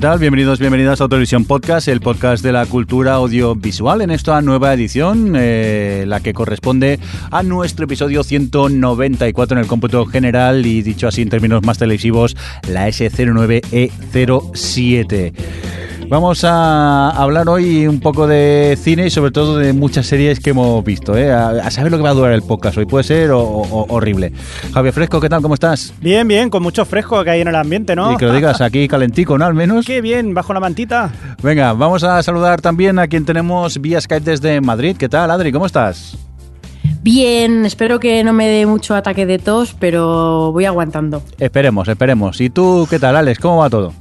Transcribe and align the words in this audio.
Bienvenidos, 0.00 0.58
bienvenidas 0.58 1.02
a 1.02 1.08
Televisión 1.08 1.44
Podcast, 1.44 1.86
el 1.86 2.00
podcast 2.00 2.42
de 2.42 2.52
la 2.52 2.64
cultura 2.64 3.12
audiovisual 3.12 4.00
en 4.00 4.10
esta 4.10 4.40
nueva 4.40 4.72
edición, 4.72 5.34
eh, 5.36 6.04
la 6.06 6.20
que 6.20 6.32
corresponde 6.32 6.98
a 7.30 7.42
nuestro 7.42 7.84
episodio 7.84 8.24
194 8.24 9.58
en 9.58 9.62
el 9.62 9.68
cómputo 9.68 10.06
general 10.06 10.64
y 10.64 10.80
dicho 10.80 11.06
así 11.06 11.20
en 11.20 11.28
términos 11.28 11.62
más 11.64 11.76
televisivos, 11.76 12.34
la 12.66 12.88
S09E07. 12.88 15.34
Vamos 16.10 16.42
a 16.42 17.10
hablar 17.10 17.48
hoy 17.48 17.86
un 17.86 18.00
poco 18.00 18.26
de 18.26 18.76
cine 18.82 19.06
y 19.06 19.10
sobre 19.10 19.30
todo 19.30 19.58
de 19.58 19.72
muchas 19.72 20.06
series 20.06 20.40
que 20.40 20.50
hemos 20.50 20.84
visto. 20.84 21.16
¿eh? 21.16 21.32
A, 21.32 21.70
saber 21.70 21.92
lo 21.92 21.98
que 21.98 22.02
va 22.02 22.10
a 22.10 22.14
durar 22.14 22.32
el 22.32 22.42
podcast 22.42 22.76
hoy. 22.78 22.84
Puede 22.84 23.04
ser 23.04 23.30
horrible. 23.30 24.32
Javier 24.74 24.92
Fresco, 24.92 25.20
¿qué 25.20 25.28
tal? 25.28 25.40
¿Cómo 25.40 25.54
estás? 25.54 25.94
Bien, 26.00 26.26
bien, 26.26 26.50
con 26.50 26.64
mucho 26.64 26.84
fresco 26.84 27.22
que 27.22 27.30
hay 27.30 27.42
en 27.42 27.46
el 27.46 27.54
ambiente, 27.54 27.94
¿no? 27.94 28.12
Y 28.12 28.16
que 28.16 28.24
lo 28.24 28.34
digas 28.34 28.60
aquí 28.60 28.88
calentico, 28.88 29.38
¿no? 29.38 29.44
Al 29.44 29.54
menos. 29.54 29.86
Qué 29.86 30.00
bien, 30.00 30.34
bajo 30.34 30.52
la 30.52 30.58
mantita. 30.58 31.12
Venga, 31.44 31.74
vamos 31.74 32.02
a 32.02 32.20
saludar 32.24 32.60
también 32.60 32.98
a 32.98 33.06
quien 33.06 33.24
tenemos 33.24 33.80
vía 33.80 34.00
Skype 34.00 34.28
desde 34.28 34.60
Madrid. 34.60 34.96
¿Qué 34.98 35.08
tal, 35.08 35.30
Adri? 35.30 35.52
¿Cómo 35.52 35.66
estás? 35.66 36.18
Bien, 37.02 37.64
espero 37.64 38.00
que 38.00 38.24
no 38.24 38.32
me 38.32 38.48
dé 38.48 38.66
mucho 38.66 38.96
ataque 38.96 39.26
de 39.26 39.38
tos, 39.38 39.76
pero 39.78 40.50
voy 40.50 40.64
aguantando. 40.64 41.22
Esperemos, 41.38 41.86
esperemos. 41.86 42.40
¿Y 42.40 42.50
tú 42.50 42.88
qué 42.90 42.98
tal, 42.98 43.14
Alex? 43.14 43.38
¿Cómo 43.38 43.58
va 43.58 43.70
todo? 43.70 43.92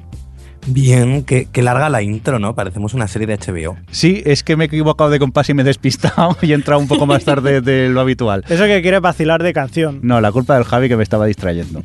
Bien, 0.72 1.24
que, 1.24 1.48
larga 1.64 1.90
la 1.90 2.04
intro, 2.04 2.38
¿no? 2.38 2.54
Parecemos 2.54 2.94
una 2.94 3.08
serie 3.08 3.28
de 3.28 3.38
HBO. 3.38 3.76
Sí, 3.90 4.22
es 4.26 4.44
que 4.44 4.56
me 4.56 4.66
he 4.66 4.68
equivocado 4.68 5.10
de 5.10 5.18
compás 5.18 5.50
y 5.50 5.56
me 5.56 5.64
he 5.64 5.66
despistado 5.66 6.38
y 6.42 6.52
he 6.52 6.56
entrado 6.56 6.80
un 6.80 6.88
poco 6.88 7.08
más 7.08 7.24
tarde 7.24 7.62
de 7.62 7.90
lo 7.90 8.02
habitual. 8.02 8.46
Eso 8.48 8.66
que 8.66 8.82
quiere 8.82 9.00
vacilar 9.00 9.42
de 9.42 9.52
canción. 9.52 10.00
No, 10.04 10.22
la 10.22 10.32
culpa 10.32 10.56
del 10.56 10.64
Javi 10.66 10.88
que 10.88 10.96
me 10.96 11.04
estaba 11.04 11.26
distrayendo. 11.26 11.84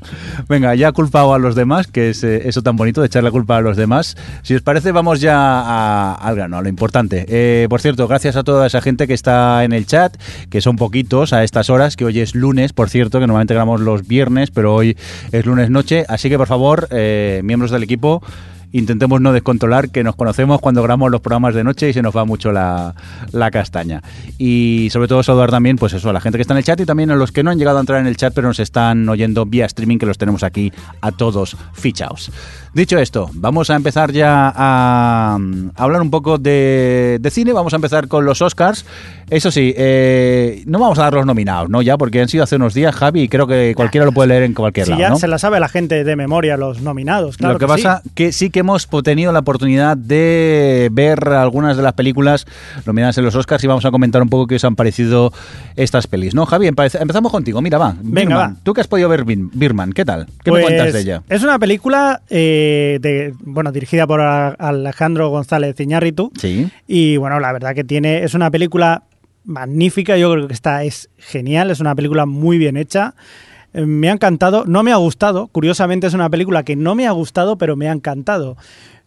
Venga, 0.49 0.75
ya 0.75 0.89
he 0.89 0.93
culpado 0.93 1.33
a 1.33 1.39
los 1.39 1.55
demás, 1.55 1.87
que 1.87 2.11
es 2.11 2.23
eh, 2.25 2.47
eso 2.47 2.63
tan 2.63 2.77
bonito 2.77 3.01
de 3.01 3.07
echar 3.07 3.25
la 3.25 3.31
culpa 3.31 3.57
a 3.57 3.61
los 3.63 3.77
demás. 3.77 4.17
Si 4.43 4.55
os 4.55 4.63
parece, 4.63 4.93
vamos 4.93 5.21
ya 5.21 5.37
a, 5.39 6.15
al 6.15 6.37
grano, 6.37 6.59
a 6.59 6.63
lo 6.63 6.69
importante. 6.69 7.25
Eh, 7.29 7.67
por 7.71 7.81
cierto, 7.81 8.07
gracias 8.07 8.37
a 8.37 8.45
toda 8.45 8.67
esa 8.67 8.83
gente 8.83 9.07
que 9.07 9.15
está 9.15 9.65
en 9.65 9.73
el 9.73 9.87
chat, 9.87 10.17
que 10.51 10.61
son 10.61 10.77
poquitos 10.77 11.33
a 11.33 11.43
estas 11.43 11.71
horas, 11.71 11.97
que 11.97 12.05
hoy 12.05 12.21
es 12.21 12.35
lunes, 12.35 12.73
por 12.75 12.91
cierto, 12.91 13.19
que 13.19 13.27
normalmente 13.27 13.55
grabamos 13.55 13.81
los 13.81 14.07
viernes, 14.07 14.51
pero 14.51 14.75
hoy 14.75 14.97
es 15.33 15.47
lunes 15.47 15.71
noche. 15.71 16.05
Así 16.09 16.29
que, 16.29 16.37
por 16.37 16.49
favor, 16.49 16.89
eh, 16.91 17.41
miembros 17.45 17.71
del 17.71 17.83
equipo, 17.83 18.23
intentemos 18.75 19.21
no 19.21 19.33
descontrolar 19.33 19.91
que 19.91 20.03
nos 20.03 20.17
conocemos 20.17 20.61
cuando 20.61 20.83
grabamos 20.83 21.11
los 21.11 21.21
programas 21.21 21.55
de 21.55 21.63
noche 21.63 21.89
y 21.89 21.93
se 21.93 22.03
nos 22.03 22.15
va 22.15 22.25
mucho 22.25 22.51
la, 22.51 22.95
castaña. 23.53 24.03
Y 24.37 24.89
sobre 24.91 25.07
todo 25.07 25.23
saludar 25.23 25.51
también, 25.51 25.77
pues 25.77 25.93
eso, 25.93 26.11
a 26.11 26.13
la 26.13 26.21
gente 26.21 26.39
que 26.39 26.43
está 26.43 26.55
en 26.55 26.59
el 26.59 26.65
chat 26.65 26.81
y 26.81 26.85
también 26.85 27.13
a 27.13 27.15
los 27.15 27.31
que 27.31 27.45
no 27.45 27.51
han 27.51 27.59
llegado 27.59 27.79
a 27.79 27.81
entrar 27.81 28.01
en 28.01 28.09
el 28.09 28.17
chat 28.17 28.35
pero 28.35 28.49
nos 28.49 28.59
están 28.59 29.09
oyendo 29.09 29.47
vía 29.47 29.67
streaming, 29.67 29.99
que 29.99 30.07
los 30.07 30.19
tenemos 30.19 30.43
aquí 30.43 30.73
a 31.01 31.13
todos 31.13 31.57
fichaos. 31.73 32.33
Dicho 32.75 32.99
esto, 32.99 33.31
vamos 33.35 33.71
a 33.71 33.77
empezar 33.77 34.11
ya 34.11 34.53
a, 34.53 35.39
hablar 35.77 36.03
un 36.03 36.11
poco 36.11 36.39
de, 36.39 37.21
cine. 37.31 37.53
Vamos 37.53 37.73
a 37.73 37.77
empezar 37.77 38.09
con 38.09 38.25
los 38.25 38.43
Oscars. 38.43 38.85
Eso 39.31 39.51
sí, 39.51 39.75
eh, 39.77 40.63
no 40.67 40.79
vamos 40.79 40.99
a 40.99 41.03
dar 41.03 41.15
los 41.15 41.27
nominados, 41.27 41.69
¿no? 41.71 41.83
Ya, 41.83 41.97
porque 41.97 42.21
han 42.21 42.29
sido 42.29 42.45
hace 42.45 42.57
unos 42.57 42.75
días, 42.75 42.95
Javi, 42.95 43.23
y 43.23 43.29
creo 43.29 43.47
que 43.47 43.75
cualquiera 43.75 44.05
lo 44.05 44.13
puede 44.13 44.29
leer 44.29 44.43
en 44.43 44.55
cualquier 44.55 44.89
lado. 44.89 45.03
Sí, 45.03 45.03
ya 45.03 45.17
se 45.17 45.29
la 45.29 45.39
sabe 45.39 45.61
la 45.61 45.69
gente 45.69 46.05
de 46.05 46.17
memoria, 46.17 46.57
los 46.57 46.83
nominados. 46.83 47.37
Claro 47.37 47.55
lo 47.55 47.59
que, 47.59 47.67
que 47.67 47.69
pasa 47.69 48.01
sí. 48.03 48.11
que 48.15 48.33
sí 48.33 48.51
que 48.51 48.61
hemos 48.61 48.89
tenido 49.03 49.33
la 49.33 49.41
oportunidad 49.41 49.97
de 49.97 50.89
ver 50.93 51.29
algunas 51.29 51.77
de 51.77 51.83
las 51.83 51.95
películas 51.95 52.47
nominadas 52.87 53.19
en 53.19 53.25
los 53.25 53.35
Oscars 53.35 53.63
y 53.65 53.67
vamos 53.67 53.85
a 53.85 53.91
comentar 53.91 54.23
un 54.23 54.29
poco 54.29 54.47
qué 54.47 54.57
os 54.57 54.65
han 54.65 54.77
parecido 54.77 55.33
estas 55.77 56.07
pelis, 56.07 56.35
¿no, 56.35 56.47
Javi? 56.47 56.67
Empezamos 56.67 57.33
contigo. 57.33 57.61
Mira, 57.63 57.79
va. 57.79 57.95
Venga, 58.03 58.37
va. 58.37 58.55
Tú 58.63 58.75
que 58.75 58.81
has 58.81 58.89
podido 58.89 59.09
ver 59.09 59.25
Birman, 59.25 59.93
¿qué 59.93 60.05
tal? 60.05 60.27
¿Qué 60.43 60.51
me 60.51 60.61
pues, 60.61 60.65
cuentas 60.67 60.93
de 60.93 61.01
ella? 61.01 61.23
Es 61.29 61.43
una 61.43 61.59
película 61.59 62.23
eh, 62.31 62.99
de, 63.01 63.35
bueno, 63.41 63.73
dirigida 63.73 64.07
por 64.07 64.21
Alejandro 64.21 65.29
González 65.31 65.79
Iñárritu. 65.81 66.33
Sí. 66.39 66.69
Y 66.87 67.17
bueno, 67.17 67.41
la 67.41 67.53
verdad 67.53 67.75
que 67.75 67.85
tiene, 67.85 68.25
es 68.25 68.35
una 68.35 68.51
película 68.51 69.03
magnífica, 69.45 70.17
yo 70.17 70.33
creo 70.33 70.49
que 70.49 70.55
está, 70.55 70.85
es 70.85 71.11
genial, 71.19 71.71
es 71.71 71.81
una 71.81 71.95
película 71.95 72.27
muy 72.27 72.59
bien 72.59 72.77
hecha. 72.77 73.15
Eh, 73.73 73.87
me 73.87 74.09
ha 74.09 74.13
encantado, 74.13 74.65
no 74.67 74.83
me 74.83 74.93
ha 74.93 74.97
gustado, 74.97 75.49
curiosamente 75.49 76.07
es 76.07 76.15
una 76.15 76.31
película 76.31 76.63
que 76.63 76.77
no 76.77 76.95
me 76.95 77.07
ha 77.07 77.13
gustado, 77.13 77.57
pero 77.57 77.77
me 77.77 77.89
ha 77.89 77.93
encantado. 77.93 78.57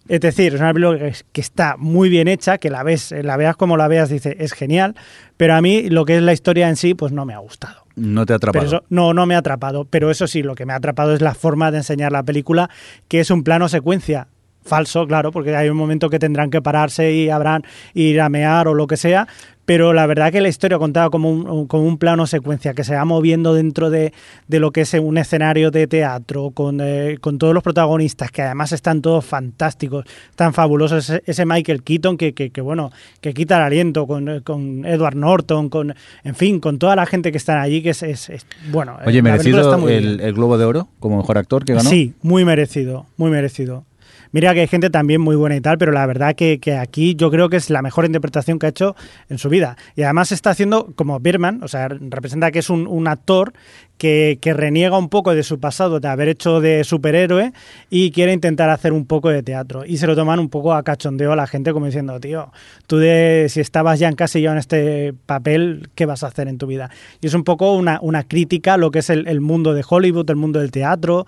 Es 0.08 0.22
decir, 0.22 0.53
es 0.53 0.62
una 0.62 0.74
película 0.74 1.12
que, 1.34 1.42
está 1.42 1.76
muy 1.78 2.08
bien 2.08 2.30
hecha, 2.30 2.58
que 2.59 2.70
la 2.70 2.81
ves, 2.84 3.12
la 3.12 3.36
veas 3.36 3.58
como 3.58 3.76
la 3.76 3.90
veas, 3.90 4.09
dice, 4.09 4.38
es 4.40 4.53
genial, 4.53 4.96
pero 5.36 5.56
a 5.56 5.62
mí 5.62 5.90
lo 5.90 6.06
que 6.06 6.16
es 6.16 6.24
la 6.24 6.31
historia 6.31 6.70
en 6.70 6.78
sí, 6.78 6.94
pues 6.94 7.12
no 7.12 7.26
me 7.26 7.34
ha 7.34 7.40
gustado. 7.40 7.84
No 7.96 8.26
te 8.26 8.31
ha 8.31 8.38
atrapado. 8.38 8.84
no, 8.90 9.14
no 9.14 9.26
me 9.26 9.36
ha 9.36 9.40
atrapado, 9.40 9.86
pero 9.86 10.09
eso 10.09 10.28
sí, 10.28 10.44
lo 10.44 10.56
que 10.56 10.66
me 10.66 10.72
ha 10.72 10.78
atrapado 10.78 11.14
es 11.14 11.22
la 11.22 11.34
forma 11.34 11.72
de 11.72 11.80
enseñar 11.80 12.14
la 12.14 12.24
película, 12.24 12.70
que 13.09 13.20
es 13.20 13.31
un 13.31 13.44
plano 13.44 13.68
secuencia 13.68 14.28
falso, 14.67 15.07
claro, 15.07 15.31
porque 15.31 15.55
hay 15.55 15.69
un 15.69 15.78
momento 15.78 16.09
que 16.09 16.19
tendrán 16.19 16.50
que 16.50 16.61
pararse 16.61 17.13
y 17.13 17.29
habrán 17.29 17.63
ir 17.94 18.22
a 18.22 18.29
mear 18.29 18.67
o 18.67 18.73
lo 18.73 18.88
que 18.88 18.97
sea, 18.97 19.28
pero 19.67 19.91
la 19.91 20.07
verdad 20.07 20.31
que 20.31 20.39
la 20.39 20.47
historia 20.47 20.79
contaba 20.79 21.09
como 21.09 21.29
un, 21.29 21.67
como 21.67 21.83
un 21.83 21.97
plano 21.97 22.25
secuencia 22.25 22.73
que 22.73 22.85
se 22.85 22.95
va 22.95 23.03
moviendo 23.03 23.53
dentro 23.53 23.89
de, 23.89 24.13
lo 24.47 24.72
que 24.72 24.79
es 24.79 24.94
un 24.94 25.17
escenario 25.17 25.72
de 25.72 25.88
teatro, 25.88 26.51
con, 26.51 26.79
eh, 26.81 27.17
con, 27.19 27.38
todos 27.38 27.53
los 27.53 27.63
protagonistas, 27.63 28.31
que 28.31 28.44
además 28.44 28.72
están 28.72 29.01
todos 29.01 29.25
fantásticos, 29.25 30.05
tan 30.38 30.53
fabulosos, 30.53 31.09
ese, 31.25 31.45
Michael 31.45 31.84
Keaton 31.84 32.16
que, 32.16 32.34
que, 32.34 32.61
bueno, 32.61 32.94
que 33.19 33.34
quita 33.34 33.57
el 33.57 33.63
aliento, 33.63 34.07
con, 34.07 34.39
con, 34.39 34.85
Edward 34.85 35.17
Norton, 35.17 35.67
con, 35.67 35.94
en 36.23 36.35
fin, 36.35 36.61
con 36.61 36.79
toda 36.79 36.95
la 36.95 37.05
gente 37.05 37.34
que 37.34 37.38
está 37.38 37.61
allí, 37.61 37.81
que 37.81 37.89
es, 37.89 38.03
es, 38.03 38.47
bueno. 38.72 38.97
Oye, 39.05 39.22
merecido 39.22 39.85
el, 39.89 40.22
el, 40.22 40.34
Globo 40.34 40.57
de 40.57 40.63
Oro 40.63 40.88
como 41.01 41.17
mejor 41.17 41.38
actor 41.38 41.66
que 41.66 41.73
ganó. 41.73 41.89
Sí, 41.89 42.13
muy 42.22 42.45
merecido, 42.45 43.05
muy 43.17 43.31
merecido. 43.31 43.84
Mira 44.32 44.54
que 44.54 44.62
hay 44.62 44.68
gente 44.68 44.90
también 44.90 45.22
muy 45.22 45.36
buena 45.36 45.56
y 45.56 45.62
tal, 45.62 45.78
pero 45.78 45.92
la 45.92 46.06
verdad 46.06 46.36
que, 46.36 46.60
aquí 46.80 47.16
yo 47.16 47.32
creo 47.32 47.50
que 47.50 47.58
es 47.58 47.70
la 47.70 47.82
mejor 47.82 48.06
interpretación 48.06 48.60
que 48.60 48.66
ha 48.66 48.70
hecho 48.70 48.96
en 49.30 49.38
su 49.38 49.50
vida. 49.50 49.78
Y 49.96 50.04
además 50.04 50.32
está 50.32 50.52
haciendo 50.52 50.92
como 50.96 51.20
Birman, 51.20 51.64
o 51.64 51.68
sea, 51.68 51.88
representa 51.88 52.52
que 52.52 52.60
es 52.60 52.70
un, 52.70 53.08
actor 53.08 53.54
que, 53.98 54.38
reniega 54.44 54.98
un 54.98 55.10
poco 55.10 55.34
de 55.34 55.44
su 55.44 55.60
pasado, 55.60 56.00
de 56.00 56.08
haber 56.08 56.30
hecho 56.30 56.60
de 56.60 56.84
superhéroe 56.84 57.54
y 57.90 58.12
quiere 58.12 58.34
intentar 58.34 58.70
hacer 58.70 58.94
un 58.94 59.06
poco 59.06 59.30
de 59.30 59.44
teatro. 59.44 59.86
Y 59.86 59.98
se 59.98 60.08
lo 60.08 60.16
toman 60.16 60.40
un 60.40 60.50
poco 60.50 60.74
a 60.74 60.84
cachondeo 60.84 61.32
a 61.32 61.36
la 61.36 61.48
gente 61.48 61.74
como 61.74 61.86
diciendo, 61.86 62.20
tío, 62.20 62.52
tú 62.86 62.98
de, 62.98 63.48
si 63.50 63.62
estabas 63.62 64.00
ya 64.00 64.08
en 64.08 64.16
ya 64.18 64.52
en 64.52 64.58
este 64.58 65.14
papel, 65.26 65.90
¿qué 65.96 66.06
vas 66.06 66.24
a 66.24 66.28
hacer 66.28 66.48
en 66.48 66.58
tu 66.58 66.68
vida? 66.68 66.90
Y 67.22 67.28
es 67.28 67.34
un 67.34 67.44
poco 67.44 67.74
una, 67.74 68.00
una 68.02 68.24
crítica 68.24 68.74
a 68.74 68.78
lo 68.78 68.92
que 68.92 69.00
es 69.00 69.09
el 69.09 69.42
mundo 69.42 69.74
de 69.74 69.86
Hollywood, 69.88 70.30
el 70.30 70.36
mundo 70.36 70.59
del 70.59 70.72
teatro 70.72 71.26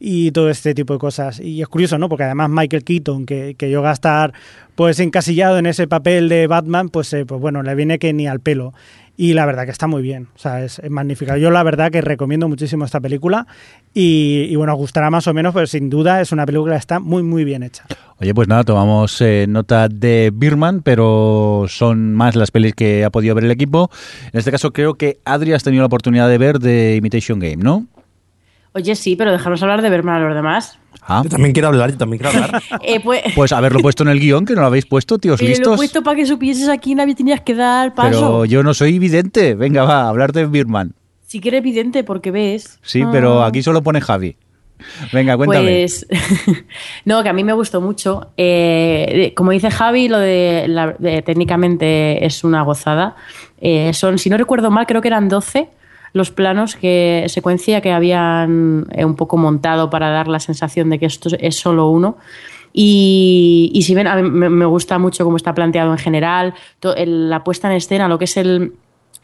y 0.00 0.32
todo 0.32 0.48
este 0.48 0.74
tipo 0.74 0.94
de 0.94 0.98
cosas. 0.98 1.38
Y 1.38 1.60
es 1.60 1.68
curioso, 1.68 1.98
¿no? 1.98 2.08
Porque 2.08 2.24
además 2.24 2.48
Michael 2.48 2.82
Keaton, 2.82 3.26
que, 3.26 3.54
que 3.56 3.70
yo 3.70 3.86
a 3.86 3.92
estar 3.92 4.32
pues 4.74 4.98
encasillado 4.98 5.58
en 5.58 5.66
ese 5.66 5.86
papel 5.86 6.30
de 6.30 6.46
Batman, 6.46 6.88
pues, 6.88 7.12
eh, 7.12 7.26
pues 7.26 7.38
bueno, 7.38 7.62
le 7.62 7.74
viene 7.74 7.98
que 7.98 8.14
ni 8.14 8.26
al 8.26 8.40
pelo. 8.40 8.72
Y 9.14 9.34
la 9.34 9.44
verdad 9.44 9.66
que 9.66 9.70
está 9.70 9.86
muy 9.86 10.00
bien, 10.00 10.28
o 10.34 10.38
sea, 10.38 10.64
es, 10.64 10.80
magnífica. 10.88 11.36
Yo 11.36 11.50
la 11.50 11.62
verdad 11.62 11.90
que 11.92 12.00
recomiendo 12.00 12.48
muchísimo 12.48 12.86
esta 12.86 13.00
película 13.00 13.46
y, 13.92 14.56
bueno, 14.56 14.74
gustará 14.76 15.10
más 15.10 15.26
o 15.26 15.34
menos, 15.34 15.52
pero 15.52 15.66
sin 15.66 15.90
duda 15.90 16.22
es 16.22 16.32
una 16.32 16.46
película 16.46 16.72
que 16.72 16.78
está 16.78 17.00
muy, 17.00 17.22
muy 17.22 17.44
bien 17.44 17.62
hecha. 17.62 17.84
Oye, 18.18 18.32
pues 18.32 18.48
nada, 18.48 18.64
tomamos 18.64 19.20
eh, 19.20 19.44
nota 19.46 19.88
de 19.88 20.32
Birman, 20.32 20.80
pero 20.80 21.66
son 21.68 22.14
más 22.14 22.34
las 22.34 22.50
pelis 22.50 22.72
que 22.74 23.04
ha 23.04 23.10
podido 23.10 23.34
ver 23.34 23.44
el 23.44 23.50
equipo. 23.50 23.90
En 24.32 24.38
este 24.38 24.50
caso 24.50 24.72
creo 24.72 24.94
que 24.94 25.18
Adri 25.26 25.52
has 25.52 25.62
tenido 25.62 25.82
la 25.82 25.88
oportunidad 25.88 26.26
de 26.26 26.38
ver 26.38 26.58
de 26.58 26.96
Imitation 26.96 27.38
Game, 27.38 27.58
¿no? 27.58 27.86
Oye, 28.72 28.94
sí, 28.94 29.16
pero 29.16 29.32
dejarnos 29.32 29.62
hablar 29.62 29.82
de 29.82 29.90
Berman 29.90 30.22
a 30.22 30.26
los 30.26 30.34
demás. 30.34 30.78
Ah. 31.02 31.22
Yo 31.24 31.30
también 31.30 31.52
quiero 31.52 31.68
hablar, 31.68 31.90
yo 31.90 31.98
también 31.98 32.22
quiero 32.22 32.44
hablar. 32.44 32.62
Eh, 32.82 33.00
pues, 33.00 33.22
pues, 33.34 33.52
haberlo 33.52 33.80
puesto 33.80 34.02
en 34.04 34.10
el 34.10 34.20
guion, 34.20 34.44
que 34.44 34.54
no 34.54 34.60
lo 34.60 34.68
habéis 34.68 34.86
puesto, 34.86 35.18
tíos 35.18 35.40
listos. 35.42 35.66
Lo 35.66 35.74
he 35.74 35.76
puesto 35.76 36.02
para 36.02 36.16
que 36.16 36.26
supieses 36.26 36.68
aquí, 36.68 36.94
nadie 36.94 37.14
tenías 37.14 37.40
que 37.40 37.54
dar 37.54 37.94
paso. 37.94 38.10
Pero 38.10 38.44
yo 38.44 38.62
no 38.62 38.74
soy 38.74 38.98
vidente. 38.98 39.54
Venga, 39.54 39.84
va, 39.84 40.02
a 40.02 40.08
hablar 40.08 40.32
de 40.32 40.46
Birman. 40.46 40.94
Sí 41.26 41.40
que 41.40 41.48
eres 41.48 41.62
vidente 41.62 42.04
porque 42.04 42.30
ves. 42.30 42.78
Sí, 42.82 43.02
pero 43.10 43.42
ah. 43.42 43.48
aquí 43.48 43.62
solo 43.62 43.82
pone 43.82 44.00
Javi. 44.00 44.36
Venga, 45.12 45.36
cuéntame. 45.36 45.80
Pues, 45.80 46.06
no, 47.04 47.22
que 47.22 47.28
a 47.28 47.32
mí 47.32 47.44
me 47.44 47.52
gustó 47.52 47.80
mucho. 47.80 48.32
Eh, 48.36 49.32
como 49.36 49.50
dice 49.50 49.70
Javi, 49.70 50.08
lo 50.08 50.18
de, 50.18 50.66
la- 50.68 50.94
de 50.98 51.22
técnicamente 51.22 52.24
es 52.24 52.44
una 52.44 52.62
gozada. 52.62 53.16
Eh, 53.60 53.92
son, 53.94 54.18
si 54.18 54.30
no 54.30 54.36
recuerdo 54.36 54.70
mal, 54.70 54.86
creo 54.86 55.02
que 55.02 55.08
eran 55.08 55.28
12 55.28 55.68
los 56.12 56.30
planos 56.30 56.76
que 56.76 57.24
secuencia 57.28 57.80
que 57.80 57.92
habían 57.92 58.86
eh, 58.92 59.04
un 59.04 59.14
poco 59.16 59.36
montado 59.36 59.90
para 59.90 60.10
dar 60.10 60.28
la 60.28 60.40
sensación 60.40 60.90
de 60.90 60.98
que 60.98 61.06
esto 61.06 61.28
es 61.38 61.56
solo 61.56 61.88
uno. 61.88 62.16
Y, 62.72 63.70
y 63.74 63.82
si 63.82 63.94
ven, 63.94 64.06
a 64.06 64.16
mí 64.16 64.22
me, 64.30 64.64
gusta 64.66 64.98
mucho 64.98 65.24
cómo 65.24 65.36
está 65.36 65.54
planteado 65.54 65.90
en 65.90 65.98
general, 65.98 66.54
la 66.82 67.42
puesta 67.42 67.68
en 67.68 67.76
escena, 67.76 68.06
lo 68.08 68.18
que 68.18 68.26
es 68.26 68.36
el, 68.36 68.74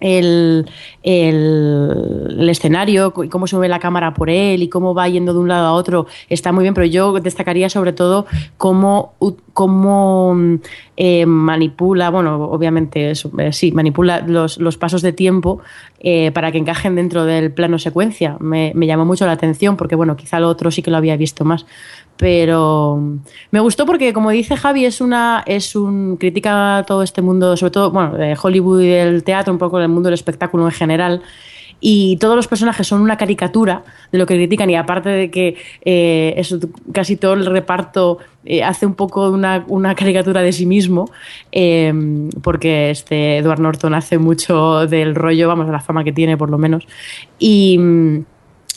el, 0.00 0.66
el- 1.02 2.36
el 2.40 2.48
escenario 2.50 3.12
cómo 3.12 3.46
se 3.46 3.56
mueve 3.56 3.68
la 3.68 3.78
cámara 3.78 4.14
por 4.14 4.30
él 4.30 4.62
y 4.62 4.68
cómo 4.68 4.94
va 4.94 5.08
yendo 5.08 5.32
de 5.32 5.38
un 5.38 5.48
lado 5.48 5.66
a 5.68 5.72
otro 5.72 6.06
está 6.28 6.52
muy 6.52 6.62
bien, 6.62 6.74
pero 6.74 6.86
yo 6.86 7.12
destacaría 7.20 7.70
sobre 7.70 7.92
todo 7.92 8.26
cómo, 8.58 9.14
cómo 9.56 10.34
mm, 10.34 10.54
eh, 10.98 11.24
manipula, 11.24 12.10
bueno, 12.10 12.44
obviamente 12.44 13.10
eso, 13.10 13.32
eh, 13.38 13.54
sí, 13.54 13.72
manipula 13.72 14.20
los, 14.20 14.58
los 14.58 14.76
pasos 14.76 15.00
de 15.00 15.14
tiempo 15.14 15.60
eh, 15.98 16.30
para 16.32 16.52
que 16.52 16.58
encajen 16.58 16.94
dentro 16.94 17.24
del 17.24 17.50
plano 17.52 17.78
secuencia. 17.78 18.36
Me, 18.38 18.72
me 18.74 18.86
llamó 18.86 19.06
mucho 19.06 19.24
la 19.24 19.32
atención 19.32 19.78
porque, 19.78 19.96
bueno, 19.96 20.14
quizá 20.14 20.40
lo 20.40 20.48
otro 20.48 20.70
sí 20.70 20.82
que 20.82 20.90
lo 20.90 20.98
había 20.98 21.16
visto 21.16 21.46
más. 21.46 21.64
Pero 22.18 22.98
mm, 23.00 23.16
me 23.52 23.60
gustó 23.60 23.86
porque, 23.86 24.12
como 24.12 24.28
dice 24.28 24.58
Javi, 24.58 24.84
es 24.84 25.00
una 25.00 25.42
es 25.46 25.74
un 25.74 26.18
critica 26.18 26.84
todo 26.86 27.02
este 27.02 27.22
mundo, 27.22 27.56
sobre 27.56 27.70
todo, 27.70 27.90
bueno, 27.90 28.12
de 28.14 28.36
Hollywood 28.40 28.82
y 28.82 28.88
del 28.88 29.24
teatro, 29.24 29.54
un 29.54 29.58
poco 29.58 29.78
del 29.78 29.88
mundo 29.88 30.08
del 30.08 30.14
espectáculo 30.14 30.66
en 30.66 30.72
general. 30.72 31.22
Y 31.80 32.16
todos 32.16 32.36
los 32.36 32.48
personajes 32.48 32.86
son 32.86 33.00
una 33.02 33.16
caricatura 33.16 33.82
de 34.10 34.18
lo 34.18 34.26
que 34.26 34.34
critican, 34.34 34.70
y 34.70 34.76
aparte 34.76 35.10
de 35.10 35.30
que 35.30 35.56
eh, 35.84 36.34
eso, 36.36 36.58
casi 36.92 37.16
todo 37.16 37.34
el 37.34 37.46
reparto 37.46 38.18
eh, 38.44 38.62
hace 38.62 38.86
un 38.86 38.94
poco 38.94 39.30
una, 39.30 39.64
una 39.68 39.94
caricatura 39.94 40.42
de 40.42 40.52
sí 40.52 40.66
mismo, 40.66 41.10
eh, 41.52 41.92
porque 42.42 42.90
este 42.90 43.38
Edward 43.38 43.60
Norton 43.60 43.94
hace 43.94 44.18
mucho 44.18 44.86
del 44.86 45.14
rollo, 45.14 45.48
vamos, 45.48 45.66
de 45.66 45.72
la 45.72 45.80
fama 45.80 46.04
que 46.04 46.12
tiene 46.12 46.36
por 46.36 46.50
lo 46.50 46.58
menos. 46.58 46.86
Y. 47.38 47.78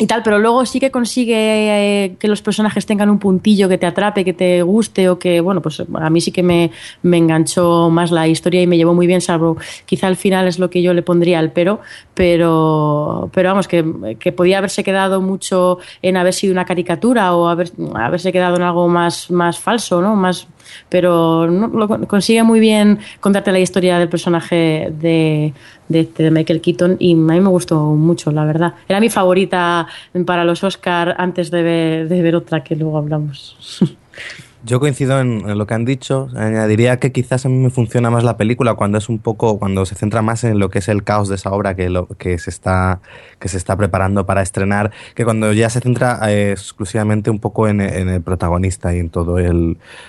y 0.02 0.08
tal, 0.08 0.24
pero 0.24 0.40
luego 0.40 0.66
sí 0.66 0.80
que 0.80 0.92
consigue 0.92 1.36
eh, 1.36 2.16
que 2.18 2.30
los 2.30 2.42
personajes 2.42 2.86
tengan 2.86 3.10
un 3.10 3.20
puntillo 3.20 3.68
que 3.68 3.78
te 3.78 3.86
atrape, 3.86 4.24
que 4.24 4.32
te 4.32 4.62
guste 4.62 5.10
o 5.10 5.20
que, 5.20 5.42
bueno, 5.42 5.62
pues 5.62 5.84
a 5.94 6.10
mí 6.10 6.22
sí 6.22 6.32
que 6.32 6.42
me, 6.42 6.72
me 7.04 7.18
enganchó 7.18 7.90
más 7.90 8.10
la 8.10 8.26
historia 8.26 8.62
y 8.62 8.68
me 8.68 8.78
llevó 8.78 8.94
muy 8.94 9.08
bien, 9.08 9.20
salvo 9.20 9.58
quizá 9.86 10.08
al 10.08 10.16
final 10.16 10.48
es 10.48 10.58
lo 10.58 10.70
que 10.70 10.82
yo 10.82 10.94
le 10.94 11.02
pondría 11.02 11.38
al 11.40 11.52
pero, 11.52 11.82
pero, 12.14 13.30
pero 13.34 13.50
vamos, 13.50 13.68
que, 13.68 14.16
que 14.18 14.32
podía 14.32 14.60
haberse 14.60 14.86
quedado 14.86 15.20
mucho 15.20 15.80
en 16.02 16.16
haber 16.16 16.34
sido 16.34 16.54
una 16.54 16.64
caricatura 16.64 17.36
o 17.36 17.50
haber, 17.50 17.74
haberse 17.96 18.32
quedado 18.32 18.56
en 18.56 18.62
algo 18.62 18.88
más, 18.88 19.30
más 19.30 19.60
falso, 19.60 20.02
¿no? 20.02 20.16
Más, 20.16 20.48
pero 20.90 21.50
no, 21.50 21.68
lo 21.68 21.88
con- 21.88 22.06
consigue 22.06 22.44
muy 22.44 22.60
bien 22.60 23.00
contarte 23.20 23.52
la 23.52 23.60
historia 23.60 24.00
del 24.00 24.10
personaje 24.10 24.92
de, 25.00 25.54
de, 25.88 26.00
este, 26.02 26.24
de 26.24 26.32
Michael 26.32 26.62
Keaton 26.62 26.96
y 27.00 27.14
a 27.14 27.16
mí 27.16 27.40
me 27.42 27.50
gustó 27.50 27.80
mucho, 27.96 28.32
la 28.32 28.46
verdad. 28.46 28.74
Era 28.88 29.00
mi 29.00 29.10
favorita 29.10 29.88
para 30.26 30.44
los 30.44 30.64
Oscar 30.64 31.16
antes 31.18 31.52
de 31.52 31.60
de 31.60 32.22
ver 32.22 32.36
otra 32.36 32.64
que 32.64 32.76
luego 32.76 32.98
hablamos. 32.98 33.56
Yo 34.64 34.82
coincido 34.82 35.22
en, 35.22 35.58
lo 35.58 35.66
que 35.66 35.74
han 35.74 35.86
dicho. 35.86 36.28
Añadiría 36.36 37.00
que 37.00 37.14
quizás 37.14 37.46
a 37.46 37.50
mí 37.50 37.56
me 37.56 37.70
funciona 37.70 38.10
más 38.10 38.26
la 38.26 38.36
película 38.36 38.74
cuando 38.74 38.98
es 38.98 39.08
un 39.08 39.20
poco, 39.20 39.58
cuando 39.58 39.86
se 39.86 39.96
centra 39.96 40.22
más 40.22 40.44
en 40.44 40.60
lo 40.60 40.70
que 40.70 40.80
es 40.80 40.90
el 40.90 41.04
caos 41.04 41.30
de 41.30 41.36
esa 41.36 41.52
obra 41.52 41.76
que, 41.76 41.90
lo, 41.90 42.08
que, 42.08 42.38
se, 42.40 42.50
está, 42.50 43.00
que 43.40 43.48
se 43.48 43.56
está 43.56 43.78
preparando 43.78 44.26
para 44.26 44.42
estrenar, 44.42 44.92
que 45.16 45.24
cuando 45.24 45.54
ya 45.54 45.70
se 45.70 45.80
centra 45.80 46.20
eh, 46.30 46.52
exclusivamente 46.52 47.30
un 47.30 47.40
poco 47.40 47.70
en, 47.70 47.80
el 47.80 48.22
protagonista 48.22 48.94
y 48.94 49.00
en 49.00 49.10
todo 49.10 49.38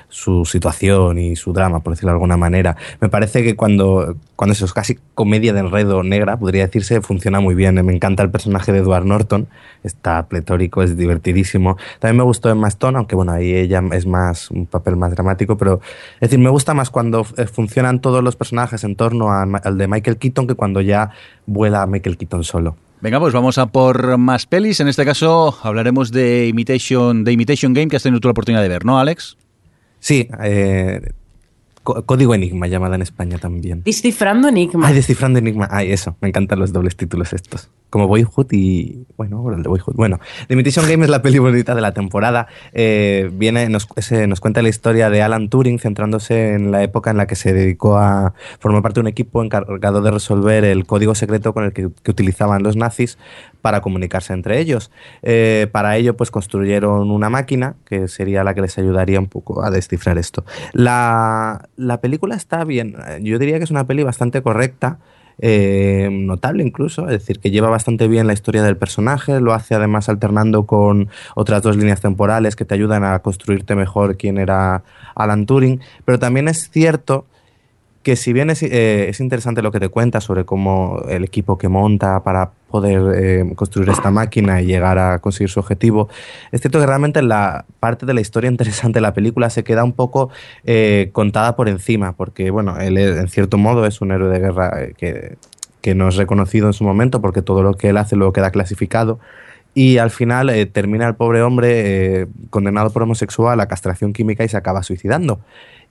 su 0.08 0.44
situación 0.44 1.18
y 1.18 1.36
su 1.36 1.52
drama, 1.52 1.80
por 1.80 1.92
decirlo 1.92 2.10
de 2.10 2.14
alguna 2.14 2.36
manera. 2.36 2.76
Me 3.00 3.08
parece 3.08 3.44
que 3.44 3.54
cuando, 3.54 4.16
cuando 4.40 4.54
eso 4.54 4.64
es 4.64 4.72
casi 4.72 4.98
comedia 5.14 5.52
de 5.52 5.60
enredo 5.60 6.02
negra, 6.02 6.38
podría 6.38 6.64
decirse, 6.64 7.02
funciona 7.02 7.40
muy 7.40 7.54
bien. 7.54 7.74
Me 7.84 7.92
encanta 7.94 8.22
el 8.22 8.30
personaje 8.30 8.72
de 8.72 8.78
Edward 8.78 9.04
Norton, 9.04 9.48
está 9.84 10.26
pletórico, 10.28 10.82
es 10.82 10.96
divertidísimo. 10.96 11.76
También 11.98 12.16
me 12.16 12.22
gustó 12.22 12.48
Emma 12.48 12.68
Stone, 12.68 12.96
aunque 12.96 13.14
bueno, 13.16 13.32
ahí 13.32 13.52
ella 13.52 13.82
es 13.92 14.06
más 14.06 14.50
un 14.50 14.64
papel 14.64 14.96
más 14.96 15.10
dramático, 15.12 15.58
pero 15.58 15.82
es 16.14 16.20
decir, 16.30 16.38
me 16.38 16.48
gusta 16.48 16.72
más 16.72 16.88
cuando 16.88 17.26
eh, 17.36 17.44
funcionan 17.44 18.00
todos 18.00 18.24
los 18.24 18.34
personajes 18.34 18.82
en 18.82 18.96
torno 18.96 19.30
a- 19.30 19.42
al 19.42 19.76
de 19.76 19.86
Michael 19.86 20.16
Keaton 20.16 20.46
que 20.46 20.54
cuando 20.54 20.80
ya 20.80 21.10
vuela 21.44 21.84
Michael 21.86 22.16
Keaton 22.16 22.42
solo. 22.42 22.76
Venga, 23.02 23.20
pues 23.20 23.34
vamos 23.34 23.58
a 23.58 23.66
por 23.66 24.16
más 24.16 24.46
pelis. 24.46 24.80
En 24.80 24.88
este 24.88 25.04
caso 25.04 25.54
hablaremos 25.62 26.12
de 26.12 26.46
Imitation, 26.46 27.24
de 27.24 27.32
Imitation 27.32 27.74
Game, 27.74 27.88
que 27.88 27.96
has 27.96 28.02
tenido 28.02 28.20
tú 28.20 28.28
la 28.28 28.32
oportunidad 28.32 28.62
de 28.62 28.68
ver, 28.70 28.86
¿no, 28.86 28.98
Alex? 28.98 29.36
Sí, 29.98 30.28
eh, 30.42 31.02
Código 31.82 32.34
Enigma 32.34 32.66
llamada 32.66 32.96
en 32.96 33.02
España 33.02 33.38
también. 33.38 33.82
Descifrando 33.82 34.48
Enigma. 34.48 34.86
Ay, 34.86 34.94
descifrando 34.94 35.38
Enigma. 35.38 35.66
Ay, 35.70 35.92
eso. 35.92 36.14
Me 36.20 36.28
encantan 36.28 36.58
los 36.58 36.72
dobles 36.72 36.94
títulos 36.94 37.32
estos. 37.32 37.70
Como 37.88 38.06
Boyhood 38.06 38.52
y. 38.52 39.06
Bueno, 39.16 39.38
ahora 39.38 39.56
el 39.56 39.62
de 39.62 39.68
Boyhood. 39.70 39.94
Bueno, 39.94 40.20
The 40.46 40.54
Imitation 40.54 40.86
Game 40.86 41.04
es 41.04 41.10
la 41.10 41.22
peli 41.22 41.38
bonita 41.38 41.74
de 41.74 41.80
la 41.80 41.92
temporada. 41.92 42.48
Eh, 42.74 43.30
viene, 43.32 43.68
nos, 43.70 43.88
nos 44.28 44.40
cuenta 44.40 44.60
la 44.60 44.68
historia 44.68 45.08
de 45.08 45.22
Alan 45.22 45.48
Turing, 45.48 45.78
centrándose 45.78 46.52
en 46.52 46.70
la 46.70 46.82
época 46.82 47.10
en 47.10 47.16
la 47.16 47.26
que 47.26 47.34
se 47.34 47.54
dedicó 47.54 47.96
a 47.96 48.34
formar 48.58 48.82
parte 48.82 48.96
de 48.96 49.00
un 49.00 49.08
equipo 49.08 49.42
encargado 49.42 50.02
de 50.02 50.10
resolver 50.10 50.64
el 50.64 50.84
código 50.86 51.14
secreto 51.14 51.54
con 51.54 51.64
el 51.64 51.72
que, 51.72 51.88
que 52.02 52.10
utilizaban 52.10 52.62
los 52.62 52.76
nazis 52.76 53.16
para 53.60 53.80
comunicarse 53.80 54.32
entre 54.32 54.58
ellos. 54.58 54.90
Eh, 55.22 55.68
para 55.70 55.96
ello, 55.96 56.16
pues 56.16 56.30
construyeron 56.30 57.10
una 57.10 57.30
máquina 57.30 57.76
que 57.84 58.08
sería 58.08 58.44
la 58.44 58.54
que 58.54 58.62
les 58.62 58.78
ayudaría 58.78 59.20
un 59.20 59.28
poco 59.28 59.62
a 59.64 59.70
descifrar 59.70 60.18
esto. 60.18 60.44
La, 60.72 61.68
la 61.76 62.00
película 62.00 62.34
está 62.34 62.64
bien. 62.64 62.96
Yo 63.20 63.38
diría 63.38 63.58
que 63.58 63.64
es 63.64 63.70
una 63.70 63.86
peli 63.86 64.02
bastante 64.02 64.42
correcta. 64.42 64.98
eh, 65.42 66.08
notable 66.12 66.62
incluso, 66.62 67.04
es 67.08 67.12
decir, 67.12 67.40
que 67.40 67.50
lleva 67.50 67.70
bastante 67.70 68.08
bien 68.08 68.26
la 68.26 68.32
historia 68.34 68.62
del 68.62 68.76
personaje, 68.76 69.40
lo 69.40 69.54
hace 69.54 69.74
además 69.74 70.08
alternando 70.08 70.66
con 70.66 71.08
otras 71.34 71.62
dos 71.62 71.76
líneas 71.76 72.00
temporales 72.00 72.56
que 72.56 72.64
te 72.64 72.74
ayudan 72.74 73.04
a 73.04 73.18
construirte 73.20 73.74
mejor 73.74 74.16
quién 74.16 74.38
era 74.38 74.82
Alan 75.14 75.46
Turing, 75.46 75.80
pero 76.04 76.18
también 76.18 76.48
es 76.48 76.70
cierto 76.70 77.26
que 78.02 78.16
si 78.16 78.32
bien 78.32 78.48
es, 78.48 78.62
eh, 78.62 79.08
es 79.10 79.20
interesante 79.20 79.60
lo 79.60 79.72
que 79.72 79.80
te 79.80 79.88
cuenta 79.88 80.20
sobre 80.20 80.44
cómo 80.44 81.02
el 81.08 81.22
equipo 81.22 81.58
que 81.58 81.68
monta 81.68 82.22
para 82.22 82.50
poder 82.70 83.02
eh, 83.14 83.52
construir 83.56 83.90
esta 83.90 84.10
máquina 84.10 84.62
y 84.62 84.66
llegar 84.66 84.98
a 84.98 85.18
conseguir 85.18 85.50
su 85.50 85.60
objetivo, 85.60 86.08
es 86.50 86.62
cierto 86.62 86.80
que 86.80 86.86
realmente 86.86 87.20
la 87.20 87.66
parte 87.78 88.06
de 88.06 88.14
la 88.14 88.22
historia 88.22 88.48
interesante 88.50 88.98
de 88.98 89.02
la 89.02 89.12
película 89.12 89.50
se 89.50 89.64
queda 89.64 89.84
un 89.84 89.92
poco 89.92 90.30
eh, 90.64 91.10
contada 91.12 91.56
por 91.56 91.68
encima, 91.68 92.12
porque 92.12 92.50
bueno, 92.50 92.78
él 92.78 92.96
en 92.96 93.28
cierto 93.28 93.58
modo 93.58 93.84
es 93.84 94.00
un 94.00 94.12
héroe 94.12 94.30
de 94.30 94.38
guerra 94.38 94.88
que, 94.96 95.36
que 95.82 95.94
no 95.94 96.08
es 96.08 96.16
reconocido 96.16 96.68
en 96.68 96.72
su 96.72 96.84
momento 96.84 97.20
porque 97.20 97.42
todo 97.42 97.62
lo 97.62 97.74
que 97.74 97.90
él 97.90 97.98
hace 97.98 98.16
luego 98.16 98.32
queda 98.32 98.50
clasificado. 98.50 99.18
Y 99.72 99.98
al 99.98 100.10
final 100.10 100.68
termina 100.72 101.06
el 101.06 101.14
pobre 101.14 101.42
hombre 101.42 102.26
condenado 102.50 102.90
por 102.90 103.04
homosexual 103.04 103.60
a 103.60 103.68
castración 103.68 104.12
química 104.12 104.42
y 104.42 104.48
se 104.48 104.56
acaba 104.56 104.82
suicidando. 104.82 105.38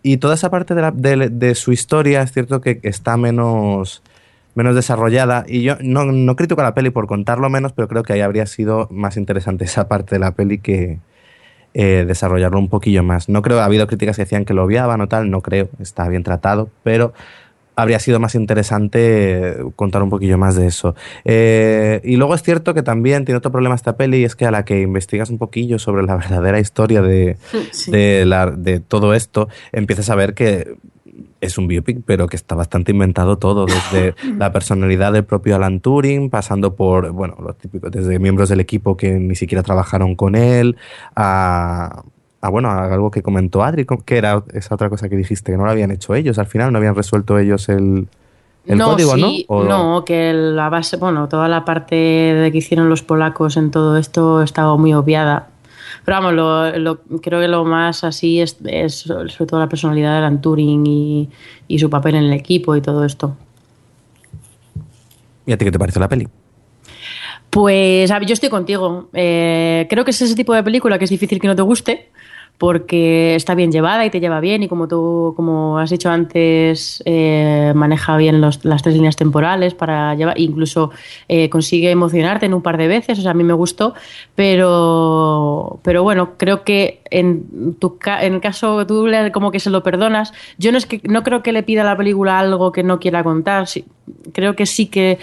Y 0.02 0.18
toda 0.18 0.36
esa 0.36 0.50
parte 0.50 0.76
de, 0.76 0.82
la- 0.82 0.92
de- 0.92 1.30
de 1.30 1.56
su 1.56 1.72
historia 1.72 2.22
es 2.22 2.32
cierto 2.32 2.62
que 2.62 2.80
está 2.84 3.18
menos, 3.18 4.02
menos 4.56 4.76
desarrollada. 4.76 5.46
Y 5.48 5.64
yo 5.64 5.76
no, 5.82 6.06
no 6.06 6.36
critico 6.36 6.62
a 6.62 6.64
la 6.64 6.74
peli 6.74 6.90
por 6.90 7.08
contarlo 7.08 7.50
menos, 7.50 7.74
pero 7.74 7.88
creo 7.88 8.04
que 8.04 8.14
ahí 8.14 8.22
habría 8.22 8.46
sido 8.46 8.88
más 8.92 9.18
interesante 9.18 9.66
esa 9.66 9.88
parte 9.88 10.16
de 10.16 10.20
la 10.20 10.32
peli 10.32 10.58
que 10.60 11.00
eh, 11.74 12.06
desarrollarlo 12.08 12.58
un 12.60 12.70
poquillo 12.70 13.04
más. 13.04 13.30
No 13.30 13.42
creo, 13.42 13.60
ha 13.60 13.66
habido 13.66 13.88
críticas 13.88 14.16
que 14.16 14.24
decían 14.24 14.46
que 14.46 14.54
lo 14.54 14.64
odiaban 14.64 15.02
o 15.02 15.08
tal, 15.08 15.30
no 15.30 15.42
creo, 15.42 15.70
está 15.80 16.08
bien 16.08 16.24
tratado, 16.24 16.70
pero 16.84 17.14
habría 17.82 18.00
sido 18.00 18.20
más 18.20 18.36
interesante 18.36 19.00
eh, 19.52 19.56
contar 19.76 20.04
un 20.04 20.10
poquillo 20.10 20.38
más 20.38 20.56
de 20.56 20.68
eso. 20.68 20.96
Eh, 21.26 22.02
y 22.04 22.16
luego 22.18 22.36
es 22.36 22.44
cierto 22.44 22.74
que 22.74 22.84
también 22.84 23.26
tiene 23.26 23.38
otro 23.38 23.52
problema 23.52 23.76
esta 23.76 23.96
peli, 23.98 24.18
y 24.22 24.24
es 24.26 24.36
que 24.36 24.46
a 24.46 24.52
la 24.52 24.66
que 24.66 24.82
investigas 24.82 25.30
un 25.30 25.38
poquillo 25.38 25.80
sobre 25.80 26.04
la 26.04 26.16
verdadera 26.18 26.60
historia 26.60 27.02
de, 27.02 27.38
Sí. 27.72 27.92
de, 27.92 28.26
la- 28.26 28.52
de 28.52 28.80
todo 28.80 29.14
esto, 29.14 29.48
empiezas 29.72 30.10
a 30.10 30.16
ver 30.16 30.34
que 30.34 30.76
es 31.42 31.58
un 31.58 31.68
biopic, 31.68 32.00
pero 32.06 32.28
que 32.28 32.36
está 32.36 32.54
bastante 32.56 32.92
inventado 32.92 33.38
todo, 33.38 33.66
desde 33.66 34.14
la 34.38 34.52
personalidad 34.52 35.14
del 35.14 35.24
propio 35.24 35.56
Alan 35.56 35.80
Turing, 35.80 36.30
pasando 36.30 36.76
por, 36.76 37.12
bueno, 37.12 37.38
lo 37.42 37.54
típico, 37.54 37.90
desde 37.90 38.20
miembros 38.20 38.50
del 38.50 38.60
equipo 38.60 38.98
que 38.98 39.12
ni 39.14 39.36
siquiera 39.36 39.64
trabajaron 39.64 40.16
con 40.16 40.36
él, 40.36 40.76
a, 41.16 42.04
a, 42.42 42.50
bueno, 42.50 42.70
algo 42.72 43.12
que 43.12 43.22
comentó 43.22 43.64
Adri, 43.64 43.86
que 44.06 44.18
era 44.18 44.44
esa 44.54 44.76
otra 44.76 44.90
cosa 44.90 45.10
que 45.10 45.16
dijiste, 45.18 45.52
que 45.52 45.58
no 45.58 45.66
lo 45.66 45.72
habían 45.72 45.92
hecho 45.92 46.16
ellos, 46.16 46.40
al 46.40 46.48
final 46.48 46.72
no 46.72 46.78
habían 46.78 46.96
resuelto 46.96 47.38
ellos 47.38 47.68
el, 47.70 48.08
el 48.66 48.78
no, 48.78 48.86
código, 48.92 49.16
sí, 49.16 49.46
¿no? 49.50 49.56
O- 49.56 49.64
No, 49.66 50.06
que 50.06 50.32
la 50.34 50.70
base, 50.70 50.98
bueno, 50.98 51.28
toda 51.28 51.48
la 51.50 51.66
parte 51.66 51.96
de 51.96 52.52
que 52.52 52.60
hicieron 52.60 52.88
los 52.90 53.04
polacos 53.04 53.58
en 53.58 53.72
todo 53.72 53.98
esto 53.98 54.42
estaba 54.42 54.78
muy 54.78 54.94
obviada. 54.94 55.48
Pero 56.06 56.18
vamos, 56.18 56.34
lo, 56.34 56.78
lo- 56.80 57.00
creo 57.22 57.42
que 57.42 57.48
lo 57.50 57.66
más 57.66 58.04
así 58.06 58.40
es, 58.40 58.58
es 58.66 58.96
sobre 59.00 59.46
todo 59.46 59.60
la 59.60 59.68
personalidad 59.68 60.12
de 60.14 60.18
Alan 60.20 60.40
Turing 60.42 60.86
y, 60.88 61.30
y 61.68 61.80
su 61.80 61.90
papel 61.90 62.16
en 62.16 62.24
el 62.24 62.34
equipo 62.34 62.76
y 62.76 62.82
todo 62.82 63.04
esto. 63.04 63.36
¿Y 65.46 65.52
a 65.52 65.58
ti 65.58 65.66
qué 65.66 65.72
te 65.72 65.80
pareció 65.80 66.00
la 66.00 66.08
peli? 66.08 66.28
Pues 67.50 68.10
yo 68.10 68.34
estoy 68.34 68.50
contigo. 68.50 69.10
Eh, 69.14 69.88
creo 69.90 70.06
que 70.06 70.12
es 70.12 70.22
ese 70.22 70.36
tipo 70.36 70.54
de 70.54 70.64
película 70.64 70.98
que 70.98 71.06
es 71.06 71.10
difícil 71.10 71.40
que 71.40 71.48
no 71.48 71.56
te 71.56 71.62
guste 71.62 72.10
porque 72.60 73.36
está 73.36 73.56
bien 73.56 73.72
llevada 73.72 74.06
y 74.06 74.10
te 74.10 74.20
lleva 74.20 74.42
bien 74.42 74.62
y 74.62 74.68
como 74.68 74.90
tú 74.90 75.34
como 75.38 75.80
has 75.80 75.90
dicho 75.90 76.10
antes 76.10 77.02
eh, 77.06 77.72
maneja 77.74 78.18
bien 78.18 78.42
las 78.42 78.60
tres 78.60 78.94
líneas 78.94 79.16
temporales 79.16 79.74
para 79.74 80.14
llevar 80.16 80.38
incluso 80.38 80.92
eh, 81.30 81.50
consigue 81.50 81.90
emocionarte 81.90 82.48
en 82.48 82.54
un 82.54 82.62
par 82.62 82.78
de 82.78 82.90
veces 82.90 83.18
o 83.18 83.22
sea 83.22 83.32
a 83.32 83.34
mí 83.34 83.46
me 83.46 83.54
gustó 83.54 83.94
pero 84.36 85.80
pero 85.84 86.04
bueno 86.04 86.32
creo 86.36 86.66
que 86.66 87.02
en 87.10 87.76
tu 87.80 87.98
en 88.20 88.34
el 88.34 88.42
caso 88.42 88.86
tú 88.86 89.08
como 89.32 89.52
que 89.52 89.62
se 89.62 89.70
lo 89.70 89.82
perdonas 89.82 90.34
yo 90.58 90.74
no 90.74 90.78
es 90.78 90.86
que 90.86 91.00
no 91.06 91.24
creo 91.24 91.42
que 91.42 91.54
le 91.54 91.64
pida 91.64 91.84
a 91.84 91.86
la 91.86 91.96
película 91.96 92.40
algo 92.40 92.74
que 92.74 92.84
no 92.84 93.00
quiera 93.00 93.24
contar 93.24 93.68
creo 94.34 94.58
que 94.58 94.66
sí 94.66 94.88
que 94.88 95.18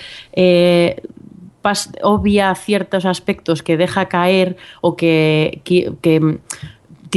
obvia 2.03 2.55
ciertos 2.55 3.05
aspectos 3.05 3.63
que 3.63 3.77
deja 3.77 4.07
caer 4.07 4.57
o 4.81 4.97
que, 4.97 5.61
que- 6.03 6.39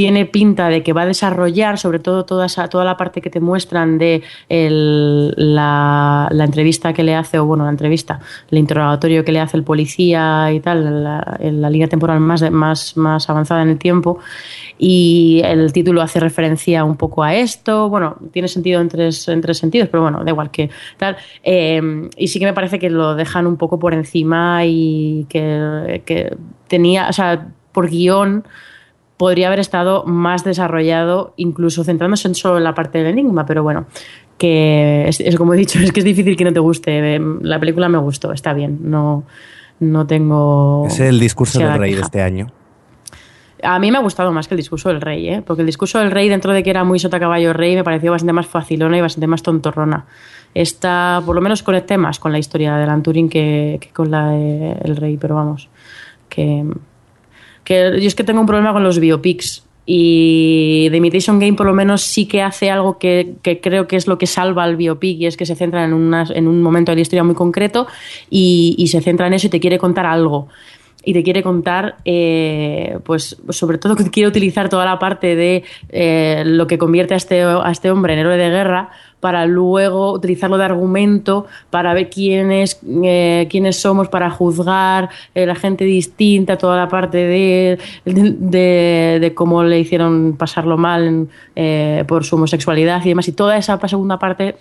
tiene 0.00 0.24
pinta 0.24 0.70
de 0.70 0.82
que 0.82 0.94
va 0.94 1.02
a 1.02 1.06
desarrollar, 1.06 1.76
sobre 1.76 1.98
todo 1.98 2.24
toda, 2.24 2.46
esa, 2.46 2.68
toda 2.68 2.86
la 2.86 2.96
parte 2.96 3.20
que 3.20 3.28
te 3.28 3.38
muestran 3.38 3.98
de 3.98 4.22
el- 4.48 5.34
la, 5.36 6.26
la 6.30 6.44
entrevista 6.44 6.94
que 6.94 7.02
le 7.02 7.14
hace, 7.14 7.38
o 7.38 7.44
bueno, 7.44 7.64
la 7.64 7.70
entrevista, 7.70 8.18
el 8.50 8.56
interrogatorio 8.56 9.26
que 9.26 9.32
le 9.32 9.40
hace 9.40 9.58
el 9.58 9.62
policía 9.62 10.50
y 10.54 10.60
tal, 10.60 11.04
la, 11.04 11.38
la 11.38 11.68
línea 11.68 11.86
temporal 11.86 12.18
más, 12.18 12.50
más, 12.50 12.96
más 12.96 13.28
avanzada 13.28 13.60
en 13.60 13.68
el 13.68 13.76
tiempo. 13.78 14.20
Y 14.78 15.42
el 15.44 15.70
título 15.70 16.00
hace 16.00 16.18
referencia 16.18 16.82
un 16.82 16.96
poco 16.96 17.22
a 17.22 17.34
esto. 17.34 17.90
Bueno, 17.90 18.16
tiene 18.32 18.48
sentido 18.48 18.80
en 18.80 18.88
tres, 18.88 19.28
en 19.28 19.42
tres 19.42 19.58
sentidos, 19.58 19.90
pero 19.90 20.02
bueno, 20.04 20.24
da 20.24 20.30
igual 20.30 20.50
que 20.50 20.70
tal. 20.96 21.18
Eh, 21.42 22.08
y 22.16 22.28
sí 22.28 22.38
que 22.38 22.46
me 22.46 22.54
parece 22.54 22.78
que 22.78 22.88
lo 22.88 23.14
dejan 23.16 23.46
un 23.46 23.58
poco 23.58 23.78
por 23.78 23.92
encima 23.92 24.64
y 24.64 25.26
que, 25.28 26.00
que 26.06 26.34
tenía, 26.68 27.06
o 27.10 27.12
sea, 27.12 27.48
por 27.72 27.90
guion 27.90 28.44
podría 29.20 29.48
haber 29.48 29.60
estado 29.60 30.02
más 30.06 30.44
desarrollado, 30.44 31.34
incluso 31.36 31.84
centrándose 31.84 32.26
en 32.26 32.34
solo 32.34 32.56
en 32.56 32.64
la 32.64 32.74
parte 32.74 32.96
del 32.96 33.08
enigma, 33.08 33.44
pero 33.44 33.62
bueno, 33.62 33.84
que 34.38 35.06
es, 35.06 35.20
es 35.20 35.36
como 35.36 35.52
he 35.52 35.58
dicho, 35.58 35.78
es 35.82 35.92
que 35.92 36.00
es 36.00 36.06
difícil 36.06 36.38
que 36.38 36.44
no 36.44 36.54
te 36.54 36.60
guste. 36.60 37.16
Eh, 37.16 37.20
La 37.42 37.60
película 37.60 37.90
me 37.90 37.98
gustó, 37.98 38.32
está 38.32 38.54
bien, 38.54 38.78
no, 38.80 39.24
no 39.80 40.06
tengo... 40.06 40.86
Es 40.86 41.00
el 41.00 41.20
discurso 41.20 41.58
del 41.58 41.78
rey 41.78 41.94
de 41.94 42.00
este 42.00 42.22
año. 42.22 42.46
A 43.62 43.78
mí 43.78 43.90
me 43.90 43.98
ha 43.98 44.00
gustado 44.00 44.32
más 44.32 44.48
que 44.48 44.54
el 44.54 44.58
discurso 44.60 44.88
del 44.88 45.02
rey, 45.02 45.28
¿eh? 45.28 45.42
porque 45.46 45.60
el 45.60 45.66
discurso 45.66 45.98
del 45.98 46.10
rey, 46.10 46.30
dentro 46.30 46.54
de 46.54 46.62
que 46.62 46.70
era 46.70 46.82
muy 46.84 46.98
sota 46.98 47.20
caballo 47.20 47.52
rey, 47.52 47.74
me 47.74 47.84
pareció 47.84 48.12
bastante 48.12 48.32
más 48.32 48.46
facilona 48.46 48.96
y 48.96 49.02
bastante 49.02 49.26
más 49.26 49.42
tontorrona. 49.42 50.06
Esta, 50.54 51.22
por 51.26 51.34
lo 51.34 51.42
menos 51.42 51.62
conecté 51.62 51.98
más 51.98 52.18
con 52.18 52.32
la 52.32 52.38
historia 52.38 52.74
de 52.74 52.84
Alan 52.84 53.02
Turing 53.02 53.28
que, 53.28 53.76
que 53.82 53.90
con 53.90 54.10
la 54.10 54.30
del 54.30 54.96
rey, 54.96 55.18
pero 55.18 55.34
vamos, 55.34 55.68
que, 56.30 56.64
que 57.70 58.00
yo 58.00 58.06
es 58.08 58.16
que 58.16 58.24
tengo 58.24 58.40
un 58.40 58.46
problema 58.46 58.72
con 58.72 58.82
los 58.82 58.98
biopics 58.98 59.62
y 59.86 60.88
The 60.90 60.96
Imitation 60.96 61.38
Game 61.38 61.54
por 61.54 61.66
lo 61.66 61.72
menos 61.72 62.02
sí 62.02 62.26
que 62.26 62.42
hace 62.42 62.68
algo 62.70 62.98
que, 62.98 63.34
que 63.42 63.60
creo 63.60 63.86
que 63.86 63.94
es 63.96 64.06
lo 64.08 64.18
que 64.18 64.26
salva 64.26 64.64
al 64.64 64.76
biopic 64.76 65.20
y 65.20 65.26
es 65.26 65.36
que 65.36 65.46
se 65.46 65.54
centra 65.54 65.84
en, 65.84 65.92
unas- 65.92 66.30
en 66.30 66.48
un 66.48 66.62
momento 66.62 66.90
de 66.92 66.96
la 66.96 67.02
historia 67.02 67.22
muy 67.24 67.34
concreto 67.36 67.86
y 68.28 68.86
se 68.88 69.00
centra 69.00 69.26
en 69.28 69.34
eso 69.34 69.46
y 69.46 69.50
te 69.50 69.60
quiere 69.60 69.78
contar 69.78 70.06
algo 70.06 70.48
y 71.04 71.12
te 71.14 71.22
quiere 71.22 71.42
contar, 71.42 71.96
eh, 72.04 72.98
pues 73.04 73.36
sobre 73.48 73.78
todo 73.78 73.96
quiere 74.12 74.28
utilizar 74.28 74.68
toda 74.68 74.84
la 74.84 74.98
parte 74.98 75.34
de 75.34 75.64
eh, 75.88 76.42
lo 76.44 76.66
que 76.66 76.76
convierte 76.78 77.14
a 77.14 77.16
este, 77.16 77.42
a 77.42 77.70
este 77.70 77.90
hombre 77.90 78.12
en 78.12 78.18
héroe 78.20 78.36
de 78.36 78.50
guerra 78.50 78.90
para 79.20 79.44
luego 79.46 80.12
utilizarlo 80.12 80.56
de 80.56 80.64
argumento 80.64 81.46
para 81.70 81.92
ver 81.94 82.08
quiénes, 82.08 82.80
eh, 83.04 83.46
quiénes 83.50 83.76
somos, 83.80 84.08
para 84.08 84.30
juzgar 84.30 85.10
eh, 85.34 85.44
la 85.46 85.54
gente 85.54 85.84
distinta, 85.84 86.56
toda 86.56 86.76
la 86.76 86.88
parte 86.88 87.18
de, 87.18 87.78
de, 88.06 88.30
de- 88.38 89.18
de 89.20 89.34
cómo 89.34 89.62
le 89.62 89.78
hicieron 89.78 90.36
pasarlo 90.38 90.78
mal 90.78 91.28
eh, 91.54 92.04
por 92.08 92.24
su 92.24 92.36
homosexualidad 92.36 93.04
y 93.04 93.10
demás. 93.10 93.28
Y 93.28 93.32
toda 93.32 93.56
esa 93.58 93.78
segunda 93.88 94.18
parte 94.18 94.56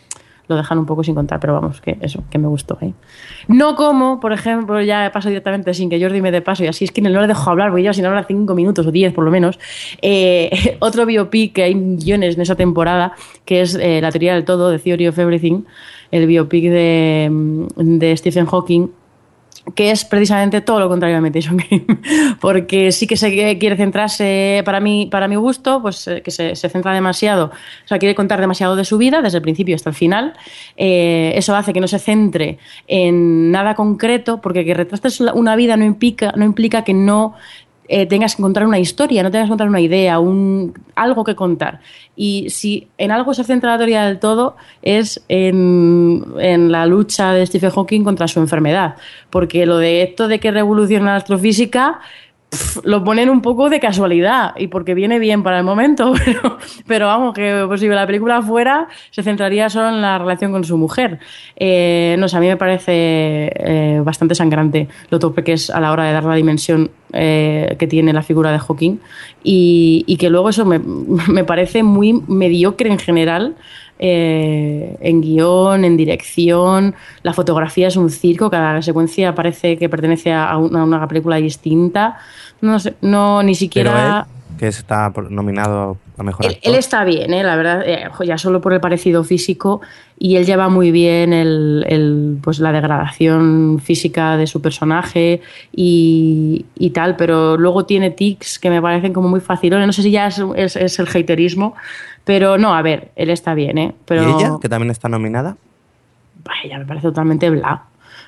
lo 0.49 0.55
dejan 0.55 0.79
un 0.79 0.85
poco 0.87 1.03
sin 1.03 1.13
contar, 1.13 1.39
pero 1.39 1.53
vamos, 1.53 1.79
que 1.79 1.97
eso, 2.01 2.23
que 2.29 2.39
me 2.39 2.47
gustó. 2.47 2.77
No 3.47 3.75
como, 3.75 4.19
por 4.19 4.33
ejemplo, 4.33 4.81
ya 4.81 5.11
paso 5.13 5.29
directamente 5.29 5.73
sin 5.75 5.89
que 5.89 6.01
Jordi 6.01 6.21
me 6.21 6.31
dé 6.31 6.41
paso, 6.41 6.63
y 6.63 6.67
así 6.67 6.85
es 6.85 6.91
que 6.91 7.01
no 7.01 7.09
le 7.09 7.27
dejo 7.27 7.49
hablar, 7.49 7.69
porque 7.69 7.83
lleva 7.83 7.93
sin 7.93 8.05
hablar 8.05 8.25
cinco 8.27 8.55
minutos 8.55 8.85
o 8.87 8.91
diez 8.91 9.13
por 9.13 9.23
lo 9.23 9.31
menos. 9.31 9.59
Eh, 10.01 10.77
otro 10.79 11.05
biopic 11.05 11.53
que 11.53 11.63
hay 11.63 11.75
millones 11.75 12.35
en 12.35 12.41
esa 12.41 12.55
temporada, 12.55 13.13
que 13.45 13.61
es 13.61 13.75
eh, 13.75 14.01
La 14.01 14.11
teoría 14.11 14.33
del 14.33 14.43
todo, 14.43 14.69
de 14.69 14.79
Theory 14.79 15.07
of 15.07 15.19
Everything, 15.19 15.61
el 16.09 16.25
biopic 16.25 16.63
de, 16.63 17.67
de 17.75 18.17
Stephen 18.17 18.47
Hawking, 18.47 18.89
que 19.75 19.91
es 19.91 20.05
precisamente 20.05 20.61
todo 20.61 20.79
lo 20.79 20.89
contrario 20.89 21.17
a 21.17 21.19
Imitation 21.19 21.57
Game, 21.69 21.85
porque 22.39 22.91
sí 22.91 23.07
que 23.07 23.17
se 23.17 23.57
quiere 23.57 23.75
centrarse, 23.75 24.61
para 24.65 24.79
mí, 24.79 25.07
para 25.11 25.27
mi 25.27 25.35
gusto, 25.35 25.81
pues 25.81 26.07
eh, 26.07 26.21
que 26.21 26.31
se, 26.31 26.55
se 26.55 26.69
centra 26.69 26.93
demasiado, 26.93 27.45
o 27.45 27.87
sea, 27.87 27.99
quiere 27.99 28.15
contar 28.15 28.39
demasiado 28.39 28.75
de 28.75 28.85
su 28.85 28.97
vida, 28.97 29.21
desde 29.21 29.37
el 29.37 29.41
principio 29.41 29.75
hasta 29.75 29.89
el 29.89 29.95
final. 29.95 30.33
Eh, 30.77 31.33
eso 31.35 31.55
hace 31.55 31.73
que 31.73 31.81
no 31.81 31.87
se 31.87 31.99
centre 31.99 32.59
en 32.87 33.51
nada 33.51 33.75
concreto, 33.75 34.41
porque 34.41 34.65
que 34.65 34.73
retrates 34.73 35.19
una 35.19 35.55
vida 35.55 35.77
no 35.77 35.85
implica, 35.85 36.33
no 36.35 36.45
implica 36.45 36.83
que 36.83 36.93
no 36.93 37.35
eh, 37.91 38.05
tengas 38.05 38.35
que 38.35 38.43
contar 38.43 38.67
una 38.67 38.77
historia, 38.77 39.23
no 39.23 39.31
tengas 39.31 39.47
que 39.47 39.49
contar 39.49 39.67
una 39.67 39.81
idea, 39.81 40.19
un, 40.19 40.73
algo 40.93 41.23
que 41.23 41.33
contar. 41.33 41.81
Y 42.15 42.51
si 42.51 42.87
en 42.99 43.09
algo 43.09 43.33
se 43.33 43.43
centra 43.43 43.71
la 43.71 43.77
teoría 43.77 44.05
del 44.05 44.19
todo 44.19 44.55
es 44.83 45.23
en, 45.27 46.23
en 46.39 46.71
la 46.71 46.85
lucha 46.85 47.33
de 47.33 47.45
Stephen 47.47 47.71
Hawking 47.71 48.03
contra 48.03 48.27
su 48.27 48.39
enfermedad. 48.39 48.95
Porque 49.31 49.65
lo 49.65 49.77
de 49.77 50.03
esto 50.03 50.27
de 50.27 50.39
que 50.39 50.51
revoluciona 50.51 51.07
la 51.07 51.15
astrofísica 51.15 51.99
lo 52.83 53.03
ponen 53.03 53.29
un 53.29 53.41
poco 53.41 53.69
de 53.69 53.79
casualidad 53.79 54.53
y 54.57 54.67
porque 54.67 54.93
viene 54.93 55.19
bien 55.19 55.43
para 55.43 55.59
el 55.59 55.63
momento, 55.63 56.13
pero, 56.25 56.57
pero 56.87 57.07
vamos, 57.07 57.33
que 57.33 57.63
pues, 57.67 57.81
si 57.81 57.87
la 57.87 58.05
película 58.07 58.41
fuera 58.41 58.87
se 59.11 59.23
centraría 59.23 59.69
solo 59.69 59.89
en 59.89 60.01
la 60.01 60.17
relación 60.17 60.51
con 60.51 60.63
su 60.63 60.77
mujer. 60.77 61.19
Eh, 61.55 62.15
no 62.19 62.27
sé, 62.27 62.37
a 62.37 62.39
mí 62.39 62.47
me 62.47 62.57
parece 62.57 63.51
eh, 63.55 64.01
bastante 64.03 64.35
sangrante 64.35 64.87
lo 65.09 65.19
tope 65.19 65.43
que 65.43 65.53
es 65.53 65.69
a 65.69 65.79
la 65.79 65.91
hora 65.91 66.05
de 66.05 66.13
dar 66.13 66.23
la 66.23 66.35
dimensión 66.35 66.91
eh, 67.13 67.75
que 67.79 67.87
tiene 67.87 68.13
la 68.13 68.23
figura 68.23 68.51
de 68.51 68.59
Hawking 68.59 68.97
y, 69.43 70.03
y 70.07 70.17
que 70.17 70.29
luego 70.29 70.49
eso 70.49 70.65
me, 70.65 70.79
me 71.27 71.43
parece 71.43 71.83
muy 71.83 72.13
mediocre 72.27 72.89
en 72.89 72.99
general 72.99 73.55
eh, 73.99 74.95
en 75.01 75.21
guion, 75.21 75.83
en 75.85 75.97
dirección, 75.97 76.95
la 77.23 77.33
fotografía 77.33 77.87
es 77.89 77.97
un 77.97 78.09
circo, 78.09 78.49
cada 78.49 78.81
secuencia 78.81 79.35
parece 79.35 79.77
que 79.77 79.89
pertenece 79.89 80.31
a 80.33 80.57
una, 80.57 80.81
a 80.81 80.83
una 80.85 81.07
película 81.07 81.35
distinta. 81.37 82.17
No 82.61 82.79
sé, 82.79 82.95
no, 83.01 83.43
ni 83.43 83.51
Pero 83.53 83.59
siquiera... 83.59 84.27
él, 84.29 84.57
que 84.57 84.67
está 84.67 85.13
nominado 85.29 85.97
a 86.17 86.23
mejor 86.23 86.45
Él, 86.45 86.55
actor. 86.55 86.73
él 86.73 86.79
está 86.79 87.05
bien, 87.05 87.33
¿eh? 87.33 87.43
la 87.43 87.55
verdad, 87.55 87.81
eh, 87.87 88.09
ya 88.25 88.37
solo 88.37 88.59
por 88.59 88.73
el 88.73 88.81
parecido 88.81 89.23
físico 89.23 89.79
y 90.17 90.35
él 90.35 90.45
lleva 90.45 90.67
muy 90.67 90.91
bien 90.91 91.31
el, 91.31 91.85
el, 91.87 92.37
pues 92.41 92.59
la 92.59 92.73
degradación 92.73 93.79
física 93.81 94.35
de 94.35 94.47
su 94.47 94.61
personaje 94.61 95.39
y, 95.71 96.65
y 96.77 96.89
tal, 96.89 97.15
pero 97.15 97.55
luego 97.55 97.85
tiene 97.85 98.11
tics 98.11 98.59
que 98.59 98.69
me 98.69 98.81
parecen 98.81 99.13
como 99.13 99.29
muy 99.29 99.39
facilones. 99.39 99.87
No 99.87 99.93
sé 99.93 100.01
si 100.03 100.11
ya 100.11 100.27
es, 100.27 100.41
es- 100.57 100.75
es 100.75 100.99
el 100.99 101.07
haterismo, 101.07 101.75
pero 102.23 102.57
no, 102.57 102.75
a 102.75 102.81
ver, 102.81 103.11
él 103.15 103.29
está 103.29 103.53
bien, 103.53 103.77
¿eh? 103.77 103.95
Pero, 104.05 104.23
¿Y 104.23 104.33
ella, 104.41 104.57
que 104.61 104.69
también 104.69 104.91
está 104.91 105.09
nominada? 105.09 105.57
Vaya, 106.43 106.77
me 106.79 106.85
parece 106.85 107.07
totalmente 107.07 107.49
bla. 107.49 107.83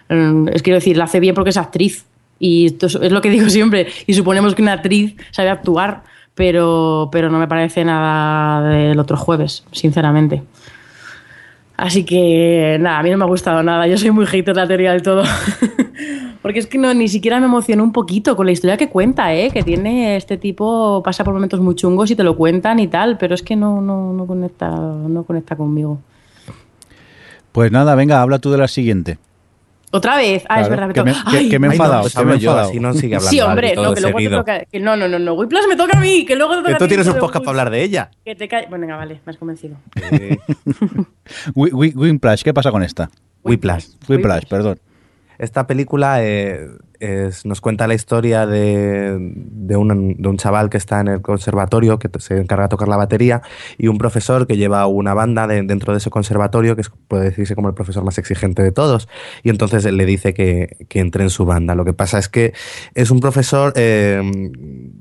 Mm, 0.10 0.50
Es 0.50 0.62
quiero 0.64 0.76
decir, 0.78 0.98
la 0.98 1.06
hace 1.06 1.20
bien 1.20 1.36
porque 1.36 1.52
es 1.52 1.58
actriz. 1.58 2.06
Y 2.40 2.66
esto 2.68 2.88
es, 2.88 2.96
es 2.96 3.12
lo 3.12 3.22
que 3.22 3.30
digo 3.30 3.50
siempre. 3.50 3.88
Y 4.08 4.14
suponemos 4.14 4.56
que 4.56 4.62
una 4.62 4.74
actriz 4.74 5.16
sabe 5.32 5.50
actuar, 5.50 6.04
pero, 6.34 7.10
pero 7.12 7.30
no 7.30 7.38
me 7.40 7.48
parece 7.48 7.86
nada 7.86 8.68
del 8.68 9.00
otro 9.00 9.16
jueves, 9.18 9.64
sinceramente. 9.72 10.42
Así 11.78 12.04
que 12.04 12.78
nada, 12.80 13.00
a 13.00 13.04
mí 13.04 13.10
no 13.10 13.18
me 13.18 13.24
ha 13.24 13.28
gustado 13.28 13.64
nada. 13.64 13.88
Yo 13.88 13.98
soy 13.98 14.12
muy 14.12 14.26
hater 14.26 14.54
de 14.54 14.62
la 14.62 14.68
teoría 14.68 14.92
del 14.92 15.02
todo. 15.02 15.24
Porque 16.42 16.60
es 16.60 16.66
que 16.68 16.78
no, 16.80 16.92
ni 16.94 17.08
siquiera 17.08 17.40
me 17.40 17.46
emocionó 17.46 17.84
un 17.84 17.92
poquito 17.92 18.36
con 18.36 18.46
la 18.48 18.52
historia 18.52 18.76
que 18.78 18.90
cuenta, 18.90 19.34
¿eh? 19.36 19.52
que 19.52 19.62
tiene 19.64 20.16
este 20.16 20.38
tipo, 20.38 21.04
pasa 21.04 21.24
por 21.24 21.34
momentos 21.36 21.60
muy 21.60 21.76
chungos 21.76 22.10
y 22.10 22.16
te 22.16 22.24
lo 22.24 22.36
cuentan 22.36 22.80
y 22.80 22.88
tal, 22.88 23.18
pero 23.20 23.36
es 23.36 23.44
que 23.44 23.56
no, 23.56 23.80
no, 23.80 24.12
no, 24.14 24.26
conecta, 24.26 24.70
no 24.72 25.24
conecta 25.24 25.56
conmigo. 25.56 26.00
Pues 27.52 27.72
nada, 27.72 27.94
venga, 27.96 28.22
habla 28.22 28.40
tú 28.40 28.50
de 28.52 28.58
la 28.58 28.68
siguiente. 28.68 29.18
Otra 29.94 30.16
vez, 30.16 30.46
ah, 30.48 30.62
es 30.62 30.70
verdad, 30.70 30.88
me 30.88 30.94
que 30.94 31.02
toca. 31.02 31.12
me- 31.26 31.32
que- 31.32 31.38
Ay, 31.38 31.50
que 31.50 31.60
me 31.60 31.68
he 31.68 31.72
Ay, 31.72 31.78
no, 31.78 31.84
enfadado, 31.84 32.02
pues 32.04 32.16
que 32.16 32.24
me 32.26 32.36
he 32.36 32.40
yo, 32.40 32.50
enfadado. 32.52 32.70
así 32.70 32.80
no 32.80 32.94
sigue 32.94 33.20
Sí, 33.20 33.42
hombre, 33.42 33.76
no, 33.76 33.94
que 33.94 34.00
luego 34.00 34.18
te 34.18 34.20
seguido. 34.20 34.38
toca. 34.40 34.64
Que 34.66 34.80
no, 34.80 34.96
no, 34.96 35.08
no, 35.10 35.20
no. 35.20 35.34
Whiplash 35.34 35.68
me 35.68 35.76
toca 35.76 35.98
a 35.98 36.02
mí, 36.02 36.24
que 36.26 36.38
luego 36.38 36.54
te 36.54 36.60
toca 36.60 36.70
Que 36.70 36.76
a 36.76 36.78
tú 36.78 36.86
ti, 36.86 36.90
tienes 36.90 37.08
un 37.08 37.20
podcast 37.20 37.44
para 37.44 37.50
hablar 37.50 37.70
de 37.72 37.84
ella. 37.84 38.10
Que 38.24 38.34
te 38.34 38.48
cae. 38.48 38.68
Bueno, 38.70 38.84
venga, 38.88 38.96
vale, 38.96 39.20
me 39.26 39.30
has 39.32 39.38
convencido. 39.38 39.76
Eh, 40.12 40.40
Whiplash, 41.56 42.42
¿qué 42.44 42.54
pasa 42.54 42.72
con 42.72 42.84
esta? 42.84 43.10
Whiplash. 43.44 43.88
Whiplash, 44.08 44.46
perdón. 44.48 44.80
Esta 45.42 45.66
película 45.66 46.24
eh, 46.24 46.68
nos 47.44 47.62
cuenta 47.62 47.88
la 47.88 47.94
historia 47.94 48.46
de, 48.46 49.18
de 49.20 49.76
un, 49.76 50.16
de 50.18 50.28
un 50.30 50.38
chaval 50.38 50.70
que 50.70 50.78
está 50.78 51.00
en 51.02 51.08
el 51.08 51.22
conservatorio, 51.22 51.98
que 52.00 52.10
se 52.20 52.38
encarga 52.40 52.66
de 52.66 52.70
tocar 52.70 52.88
la 52.88 52.98
batería, 52.98 53.42
y 53.78 53.88
un 53.88 53.98
profesor 53.98 54.48
que 54.48 54.58
lleva 54.58 54.86
una 54.88 55.14
banda 55.14 55.48
de- 55.48 55.64
dentro 55.64 55.94
de 55.94 55.98
ese 55.98 56.10
conservatorio, 56.10 56.76
que 56.76 56.84
puede 57.08 57.26
decirse 57.26 57.56
como 57.56 57.68
el 57.70 57.74
profesor 57.74 58.04
más 58.04 58.18
exigente 58.18 58.62
de 58.62 58.72
todos, 58.72 59.08
y 59.44 59.50
entonces 59.50 59.84
le 59.86 60.06
dice 60.06 60.34
que, 60.34 60.86
que 60.90 61.00
entre 61.00 61.24
en 61.24 61.30
su 61.30 61.46
banda. 61.46 61.76
Lo 61.76 61.86
que 61.86 61.94
pasa 61.94 62.20
es 62.20 62.30
que 62.30 62.54
es 62.94 63.12
un 63.12 63.20
profesor 63.20 63.74
eh, 63.76 64.22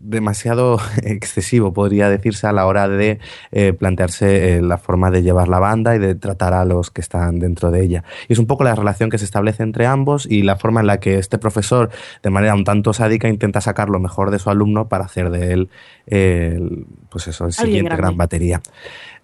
demasiado 0.03 0.79
excesivo, 1.03 1.73
podría 1.73 2.09
decirse, 2.09 2.47
a 2.47 2.53
la 2.53 2.67
hora 2.67 2.89
de 2.89 3.19
eh, 3.53 3.73
plantearse 3.73 4.57
eh, 4.57 4.63
la 4.63 4.79
forma 4.79 5.11
de 5.11 5.23
llevar 5.23 5.49
la 5.49 5.59
banda 5.59 5.95
y 5.95 5.99
de 5.99 6.15
tratar 6.15 6.55
a 6.55 6.65
los 6.65 6.91
que 6.91 7.01
están 7.01 7.39
dentro 7.39 7.71
de 7.71 7.83
ella. 7.83 8.05
Y 8.29 8.33
es 8.33 8.39
un 8.39 8.47
poco 8.47 8.65
la 8.65 8.75
relación 8.75 9.11
que 9.11 9.19
se 9.19 9.25
establece 9.25 9.63
entre 9.63 9.87
ambos 9.87 10.27
y 10.27 10.43
la 10.43 10.57
forma 10.57 10.81
en 10.81 10.87
la 10.87 11.01
que 11.01 11.19
este 11.19 11.39
profesor, 11.39 11.90
de 12.23 12.31
manera 12.31 12.55
un 12.55 12.65
tanto 12.65 12.93
sádica, 12.93 13.29
intenta 13.29 13.61
sacar 13.61 13.89
lo 13.89 13.99
mejor 14.01 14.31
de 14.31 14.39
su 14.39 14.51
alumno 14.51 14.89
para 14.89 15.05
hacer 15.05 15.31
de 15.31 15.53
él, 15.53 15.69
eh, 16.07 16.55
el, 16.57 16.87
pues 17.09 17.29
eso, 17.29 17.47
el 17.47 17.53
siguiente 17.53 17.97
gran 17.97 18.17
batería. 18.17 18.61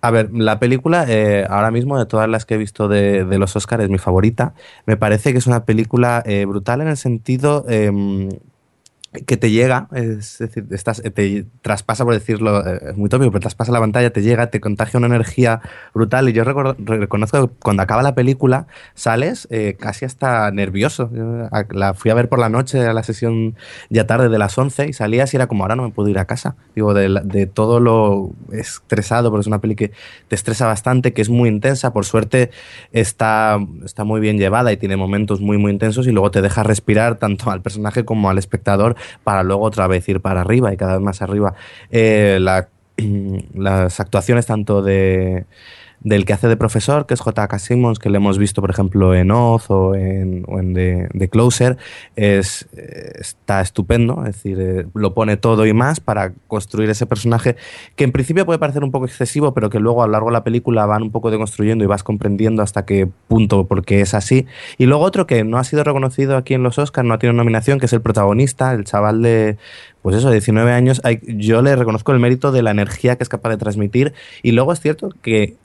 A 0.01 0.11
ver, 0.11 0.31
la 0.33 0.59
película, 0.59 1.07
eh, 1.09 1.47
ahora 1.49 1.71
mismo, 1.71 1.99
de 1.99 2.07
todas 2.07 2.29
las 2.29 2.45
que 2.45 2.55
he 2.55 2.59
visto 2.59 2.87
de, 2.87 3.25
de 3.25 3.39
los 3.39 3.57
Oscars, 3.57 3.85
es 3.85 3.91
mi 3.91 3.99
favorita. 3.99 4.55
Me 4.85 4.97
parece 4.97 5.33
que 5.33 5.39
es 5.39 5.47
una 5.47 5.65
película 5.65 6.23
eh, 6.27 6.45
brutal 6.45 6.81
en 6.81 6.89
el 6.89 6.97
sentido 6.97 7.65
em, 7.69 8.29
que 9.25 9.37
te 9.37 9.51
llega, 9.51 9.89
es 9.93 10.39
decir, 10.39 10.67
estás, 10.71 11.03
te 11.03 11.47
traspasa, 11.63 12.05
por 12.05 12.15
decirlo, 12.15 12.67
eh, 12.67 12.81
es 12.91 12.97
muy 12.97 13.09
tópico, 13.09 13.31
pero 13.31 13.41
traspasa 13.41 13.73
la 13.73 13.81
pantalla, 13.81 14.11
te 14.11 14.23
llega, 14.23 14.49
te 14.49 14.61
contagia 14.61 14.99
una 14.99 15.07
energía 15.07 15.61
brutal. 15.95 16.29
Y 16.29 16.33
yo 16.33 16.45
reconozco 16.45 17.49
que 17.49 17.55
cuando 17.63 17.83
acaba 17.83 18.03
la 18.03 18.15
película, 18.15 18.67
sales 18.95 19.49
eh, 19.51 19.77
casi 19.79 20.05
hasta 20.05 20.51
nervioso. 20.51 21.11
La 21.71 21.95
fui 21.95 22.11
a 22.11 22.15
ver 22.15 22.29
por 22.29 22.39
la 22.39 22.49
noche 22.49 22.85
a 22.85 22.93
la 22.93 23.03
sesión 23.03 23.57
ya 23.91 24.07
tarde 24.07 24.29
de 24.29 24.39
las 24.39 24.57
11 24.57 24.89
y 24.89 24.93
salías 24.93 25.33
y 25.33 25.37
era 25.37 25.47
como, 25.47 25.65
ahora 25.65 25.77
no 25.77 25.85
me 25.85 25.91
puedo 25.91 26.09
ir 26.09 26.19
a 26.19 26.25
casa. 26.25 26.57
Digo, 26.75 26.95
de, 26.95 27.21
de 27.25 27.47
todo 27.47 27.81
lo 27.81 28.33
estresado, 28.53 29.31
porque 29.31 29.43
es 29.43 29.47
una 29.47 29.61
peli 29.61 29.77
que 29.77 29.93
te 30.29 30.35
estresa 30.35 30.67
bastante, 30.67 31.13
que 31.13 31.23
es 31.23 31.29
muy 31.29 31.49
intensa. 31.49 31.93
Por 31.93 32.05
suerte 32.05 32.51
está, 32.93 33.59
está 33.85 34.05
muy 34.05 34.21
bien 34.21 34.39
llevada 34.39 34.73
y 34.73 34.77
tiene 34.77 34.97
momentos 34.97 35.41
muy, 35.41 35.59
muy 35.59 35.73
intensos 35.73 36.07
y 36.07 36.13
luego 36.13 36.31
te 36.31 36.43
deja 36.43 36.63
respirar 36.63 37.17
tanto 37.17 37.51
al 37.51 37.63
personaje 37.63 38.05
como 38.05 38.31
al 38.31 38.39
espectador 38.39 38.97
para 39.25 39.43
luego 39.43 39.63
otra 39.63 39.87
vez 39.87 40.09
ir 40.09 40.21
para 40.21 40.41
arriba 40.43 40.73
y 40.73 40.77
cada 40.77 40.95
vez 40.95 41.03
más 41.03 41.23
arriba. 41.23 41.55
Eh, 41.91 42.39
la- 42.41 42.69
las 43.55 44.01
actuaciones 44.01 44.47
tanto 44.47 44.81
de 44.83 45.45
del 46.01 46.25
que 46.25 46.33
hace 46.33 46.49
de 46.49 46.57
profesor, 46.57 47.07
que 47.07 47.15
es 47.15 47.21
J.K. 47.21 47.59
Simmons, 47.59 47.99
que 47.99 48.11
le 48.11 48.19
hemos 48.19 48.39
visto, 48.39 48.61
por 48.61 48.71
ejemplo, 48.71 49.15
en 49.15 49.31
Oz 49.31 49.71
o 49.71 49.95
en, 49.95 50.45
o 50.47 50.59
en 50.59 50.75
The, 50.75 51.29
Closer, 51.29 51.77
es, 52.15 52.69
eh, 52.77 53.13
está 53.19 53.61
estupendo, 53.61 54.25
es 54.27 54.37
decir, 54.37 54.61
eh, 54.61 54.87
lo 54.95 55.15
pone 55.15 55.37
todo 55.37 55.67
y 55.67 55.73
más 55.73 56.01
para 56.01 56.33
construir 56.47 56.91
ese 56.91 57.07
personaje 57.07 57.57
que 57.97 58.05
en 58.05 58.13
principio 58.13 58.47
puede 58.47 58.59
parecer 58.59 58.85
un 58.85 58.91
poco 58.91 59.07
excesivo, 59.07 59.55
pero 59.55 59.71
que 59.71 59.81
luego 59.81 60.03
a 60.03 60.07
lo 60.07 60.13
largo 60.13 60.29
de 60.29 60.35
la 60.35 60.45
película 60.45 60.87
van 60.87 61.03
un 61.03 61.11
poco 61.11 61.31
deconstruyendo 61.31 61.85
y 61.85 61.87
vas 61.87 62.03
comprendiendo 62.03 62.63
hasta 62.63 62.85
qué 62.85 63.09
punto, 63.29 63.67
porque 63.67 64.01
es 64.01 64.15
así. 64.15 64.47
Y 64.79 64.87
luego 64.87 65.05
otro 65.05 65.27
que 65.27 65.45
no 65.45 65.59
ha 65.59 65.65
sido 65.65 65.85
reconocido 65.85 66.37
aquí 66.37 66.55
en 66.55 66.63
los 66.63 66.79
Oscars, 66.79 67.07
no 67.07 67.15
ha 67.15 67.19
tenido 67.19 67.37
nominación, 67.37 67.81
que 67.81 67.87
es 67.87 67.93
el 67.93 68.01
protagonista, 68.01 68.73
el 68.73 68.85
chaval 68.85 69.23
de, 69.23 69.57
pues 70.03 70.17
eso, 70.17 70.31
19 70.31 70.73
años. 70.73 71.03
Yo 71.27 71.63
le 71.63 71.75
reconozco 71.75 72.13
el 72.13 72.21
mérito 72.21 72.53
de 72.53 72.63
la 72.63 72.71
energía 72.71 73.17
que 73.17 73.25
es 73.25 73.29
capaz 73.29 73.51
de 73.51 73.57
transmitir. 73.57 74.15
Y 74.43 74.53
luego 74.53 74.73
es 74.73 74.81
cierto 74.81 75.11
que 75.23 75.57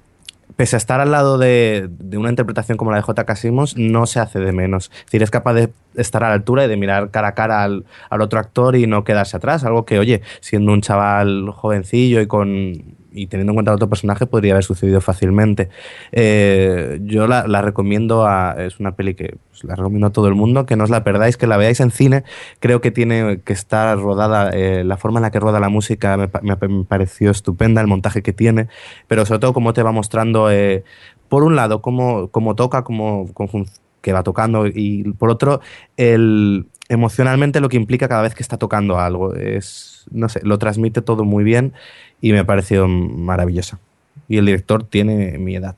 pese 0.56 0.76
a 0.76 0.78
estar 0.78 1.00
al 1.00 1.12
lado 1.12 1.38
de, 1.38 1.90
de 1.90 2.18
una 2.18 2.30
interpretación 2.30 2.78
como 2.78 2.92
la 2.92 2.98
de 2.98 3.04
J.K. 3.04 3.36
Simmons, 3.36 3.78
no 3.78 4.06
se 4.06 4.20
hace 4.20 4.40
de 4.40 4.52
menos. 4.52 4.92
Es 4.94 5.06
decir, 5.06 5.24
es 5.24 5.32
capaz 5.32 5.54
de 5.54 5.72
estar 5.96 6.24
a 6.24 6.30
la 6.30 6.34
altura 6.34 6.66
y 6.66 6.68
de 6.68 6.78
mirar 6.78 7.12
cara 7.12 7.30
a 7.30 7.36
cara 7.36 7.64
al, 7.64 7.86
al 8.10 8.22
otro 8.22 8.40
actor 8.40 8.76
y 8.76 8.88
no 8.88 9.04
quedarse 9.04 9.38
atrás. 9.38 9.64
Algo 9.64 9.86
que, 9.86 10.00
oye, 10.00 10.22
siendo 10.40 10.72
un 10.72 10.82
chaval 10.82 11.52
jovencillo 11.52 12.22
y 12.22 12.28
con 12.28 13.01
y 13.12 13.28
teniendo 13.28 13.52
en 13.52 13.56
cuenta 13.56 13.72
el 13.72 13.76
otro 13.76 13.90
personaje 13.90 14.26
podría 14.26 14.54
haber 14.54 14.64
sucedido 14.64 15.02
fácilmente. 15.02 15.70
Eh, 16.12 17.00
yo 17.04 17.28
la, 17.28 17.48
la 17.48 17.62
recomiendo 17.62 18.26
a, 18.26 18.56
es 18.58 18.80
una 18.80 18.96
peli 18.96 19.16
que 19.16 19.36
pues, 19.50 19.64
la 19.64 19.76
recomiendo 19.76 20.08
a 20.08 20.12
todo 20.12 20.28
el 20.28 20.36
mundo, 20.36 20.66
que 20.66 20.76
no 20.76 20.84
os 20.84 20.90
la 20.90 21.04
perdáis, 21.04 21.38
que 21.38 21.48
la 21.48 21.58
veáis 21.58 21.80
en 21.80 21.92
cine. 21.92 22.24
Creo 22.60 22.82
que 22.82 22.92
tiene 22.92 23.42
que 23.44 23.54
estar 23.54 23.98
rodada, 24.00 24.50
eh, 24.52 24.84
la 24.84 24.98
forma 24.98 25.20
en 25.20 25.24
la 25.24 25.32
que 25.32 25.40
roda 25.40 25.60
la 25.60 25.70
música 25.70 26.18
me, 26.18 26.30
me 26.42 26.56
me 26.68 26.84
pareció 26.86 27.32
estupenda, 27.32 27.82
el 27.82 27.88
montaje 27.88 28.22
que 28.22 28.34
tiene, 28.34 28.68
pero 29.08 29.26
sobre 29.26 29.40
todo 29.40 29.54
cómo 29.54 29.74
te 29.74 29.84
va 29.84 29.92
mostrando, 29.92 30.52
eh, 30.52 30.84
por 31.30 31.44
un 31.44 31.56
lado, 31.56 31.82
cómo, 31.82 32.30
cómo 32.30 32.56
toca, 32.56 32.84
cómo, 32.84 33.30
cómo 33.34 33.66
que 34.02 34.14
va 34.14 34.24
tocando 34.24 34.68
y 34.68 35.04
por 35.18 35.30
otro, 35.30 35.62
el, 35.96 36.66
emocionalmente 36.90 37.62
lo 37.62 37.70
que 37.70 37.78
implica 37.78 38.10
cada 38.10 38.22
vez 38.22 38.36
que 38.36 38.44
está 38.44 38.58
tocando 38.58 39.00
algo. 39.00 39.34
Es, 39.36 40.06
no 40.12 40.28
sé, 40.28 40.42
lo 40.44 40.58
transmite 40.58 41.02
todo 41.02 41.24
muy 41.24 41.44
bien 41.44 41.74
y 42.22 42.32
me 42.32 42.40
ha 42.40 42.46
parecido 42.46 42.88
maravillosa. 42.88 43.80
Y 44.28 44.38
el 44.38 44.46
director 44.46 44.84
tiene 44.84 45.38
mi 45.38 45.56
edad. 45.56 45.76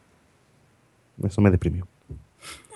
Eso 1.23 1.41
me 1.41 1.49
deprimió. 1.51 1.87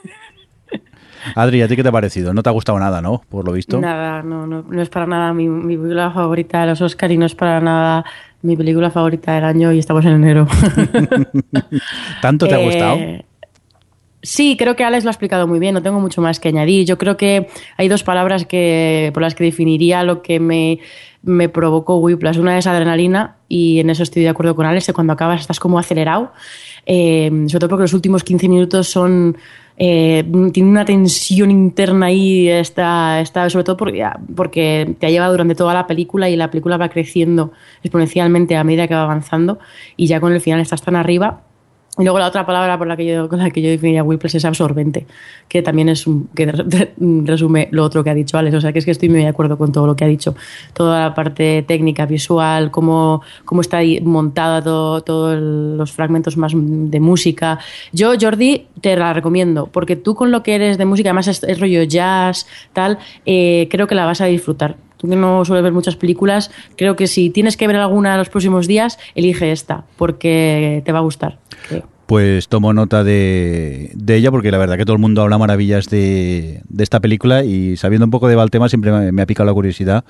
Adri, 1.35 1.61
¿a 1.61 1.67
ti 1.67 1.75
qué 1.75 1.83
te 1.83 1.89
ha 1.89 1.91
parecido? 1.91 2.33
No 2.33 2.41
te 2.43 2.49
ha 2.49 2.53
gustado 2.53 2.79
nada, 2.79 3.01
¿no? 3.01 3.21
Por 3.29 3.45
lo 3.45 3.51
visto. 3.51 3.79
Nada, 3.79 4.23
no, 4.23 4.47
no, 4.47 4.63
no 4.63 4.81
es 4.81 4.89
para 4.89 5.05
nada 5.05 5.33
mi, 5.33 5.47
mi 5.49 5.75
película 5.75 6.11
favorita 6.11 6.61
de 6.61 6.67
los 6.67 6.81
Oscar 6.81 7.11
y 7.11 7.17
no 7.17 7.25
es 7.25 7.35
para 7.35 7.59
nada 7.59 8.05
mi 8.41 8.55
película 8.55 8.89
favorita 8.91 9.33
del 9.33 9.43
año 9.43 9.71
y 9.73 9.79
estamos 9.79 10.05
en 10.05 10.13
enero. 10.13 10.47
¿Tanto 12.21 12.47
te 12.47 12.55
ha 12.55 12.59
Eh, 12.61 12.65
gustado? 12.65 12.97
Sí, 14.21 14.57
creo 14.57 14.75
que 14.75 14.83
Alex 14.83 15.03
lo 15.05 15.09
ha 15.09 15.11
explicado 15.11 15.47
muy 15.47 15.59
bien, 15.59 15.73
no 15.73 15.81
tengo 15.81 15.99
mucho 15.99 16.21
más 16.21 16.39
que 16.39 16.49
añadir. 16.49 16.85
Yo 16.85 16.97
creo 16.97 17.15
que 17.17 17.47
hay 17.77 17.87
dos 17.87 18.03
palabras 18.03 18.45
que, 18.45 19.11
por 19.13 19.21
las 19.23 19.35
que 19.35 19.43
definiría 19.43 20.03
lo 20.03 20.21
que 20.21 20.39
me, 20.39 20.79
me 21.27 21.49
provocó 21.49 21.97
Whiplash. 21.97 22.39
Una 22.39 22.57
es 22.57 22.65
adrenalina 22.65 23.35
y 23.47 23.79
en 23.79 23.89
eso 23.89 24.03
estoy 24.03 24.23
de 24.23 24.29
acuerdo 24.29 24.55
con 24.55 24.65
Alex, 24.65 24.87
que 24.87 24.93
cuando 24.93 25.13
acabas 25.13 25.41
estás 25.41 25.59
como 25.59 25.77
acelerado, 25.77 26.31
eh, 26.85 27.29
sobre 27.47 27.59
todo 27.59 27.69
porque 27.69 27.83
los 27.83 27.93
últimos 27.93 28.23
15 28.23 28.49
minutos 28.49 28.87
son... 28.87 29.37
Eh, 29.79 30.25
tiene 30.53 30.71
una 30.71 30.85
tensión 30.85 31.51
interna 31.51 32.07
ahí, 32.07 32.49
está, 32.49 33.21
está, 33.21 33.47
sobre 33.47 33.63
todo 33.63 33.77
porque, 33.77 34.03
porque 34.35 34.95
te 34.97 35.05
ha 35.05 35.11
llevado 35.11 35.33
durante 35.33 35.53
toda 35.53 35.75
la 35.75 35.85
película 35.85 36.27
y 36.31 36.35
la 36.35 36.49
película 36.49 36.77
va 36.77 36.89
creciendo 36.89 37.51
exponencialmente 37.83 38.55
a 38.55 38.63
medida 38.63 38.87
que 38.87 38.95
va 38.95 39.03
avanzando 39.03 39.59
y 39.95 40.07
ya 40.07 40.19
con 40.19 40.33
el 40.33 40.41
final 40.41 40.61
estás 40.61 40.81
tan 40.81 40.95
arriba 40.95 41.41
y 41.99 42.03
luego 42.03 42.19
la 42.19 42.27
otra 42.27 42.45
palabra 42.45 42.77
por 42.77 42.87
la 42.87 42.95
que 42.95 43.05
yo, 43.05 43.27
con 43.27 43.39
la 43.39 43.49
que 43.49 43.61
yo 43.61 43.69
definiría 43.69 44.03
Whiplash 44.03 44.35
es 44.35 44.45
absorbente, 44.45 45.07
que 45.47 45.61
también 45.61 45.89
es 45.89 46.05
un, 46.05 46.29
que 46.35 46.45
resume 47.25 47.69
lo 47.71 47.83
otro 47.83 48.03
que 48.03 48.09
ha 48.09 48.13
dicho 48.13 48.37
Alex. 48.37 48.55
O 48.55 48.61
sea, 48.61 48.71
que 48.71 48.79
es 48.79 48.85
que 48.85 48.91
estoy 48.91 49.09
muy 49.09 49.21
de 49.21 49.27
acuerdo 49.27 49.57
con 49.57 49.71
todo 49.71 49.87
lo 49.87 49.95
que 49.95 50.05
ha 50.05 50.07
dicho. 50.07 50.35
Toda 50.73 51.01
la 51.01 51.15
parte 51.15 51.63
técnica, 51.67 52.05
visual, 52.05 52.69
cómo, 52.69 53.21
cómo 53.45 53.61
está 53.61 53.79
montada 54.03 54.61
todo, 54.61 55.01
todos 55.01 55.39
los 55.39 55.91
fragmentos 55.91 56.37
más 56.37 56.53
de 56.55 56.99
música. 56.99 57.59
Yo, 57.91 58.13
Jordi, 58.19 58.67
te 58.81 58.95
la 58.95 59.13
recomiendo, 59.13 59.67
porque 59.67 59.95
tú 59.95 60.13
con 60.13 60.31
lo 60.31 60.43
que 60.43 60.55
eres 60.55 60.77
de 60.77 60.85
música, 60.85 61.09
además 61.09 61.27
es, 61.27 61.43
es 61.43 61.59
rollo 61.59 61.83
jazz, 61.83 62.47
tal, 62.73 62.99
eh, 63.25 63.67
creo 63.71 63.87
que 63.87 63.95
la 63.95 64.05
vas 64.05 64.21
a 64.21 64.25
disfrutar. 64.25 64.86
Tú 64.97 65.07
que 65.07 65.15
no 65.15 65.45
sueles 65.45 65.63
ver 65.63 65.73
muchas 65.73 65.95
películas, 65.95 66.51
creo 66.75 66.95
que 66.95 67.07
si 67.07 67.29
tienes 67.29 67.55
que 67.55 67.67
ver 67.67 67.77
alguna 67.77 68.17
los 68.17 68.29
próximos 68.29 68.67
días, 68.67 68.97
elige 69.15 69.51
esta, 69.51 69.85
porque 69.95 70.81
te 70.85 70.91
va 70.91 70.99
a 70.99 71.03
gustar. 71.03 71.39
Creo. 71.67 71.97
Pues 72.07 72.47
tomo 72.47 72.71
nota 72.71 73.03
de, 73.03 73.91
de, 73.93 74.15
ella 74.15 74.31
porque 74.31 74.49
la 74.49 74.57
verdad 74.57 74.77
que 74.77 74.85
todo 74.85 74.93
el 74.93 75.01
mundo 75.01 75.21
habla 75.21 75.37
maravillas 75.37 75.89
de, 75.89 76.61
de 76.69 76.83
esta 76.83 77.01
película 77.01 77.43
y 77.43 77.75
sabiendo 77.75 78.05
un 78.05 78.11
poco 78.11 78.29
de 78.29 78.35
Valtema 78.37 78.69
siempre 78.69 78.93
me, 78.93 79.11
me, 79.11 79.21
ha 79.21 79.25
picado 79.25 79.45
la 79.45 79.53
curiosidad. 79.53 80.05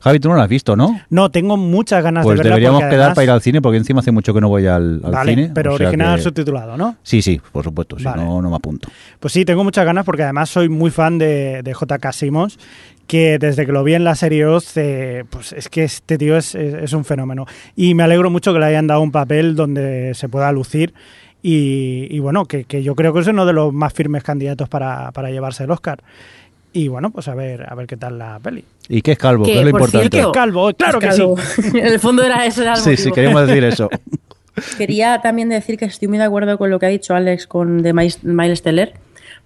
Javi, 0.00 0.20
tú 0.20 0.28
no 0.28 0.36
la 0.36 0.42
has 0.42 0.48
visto, 0.50 0.76
¿no? 0.76 1.00
No, 1.08 1.30
tengo 1.30 1.56
muchas 1.56 2.04
ganas 2.04 2.22
pues 2.22 2.36
de 2.36 2.42
verla. 2.42 2.56
Pues 2.56 2.60
deberíamos 2.60 2.80
quedar 2.80 3.00
además... 3.00 3.14
para 3.14 3.24
ir 3.24 3.30
al 3.30 3.40
cine 3.40 3.62
porque 3.62 3.78
encima 3.78 4.00
hace 4.00 4.12
mucho 4.12 4.34
que 4.34 4.42
no 4.42 4.50
voy 4.50 4.66
al, 4.66 5.00
al 5.02 5.10
vale, 5.10 5.32
cine. 5.32 5.50
Pero 5.54 5.72
o 5.72 5.78
sea 5.78 5.86
original 5.86 6.16
que... 6.16 6.22
subtitulado, 6.22 6.76
¿no? 6.76 6.96
Sí, 7.02 7.22
sí, 7.22 7.40
por 7.50 7.64
supuesto, 7.64 7.98
si 7.98 8.04
vale. 8.04 8.22
no, 8.22 8.42
no 8.42 8.50
me 8.50 8.56
apunto. 8.56 8.90
Pues 9.18 9.32
sí, 9.32 9.46
tengo 9.46 9.64
muchas 9.64 9.86
ganas 9.86 10.04
porque 10.04 10.24
además 10.24 10.50
soy 10.50 10.68
muy 10.68 10.90
fan 10.90 11.16
de, 11.16 11.62
de 11.62 11.72
J.K. 11.72 12.12
Simmons 12.12 12.58
que 13.08 13.38
desde 13.38 13.66
que 13.66 13.72
lo 13.72 13.82
vi 13.82 13.94
en 13.94 14.04
la 14.04 14.14
serie 14.14 14.46
Oz, 14.46 14.76
eh, 14.76 15.24
pues 15.28 15.52
es 15.54 15.68
que 15.68 15.82
este 15.82 16.18
tío 16.18 16.36
es, 16.36 16.54
es, 16.54 16.74
es, 16.74 16.92
un 16.92 17.04
fenómeno. 17.04 17.46
Y 17.74 17.94
me 17.94 18.04
alegro 18.04 18.30
mucho 18.30 18.52
que 18.52 18.60
le 18.60 18.66
hayan 18.66 18.86
dado 18.86 19.00
un 19.00 19.10
papel 19.10 19.56
donde 19.56 20.14
se 20.14 20.28
pueda 20.28 20.52
lucir. 20.52 20.94
Y, 21.42 22.06
y 22.10 22.18
bueno, 22.18 22.44
que, 22.44 22.64
que, 22.64 22.82
yo 22.82 22.94
creo 22.94 23.14
que 23.14 23.20
es 23.20 23.26
uno 23.26 23.46
de 23.46 23.54
los 23.54 23.72
más 23.72 23.94
firmes 23.94 24.22
candidatos 24.22 24.68
para, 24.68 25.10
para, 25.12 25.30
llevarse 25.30 25.64
el 25.64 25.70
Oscar. 25.70 26.02
Y 26.72 26.88
bueno, 26.88 27.10
pues 27.10 27.28
a 27.28 27.34
ver, 27.34 27.64
a 27.66 27.74
ver 27.74 27.86
qué 27.86 27.96
tal 27.96 28.18
la 28.18 28.38
peli. 28.40 28.64
¿Y 28.88 29.00
qué 29.00 29.12
es 29.12 29.18
calvo? 29.18 29.44
¿Qué, 29.44 29.52
que, 29.52 29.58
es 29.58 29.64
lo 29.64 29.70
importante? 29.70 30.08
Cierto, 30.10 30.28
es 30.28 30.34
calvo, 30.34 30.72
claro 30.74 30.98
es 30.98 31.04
que 31.04 31.10
calvo. 31.10 31.36
sí. 31.38 31.62
en 31.78 31.86
el 31.86 31.98
fondo 31.98 32.22
era 32.22 32.44
eso. 32.44 32.62
Era 32.62 32.74
el 32.74 32.80
sí, 32.80 32.96
sí, 32.96 33.10
queríamos 33.10 33.46
decir 33.46 33.64
eso. 33.64 33.88
Quería 34.76 35.20
también 35.22 35.48
decir 35.48 35.78
que 35.78 35.84
estoy 35.84 36.08
muy 36.08 36.18
de 36.18 36.24
acuerdo 36.24 36.58
con 36.58 36.68
lo 36.68 36.80
que 36.80 36.86
ha 36.86 36.88
dicho 36.88 37.14
Alex 37.14 37.46
con 37.46 37.80
de 37.80 37.92
Miles 37.92 38.62
Teller 38.62 38.92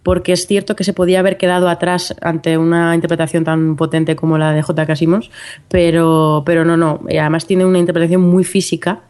porque 0.03 0.33
es 0.33 0.47
cierto 0.47 0.77
que 0.77 0.85
se 0.85 0.93
podía 0.93 1.21
haber 1.21 1.37
quedado 1.37 1.69
atrás 1.69 2.15
ante 2.21 2.59
una 2.59 2.95
interpretación 2.95 3.45
tan 3.45 3.77
potente 3.77 4.17
como 4.17 4.39
la 4.39 4.53
de 4.53 4.63
J.K. 4.63 4.97
Simmons, 4.97 5.31
pero, 5.69 6.43
pero 6.45 6.65
no, 6.65 6.77
no. 6.77 7.01
Además 7.09 7.47
tiene 7.47 7.65
una 7.65 7.79
interpretación 7.79 8.21
muy 8.21 8.45
física 8.45 9.03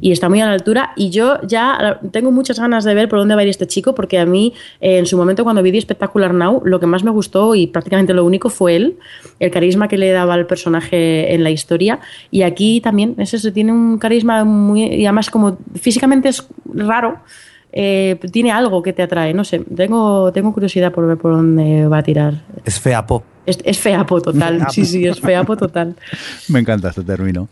y 0.00 0.12
está 0.12 0.28
muy 0.28 0.40
a 0.40 0.46
la 0.46 0.52
altura. 0.52 0.92
Y 0.96 1.10
yo 1.10 1.40
ya 1.42 2.00
tengo 2.12 2.30
muchas 2.30 2.58
ganas 2.58 2.84
de 2.84 2.94
ver 2.94 3.08
por 3.08 3.18
dónde 3.18 3.34
va 3.34 3.40
a 3.40 3.44
ir 3.44 3.50
este 3.50 3.66
chico, 3.66 3.94
porque 3.94 4.18
a 4.18 4.26
mí, 4.26 4.54
eh, 4.80 4.98
en 4.98 5.06
su 5.06 5.16
momento, 5.16 5.44
cuando 5.44 5.62
vi 5.62 5.80
Spectacular 5.80 6.32
Now, 6.32 6.62
lo 6.64 6.80
que 6.80 6.86
más 6.86 7.04
me 7.04 7.10
gustó 7.10 7.54
y 7.54 7.66
prácticamente 7.66 8.14
lo 8.14 8.24
único 8.24 8.48
fue 8.48 8.76
él, 8.76 8.98
el 9.40 9.50
carisma 9.50 9.88
que 9.88 9.98
le 9.98 10.10
daba 10.10 10.34
al 10.34 10.46
personaje 10.46 11.34
en 11.34 11.42
la 11.42 11.50
historia. 11.50 12.00
Y 12.30 12.42
aquí 12.42 12.80
también, 12.80 13.14
es 13.18 13.34
eso, 13.34 13.52
tiene 13.52 13.72
un 13.72 13.98
carisma 13.98 14.44
muy. 14.44 14.84
y 14.84 15.06
además, 15.06 15.30
como 15.30 15.58
físicamente 15.74 16.28
es 16.28 16.46
raro. 16.64 17.18
Eh, 17.78 18.18
tiene 18.32 18.52
algo 18.52 18.82
que 18.82 18.94
te 18.94 19.02
atrae, 19.02 19.34
no 19.34 19.44
sé, 19.44 19.58
tengo, 19.58 20.32
tengo 20.32 20.50
curiosidad 20.54 20.92
por 20.92 21.06
ver 21.06 21.18
por 21.18 21.32
dónde 21.32 21.86
va 21.86 21.98
a 21.98 22.02
tirar. 22.02 22.42
Es 22.64 22.80
feapo. 22.80 23.22
Es, 23.44 23.58
es 23.64 23.78
feapo 23.78 24.18
total, 24.22 24.66
sí, 24.70 24.86
sí, 24.86 25.06
es 25.06 25.20
feapo 25.20 25.58
total. 25.58 25.94
Me 26.48 26.60
encanta 26.60 26.88
este 26.88 27.02
término. 27.02 27.50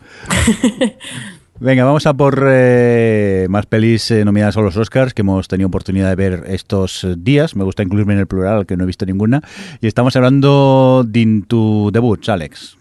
Venga, 1.59 1.85
vamos 1.85 2.07
a 2.07 2.15
por 2.15 2.43
eh, 2.49 3.45
más 3.51 3.67
pelis 3.67 4.09
eh, 4.09 4.25
nominadas 4.25 4.57
a 4.57 4.61
los 4.61 4.75
Oscars 4.75 5.13
que 5.13 5.21
hemos 5.21 5.47
tenido 5.47 5.67
oportunidad 5.67 6.09
de 6.09 6.15
ver 6.15 6.43
estos 6.47 7.07
días. 7.19 7.55
Me 7.55 7.63
gusta 7.63 7.83
incluirme 7.83 8.13
en 8.13 8.21
el 8.21 8.27
plural, 8.27 8.65
que 8.65 8.75
no 8.75 8.83
he 8.83 8.87
visto 8.87 9.05
ninguna. 9.05 9.43
Y 9.79 9.85
estamos 9.85 10.15
hablando 10.15 11.05
de 11.07 11.43
tu 11.47 11.91
debut, 11.93 12.27
Alex. 12.27 12.77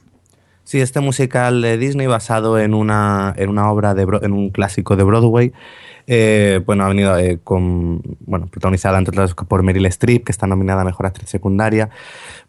Sí, 0.65 0.81
este 0.81 1.01
musical 1.01 1.61
de 1.61 1.77
Disney 1.77 2.07
basado 2.07 2.59
en 2.59 2.73
una, 2.73 3.35
en 3.37 3.51
una 3.51 3.71
obra, 3.71 3.93
de, 3.93 4.07
en 4.23 4.33
un 4.33 4.49
clásico 4.49 4.97
de 4.97 5.05
Broadway. 5.05 5.53
Eh, 6.07 6.61
bueno, 6.67 6.85
ha 6.85 6.89
venido 6.89 7.15
con, 7.45 8.03
bueno, 8.21 8.47
protagonizada 8.47 8.99
entre 8.99 9.13
otras 9.13 9.35
por 9.35 9.63
Meryl 9.63 9.87
Streep, 9.87 10.25
que 10.25 10.33
está 10.33 10.47
nominada 10.47 10.83
a 10.83 10.85
Mejor 10.85 11.07
Actriz 11.07 11.29
Secundaria. 11.29 11.91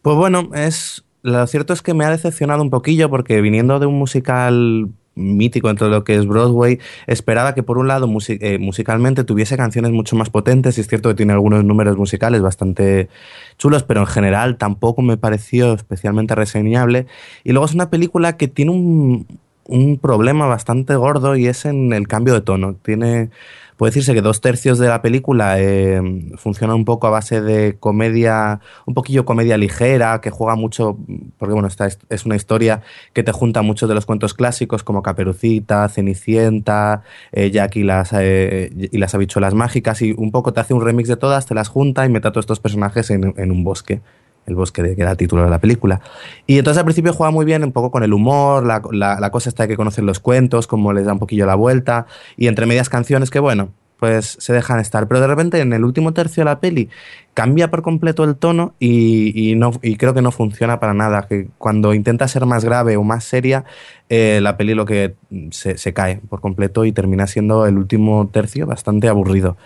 Pues 0.01 0.15
bueno, 0.17 0.49
es, 0.53 1.05
lo 1.21 1.45
cierto 1.47 1.73
es 1.73 1.81
que 1.81 1.93
me 1.93 2.05
ha 2.05 2.09
decepcionado 2.09 2.61
un 2.61 2.69
poquillo 2.69 3.09
porque 3.09 3.41
viniendo 3.41 3.79
de 3.79 3.85
un 3.85 3.97
musical 3.97 4.89
mítico 5.15 5.69
dentro 5.69 5.87
de 5.87 5.93
lo 5.93 6.03
que 6.03 6.15
es 6.15 6.27
Broadway, 6.27 6.79
esperaba 7.07 7.55
que 7.55 7.63
por 7.63 7.77
un 7.77 7.87
lado 7.87 8.09
eh, 8.27 8.57
musicalmente 8.59 9.23
tuviese 9.23 9.57
canciones 9.57 9.91
mucho 9.91 10.15
más 10.15 10.29
potentes, 10.29 10.77
es 10.77 10.87
cierto 10.87 11.09
que 11.09 11.15
tiene 11.15 11.33
algunos 11.33 11.63
números 11.63 11.97
musicales 11.97 12.41
bastante 12.41 13.09
chulos, 13.57 13.83
pero 13.83 14.01
en 14.01 14.07
general 14.07 14.57
tampoco 14.57 15.01
me 15.01 15.17
pareció 15.17 15.73
especialmente 15.73 16.35
reseñable. 16.35 17.07
Y 17.43 17.53
luego 17.53 17.65
es 17.65 17.73
una 17.73 17.89
película 17.89 18.37
que 18.37 18.47
tiene 18.47 18.71
un, 18.71 19.25
un 19.65 19.97
problema 19.97 20.45
bastante 20.45 20.95
gordo 20.95 21.35
y 21.35 21.47
es 21.47 21.65
en 21.65 21.93
el 21.93 22.07
cambio 22.07 22.33
de 22.33 22.41
tono. 22.41 22.75
Tiene 22.75 23.29
puede 23.77 23.89
decirse 23.89 24.13
que 24.13 24.21
dos 24.21 24.41
tercios 24.41 24.79
de 24.79 24.87
la 24.87 25.01
película 25.01 25.59
eh, 25.59 26.01
funciona 26.37 26.75
un 26.75 26.85
poco 26.85 27.07
a 27.07 27.09
base 27.09 27.41
de 27.41 27.77
comedia, 27.79 28.61
un 28.85 28.93
poquillo 28.93 29.25
comedia 29.25 29.57
ligera, 29.57 30.21
que 30.21 30.29
juega 30.29 30.55
mucho, 30.55 30.97
porque 31.37 31.53
bueno, 31.53 31.67
esta 31.67 31.87
es 32.09 32.25
una 32.25 32.35
historia 32.35 32.81
que 33.13 33.23
te 33.23 33.31
junta 33.31 33.61
muchos 33.61 33.89
de 33.89 33.95
los 33.95 34.05
cuentos 34.05 34.33
clásicos 34.33 34.83
como 34.83 35.03
Caperucita, 35.03 35.89
Cenicienta, 35.89 37.03
eh, 37.31 37.51
Jack 37.51 37.75
y 37.77 37.83
las, 37.83 38.13
eh, 38.13 38.71
y 38.73 38.97
las 38.97 39.13
habichuelas 39.13 39.53
mágicas, 39.53 40.01
y 40.01 40.13
un 40.13 40.31
poco 40.31 40.53
te 40.53 40.61
hace 40.61 40.73
un 40.73 40.83
remix 40.83 41.09
de 41.09 41.17
todas, 41.17 41.45
te 41.45 41.55
las 41.55 41.67
junta 41.67 42.05
y 42.05 42.09
mete 42.09 42.27
a 42.27 42.31
todos 42.31 42.43
estos 42.43 42.59
personajes 42.59 43.09
en 43.09 43.51
un 43.51 43.63
bosque 43.63 44.01
el 44.45 44.55
bosque 44.55 44.83
de, 44.83 44.95
que 44.95 45.03
da 45.03 45.15
título 45.15 45.43
a 45.43 45.49
la 45.49 45.59
película. 45.59 46.01
Y 46.47 46.57
entonces 46.57 46.79
al 46.79 46.85
principio 46.85 47.13
juega 47.13 47.31
muy 47.31 47.45
bien 47.45 47.63
un 47.63 47.71
poco 47.71 47.91
con 47.91 48.03
el 48.03 48.13
humor, 48.13 48.65
la, 48.65 48.81
la, 48.91 49.31
cosa 49.31 49.49
está 49.49 49.63
de 49.63 49.69
que 49.69 49.77
conocen 49.77 50.05
los 50.05 50.19
cuentos, 50.19 50.67
como 50.67 50.93
les 50.93 51.05
da 51.05 51.13
un 51.13 51.19
poquillo 51.19 51.45
la 51.45 51.55
vuelta, 51.55 52.05
y 52.37 52.47
entre 52.47 52.65
medias 52.65 52.89
canciones 52.89 53.29
que 53.29 53.39
bueno, 53.39 53.69
pues 53.99 54.37
se 54.39 54.53
dejan 54.53 54.79
estar. 54.79 55.07
Pero 55.07 55.21
de 55.21 55.27
repente 55.27 55.59
en 55.59 55.73
el 55.73 55.83
último 55.83 56.13
tercio 56.13 56.41
de 56.41 56.45
la 56.45 56.59
peli 56.59 56.89
cambia 57.33 57.69
por 57.69 57.81
completo 57.81 58.23
el 58.23 58.35
tono 58.35 58.73
y, 58.79 59.53
no, 59.57 59.71
y 59.81 59.97
creo 59.97 60.13
que 60.13 60.21
no 60.21 60.31
funciona 60.31 60.79
para 60.79 60.93
nada. 60.93 61.27
Que 61.27 61.47
cuando 61.57 61.93
intenta 61.93 62.27
ser 62.27 62.45
más 62.45 62.63
grave 62.63 62.97
o 62.97 63.03
más 63.03 63.23
seria, 63.23 63.65
eh, 64.09 64.39
la 64.41 64.57
peli 64.57 64.73
lo 64.73 64.85
que 64.85 65.15
se, 65.51 65.77
se, 65.77 65.93
cae 65.93 66.17
por 66.29 66.41
completo 66.41 66.85
y 66.85 66.91
termina 66.91 67.27
siendo 67.27 67.65
el 67.65 67.77
último 67.77 68.29
tercio 68.31 68.65
bastante 68.65 69.07
aburrido. 69.07 69.57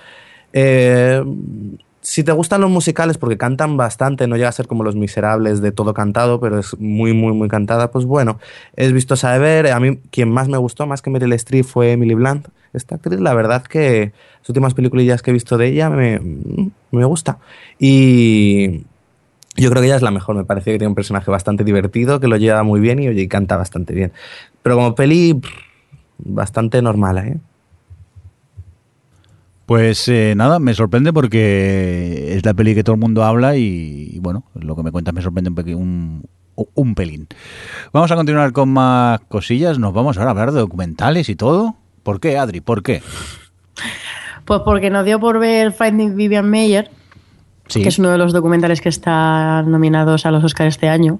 Eh, 0.53 1.23
si 2.09 2.23
te 2.23 2.31
gustan 2.31 2.61
los 2.61 2.71
musicales 2.71 3.19
porque 3.19 3.37
cantan 3.37 3.77
bastante, 3.77 4.25
no 4.25 4.35
llega 4.35 4.49
a 4.49 4.51
ser 4.51 4.65
como 4.65 4.83
Los 4.83 4.95
Miserables 4.95 5.61
de 5.61 5.71
todo 5.71 5.93
cantado, 5.93 6.39
pero 6.39 6.57
es 6.57 6.75
muy, 6.79 7.13
muy, 7.13 7.33
muy 7.33 7.47
cantada, 7.49 7.91
pues 7.91 8.05
bueno, 8.05 8.39
es 8.75 8.93
vistosa 8.93 9.31
de 9.31 9.37
ver. 9.37 9.67
A 9.67 9.79
mí, 9.79 9.99
quien 10.09 10.31
más 10.31 10.47
me 10.47 10.57
gustó, 10.57 10.87
más 10.87 11.03
que 11.03 11.11
Meryl 11.11 11.33
Streep, 11.33 11.63
fue 11.63 11.91
Emily 11.91 12.15
Blunt. 12.15 12.47
Esta 12.73 12.95
actriz, 12.95 13.19
la 13.19 13.35
verdad 13.35 13.61
que 13.61 14.11
las 14.39 14.49
últimas 14.49 14.73
películas 14.73 15.21
que 15.21 15.29
he 15.29 15.33
visto 15.33 15.59
de 15.59 15.67
ella 15.67 15.91
me, 15.91 16.19
me 16.89 17.05
gusta. 17.05 17.37
Y 17.77 18.85
yo 19.55 19.69
creo 19.69 19.83
que 19.83 19.85
ella 19.85 19.97
es 19.97 20.01
la 20.01 20.09
mejor. 20.09 20.35
Me 20.35 20.45
parece 20.45 20.71
que 20.71 20.79
tiene 20.79 20.89
un 20.89 20.95
personaje 20.95 21.29
bastante 21.29 21.63
divertido, 21.63 22.19
que 22.19 22.27
lo 22.27 22.37
lleva 22.37 22.63
muy 22.63 22.79
bien 22.79 22.97
y, 22.97 23.07
oye, 23.07 23.21
y 23.21 23.27
canta 23.27 23.55
bastante 23.55 23.93
bien. 23.93 24.13
Pero 24.63 24.77
como 24.77 24.95
peli, 24.95 25.39
bastante 26.17 26.81
normal, 26.81 27.19
¿eh? 27.19 27.37
Pues 29.69 30.07
eh, 30.07 30.33
nada, 30.35 30.57
me 30.57 30.73
sorprende 30.73 31.13
porque 31.13 32.33
es 32.35 32.43
la 32.43 32.55
peli 32.55 32.73
que 32.73 32.83
todo 32.83 32.95
el 32.95 32.99
mundo 32.99 33.23
habla 33.23 33.55
y, 33.55 34.17
bueno, 34.19 34.43
lo 34.55 34.75
que 34.75 34.81
me 34.81 34.91
cuentas 34.91 35.13
me 35.13 35.21
sorprende 35.21 35.75
un, 35.75 36.23
un, 36.55 36.95
pelín. 36.95 37.27
Vamos 37.93 38.11
a 38.11 38.15
continuar 38.15 38.51
con 38.51 38.69
más 38.69 39.19
cosillas, 39.27 39.77
nos 39.77 39.93
vamos 39.93 40.17
ahora 40.17 40.29
a 40.29 40.31
hablar 40.31 40.53
de 40.53 40.59
documentales 40.59 41.29
y 41.29 41.35
todo. 41.35 41.75
¿Por 42.01 42.19
qué, 42.19 42.39
Adri? 42.39 42.61
¿Por 42.61 42.81
qué? 42.81 43.03
Pues 44.43 44.61
porque 44.65 44.89
nos 44.89 45.05
dio 45.05 45.19
por 45.19 45.37
ver 45.37 45.71
Finding 45.71 46.15
Vivian 46.15 46.49
Mayer, 46.49 46.89
que 47.71 47.89
es 47.89 47.99
uno 47.99 48.09
de 48.09 48.17
los 48.17 48.33
documentales 48.33 48.81
que 48.81 48.89
están 48.89 49.69
nominados 49.69 50.25
a 50.25 50.31
los 50.31 50.43
Oscars 50.43 50.69
este 50.69 50.89
año 50.89 51.19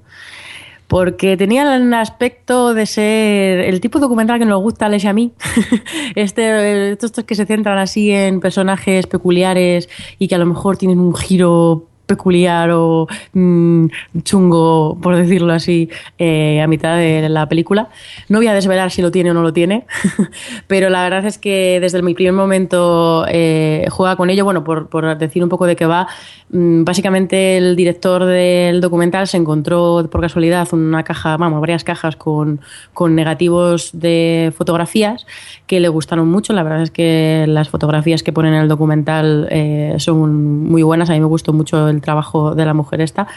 porque 0.90 1.38
tenía 1.38 1.76
el 1.76 1.94
aspecto 1.94 2.74
de 2.74 2.88
ser 2.88 3.60
el 3.60 3.80
tipo 3.80 4.00
de 4.00 4.02
documental 4.02 4.40
que 4.40 4.46
nos 4.46 4.60
gusta 4.60 4.88
a 4.88 4.98
y 4.98 5.08
a 5.08 5.14
mí. 5.14 5.32
este, 6.16 6.92
estos 6.92 7.12
que 7.12 7.36
se 7.36 7.46
centran 7.46 7.78
así 7.78 8.10
en 8.10 8.40
personajes 8.40 9.06
peculiares 9.06 9.88
y 10.18 10.28
que 10.28 10.34
a 10.34 10.40
lo 10.40 10.48
mejor 10.48 10.78
tienen 10.78 11.00
un 11.00 11.14
giro 11.14 11.89
peculiar 12.10 12.72
o 12.72 13.08
mm, 13.34 13.86
chungo, 14.24 14.98
por 15.02 15.16
decirlo 15.16 15.54
así, 15.54 15.90
eh, 16.18 16.60
a 16.62 16.68
mitad 16.68 16.98
de 16.98 17.30
la 17.30 17.48
película. 17.48 17.90
No 18.28 18.40
voy 18.40 18.48
a 18.48 18.54
desvelar 18.54 18.92
si 18.92 19.02
lo 19.02 19.12
tiene 19.12 19.32
o 19.32 19.34
no 19.34 19.44
lo 19.44 19.54
tiene, 19.54 19.86
pero 20.68 20.90
la 20.90 21.04
verdad 21.04 21.26
es 21.26 21.38
que 21.38 21.80
desde 21.80 22.02
mi 22.02 22.16
primer 22.16 22.34
momento 22.34 23.26
eh, 23.30 23.86
juega 23.90 24.16
con 24.16 24.30
ello. 24.30 24.44
Bueno, 24.44 24.64
por, 24.64 24.90
por, 24.90 25.18
decir 25.18 25.44
un 25.44 25.50
poco 25.50 25.68
de 25.68 25.76
qué 25.76 25.86
va, 25.86 26.08
mm, 26.50 26.84
básicamente 26.84 27.58
el 27.58 27.76
director 27.76 28.26
del 28.26 28.82
documental 28.82 29.28
se 29.28 29.38
encontró 29.38 30.08
por 30.12 30.22
casualidad 30.22 30.68
una 30.74 31.04
caja, 31.04 31.38
vamos, 31.38 31.62
varias 31.62 31.84
cajas 31.84 32.16
con, 32.16 32.60
con 32.94 33.16
negativos 33.16 33.92
de 33.94 34.52
fotografías 34.58 35.28
que 35.68 35.80
le 35.80 35.90
gustaron 35.90 36.30
mucho. 36.30 36.54
La 36.54 36.64
verdad 36.64 36.82
es 36.82 36.92
que 36.92 37.46
las 37.48 37.70
fotografías 37.70 38.24
que 38.24 38.34
ponen 38.34 38.54
en 38.56 38.62
el 38.64 38.68
documental 38.68 39.48
eh, 39.52 39.96
son 40.00 40.64
muy 40.64 40.82
buenas. 40.82 41.10
A 41.10 41.14
mí 41.14 41.20
me 41.20 41.28
gustó 41.28 41.54
mucho 41.54 41.88
el 41.88 41.99
trabajo 42.02 42.56
de 42.56 42.66
la 42.66 42.74
mujer 42.74 43.02
esta. 43.02 43.28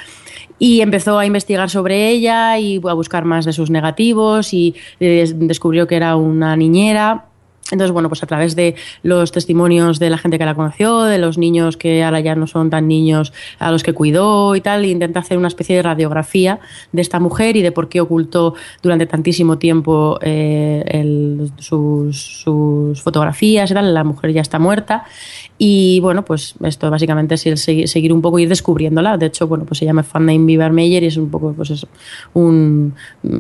Y 0.59 0.81
empezó 0.81 1.19
a 1.19 1.27
investigar 1.27 1.71
sobre 1.71 2.09
ella 2.09 2.59
y 2.59 2.77
a 2.77 2.93
buscar 2.93 3.25
más 3.25 3.45
de 3.45 3.53
sus 3.53 3.71
negativos 3.71 4.55
y 4.55 4.75
eh, 5.01 5.33
descubrió 5.35 5.87
que 5.87 5.97
era 5.97 6.17
una 6.17 6.57
niñera 6.57 7.27
entonces, 7.73 7.93
bueno, 7.93 8.09
pues 8.09 8.23
a 8.23 8.27
través 8.27 8.55
de 8.55 8.75
los 9.03 9.33
testimonios 9.33 9.99
de 9.99 10.11
la 10.11 10.19
gente 10.19 10.39
que 10.39 10.45
la 10.45 10.55
conoció, 10.55 11.05
de 11.05 11.19
los 11.19 11.39
niños 11.39 11.79
que 11.79 12.05
ahora 12.05 12.21
ya 12.21 12.35
no 12.35 12.47
son 12.47 12.69
tan 12.69 12.87
niños 12.87 13.33
a 13.59 13.71
los 13.71 13.83
que 13.83 13.95
cuidó 13.95 14.55
y 14.57 14.61
tal, 14.61 14.85
intenta 14.85 15.21
hacer 15.21 15.39
una 15.39 15.49
especie 15.49 15.77
de 15.77 15.83
radiografía 15.83 16.61
de 16.93 17.01
esta 17.01 17.19
mujer 17.19 17.57
y 17.57 17.63
de 17.63 17.73
por 17.73 17.89
qué 17.89 18.01
ocultó 18.01 18.55
durante 18.83 19.07
tantísimo 19.07 19.59
tiempo 19.59 20.19
eh, 20.21 21.49
sus, 21.59 22.45
fotografías 23.03 23.71
y. 23.71 23.75
La 23.75 24.05
mujer 24.05 24.33
ya 24.33 24.43
está 24.43 24.59
muerta. 24.59 25.05
Y 25.65 26.01
bueno, 26.01 26.25
pues 26.25 26.57
esto 26.65 26.91
básicamente 26.91 27.37
es 27.37 27.47
el 27.47 27.57
seguir 27.57 28.13
un 28.13 28.21
poco, 28.21 28.41
ir 28.41 28.49
descubriéndola. 28.49 29.17
De 29.17 29.27
hecho, 29.27 29.47
bueno, 29.47 29.65
pues 29.65 29.79
se 29.79 29.85
llama 29.85 30.03
Fan 30.03 30.27
Name 30.27 30.45
Bieber 30.45 30.73
Meyer 30.73 31.05
y 31.05 31.07
es 31.07 31.17
un 31.17 31.31
poco, 31.31 31.53
pues 31.53 31.71
eso, 31.71 31.87
un, 32.35 32.97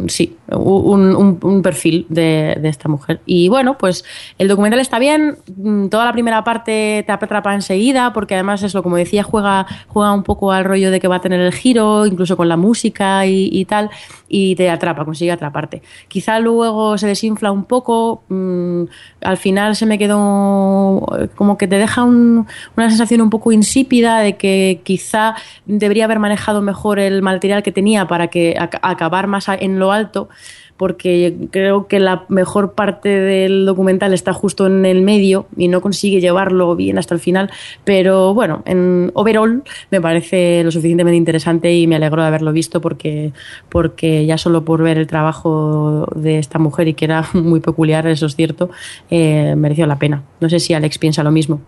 sí, 0.06 0.36
un, 0.48 1.36
un, 1.42 1.62
perfil 1.62 2.06
de, 2.08 2.56
de 2.60 2.68
esta 2.68 2.88
mujer. 2.88 3.22
Y 3.26 3.48
bueno, 3.48 3.76
pues 3.76 4.04
el 4.38 4.46
documental 4.46 4.78
está 4.78 5.00
bien, 5.00 5.38
mm, 5.56 5.88
toda 5.88 6.04
la 6.04 6.12
primera 6.12 6.44
parte 6.44 7.02
te 7.04 7.10
atrapa 7.10 7.56
enseguida, 7.56 8.12
porque 8.12 8.34
además 8.34 8.62
es 8.62 8.72
lo 8.72 8.84
como 8.84 8.98
decía, 8.98 9.24
juega, 9.24 9.66
juega 9.88 10.12
un 10.12 10.22
poco 10.22 10.52
al 10.52 10.64
rollo 10.64 10.92
de 10.92 11.00
que 11.00 11.08
va 11.08 11.16
a 11.16 11.20
tener 11.20 11.40
el 11.40 11.52
giro, 11.52 12.06
incluso 12.06 12.36
con 12.36 12.48
la 12.48 12.56
música 12.56 13.26
y, 13.26 13.64
tal, 13.64 13.90
y 14.28 14.54
te 14.54 14.70
atrapa, 14.70 15.04
consigue 15.04 15.32
atraparte. 15.32 15.82
Quizá 16.06 16.38
luego 16.38 16.96
se 16.98 17.08
desinfla 17.08 17.50
un 17.50 17.64
poco, 17.64 18.22
mm, 18.28 18.84
al 19.22 19.38
final 19.38 19.74
se 19.74 19.86
me 19.86 19.98
quedó 19.98 21.04
como 21.34 21.58
que 21.58 21.66
te 21.66 21.78
deja 21.78 22.04
un- 22.04 22.11
una 22.76 22.88
sensación 22.88 23.20
un 23.20 23.30
poco 23.30 23.52
insípida 23.52 24.20
de 24.20 24.36
que 24.36 24.80
quizá 24.84 25.34
debería 25.66 26.04
haber 26.04 26.18
manejado 26.18 26.62
mejor 26.62 26.98
el 26.98 27.22
material 27.22 27.62
que 27.62 27.72
tenía 27.72 28.06
para 28.06 28.28
que 28.28 28.54
ac- 28.56 28.78
acabar 28.82 29.26
más 29.26 29.46
en 29.48 29.78
lo 29.78 29.92
alto 29.92 30.28
porque 30.78 31.36
creo 31.52 31.86
que 31.86 32.00
la 32.00 32.24
mejor 32.28 32.72
parte 32.72 33.08
del 33.08 33.66
documental 33.66 34.12
está 34.14 34.32
justo 34.32 34.66
en 34.66 34.84
el 34.84 35.02
medio 35.02 35.46
y 35.56 35.68
no 35.68 35.80
consigue 35.80 36.20
llevarlo 36.20 36.74
bien 36.74 36.98
hasta 36.98 37.14
el 37.14 37.20
final, 37.20 37.50
pero 37.84 38.34
bueno, 38.34 38.62
en 38.64 39.12
overall 39.14 39.62
me 39.92 40.00
parece 40.00 40.64
lo 40.64 40.72
suficientemente 40.72 41.16
interesante 41.16 41.72
y 41.72 41.86
me 41.86 41.94
alegro 41.96 42.22
de 42.22 42.28
haberlo 42.28 42.52
visto 42.52 42.80
porque, 42.80 43.32
porque 43.68 44.26
ya 44.26 44.38
solo 44.38 44.64
por 44.64 44.82
ver 44.82 44.98
el 44.98 45.06
trabajo 45.06 46.08
de 46.16 46.38
esta 46.38 46.58
mujer 46.58 46.88
y 46.88 46.94
que 46.94 47.04
era 47.04 47.26
muy 47.34 47.60
peculiar, 47.60 48.06
eso 48.08 48.26
es 48.26 48.34
cierto, 48.34 48.70
eh, 49.08 49.54
mereció 49.56 49.86
la 49.86 49.98
pena. 50.00 50.22
No 50.40 50.48
sé 50.48 50.58
si 50.58 50.74
Alex 50.74 50.98
piensa 50.98 51.22
lo 51.22 51.30
mismo. 51.30 51.60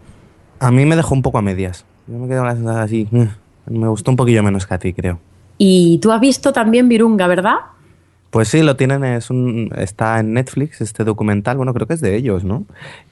A 0.60 0.70
mí 0.70 0.84
me 0.86 0.96
dejó 0.96 1.14
un 1.14 1.22
poco 1.22 1.38
a 1.38 1.42
medias. 1.42 1.84
Yo 2.06 2.18
me 2.18 2.28
quedo 2.28 2.38
con 2.40 2.48
la 2.48 2.54
sensación 2.54 2.82
así. 2.82 3.08
mm, 3.10 3.78
Me 3.78 3.88
gustó 3.88 4.10
un 4.10 4.16
poquillo 4.16 4.42
menos 4.42 4.66
que 4.66 4.74
a 4.74 4.78
ti, 4.78 4.92
creo. 4.92 5.18
Y 5.58 5.98
tú 6.02 6.12
has 6.12 6.20
visto 6.20 6.52
también 6.52 6.88
Virunga, 6.88 7.26
¿verdad? 7.26 7.56
Pues 8.30 8.48
sí, 8.48 8.62
lo 8.62 8.74
tienen, 8.74 9.04
es 9.04 9.30
un, 9.30 9.70
está 9.76 10.18
en 10.18 10.32
Netflix 10.32 10.80
este 10.80 11.04
documental, 11.04 11.56
bueno, 11.56 11.72
creo 11.72 11.86
que 11.86 11.94
es 11.94 12.00
de 12.00 12.16
ellos, 12.16 12.42
¿no? 12.42 12.64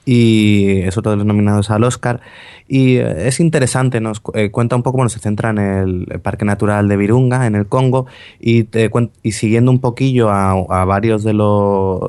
Y 0.05 0.81
es 0.81 0.97
otro 0.97 1.11
de 1.11 1.17
los 1.17 1.25
nominados 1.25 1.71
al 1.71 1.85
Oscar. 1.85 2.19
Y 2.67 2.97
eh, 2.97 3.29
es 3.29 3.39
interesante, 3.39 4.01
nos 4.01 4.21
eh, 4.33 4.51
cuenta 4.51 4.75
un 4.75 4.83
poco, 4.83 4.97
bueno, 4.97 5.07
se 5.07 5.19
centra 5.19 5.51
en 5.51 5.59
el 5.59 6.19
Parque 6.21 6.43
Natural 6.43 6.89
de 6.89 6.97
Virunga, 6.97 7.47
en 7.47 7.55
el 7.55 7.67
Congo, 7.67 8.05
y, 8.37 8.65
te 8.65 8.91
y 9.21 9.31
siguiendo 9.31 9.71
un 9.71 9.79
poquillo 9.79 10.29
a, 10.29 10.51
a 10.51 10.83
varios 10.83 11.23
de 11.23 11.31
los, 11.31 12.01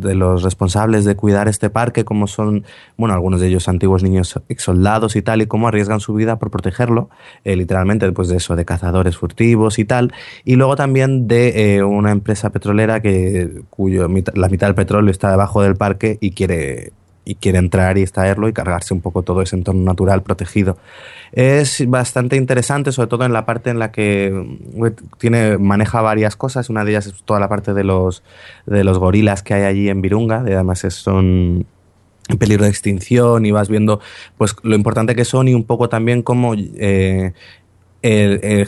de 0.00 0.14
los 0.14 0.42
responsables 0.42 1.04
de 1.04 1.16
cuidar 1.16 1.48
este 1.48 1.70
parque, 1.70 2.04
como 2.04 2.26
son, 2.26 2.64
bueno, 2.96 3.14
algunos 3.14 3.40
de 3.40 3.48
ellos 3.48 3.68
antiguos 3.68 4.02
niños 4.02 4.38
ex 4.48 4.62
soldados 4.62 5.16
y 5.16 5.22
tal, 5.22 5.42
y 5.42 5.46
cómo 5.46 5.68
arriesgan 5.68 6.00
su 6.00 6.14
vida 6.14 6.38
por 6.38 6.50
protegerlo, 6.50 7.10
eh, 7.44 7.56
literalmente, 7.56 8.10
pues 8.12 8.28
de 8.28 8.36
eso, 8.36 8.56
de 8.56 8.64
cazadores 8.64 9.16
furtivos 9.16 9.78
y 9.78 9.84
tal, 9.84 10.12
y 10.44 10.56
luego 10.56 10.76
también 10.76 11.26
de 11.28 11.76
eh, 11.76 11.82
una 11.82 12.12
empresa 12.12 12.50
petrolera 12.50 13.00
que 13.00 13.62
cuyo 13.70 14.08
la 14.34 14.48
mitad 14.48 14.66
del 14.66 14.74
petróleo 14.74 15.10
está 15.10 15.30
debajo 15.30 15.62
del 15.62 15.76
parque 15.76 16.18
y 16.20 16.32
quiere 16.32 16.92
y 17.28 17.34
quiere 17.34 17.58
entrar 17.58 17.98
y 17.98 18.02
extraerlo 18.02 18.48
y 18.48 18.52
cargarse 18.54 18.94
un 18.94 19.00
poco 19.02 19.22
todo 19.22 19.42
ese 19.42 19.54
entorno 19.54 19.82
natural 19.84 20.22
protegido. 20.22 20.78
Es 21.32 21.84
bastante 21.86 22.36
interesante, 22.36 22.90
sobre 22.90 23.08
todo 23.08 23.24
en 23.26 23.32
la 23.34 23.44
parte 23.44 23.68
en 23.68 23.78
la 23.78 23.92
que 23.92 24.30
mm, 24.32 24.86
tiene 25.18 25.58
maneja 25.58 26.00
varias 26.00 26.36
cosas. 26.36 26.70
Una 26.70 26.84
de 26.84 26.92
ellas 26.92 27.06
es 27.06 27.22
toda 27.24 27.38
la 27.38 27.48
parte 27.50 27.74
de 27.74 27.84
los 27.84 28.22
de 28.66 28.82
los 28.82 28.98
gorilas 28.98 29.42
que 29.42 29.52
hay 29.54 29.64
allí 29.64 29.88
en 29.90 30.00
Virunga. 30.00 30.42
de- 30.42 30.54
Además 30.54 30.80
son 30.88 31.66
en 32.30 32.38
peligro 32.38 32.64
de 32.64 32.70
extinción 32.70 33.44
y 33.46 33.50
vas 33.50 33.68
viendo 33.68 34.00
pues 34.38 34.54
lo 34.62 34.74
importante 34.74 35.14
que 35.14 35.24
son 35.24 35.48
y 35.48 35.54
un 35.54 35.64
poco 35.64 35.88
también 35.88 36.22
cómo 36.22 36.54
eh, 36.54 37.32
el- 38.02 38.40
el 38.42 38.66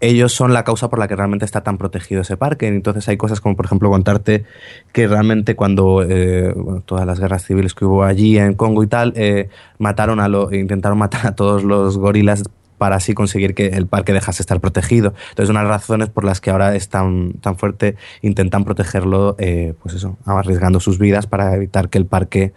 ellos 0.00 0.32
son 0.32 0.52
la 0.52 0.64
causa 0.64 0.90
por 0.90 0.98
la 0.98 1.08
que 1.08 1.16
realmente 1.16 1.44
está 1.44 1.62
tan 1.62 1.78
protegido 1.78 2.22
ese 2.22 2.36
parque. 2.36 2.68
Entonces 2.68 3.08
hay 3.08 3.16
cosas 3.16 3.40
como, 3.40 3.56
por 3.56 3.66
ejemplo, 3.66 3.90
contarte 3.90 4.44
que 4.92 5.06
realmente 5.06 5.56
cuando 5.56 6.04
eh, 6.08 6.54
todas 6.84 7.06
las 7.06 7.20
guerras 7.20 7.44
civiles 7.44 7.74
que 7.74 7.84
hubo 7.84 8.04
allí 8.04 8.38
en 8.38 8.54
Congo 8.54 8.82
y 8.82 8.86
tal, 8.86 9.12
eh, 9.16 9.48
mataron 9.78 10.20
a 10.20 10.28
lo, 10.28 10.52
intentaron 10.52 10.98
matar 10.98 11.26
a 11.26 11.34
todos 11.34 11.64
los 11.64 11.98
gorilas 11.98 12.44
para 12.78 12.96
así 12.96 13.14
conseguir 13.14 13.54
que 13.54 13.68
el 13.68 13.86
parque 13.86 14.12
dejase 14.12 14.42
estar 14.42 14.60
protegido. 14.60 15.14
Entonces, 15.30 15.50
una 15.50 15.60
de 15.60 15.68
las 15.68 15.82
razones 15.82 16.10
por 16.10 16.24
las 16.24 16.40
que 16.40 16.50
ahora 16.50 16.74
es 16.76 16.88
tan, 16.88 17.32
tan 17.34 17.56
fuerte, 17.56 17.96
intentan 18.22 18.64
protegerlo, 18.64 19.34
eh, 19.38 19.74
pues 19.82 19.94
eso, 19.94 20.18
arriesgando 20.24 20.80
sus 20.80 20.98
vidas 20.98 21.26
para 21.26 21.54
evitar 21.54 21.88
que 21.88 21.98
el 21.98 22.06
parque 22.06 22.52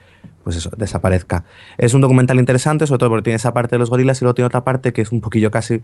pues 0.50 0.58
eso, 0.58 0.72
desaparezca. 0.76 1.44
Es 1.78 1.94
un 1.94 2.02
documental 2.02 2.40
interesante, 2.40 2.88
sobre 2.88 2.98
todo 2.98 3.10
porque 3.10 3.26
tiene 3.26 3.36
esa 3.36 3.54
parte 3.54 3.76
de 3.76 3.80
los 3.80 3.92
gorilas 3.92 4.20
y 4.20 4.26
luego 4.26 4.34
tiene 4.34 4.48
otra 4.48 4.64
parte 4.64 4.94
que 4.94 5.04
es 5.04 5.12
un 5.12 5.22
poquillo 5.22 5.52
casi 5.52 5.84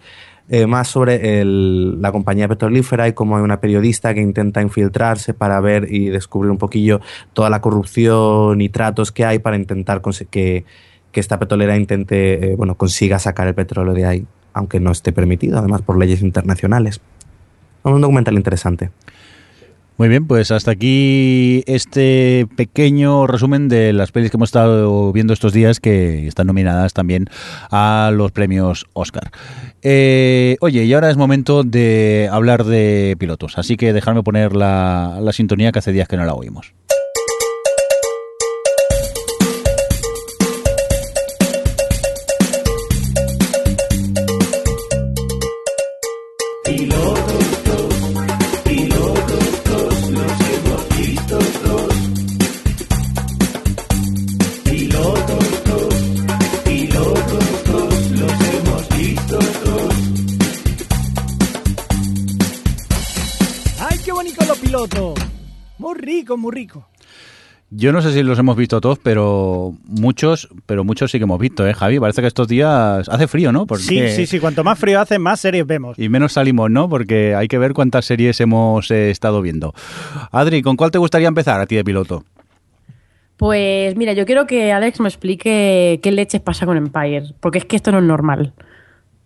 eh, 0.50 0.66
más 0.66 0.88
sobre 0.88 1.40
el- 1.40 2.02
la 2.02 2.12
compañía 2.12 2.48
petrolífera 2.48 3.08
y 3.08 3.14
cómo 3.14 3.38
hay 3.38 3.44
una 3.44 3.60
periodista 3.60 4.16
que 4.16 4.22
intenta 4.22 4.64
infiltrarse 4.64 5.36
para 5.36 5.60
ver 5.60 5.94
y 5.94 6.10
descubrir 6.10 6.50
un 6.50 6.58
poquillo 6.58 7.00
toda 7.34 7.52
la 7.52 7.62
corrupción 7.62 8.60
y 8.60 8.70
tratos 8.70 9.12
que 9.12 9.24
hay 9.24 9.38
para 9.38 9.56
intentar 9.56 10.02
que, 10.32 10.66
que 11.12 11.20
esta 11.20 11.38
petrolera 11.38 11.78
intente, 11.78 12.54
eh, 12.54 12.56
bueno, 12.56 12.74
consiga 12.74 13.20
sacar 13.20 13.48
el 13.48 13.54
petróleo 13.54 13.94
de 13.94 14.06
ahí, 14.08 14.26
aunque 14.54 14.80
no 14.80 14.92
esté 14.92 15.12
permitido, 15.12 15.60
además 15.60 15.84
por 15.84 15.96
leyes 15.96 16.24
internacionales. 16.24 17.02
Un 17.84 18.02
documental 18.02 18.34
interesante. 18.34 18.90
Muy 19.98 20.10
bien, 20.10 20.28
pues 20.28 20.52
hasta 20.52 20.72
aquí 20.72 21.64
este 21.68 22.48
pequeño 22.58 23.28
resumen 23.28 23.70
de 23.70 23.94
las 23.94 24.12
pelis 24.12 24.30
que 24.30 24.36
hemos 24.36 24.50
estado 24.50 25.14
viendo 25.14 25.32
estos 25.32 25.54
días 25.54 25.80
que 25.80 26.28
están 26.28 26.48
nominadas 26.48 26.92
también 26.92 27.30
a 27.72 28.12
los 28.14 28.34
premios 28.34 28.88
Oscar. 28.92 29.32
Eh, 29.84 30.58
oye, 30.60 30.84
y 30.84 30.94
ahora 30.94 31.10
es 31.10 31.16
momento 31.16 31.64
de 31.64 32.28
hablar 32.30 32.66
de 32.66 33.16
pilotos, 33.18 33.58
así 33.58 33.78
que 33.78 33.94
dejadme 33.94 34.22
poner 34.22 34.54
la 34.54 35.30
sintonía 35.32 35.72
que 35.72 35.80
hace 35.80 35.94
días 35.94 36.10
que 36.10 36.18
no 36.18 36.26
la 36.26 36.34
oímos. 36.34 36.74
Muy 66.46 66.54
rico, 66.54 66.80
muy 66.80 66.88
rico. 66.88 66.88
Yo 67.72 67.92
no 67.92 68.02
sé 68.04 68.14
si 68.14 68.22
los 68.22 68.38
hemos 68.38 68.56
visto 68.56 68.80
todos, 68.80 69.00
pero 69.00 69.74
muchos, 69.86 70.48
pero 70.68 70.84
muchos 70.84 71.10
sí 71.10 71.18
que 71.18 71.24
hemos 71.24 71.40
visto, 71.40 71.66
¿eh, 71.68 71.74
Javi? 71.74 72.00
Parece 72.00 72.22
que 72.22 72.28
estos 72.28 72.48
días 72.48 73.10
hace 73.10 73.28
frío, 73.28 73.52
¿no? 73.52 73.66
Porque- 73.66 73.84
Sí, 73.84 74.08
sí, 74.10 74.26
sí. 74.28 74.40
Cuanto 74.40 74.64
más 74.64 74.78
frío 74.78 75.02
hace, 75.02 75.18
más 75.18 75.40
series 75.40 75.66
vemos. 75.66 75.98
Y 75.98 76.08
menos 76.08 76.34
salimos, 76.34 76.70
¿no? 76.70 76.88
Porque 76.88 77.34
hay 77.34 77.48
que 77.48 77.58
ver 77.58 77.74
cuántas 77.74 78.06
series 78.06 78.40
hemos 78.40 78.92
eh, 78.92 79.10
estado 79.10 79.42
viendo. 79.42 79.74
Adri, 80.32 80.62
¿con 80.62 80.76
cuál 80.78 80.92
te 80.92 81.00
gustaría 81.00 81.28
empezar 81.28 81.60
a 81.60 81.66
ti 81.66 81.76
de 81.76 81.84
piloto? 81.84 82.24
Pues 83.38 83.96
mira, 83.98 84.14
yo 84.14 84.26
quiero 84.28 84.46
que 84.46 84.72
Alex 84.72 85.00
me 85.00 85.10
explique 85.10 86.00
qué 86.02 86.12
leches 86.12 86.42
pasa 86.42 86.66
con 86.68 86.78
Empire, 86.78 87.34
porque 87.40 87.58
es 87.58 87.66
que 87.66 87.76
esto 87.76 87.92
no 87.92 87.98
es 87.98 88.04
normal. 88.06 88.54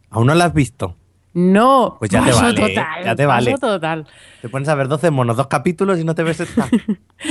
¿Aún 0.09 0.27
no 0.27 0.33
la 0.33 0.45
has 0.45 0.53
visto? 0.53 0.95
No, 1.39 1.95
Pues 1.99 2.11
ya 2.11 2.23
te 2.23 2.31
vale, 2.31 2.53
total, 2.59 3.03
ya 3.05 3.15
te 3.15 3.25
paso 3.27 3.45
vale. 3.45 3.57
total. 3.57 4.07
Te 4.41 4.49
pones 4.49 4.67
a 4.69 4.75
ver 4.75 4.87
12 4.87 5.11
monos, 5.11 5.37
dos 5.37 5.47
capítulos 5.47 5.99
y 5.99 6.03
no 6.03 6.15
te 6.15 6.23
ves 6.23 6.39
esta. 6.41 6.67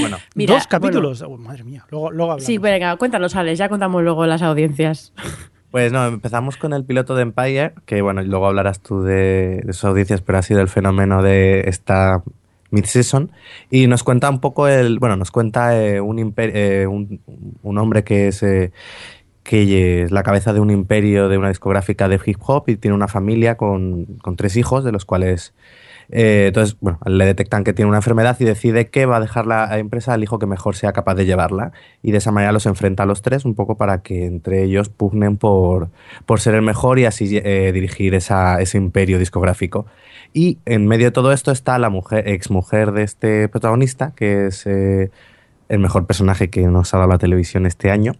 bueno, 0.00 0.16
Mira, 0.34 0.54
Dos 0.54 0.66
capítulos. 0.66 1.22
Oh, 1.22 1.36
madre 1.36 1.64
mía. 1.64 1.84
Luego, 1.90 2.10
luego 2.10 2.32
hablamos. 2.32 2.46
Sí, 2.46 2.58
venga, 2.58 2.96
cuéntanos, 2.96 3.36
Alex, 3.36 3.58
ya 3.58 3.68
contamos 3.68 4.02
luego 4.02 4.26
las 4.26 4.42
audiencias. 4.42 5.12
Pues 5.70 5.92
no, 5.92 6.06
empezamos 6.06 6.56
con 6.56 6.72
el 6.72 6.86
piloto 6.86 7.14
de 7.14 7.20
Empire, 7.20 7.74
que 7.84 8.00
bueno, 8.00 8.22
luego 8.22 8.46
hablarás 8.46 8.80
tú 8.80 9.02
de, 9.02 9.60
de 9.62 9.72
sus 9.74 9.84
audiencias, 9.84 10.22
pero 10.22 10.38
ha 10.38 10.42
sido 10.42 10.62
el 10.62 10.68
fenómeno 10.68 11.22
de 11.22 11.60
esta 11.68 12.22
mid-season. 12.70 13.30
Y 13.70 13.86
nos 13.86 14.02
cuenta 14.02 14.30
un 14.30 14.40
poco 14.40 14.66
el, 14.66 14.98
bueno, 14.98 15.16
nos 15.16 15.30
cuenta 15.30 15.78
eh, 15.78 16.00
un, 16.00 16.16
imper- 16.16 16.52
eh, 16.54 16.86
un, 16.86 17.20
un 17.62 17.76
hombre 17.78 18.02
que 18.02 18.28
es, 18.28 18.42
eh, 18.42 18.72
que 19.48 20.02
es 20.02 20.10
la 20.10 20.22
cabeza 20.22 20.52
de 20.52 20.60
un 20.60 20.70
imperio 20.70 21.30
de 21.30 21.38
una 21.38 21.48
discográfica 21.48 22.06
de 22.06 22.20
hip 22.22 22.36
hop 22.46 22.64
y 22.66 22.76
tiene 22.76 22.94
una 22.94 23.08
familia 23.08 23.56
con, 23.56 24.04
con 24.20 24.36
tres 24.36 24.56
hijos, 24.56 24.84
de 24.84 24.92
los 24.92 25.06
cuales 25.06 25.54
eh, 26.10 26.44
entonces, 26.48 26.76
bueno, 26.82 26.98
le 27.06 27.24
detectan 27.24 27.64
que 27.64 27.72
tiene 27.72 27.88
una 27.88 27.96
enfermedad 27.96 28.36
y 28.40 28.44
decide 28.44 28.88
que 28.88 29.06
va 29.06 29.16
a 29.16 29.20
dejar 29.20 29.46
la 29.46 29.78
empresa 29.78 30.12
al 30.12 30.22
hijo 30.22 30.38
que 30.38 30.44
mejor 30.44 30.76
sea 30.76 30.92
capaz 30.92 31.14
de 31.14 31.24
llevarla. 31.24 31.72
Y 32.02 32.10
de 32.10 32.18
esa 32.18 32.30
manera 32.30 32.52
los 32.52 32.66
enfrenta 32.66 33.04
a 33.04 33.06
los 33.06 33.22
tres, 33.22 33.46
un 33.46 33.54
poco 33.54 33.78
para 33.78 34.02
que 34.02 34.26
entre 34.26 34.64
ellos 34.64 34.90
pugnen 34.90 35.38
por, 35.38 35.88
por 36.26 36.40
ser 36.40 36.54
el 36.54 36.62
mejor 36.62 36.98
y 36.98 37.06
así 37.06 37.40
eh, 37.42 37.72
dirigir 37.72 38.14
esa, 38.14 38.60
ese 38.60 38.76
imperio 38.76 39.18
discográfico. 39.18 39.86
Y 40.34 40.58
en 40.66 40.86
medio 40.86 41.06
de 41.06 41.12
todo 41.12 41.32
esto 41.32 41.52
está 41.52 41.78
la 41.78 41.88
mujer, 41.88 42.28
ex 42.28 42.50
mujer 42.50 42.92
de 42.92 43.02
este 43.02 43.48
protagonista, 43.48 44.12
que 44.14 44.48
es 44.48 44.66
eh, 44.66 45.10
el 45.70 45.78
mejor 45.78 46.04
personaje 46.04 46.50
que 46.50 46.66
nos 46.66 46.92
ha 46.92 46.98
dado 46.98 47.08
la 47.08 47.18
televisión 47.18 47.64
este 47.64 47.90
año. 47.90 48.12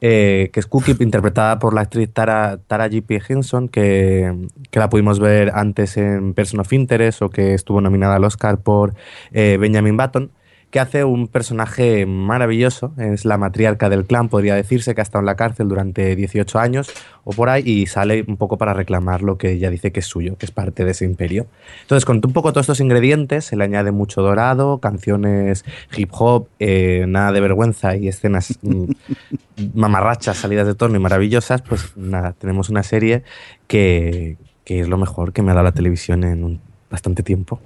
Eh, 0.00 0.50
que 0.52 0.60
es 0.60 0.66
Cookie, 0.66 0.96
interpretada 1.00 1.58
por 1.58 1.74
la 1.74 1.82
actriz 1.82 2.10
Tara, 2.12 2.58
Tara 2.66 2.88
G.P. 2.88 3.22
Henson, 3.28 3.68
que, 3.68 4.48
que 4.70 4.78
la 4.78 4.88
pudimos 4.88 5.20
ver 5.20 5.52
antes 5.54 5.96
en 5.96 6.34
Person 6.34 6.60
of 6.60 6.72
Interest 6.72 7.22
o 7.22 7.30
que 7.30 7.54
estuvo 7.54 7.80
nominada 7.80 8.16
al 8.16 8.24
Oscar 8.24 8.58
por 8.58 8.94
eh, 9.32 9.56
Benjamin 9.58 9.96
Button, 9.96 10.30
que 10.74 10.80
hace 10.80 11.04
un 11.04 11.28
personaje 11.28 12.04
maravilloso. 12.04 12.94
Es 12.98 13.24
la 13.24 13.38
matriarca 13.38 13.88
del 13.88 14.06
clan, 14.06 14.28
podría 14.28 14.56
decirse, 14.56 14.92
que 14.92 15.00
ha 15.00 15.04
estado 15.04 15.20
en 15.20 15.26
la 15.26 15.36
cárcel 15.36 15.68
durante 15.68 16.16
18 16.16 16.58
años 16.58 16.90
o 17.22 17.30
por 17.30 17.48
ahí 17.48 17.62
y 17.64 17.86
sale 17.86 18.24
un 18.26 18.36
poco 18.36 18.58
para 18.58 18.74
reclamar 18.74 19.22
lo 19.22 19.38
que 19.38 19.52
ella 19.52 19.70
dice 19.70 19.92
que 19.92 20.00
es 20.00 20.06
suyo, 20.06 20.36
que 20.36 20.46
es 20.46 20.50
parte 20.50 20.84
de 20.84 20.90
ese 20.90 21.04
imperio. 21.04 21.46
Entonces, 21.82 22.04
con 22.04 22.16
un 22.16 22.32
poco 22.32 22.52
todos 22.52 22.64
estos 22.64 22.80
ingredientes, 22.80 23.44
se 23.44 23.54
le 23.54 23.62
añade 23.62 23.92
mucho 23.92 24.20
dorado, 24.20 24.78
canciones 24.78 25.64
hip 25.96 26.10
hop, 26.10 26.48
eh, 26.58 27.04
nada 27.06 27.30
de 27.30 27.40
vergüenza 27.40 27.94
y 27.94 28.08
escenas 28.08 28.58
mm, 28.62 28.86
mamarrachas, 29.74 30.38
salidas 30.38 30.66
de 30.66 30.74
tono 30.74 30.96
y 30.96 30.98
maravillosas, 30.98 31.62
pues 31.62 31.96
nada, 31.96 32.32
tenemos 32.32 32.68
una 32.68 32.82
serie 32.82 33.22
que, 33.68 34.38
que 34.64 34.80
es 34.80 34.88
lo 34.88 34.98
mejor 34.98 35.32
que 35.32 35.42
me 35.42 35.52
ha 35.52 35.54
dado 35.54 35.66
la 35.66 35.72
televisión 35.72 36.24
en 36.24 36.42
un 36.42 36.60
bastante 36.90 37.22
tiempo. 37.22 37.60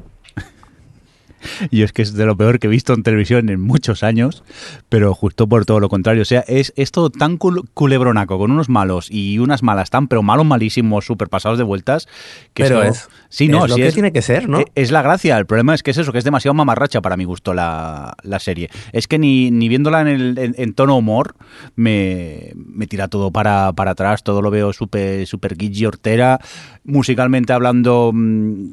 y 1.71 1.83
es 1.83 1.93
que 1.93 2.03
es 2.03 2.15
de 2.15 2.25
lo 2.27 2.37
peor 2.37 2.59
que 2.59 2.67
he 2.67 2.71
visto 2.71 2.93
en 2.95 3.03
televisión 3.03 3.49
en 3.49 3.61
muchos 3.61 4.03
años, 4.03 4.43
pero 4.89 5.15
justo 5.15 5.47
por 5.49 5.65
todo 5.67 5.81
lo 5.81 5.89
contrario. 5.89 6.23
O 6.23 6.25
sea, 6.25 6.41
es, 6.49 6.73
es 6.77 6.91
todo 6.91 7.11
tan 7.11 7.39
cul- 7.39 7.69
culebronaco, 7.75 8.39
con 8.39 8.51
unos 8.51 8.69
malos 8.69 9.09
y 9.11 9.39
unas 9.39 9.63
malas 9.63 9.91
tan, 9.91 10.09
pero 10.09 10.23
malos 10.23 10.47
malísimos, 10.47 11.05
súper 11.07 11.29
pasados 11.29 11.59
de 11.59 11.65
vueltas. 11.65 12.07
Que 12.55 12.65
Pero 12.65 12.83
eso- 12.83 12.93
es- 12.93 13.09
Sí, 13.31 13.45
es 13.45 13.51
no, 13.51 13.67
lo 13.67 13.75
sí 13.75 13.83
que 13.83 13.89
es, 13.89 13.95
tiene 13.95 14.11
que 14.11 14.23
ser, 14.23 14.49
¿no? 14.49 14.61
e- 14.61 14.67
Es 14.75 14.91
la 14.91 15.03
gracia. 15.03 15.37
El 15.37 15.45
problema 15.45 15.75
es 15.75 15.83
que 15.83 15.91
es 15.91 15.99
eso, 15.99 16.13
que 16.13 16.19
es 16.19 16.25
demasiado 16.25 16.55
mamarracha 16.55 17.03
para 17.03 17.15
mi 17.19 17.25
gusto 17.25 17.53
la, 17.53 18.15
la 18.23 18.39
serie. 18.39 18.71
Es 18.93 19.07
que 19.07 19.19
ni, 19.19 19.51
ni 19.51 19.69
viéndola 19.69 20.01
en, 20.01 20.07
el, 20.09 20.39
en, 20.39 20.55
en 20.57 20.73
tono 20.73 20.97
humor 20.97 21.35
me, 21.77 22.53
me 22.55 22.87
tira 22.87 23.09
todo 23.09 23.31
para, 23.31 23.73
para 23.75 23.91
atrás. 23.91 24.23
Todo 24.23 24.41
lo 24.41 24.51
veo 24.51 24.73
súper 24.73 25.27
super 25.27 25.57
hortera. 25.87 26.41
Musicalmente 26.85 27.53
hablando, 27.53 28.13
mm, 28.15 28.65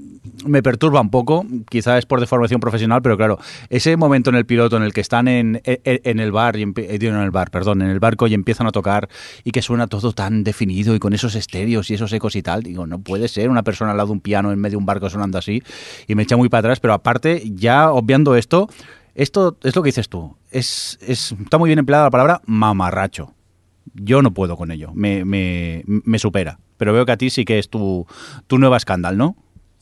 me 0.45 0.63
perturba 0.63 1.01
un 1.01 1.09
poco. 1.09 1.45
Quizás 1.69 1.99
es 1.99 2.05
por 2.05 2.19
deformación 2.21 2.59
profesional, 2.65 3.01
pero 3.01 3.15
claro, 3.15 3.39
ese 3.69 3.95
momento 3.95 4.29
en 4.29 4.35
el 4.35 4.45
piloto 4.45 4.75
en 4.75 4.83
el 4.83 4.91
que 4.91 4.99
están 4.99 5.29
en, 5.29 5.61
en, 5.63 5.79
en 6.03 6.19
el 6.19 6.31
bar, 6.33 6.57
y 6.57 6.63
empie- 6.65 6.87
eh, 6.89 6.97
en 6.99 7.15
el 7.15 7.31
bar, 7.31 7.49
perdón, 7.51 7.81
en 7.81 7.89
el 7.89 7.99
barco 7.99 8.27
y 8.27 8.33
empiezan 8.33 8.67
a 8.67 8.71
tocar 8.71 9.07
y 9.43 9.51
que 9.51 9.61
suena 9.61 9.87
todo 9.87 10.11
tan 10.11 10.43
definido 10.43 10.93
y 10.95 10.99
con 10.99 11.13
esos 11.13 11.35
estéreos 11.35 11.89
y 11.89 11.93
esos 11.93 12.11
ecos 12.11 12.35
y 12.35 12.41
tal, 12.41 12.63
digo, 12.63 12.85
no 12.85 12.99
puede 12.99 13.27
ser 13.29 13.49
una 13.49 13.63
persona 13.63 13.91
al 13.91 13.97
lado 13.97 14.07
de 14.07 14.13
un 14.13 14.19
piano 14.19 14.51
en 14.51 14.59
medio 14.59 14.71
de 14.73 14.77
un 14.77 14.85
barco 14.85 15.09
sonando 15.09 15.37
así 15.37 15.63
y 16.07 16.15
me 16.15 16.23
echa 16.23 16.35
muy 16.35 16.49
para 16.49 16.59
atrás, 16.59 16.79
pero 16.81 16.93
aparte, 16.93 17.43
ya 17.55 17.91
obviando 17.91 18.35
esto, 18.35 18.67
esto 19.13 19.57
es 19.63 19.75
lo 19.75 19.81
que 19.83 19.87
dices 19.89 20.09
tú, 20.09 20.35
es, 20.51 20.97
es, 21.01 21.33
está 21.41 21.57
muy 21.57 21.69
bien 21.69 21.79
empleada 21.79 22.05
la 22.05 22.11
palabra 22.11 22.41
mamarracho. 22.45 23.33
Yo 23.93 24.21
no 24.21 24.33
puedo 24.33 24.57
con 24.57 24.71
ello, 24.71 24.91
me, 24.93 25.23
me, 25.23 25.83
me 25.85 26.19
supera. 26.19 26.59
Pero 26.75 26.91
veo 26.91 27.05
que 27.05 27.13
a 27.13 27.17
ti 27.17 27.29
sí 27.29 27.45
que 27.45 27.59
es 27.59 27.69
tu, 27.69 28.05
tu 28.47 28.57
nueva 28.57 28.75
escándalo, 28.75 29.15
¿no? 29.17 29.35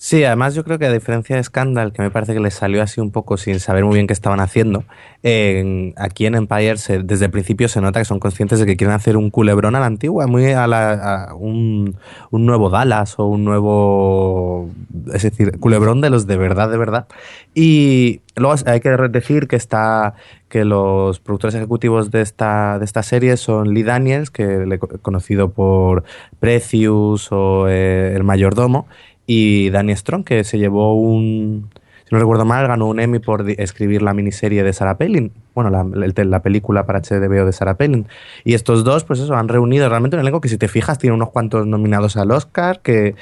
Sí, 0.06 0.26
además 0.26 0.54
yo 0.54 0.66
creo 0.66 0.78
que 0.80 0.86
a 0.86 0.92
diferencia 0.92 1.38
de 1.38 1.44
Scandal, 1.46 1.94
que 1.94 2.02
me 2.02 2.12
parece 2.12 2.34
que 2.34 2.42
les 2.42 2.54
salió 2.56 2.84
así 2.84 3.00
un 3.00 3.10
poco 3.12 3.38
sin 3.38 3.62
saber 3.62 3.86
muy 3.86 3.94
bien 3.94 4.06
qué 4.06 4.12
estaban 4.12 4.42
haciendo, 4.42 4.84
en- 5.24 5.94
aquí 5.96 6.26
en 6.26 6.36
Empire 6.36 6.76
se- 6.76 7.04
desde 7.04 7.26
el 7.26 7.32
principio 7.32 7.70
se 7.70 7.80
nota 7.80 8.02
que 8.02 8.06
son 8.06 8.20
conscientes 8.20 8.60
de 8.60 8.66
que 8.66 8.76
quieren 8.76 8.94
hacer 8.94 9.16
un 9.16 9.30
culebrón 9.30 9.76
a 9.76 9.80
la 9.80 9.86
antigua, 9.86 10.28
muy 10.28 10.52
a, 10.52 10.68
la, 10.68 11.28
a 11.30 11.36
un, 11.36 11.96
un 12.32 12.46
nuevo 12.46 12.70
Dallas 12.70 13.18
o 13.18 13.28
un 13.28 13.46
nuevo, 13.46 14.70
es 15.14 15.24
decir, 15.24 15.58
culebrón 15.60 16.02
de 16.02 16.10
los 16.10 16.28
de 16.28 16.36
verdad, 16.36 16.70
de 16.70 16.78
verdad. 16.78 17.08
Y 17.56 18.20
luego 18.36 18.56
hay 18.66 18.82
que 18.82 18.90
decir 18.90 19.48
que 19.48 19.56
está 19.56 20.16
que 20.50 20.66
los 20.66 21.20
productores 21.20 21.56
ejecutivos 21.56 22.12
de 22.12 22.22
esta, 22.22 22.78
de 22.78 22.86
esta 22.86 23.02
serie 23.04 23.38
son 23.38 23.74
Lee 23.74 23.84
Daniels, 23.84 24.30
que 24.30 24.46
le 24.66 24.76
he 24.76 24.80
co- 24.80 25.00
conocido 25.02 25.50
por 25.52 26.04
Precious 26.40 27.30
o 27.32 27.68
eh, 27.70 28.14
El 28.16 28.24
Mayordomo, 28.24 28.88
y 29.26 29.70
Danny 29.70 29.96
Strong, 29.96 30.24
que 30.24 30.44
se 30.44 30.58
llevó 30.58 30.96
un, 31.00 31.70
si 32.06 32.14
no 32.16 32.20
recuerdo 32.20 32.46
mal, 32.46 32.68
ganó 32.68 32.88
un 32.88 33.00
Emmy 33.00 33.20
por 33.20 33.50
escribir 33.50 34.02
la 34.02 34.14
miniserie 34.14 34.64
de 34.64 34.74
Sarah 34.74 34.98
Palin, 34.98 35.32
bueno, 35.56 35.70
la, 35.70 35.82
el- 36.06 36.30
la 36.30 36.42
película 36.42 36.86
para 36.86 37.00
HBO 37.00 37.46
de 37.46 37.52
Sarah 37.54 37.76
Palin. 37.78 38.08
Y 38.44 38.54
estos 38.54 38.84
dos, 38.84 39.04
pues 39.06 39.20
eso, 39.20 39.36
han 39.36 39.48
reunido 39.48 39.88
realmente 39.88 40.18
un 40.18 40.22
elenco 40.22 40.42
que 40.42 40.50
si 40.50 40.58
te 40.58 40.68
fijas 40.68 40.98
tiene 41.00 41.16
unos 41.16 41.30
cuantos 41.30 41.66
nominados 41.68 42.18
al 42.18 42.32
Oscar, 42.32 42.82
que 42.82 43.16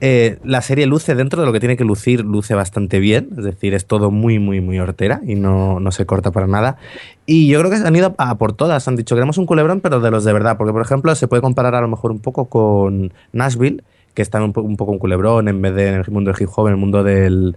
eh, 0.00 0.38
la 0.42 0.62
serie 0.62 0.86
luce 0.86 1.14
dentro 1.14 1.40
de 1.40 1.46
lo 1.46 1.52
que 1.52 1.60
tiene 1.60 1.76
que 1.76 1.84
lucir, 1.84 2.24
luce 2.24 2.54
bastante 2.54 2.98
bien, 2.98 3.28
es 3.38 3.44
decir, 3.44 3.74
es 3.74 3.86
todo 3.86 4.10
muy, 4.10 4.38
muy, 4.40 4.60
muy 4.60 4.78
hortera 4.80 5.20
y 5.24 5.36
no, 5.36 5.78
no 5.78 5.92
se 5.92 6.06
corta 6.06 6.32
para 6.32 6.46
nada. 6.48 6.76
Y 7.24 7.46
yo 7.48 7.60
creo 7.60 7.70
que 7.70 7.76
han 7.76 7.94
ido 7.94 8.14
a 8.18 8.36
por 8.36 8.52
todas, 8.54 8.88
han 8.88 8.96
dicho, 8.96 9.14
queremos 9.14 9.38
un 9.38 9.46
culebrón, 9.46 9.80
pero 9.80 10.00
de 10.00 10.10
los 10.10 10.24
de 10.24 10.32
verdad, 10.32 10.56
porque 10.56 10.72
por 10.72 10.82
ejemplo 10.82 11.14
se 11.14 11.28
puede 11.28 11.42
comparar 11.42 11.74
a 11.76 11.80
lo 11.80 11.88
mejor 11.88 12.10
un 12.10 12.18
poco 12.20 12.46
con 12.46 13.12
Nashville, 13.32 13.82
que 14.14 14.22
está 14.22 14.42
un, 14.42 14.52
un 14.56 14.76
poco 14.76 14.92
un 14.92 14.98
culebrón 14.98 15.48
en 15.48 15.60
vez 15.62 15.74
de 15.74 15.88
en 15.88 15.94
el 15.94 16.10
mundo 16.10 16.32
del 16.32 16.42
hip 16.42 16.48
hop, 16.54 16.66
en 16.66 16.72
el 16.72 16.78
mundo 16.78 17.02
del, 17.02 17.56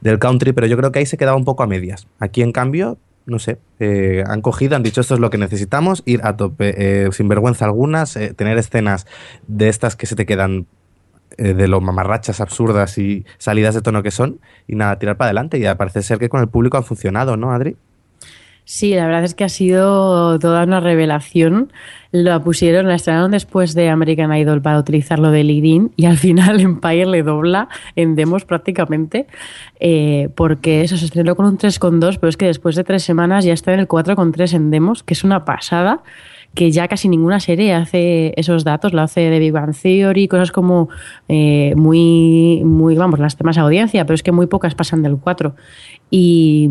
del 0.00 0.18
country, 0.18 0.52
pero 0.52 0.66
yo 0.66 0.76
creo 0.76 0.92
que 0.92 0.98
ahí 0.98 1.06
se 1.06 1.16
quedaba 1.16 1.36
un 1.36 1.44
poco 1.44 1.62
a 1.62 1.66
medias. 1.66 2.06
Aquí, 2.18 2.42
en 2.42 2.52
cambio, 2.52 2.98
no 3.26 3.38
sé, 3.38 3.58
eh, 3.80 4.22
han 4.26 4.42
cogido, 4.42 4.76
han 4.76 4.82
dicho 4.82 5.00
esto 5.00 5.14
es 5.14 5.20
lo 5.20 5.30
que 5.30 5.38
necesitamos, 5.38 6.02
ir 6.04 6.20
a 6.24 6.36
tope, 6.36 6.74
eh, 6.76 7.08
sin 7.12 7.28
vergüenza 7.28 7.64
algunas, 7.64 8.16
eh, 8.16 8.34
tener 8.34 8.58
escenas 8.58 9.06
de 9.46 9.68
estas 9.68 9.96
que 9.96 10.06
se 10.06 10.16
te 10.16 10.26
quedan 10.26 10.66
eh, 11.36 11.54
de 11.54 11.66
lo 11.66 11.80
mamarrachas 11.80 12.40
absurdas 12.40 12.98
y 12.98 13.24
salidas 13.38 13.74
de 13.74 13.82
tono 13.82 14.02
que 14.02 14.10
son, 14.10 14.40
y 14.68 14.76
nada, 14.76 14.98
tirar 14.98 15.16
para 15.16 15.28
adelante. 15.28 15.58
Y 15.58 15.74
parece 15.74 16.02
ser 16.02 16.18
que 16.18 16.28
con 16.28 16.40
el 16.40 16.48
público 16.48 16.76
han 16.76 16.84
funcionado, 16.84 17.36
¿no, 17.36 17.52
Adri? 17.52 17.76
Sí, 18.66 18.94
la 18.94 19.04
verdad 19.04 19.24
es 19.24 19.34
que 19.34 19.44
ha 19.44 19.50
sido 19.50 20.38
toda 20.38 20.64
una 20.64 20.80
revelación. 20.80 21.70
La 22.12 22.42
pusieron, 22.42 22.88
la 22.88 22.94
estrenaron 22.94 23.32
después 23.32 23.74
de 23.74 23.90
American 23.90 24.34
Idol 24.34 24.62
para 24.62 24.78
utilizarlo 24.78 25.30
de 25.30 25.44
lead-in 25.44 25.92
y 25.96 26.06
al 26.06 26.16
final 26.16 26.60
Empire 26.62 27.06
le 27.06 27.22
dobla 27.22 27.68
en 27.94 28.14
demos 28.14 28.46
prácticamente 28.46 29.26
eh, 29.80 30.30
porque 30.34 30.80
eso 30.80 30.96
se 30.96 31.04
estrenó 31.04 31.36
con 31.36 31.44
un 31.44 31.58
3,2 31.58 32.18
pero 32.18 32.28
es 32.28 32.36
que 32.38 32.46
después 32.46 32.76
de 32.76 32.84
tres 32.84 33.02
semanas 33.02 33.44
ya 33.44 33.52
está 33.52 33.74
en 33.74 33.80
el 33.80 33.88
4,3 33.88 34.54
en 34.54 34.70
demos, 34.70 35.02
que 35.02 35.12
es 35.12 35.24
una 35.24 35.44
pasada 35.44 36.02
que 36.54 36.70
ya 36.70 36.88
casi 36.88 37.08
ninguna 37.08 37.40
serie 37.40 37.74
hace 37.74 38.32
esos 38.36 38.64
datos, 38.64 38.92
lo 38.92 39.02
hace 39.02 39.28
de 39.28 39.38
Big 39.40 39.52
Bang 39.52 39.74
Theory, 39.74 40.28
cosas 40.28 40.52
como 40.52 40.88
eh, 41.28 41.74
muy, 41.76 42.62
muy, 42.64 42.94
vamos, 42.94 43.18
las 43.18 43.36
temas 43.36 43.58
audiencia, 43.58 44.06
pero 44.06 44.14
es 44.14 44.22
que 44.22 44.32
muy 44.32 44.46
pocas 44.46 44.74
pasan 44.76 45.02
del 45.02 45.16
4. 45.16 45.54
Y, 46.10 46.70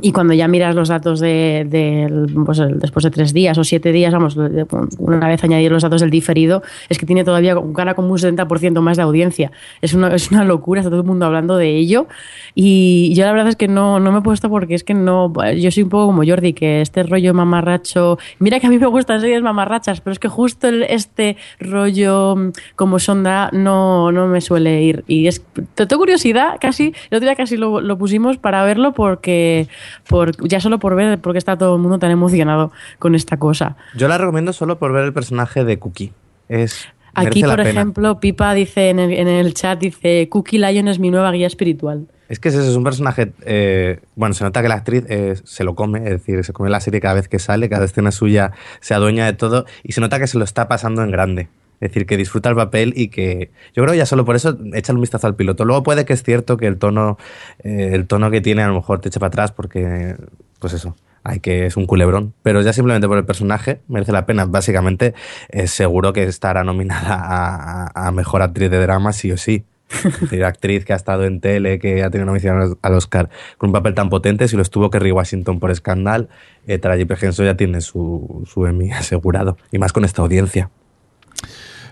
y 0.00 0.12
cuando 0.12 0.32
ya 0.34 0.46
miras 0.48 0.74
los 0.74 0.88
datos 0.88 1.20
de, 1.20 1.66
del- 1.68 2.26
pues, 2.46 2.60
después 2.76 3.02
de 3.04 3.10
tres 3.10 3.32
días 3.32 3.58
o 3.58 3.64
siete 3.64 3.90
días, 3.92 4.12
vamos, 4.12 4.36
de- 4.36 4.66
una 4.98 5.28
vez 5.28 5.42
añadir 5.44 5.72
los 5.72 5.82
datos 5.82 6.00
del 6.00 6.10
diferido, 6.10 6.62
es 6.88 6.98
que 6.98 7.06
tiene 7.06 7.24
todavía 7.24 7.56
gana 7.72 7.94
como 7.94 8.12
un 8.12 8.18
70% 8.18 8.80
más 8.80 8.96
de 8.96 9.02
audiencia. 9.02 9.50
Es 9.82 9.94
una, 9.94 10.14
es 10.14 10.30
una 10.30 10.44
locura, 10.44 10.80
está 10.80 10.90
todo 10.90 11.00
el 11.00 11.06
mundo 11.06 11.26
hablando 11.26 11.56
de 11.56 11.76
ello. 11.76 12.06
Y 12.54 13.12
yo 13.14 13.24
la 13.24 13.32
verdad 13.32 13.48
es 13.48 13.56
que 13.56 13.68
no, 13.68 13.98
no 14.00 14.12
me 14.12 14.18
he 14.18 14.22
puesto 14.22 14.48
porque 14.50 14.74
es 14.74 14.84
que 14.84 14.94
no. 14.94 15.32
Yo 15.56 15.70
soy 15.70 15.82
un 15.84 15.88
poco 15.88 16.06
como 16.06 16.22
Jordi, 16.26 16.52
que 16.52 16.80
este 16.80 17.02
rollo 17.02 17.34
mamarracho. 17.34 18.18
Mira 18.38 18.60
que 18.60 18.66
a 18.66 18.70
mí 18.70 18.78
me 18.78 18.86
gustan 18.86 19.20
series 19.20 19.42
mamarrachas, 19.42 20.00
pero 20.00 20.12
es 20.12 20.18
que 20.18 20.28
justo 20.28 20.68
el- 20.68 20.82
este 20.84 21.36
rollo 21.60 22.36
mm, 22.36 22.50
como 22.76 22.98
sonda 22.98 23.50
no, 23.52 24.12
no 24.12 24.26
me 24.28 24.40
suele 24.40 24.82
ir. 24.82 25.04
Y 25.06 25.26
es. 25.26 25.42
te- 25.74 25.86
Tengo 25.86 26.00
curiosidad, 26.00 26.56
casi. 26.60 26.94
El 27.10 27.16
otro 27.16 27.26
día 27.28 27.34
casi 27.36 27.56
lo, 27.56 27.80
lo 27.80 27.98
pusimos 27.98 28.38
para 28.38 28.64
verlo 28.64 28.92
porque 28.92 29.68
por, 30.08 30.36
ya 30.48 30.60
solo 30.60 30.78
por 30.78 30.94
ver 30.94 31.20
porque 31.20 31.38
está 31.38 31.56
todo 31.56 31.76
el 31.76 31.82
mundo 31.82 31.98
tan 31.98 32.10
emocionado 32.10 32.72
con 32.98 33.14
esta 33.14 33.36
cosa. 33.38 33.76
Yo 33.94 34.08
la 34.08 34.18
recomiendo 34.18 34.52
solo 34.52 34.78
por 34.78 34.92
ver 34.92 35.04
el 35.04 35.12
personaje 35.12 35.64
de 35.64 35.78
Cookie. 35.78 36.12
Es, 36.48 36.88
Aquí, 37.14 37.42
por 37.42 37.60
ejemplo, 37.60 38.20
Pipa 38.20 38.54
dice 38.54 38.90
en 38.90 38.98
el, 38.98 39.12
en 39.12 39.28
el 39.28 39.54
chat, 39.54 39.78
dice, 39.78 40.28
Cookie 40.28 40.58
Lion 40.58 40.88
es 40.88 40.98
mi 40.98 41.10
nueva 41.10 41.32
guía 41.32 41.46
espiritual. 41.46 42.06
Es 42.28 42.38
que 42.40 42.50
ese 42.50 42.58
es 42.58 42.76
un 42.76 42.84
personaje. 42.84 43.32
eh, 43.44 44.00
bueno, 44.14 44.34
se 44.34 44.44
nota 44.44 44.60
que 44.62 44.68
la 44.68 44.74
actriz 44.74 45.04
eh, 45.08 45.34
se 45.44 45.64
lo 45.64 45.74
come, 45.74 46.00
es 46.00 46.10
decir, 46.10 46.44
se 46.44 46.52
come 46.52 46.68
la 46.68 46.80
serie 46.80 47.00
cada 47.00 47.14
vez 47.14 47.28
que 47.28 47.38
sale, 47.38 47.68
cada 47.68 47.86
escena 47.86 48.10
suya 48.10 48.52
se 48.80 48.94
adueña 48.94 49.24
de 49.26 49.32
todo 49.32 49.64
y 49.82 49.92
se 49.92 50.00
nota 50.00 50.18
que 50.18 50.26
se 50.26 50.38
lo 50.38 50.44
está 50.44 50.68
pasando 50.68 51.02
en 51.02 51.10
grande. 51.10 51.48
Es 51.80 51.90
decir, 51.90 52.06
que 52.06 52.16
disfruta 52.16 52.48
el 52.48 52.56
papel 52.56 52.92
y 52.96 53.08
que. 53.08 53.50
Yo 53.74 53.82
creo 53.82 53.92
que 53.92 53.98
ya 53.98 54.06
solo 54.06 54.24
por 54.24 54.34
eso 54.34 54.58
échale 54.74 54.96
un 54.96 55.02
vistazo 55.02 55.26
al 55.28 55.36
piloto. 55.36 55.64
Luego 55.64 55.82
puede 55.84 56.04
que 56.04 56.12
es 56.12 56.22
cierto 56.22 56.56
que 56.56 56.66
el 56.66 56.78
tono, 56.78 57.18
eh, 57.62 57.90
el 57.92 58.06
tono 58.06 58.30
que 58.30 58.40
tiene 58.40 58.62
a 58.62 58.68
lo 58.68 58.74
mejor 58.74 59.00
te 59.00 59.08
eche 59.08 59.20
para 59.20 59.28
atrás 59.28 59.52
porque, 59.52 60.16
pues 60.58 60.72
eso, 60.72 60.96
hay 61.22 61.38
que 61.38 61.66
es 61.66 61.76
un 61.76 61.86
culebrón. 61.86 62.34
Pero 62.42 62.62
ya 62.62 62.72
simplemente 62.72 63.06
por 63.06 63.18
el 63.18 63.24
personaje 63.24 63.80
merece 63.86 64.10
la 64.10 64.26
pena. 64.26 64.44
Básicamente, 64.44 65.14
es 65.50 65.70
seguro 65.70 66.12
que 66.12 66.24
estará 66.24 66.64
nominada 66.64 67.92
a, 67.94 68.10
mejor 68.12 68.42
actriz 68.42 68.70
de 68.70 68.78
drama, 68.78 69.12
sí 69.12 69.30
o 69.30 69.36
sí. 69.36 69.64
Es 70.04 70.20
decir, 70.20 70.44
actriz 70.44 70.84
que 70.84 70.92
ha 70.92 70.96
estado 70.96 71.24
en 71.24 71.40
tele, 71.40 71.78
que 71.78 72.02
ha 72.02 72.10
tenido 72.10 72.26
nominación 72.26 72.76
al 72.82 72.94
Oscar 72.94 73.30
con 73.56 73.68
un 73.68 73.72
papel 73.72 73.94
tan 73.94 74.10
potente, 74.10 74.46
si 74.48 74.56
lo 74.56 74.62
estuvo 74.62 74.90
Kerry 74.90 75.12
Washington 75.12 75.60
por 75.60 75.74
Scandal, 75.74 76.28
eh. 76.66 76.78
Henson 77.20 77.46
ya 77.46 77.56
tiene 77.56 77.80
su, 77.80 78.44
su 78.46 78.66
Emmy 78.66 78.90
asegurado. 78.92 79.56
Y 79.70 79.78
más 79.78 79.92
con 79.92 80.04
esta 80.04 80.22
audiencia. 80.22 80.70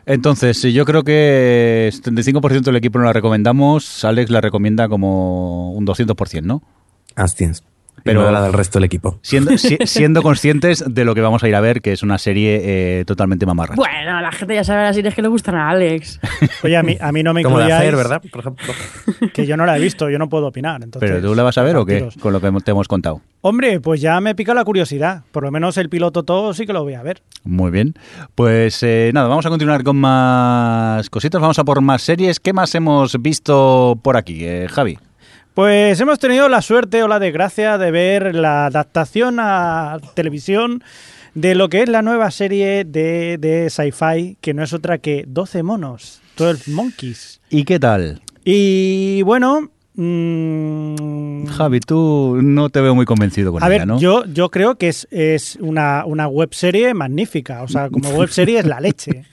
Entonces, 0.06 0.62
yo 0.62 0.85
creo 0.85 1.02
que 1.02 1.90
75% 1.92 2.62
del 2.62 2.76
equipo 2.76 2.98
no 2.98 3.06
la 3.06 3.12
recomendamos. 3.12 4.04
Alex 4.04 4.30
la 4.30 4.40
recomienda 4.40 4.88
como 4.88 5.72
un 5.72 5.85
200%, 5.85 6.42
¿no? 6.42 6.62
Así. 7.16 7.50
Pero 8.07 8.21
Pero 8.21 8.33
la 8.33 8.42
del 8.42 8.53
resto 8.53 8.79
del 8.79 8.85
equipo. 8.85 9.19
siendo, 9.23 9.59
si- 9.59 9.77
siendo 9.85 10.23
conscientes 10.23 10.85
de 10.87 11.05
lo 11.05 11.14
que 11.14 11.21
vamos 11.21 11.42
a 11.42 11.49
ir 11.49 11.55
a 11.55 11.61
ver, 11.61 11.83
que 11.83 11.92
es 11.92 12.03
una 12.03 12.19
serie 12.19 12.61
eh, 13.01 13.05
totalmente 13.05 13.45
mamarra. 13.47 13.75
Bueno, 13.77 14.21
la 14.21 14.33
gente 14.33 14.55
ya 14.55 14.64
sabe 14.64 14.85
las 14.85 14.97
series 14.97 15.14
que 15.14 15.23
le 15.23 15.29
gustan 15.29 15.57
a 15.57 15.69
Alex. 15.71 16.21
Oye, 16.64 16.77
a 16.77 16.83
mí, 16.83 16.97
a 17.01 17.12
mí 17.12 17.23
no 17.23 17.35
me 17.35 17.42
Como 17.42 17.59
de 17.59 17.73
hacer, 17.73 17.95
¿verdad? 17.97 18.23
Por 18.31 18.40
ejemplo. 18.40 18.73
que 19.35 19.47
yo 19.47 19.57
no 19.57 19.66
la 19.66 19.77
he 19.77 19.81
visto, 19.81 20.09
yo 20.09 20.19
no 20.19 20.29
puedo 20.29 20.47
opinar. 20.47 20.83
Entonces, 20.83 21.11
¿Pero 21.11 21.29
tú 21.29 21.35
la 21.35 21.42
vas 21.42 21.59
a 21.59 21.62
ver 21.62 21.77
o 21.77 21.85
qué? 21.85 22.09
Con 22.21 22.33
lo 22.33 22.40
que 22.40 22.51
te 22.64 22.71
hemos 22.71 22.88
contado. 22.88 23.21
Hombre, 23.42 23.81
pues 23.81 24.01
ya 24.01 24.21
me 24.21 24.35
pica 24.35 24.55
la 24.55 24.64
curiosidad. 24.64 25.23
Por 25.33 25.42
lo 25.45 25.51
menos 25.51 25.77
el 25.77 25.88
piloto 25.88 26.23
todo 26.23 26.55
sí 26.55 26.66
que 26.66 26.73
lo 26.73 26.83
voy 26.83 26.95
a 26.95 27.03
ver. 27.03 27.23
Muy 27.45 27.71
bien. 27.71 27.95
Pues 28.35 28.83
eh, 28.83 29.11
nada, 29.14 29.29
vamos 29.29 29.47
a 29.47 29.51
continuar 29.51 29.83
con 29.85 29.97
más 29.97 31.09
cositas, 31.11 31.40
vamos 31.40 31.59
a 31.59 31.64
por 31.64 31.81
más 31.81 32.03
series. 32.03 32.40
¿Qué 32.40 32.53
más 32.53 32.75
hemos 32.75 33.21
visto 33.21 33.99
por 34.03 34.16
aquí, 34.16 34.45
eh, 34.45 34.66
Javi? 34.71 34.99
Pues 35.57 35.99
hemos 36.03 36.19
tenido 36.19 36.51
la 36.51 36.61
suerte 36.61 37.03
o 37.03 37.09
la 37.09 37.19
desgracia 37.19 37.79
de 37.79 37.90
ver 37.90 38.35
la 38.35 38.66
adaptación 38.66 39.38
a 39.40 39.97
televisión 40.12 40.85
de 41.33 41.55
lo 41.55 41.71
que 41.71 41.81
es 41.81 41.88
la 41.88 42.03
nueva 42.03 42.31
serie 42.31 42.85
de, 42.85 43.38
de 43.38 43.71
sci-fi, 43.71 44.37
que 44.42 44.53
no 44.53 44.62
es 44.62 44.75
otra 44.75 44.99
que 44.99 45.25
12 45.27 45.62
monos, 45.62 46.21
12 46.37 46.71
monkeys. 46.73 47.40
¿Y 47.48 47.65
qué 47.65 47.81
tal? 47.81 48.21
Y 48.44 49.23
bueno... 49.23 49.71
mm, 49.94 51.46
Javi, 51.46 51.81
tú 51.81 52.38
no 52.42 52.69
te 52.69 52.83
veo 52.83 52.94
muy 52.94 53.07
convencido 53.07 53.50
con 53.50 53.63
a 53.63 53.67
ella, 53.69 53.79
ver, 53.79 53.87
¿no? 53.87 53.98
yo, 53.98 54.27
yo 54.27 54.50
creo 54.50 54.77
que 54.77 54.88
es, 54.88 55.09
es 55.11 55.57
una, 55.63 56.04
una 56.04 56.29
web 56.29 56.52
serie 56.52 56.92
magnífica. 56.92 57.63
O 57.63 57.69
sea, 57.69 57.88
como 57.88 58.11
web 58.19 58.29
serie 58.29 58.59
es 58.59 58.67
la 58.67 58.79
leche. 58.79 59.25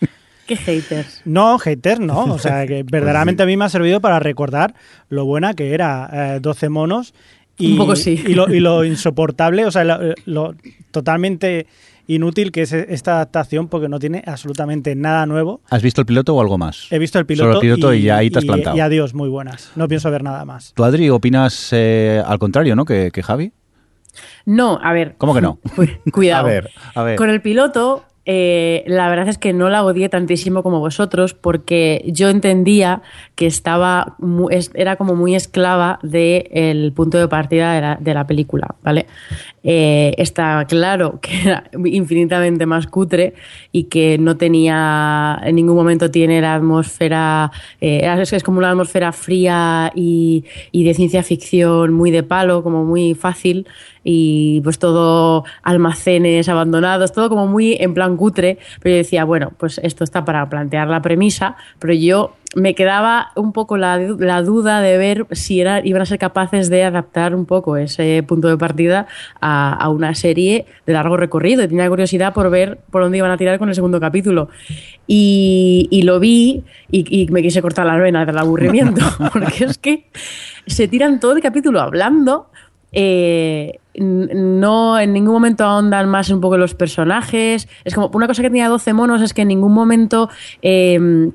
Qué 0.47 0.55
haters. 0.55 1.21
No, 1.25 1.57
hater 1.57 1.99
no. 1.99 2.25
O 2.25 2.39
sea, 2.39 2.65
que 2.67 2.83
verdaderamente 2.89 3.43
a 3.43 3.45
mí 3.45 3.55
me 3.57 3.65
ha 3.65 3.69
servido 3.69 4.01
para 4.01 4.19
recordar 4.19 4.75
lo 5.09 5.25
buena 5.25 5.53
que 5.53 5.73
era 5.73 6.35
eh, 6.35 6.39
12 6.41 6.69
monos. 6.69 7.13
Y, 7.57 7.73
Un 7.73 7.77
poco 7.77 7.95
sí. 7.95 8.21
Y 8.27 8.33
lo, 8.33 8.49
y 8.53 8.59
lo 8.59 8.83
insoportable, 8.83 9.65
o 9.65 9.71
sea, 9.71 9.83
lo, 9.83 9.99
lo 10.25 10.55
totalmente 10.91 11.67
inútil 12.07 12.51
que 12.51 12.63
es 12.63 12.73
esta 12.73 13.13
adaptación 13.15 13.67
porque 13.67 13.87
no 13.87 13.99
tiene 13.99 14.23
absolutamente 14.25 14.95
nada 14.95 15.25
nuevo. 15.25 15.61
¿Has 15.69 15.81
visto 15.81 16.01
el 16.01 16.05
piloto 16.05 16.35
o 16.35 16.41
algo 16.41 16.57
más? 16.57 16.87
He 16.91 16.99
visto 16.99 17.19
el 17.19 17.25
piloto, 17.25 17.49
Solo 17.49 17.61
el 17.61 17.61
piloto 17.61 17.93
y, 17.93 18.03
ya 18.03 18.17
ahí 18.17 18.29
te 18.29 18.39
has 18.39 18.45
plantado. 18.45 18.75
Y 18.75 18.79
adiós, 18.79 19.13
muy 19.13 19.29
buenas. 19.29 19.71
No 19.75 19.87
pienso 19.87 20.11
ver 20.11 20.23
nada 20.23 20.43
más. 20.45 20.73
¿Tú, 20.75 20.83
Adri, 20.83 21.09
opinas 21.09 21.69
eh, 21.71 22.21
al 22.25 22.39
contrario, 22.39 22.75
¿no? 22.75 22.85
Que, 22.85 23.11
que 23.11 23.23
Javi. 23.23 23.53
No, 24.45 24.79
a 24.81 24.91
ver. 24.93 25.15
¿Cómo 25.17 25.33
que 25.33 25.41
no? 25.41 25.59
Cu- 25.75 25.87
Cuidado. 26.11 26.45
A 26.47 26.49
ver, 26.49 26.69
a 26.95 27.03
ver. 27.03 27.15
Con 27.15 27.29
el 27.29 27.41
piloto, 27.41 28.03
eh, 28.25 28.83
la 28.87 29.09
verdad 29.09 29.27
es 29.27 29.37
que 29.37 29.51
no 29.51 29.69
la 29.69 29.83
odié 29.83 30.07
tantísimo 30.07 30.63
como 30.63 30.79
vosotros, 30.79 31.33
porque 31.33 32.03
yo 32.07 32.29
entendía 32.29 33.01
que 33.35 33.45
estaba 33.47 34.15
mu- 34.19 34.49
es- 34.49 34.71
era 34.75 34.95
como 34.95 35.15
muy 35.15 35.35
esclava 35.35 35.99
del 36.03 36.93
punto 36.93 37.17
de 37.17 37.27
partida 37.27 37.73
de 37.73 37.81
la, 37.81 37.97
de 37.99 38.13
la 38.13 38.25
película, 38.25 38.75
¿vale? 38.81 39.07
Eh, 39.63 40.13
está 40.17 40.65
claro 40.67 41.19
que 41.21 41.41
era 41.41 41.63
infinitamente 41.85 42.65
más 42.65 42.87
cutre 42.87 43.33
y 43.71 43.85
que 43.85 44.17
no 44.17 44.37
tenía, 44.37 45.39
en 45.43 45.55
ningún 45.55 45.75
momento 45.75 46.09
tiene 46.11 46.41
la 46.41 46.55
atmósfera, 46.55 47.51
eh, 47.81 48.01
es, 48.21 48.43
como 48.43 48.57
una 48.59 48.69
atmósfera 48.71 49.11
fría 49.11 49.91
y 49.95 50.43
de 50.71 50.93
ciencia 50.93 51.23
ficción 51.23 51.93
muy 51.93 52.11
de 52.11 52.23
palo, 52.23 52.63
como 52.63 52.83
muy 52.85 53.15
fácil 53.15 53.65
y 54.03 54.61
pues 54.61 54.79
todo 54.79 55.45
almacenes 55.61 56.49
abandonados, 56.49 57.11
todo 57.11 57.29
como 57.29 57.47
muy 57.47 57.77
en 57.79 57.93
plan 57.93 58.17
cutre, 58.17 58.57
pero 58.81 58.93
yo 58.93 58.97
decía, 58.97 59.23
bueno, 59.23 59.53
pues 59.57 59.79
esto 59.83 60.03
está 60.03 60.25
para 60.25 60.49
plantear 60.49 60.87
la 60.87 61.01
premisa, 61.01 61.55
pero 61.79 61.93
yo 61.93 62.35
me 62.55 62.75
quedaba 62.75 63.31
un 63.35 63.51
poco 63.51 63.77
la, 63.77 63.97
la 63.97 64.41
duda 64.41 64.81
de 64.81 64.97
ver 64.97 65.25
si 65.31 65.59
era, 65.59 65.85
iban 65.85 66.01
a 66.01 66.05
ser 66.05 66.19
capaces 66.19 66.69
de 66.69 66.83
adaptar 66.83 67.35
un 67.35 67.45
poco 67.45 67.77
ese 67.77 68.23
punto 68.23 68.47
de 68.47 68.57
partida 68.57 69.07
a, 69.41 69.73
a 69.73 69.89
una 69.89 70.13
serie 70.13 70.65
de 70.85 70.93
largo 70.93 71.17
recorrido 71.17 71.63
y 71.63 71.67
tenía 71.67 71.89
curiosidad 71.89 72.33
por 72.33 72.49
ver 72.49 72.79
por 72.91 73.01
dónde 73.01 73.17
iban 73.17 73.31
a 73.31 73.37
tirar 73.37 73.57
con 73.57 73.69
el 73.69 73.75
segundo 73.75 73.99
capítulo. 73.99 74.49
Y, 75.07 75.87
y 75.89 76.03
lo 76.03 76.19
vi 76.19 76.63
y, 76.91 77.23
y 77.23 77.27
me 77.31 77.41
quise 77.41 77.61
cortar 77.61 77.85
las 77.85 77.99
venas 77.99 78.27
del 78.27 78.37
aburrimiento, 78.37 79.01
porque 79.33 79.65
es 79.65 79.77
que 79.77 80.07
se 80.67 80.87
tiran 80.87 81.19
todo 81.19 81.33
el 81.33 81.41
capítulo 81.41 81.81
hablando 81.81 82.49
eh, 82.93 83.79
no 83.95 84.99
en 84.99 85.13
ningún 85.13 85.33
momento 85.33 85.65
ahondan 85.65 86.09
más 86.09 86.29
un 86.29 86.41
poco 86.41 86.57
los 86.57 86.73
personajes. 86.73 87.67
Es 87.83 87.93
como 87.93 88.09
una 88.13 88.27
cosa 88.27 88.41
que 88.41 88.49
tenía 88.49 88.69
12 88.69 88.93
monos 88.93 89.21
es 89.21 89.33
que 89.33 89.41
en 89.43 89.49
ningún 89.49 89.73
momento 89.73 90.29
eh, 90.61 91.29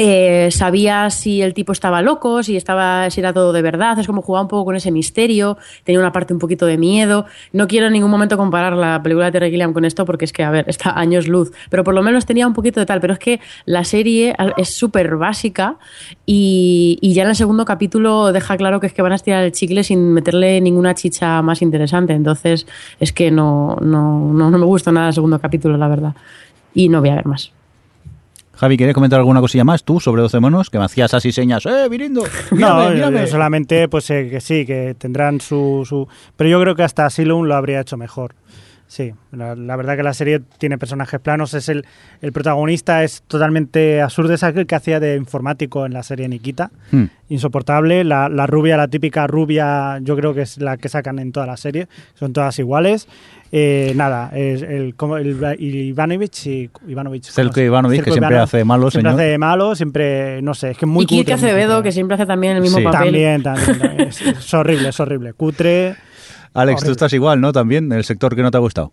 eh, 0.00 0.50
sabía 0.52 1.10
si 1.10 1.42
el 1.42 1.54
tipo 1.54 1.72
estaba 1.72 2.02
loco, 2.02 2.44
si 2.44 2.56
estaba, 2.56 3.10
si 3.10 3.18
era 3.18 3.32
todo 3.32 3.52
de 3.52 3.62
verdad. 3.62 3.98
Es 3.98 4.06
como 4.06 4.22
jugaba 4.22 4.42
un 4.42 4.48
poco 4.48 4.66
con 4.66 4.76
ese 4.76 4.92
misterio. 4.92 5.58
Tenía 5.82 5.98
una 5.98 6.12
parte 6.12 6.32
un 6.32 6.38
poquito 6.38 6.66
de 6.66 6.78
miedo. 6.78 7.26
No 7.52 7.66
quiero 7.66 7.88
en 7.88 7.94
ningún 7.94 8.10
momento 8.12 8.36
comparar 8.36 8.74
la 8.74 9.02
película 9.02 9.26
de 9.26 9.32
Terry 9.32 9.50
Gilliam 9.50 9.72
con 9.72 9.84
esto 9.84 10.04
porque 10.04 10.24
es 10.24 10.32
que, 10.32 10.44
a 10.44 10.50
ver, 10.50 10.66
está 10.68 10.96
años 10.96 11.26
luz. 11.26 11.50
Pero 11.68 11.82
por 11.82 11.94
lo 11.94 12.04
menos 12.04 12.26
tenía 12.26 12.46
un 12.46 12.52
poquito 12.52 12.78
de 12.78 12.86
tal. 12.86 13.00
Pero 13.00 13.14
es 13.14 13.18
que 13.18 13.40
la 13.64 13.82
serie 13.82 14.36
es 14.56 14.72
súper 14.72 15.16
básica 15.16 15.78
y, 16.24 17.00
ya 17.02 17.24
en 17.24 17.30
el 17.30 17.36
segundo 17.36 17.64
capítulo 17.64 18.30
deja 18.30 18.56
claro 18.56 18.78
que 18.78 18.86
es 18.86 18.92
que 18.92 19.02
van 19.02 19.10
a 19.10 19.16
estirar 19.16 19.42
el 19.42 19.50
chicle 19.50 19.82
sin 19.82 20.12
meterle 20.12 20.60
ninguna 20.60 20.94
chicha 20.94 21.42
más 21.42 21.60
interesante. 21.60 22.12
Entonces 22.12 22.68
es 23.00 23.12
que 23.12 23.32
no, 23.32 23.76
no, 23.80 24.32
no, 24.32 24.48
no 24.48 24.58
me 24.58 24.64
gusta 24.64 24.92
nada 24.92 25.08
el 25.08 25.14
segundo 25.14 25.40
capítulo, 25.40 25.76
la 25.76 25.88
verdad. 25.88 26.14
Y 26.72 26.88
no 26.88 27.00
voy 27.00 27.08
a 27.08 27.16
ver 27.16 27.26
más. 27.26 27.57
Javi, 28.58 28.76
¿quieres 28.76 28.94
comentar 28.94 29.20
alguna 29.20 29.40
cosilla 29.40 29.62
más 29.64 29.84
tú 29.84 30.00
sobre 30.00 30.20
12 30.22 30.40
monos? 30.40 30.68
Que 30.68 30.78
me 30.78 30.84
hacías 30.84 31.14
así 31.14 31.30
señas. 31.30 31.64
¡Eh, 31.66 31.88
Virindo! 31.88 32.22
No, 32.50 32.56
Mírame, 32.56 32.84
yo- 32.88 32.94
mírame". 32.94 33.20
yo 33.20 33.26
solamente 33.28 33.88
pues 33.88 34.10
eh, 34.10 34.28
que 34.28 34.40
sí, 34.40 34.66
que 34.66 34.96
tendrán 34.98 35.40
su, 35.40 35.84
su... 35.88 36.08
Pero 36.36 36.50
yo 36.50 36.60
creo 36.60 36.74
que 36.74 36.82
hasta 36.82 37.06
Asylum 37.06 37.44
lo 37.44 37.54
habría 37.54 37.80
hecho 37.80 37.96
mejor. 37.96 38.34
Sí, 38.90 39.12
la, 39.32 39.54
la 39.54 39.76
verdad 39.76 39.98
que 39.98 40.02
la 40.02 40.14
serie 40.14 40.40
tiene 40.56 40.78
personajes 40.78 41.20
planos, 41.20 41.52
es 41.52 41.68
el, 41.68 41.84
el 42.22 42.32
protagonista 42.32 43.04
es 43.04 43.20
totalmente 43.28 44.00
absurdo, 44.00 44.32
es 44.32 44.42
aquel 44.42 44.66
que 44.66 44.74
hacía 44.76 44.98
de 44.98 45.14
informático 45.16 45.84
en 45.84 45.92
la 45.92 46.02
serie 46.02 46.26
Nikita, 46.26 46.70
Hmm. 46.90 47.04
insoportable, 47.28 48.02
la, 48.02 48.30
la 48.30 48.46
rubia, 48.46 48.78
la 48.78 48.88
típica 48.88 49.26
rubia, 49.26 49.98
yo 50.00 50.16
creo 50.16 50.32
que 50.32 50.40
es 50.40 50.56
la 50.56 50.78
que 50.78 50.88
sacan 50.88 51.18
en 51.18 51.32
toda 51.32 51.44
la 51.46 51.58
serie, 51.58 51.86
son 52.14 52.32
todas 52.32 52.58
iguales. 52.58 53.06
Eh, 53.52 53.92
nada, 53.94 54.30
es 54.34 54.62
el, 54.62 54.94
como 54.94 55.18
el, 55.18 55.36
Ivanovich, 55.58 56.46
y, 56.46 56.70
Ivanovich 56.86 57.24
Zelko 57.30 57.50
¿cómo 57.52 57.54
se- 57.60 57.64
Ivanovich, 57.66 58.02
que 58.02 58.10
siempre 58.12 58.38
hace 58.38 58.56
de 58.58 58.64
malo, 58.64 58.90
siempre 58.90 59.10
señor. 59.10 59.20
hace 59.20 59.30
de 59.30 59.38
malo, 59.38 59.74
siempre, 59.74 60.40
no 60.42 60.54
sé, 60.54 60.70
es 60.70 60.78
que 60.78 60.86
es 60.86 60.90
muy 60.90 61.04
y 61.04 61.06
Kirk 61.06 61.20
cutre, 61.24 61.34
Acevedo, 61.34 61.82
que 61.82 61.92
siempre 61.92 62.14
hace 62.14 62.24
también 62.26 62.56
el 62.56 62.62
mismo 62.62 62.78
Sí. 62.78 62.84
papel. 62.84 63.02
También, 63.04 63.42
también. 63.42 63.78
también. 63.78 64.08
Es, 64.08 64.22
es 64.22 64.54
horrible, 64.54 64.88
es 64.88 64.98
horrible. 65.00 65.32
Cutre. 65.34 65.96
Alex, 66.54 66.82
tú 66.82 66.90
estás 66.92 67.12
igual, 67.12 67.40
¿no? 67.40 67.52
También, 67.52 67.84
en 67.86 67.92
el 67.92 68.04
sector 68.04 68.34
que 68.34 68.42
no 68.42 68.50
te 68.50 68.56
ha 68.56 68.60
gustado. 68.60 68.92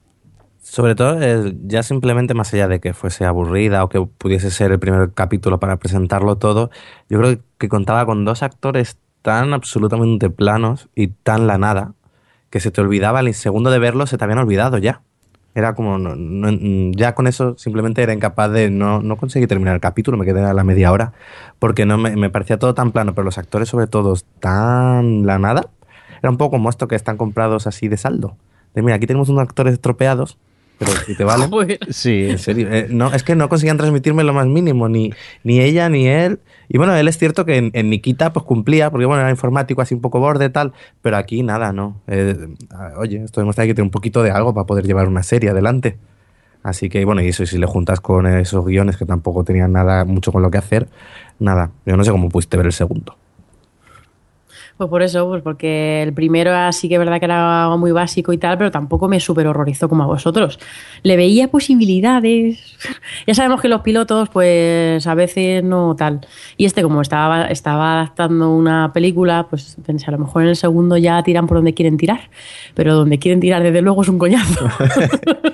Sobre 0.62 0.96
todo, 0.96 1.22
eh, 1.22 1.56
ya 1.66 1.84
simplemente 1.84 2.34
más 2.34 2.54
allá 2.54 2.68
de 2.68 2.80
que 2.80 2.94
fuese 2.94 3.24
aburrida 3.26 3.84
o 3.84 3.90
que 3.90 4.02
pudiese 4.02 4.50
ser 4.50 4.72
el 4.72 4.80
primer 4.80 5.12
capítulo 5.14 5.60
para 5.60 5.78
presentarlo 5.78 6.38
todo, 6.38 6.72
yo 7.10 7.20
creo 7.20 7.38
que 7.60 7.70
contaba 7.70 8.06
con 8.06 8.26
dos 8.26 8.42
actores 8.42 8.98
tan 9.22 9.54
absolutamente 9.54 10.30
planos 10.30 10.90
y 10.96 11.08
tan 11.08 11.46
la 11.48 11.58
nada 11.58 11.94
que 12.50 12.60
se 12.60 12.72
te 12.72 12.82
olvidaba, 12.82 13.20
al 13.20 13.34
segundo 13.34 13.70
de 13.70 13.80
verlo 13.80 14.08
se 14.08 14.18
te 14.18 14.24
habían 14.24 14.40
olvidado 14.40 14.78
ya. 14.78 15.02
Era 15.54 15.74
como, 15.74 15.98
no- 15.98 16.16
no- 16.16 16.92
ya 16.96 17.16
con 17.16 17.28
eso 17.28 17.56
simplemente 17.58 18.02
era 18.02 18.14
incapaz 18.14 18.52
de, 18.52 18.70
no, 18.70 19.02
no 19.02 19.18
conseguí 19.18 19.48
terminar 19.48 19.76
el 19.76 19.82
capítulo, 19.82 20.18
me 20.18 20.26
quedé 20.26 20.42
a 20.44 20.54
la 20.54 20.64
media 20.64 20.92
hora, 20.92 21.14
porque 21.60 21.86
no 21.86 21.98
me, 21.98 22.16
me 22.16 22.30
parecía 22.30 22.58
todo 22.60 22.74
tan 22.74 22.92
plano, 22.92 23.14
pero 23.14 23.24
los 23.24 23.38
actores 23.38 23.70
sobre 23.70 23.88
todo 23.88 24.16
tan 24.40 25.26
la 25.26 25.38
nada, 25.40 25.70
era 26.26 26.32
un 26.32 26.38
poco 26.38 26.52
como 26.52 26.70
esto 26.70 26.88
que 26.88 26.96
están 26.96 27.18
comprados 27.18 27.68
así 27.68 27.88
de 27.88 27.98
saldo. 27.98 28.36
De 28.74 28.82
mira, 28.82 28.96
aquí 28.96 29.06
tenemos 29.06 29.30
unos 29.30 29.44
actores 29.44 29.74
estropeados, 29.74 30.40
pero 30.80 30.92
si 31.06 31.16
te. 31.16 31.24
Joder. 31.50 31.78
Sí, 31.92 32.30
En 32.32 32.40
serio, 32.40 32.68
eh, 32.72 32.88
no, 32.90 33.14
es 33.14 33.22
que 33.22 33.36
no 33.36 33.48
conseguían 33.48 33.78
transmitirme 33.78 34.24
lo 34.24 34.34
más 34.34 34.48
mínimo, 34.48 34.90
ni, 34.90 35.14
ni 35.44 35.60
ella 35.60 35.88
ni 35.88 36.08
él. 36.08 36.40
Y 36.68 36.80
bueno, 36.80 36.96
él 36.96 37.08
es 37.08 37.20
cierto 37.20 37.46
que 37.46 37.58
en, 37.58 37.70
en 37.74 37.92
Nikita 37.92 38.34
pues 38.34 38.44
cumplía, 38.44 38.90
porque 38.90 39.06
bueno, 39.06 39.22
era 39.22 39.30
informático 39.30 39.84
así 39.84 39.94
un 39.94 40.02
poco 40.02 40.20
borde 40.20 40.50
tal, 40.50 40.74
pero 41.04 41.18
aquí 41.18 41.44
nada, 41.44 41.72
no. 41.74 42.02
Eh, 42.08 42.36
oye, 42.98 43.24
esto 43.24 43.40
demuestra 43.40 43.68
que 43.68 43.76
tener 43.76 43.86
un 43.86 43.92
poquito 43.92 44.24
de 44.24 44.32
algo 44.32 44.56
para 44.56 44.66
poder 44.66 44.88
llevar 44.88 45.08
una 45.08 45.22
serie 45.22 45.52
adelante. 45.52 46.00
Así 46.64 46.90
que 46.90 47.06
bueno, 47.06 47.22
y 47.22 47.28
eso, 47.28 47.44
y 47.44 47.46
si 47.46 47.60
le 47.60 47.68
juntas 47.68 48.00
con 48.00 48.26
esos 48.26 48.66
guiones 48.66 48.98
que 48.98 49.06
tampoco 49.06 49.44
tenían 49.44 49.74
nada 49.74 50.06
mucho 50.06 50.32
con 50.32 50.42
lo 50.42 50.50
que 50.50 50.58
hacer, 50.58 50.88
nada. 51.38 51.70
Yo 51.86 51.96
no 51.96 52.04
sé 52.04 52.10
cómo 52.10 52.30
pudiste 52.30 52.58
ver 52.58 52.66
el 52.66 52.74
segundo. 52.74 53.16
Pues 54.78 54.90
por 54.90 55.02
eso, 55.02 55.28
pues 55.30 55.42
porque 55.42 56.04
el 56.04 56.14
primero 56.14 56.52
sí 56.74 56.90
que 56.90 56.96
es 56.96 57.00
verdad 57.00 57.20
que 57.20 57.26
era 57.26 57.74
muy 57.78 57.92
básico 57.92 58.34
y 58.34 58.38
tal, 58.38 58.58
pero 58.58 58.72
tampoco 58.72 59.08
me 59.08 59.22
súper 59.22 59.48
horrorizó 59.48 59.88
como 59.88 60.04
a 60.04 60.08
vosotros. 60.08 60.60
Le 61.02 61.16
veía 61.16 61.48
posibilidades. 61.48 62.78
ya 63.28 63.34
sabemos 63.34 63.62
que 63.62 63.70
los 63.70 63.82
pilotos, 63.82 64.28
pues 64.30 65.08
a 65.08 65.16
veces 65.16 65.64
no 65.64 65.96
tal. 65.96 66.22
Y 66.58 66.66
este, 66.66 66.84
como 66.84 67.02
estaba, 67.02 67.46
estaba 67.46 67.94
adaptando 67.94 68.54
una 68.54 68.92
película, 68.94 69.48
pues 69.50 69.78
pensé, 69.86 70.08
a 70.08 70.12
lo 70.12 70.20
mejor 70.20 70.44
en 70.44 70.50
el 70.50 70.56
segundo 70.58 70.98
ya 70.98 71.24
tiran 71.24 71.48
por 71.48 71.58
donde 71.58 71.74
quieren 71.74 71.96
tirar. 71.96 72.30
Pero 72.74 72.96
donde 72.96 73.18
quieren 73.18 73.40
tirar, 73.40 73.64
desde 73.64 73.82
luego, 73.82 74.02
es 74.02 74.10
un 74.10 74.18
coñazo. 74.18 74.68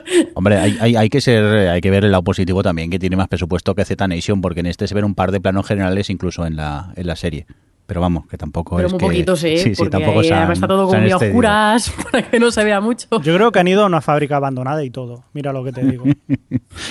Hombre, 0.34 0.58
hay, 0.58 0.78
hay, 0.82 0.96
hay 0.96 1.10
que 1.10 1.22
ser, 1.22 1.70
hay 1.70 1.82
que 1.82 1.92
ver 1.92 2.06
el 2.06 2.12
lado 2.12 2.24
positivo 2.24 2.64
también, 2.64 2.90
que 2.90 3.00
tiene 3.00 3.16
más 3.16 3.28
presupuesto 3.28 3.76
que 3.76 3.86
Z 3.86 4.08
Nation, 4.08 4.42
porque 4.42 4.62
en 4.62 4.66
este 4.66 4.88
se 4.88 4.96
ven 4.96 5.06
un 5.06 5.16
par 5.16 5.32
de 5.32 5.40
planos 5.40 5.68
generales 5.68 6.10
incluso 6.10 6.46
en 6.46 6.56
la, 6.56 6.92
en 6.96 7.08
la 7.08 7.16
serie. 7.16 7.46
Pero 7.92 8.00
vamos, 8.00 8.26
que 8.26 8.38
tampoco 8.38 8.78
Pero 8.78 8.88
es 8.88 8.94
muy 8.94 9.00
que... 9.00 9.06
poquito, 9.06 9.36
sí. 9.36 9.58
Sí, 9.58 9.64
sí, 9.64 9.74
porque 9.76 9.90
tampoco 9.90 10.24
se 10.24 10.34
han- 10.34 10.50
está 10.50 10.66
todo 10.66 10.88
como 10.88 10.98
muy 11.02 11.12
oscuras 11.12 11.92
para 12.12 12.24
que 12.30 12.40
no 12.40 12.50
se 12.50 12.64
vea 12.64 12.80
mucho. 12.80 13.06
Yo 13.22 13.36
creo 13.36 13.52
que 13.52 13.60
han 13.60 13.68
ido 13.68 13.84
a 13.84 13.86
una 13.86 14.00
fábrica 14.00 14.38
abandonada 14.38 14.82
y 14.86 14.90
todo. 14.90 15.26
Mira 15.34 15.52
lo 15.52 15.62
que 15.66 15.74
te 15.74 15.84
digo. 15.84 16.06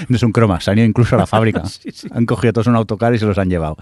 No 0.09 0.17
es 0.17 0.23
un 0.23 0.33
croma, 0.33 0.61
se 0.61 0.71
han 0.71 0.77
ido 0.79 0.87
incluso 0.87 1.17
a 1.17 1.19
la 1.21 1.27
fábrica. 1.27 1.63
Han 2.13 2.27
cogido 2.27 2.53
todos 2.53 2.67
un 2.67 2.77
autocar 2.77 3.15
y 3.15 3.19
se 3.19 3.25
los 3.25 3.39
han 3.39 3.49
llevado. 3.49 3.77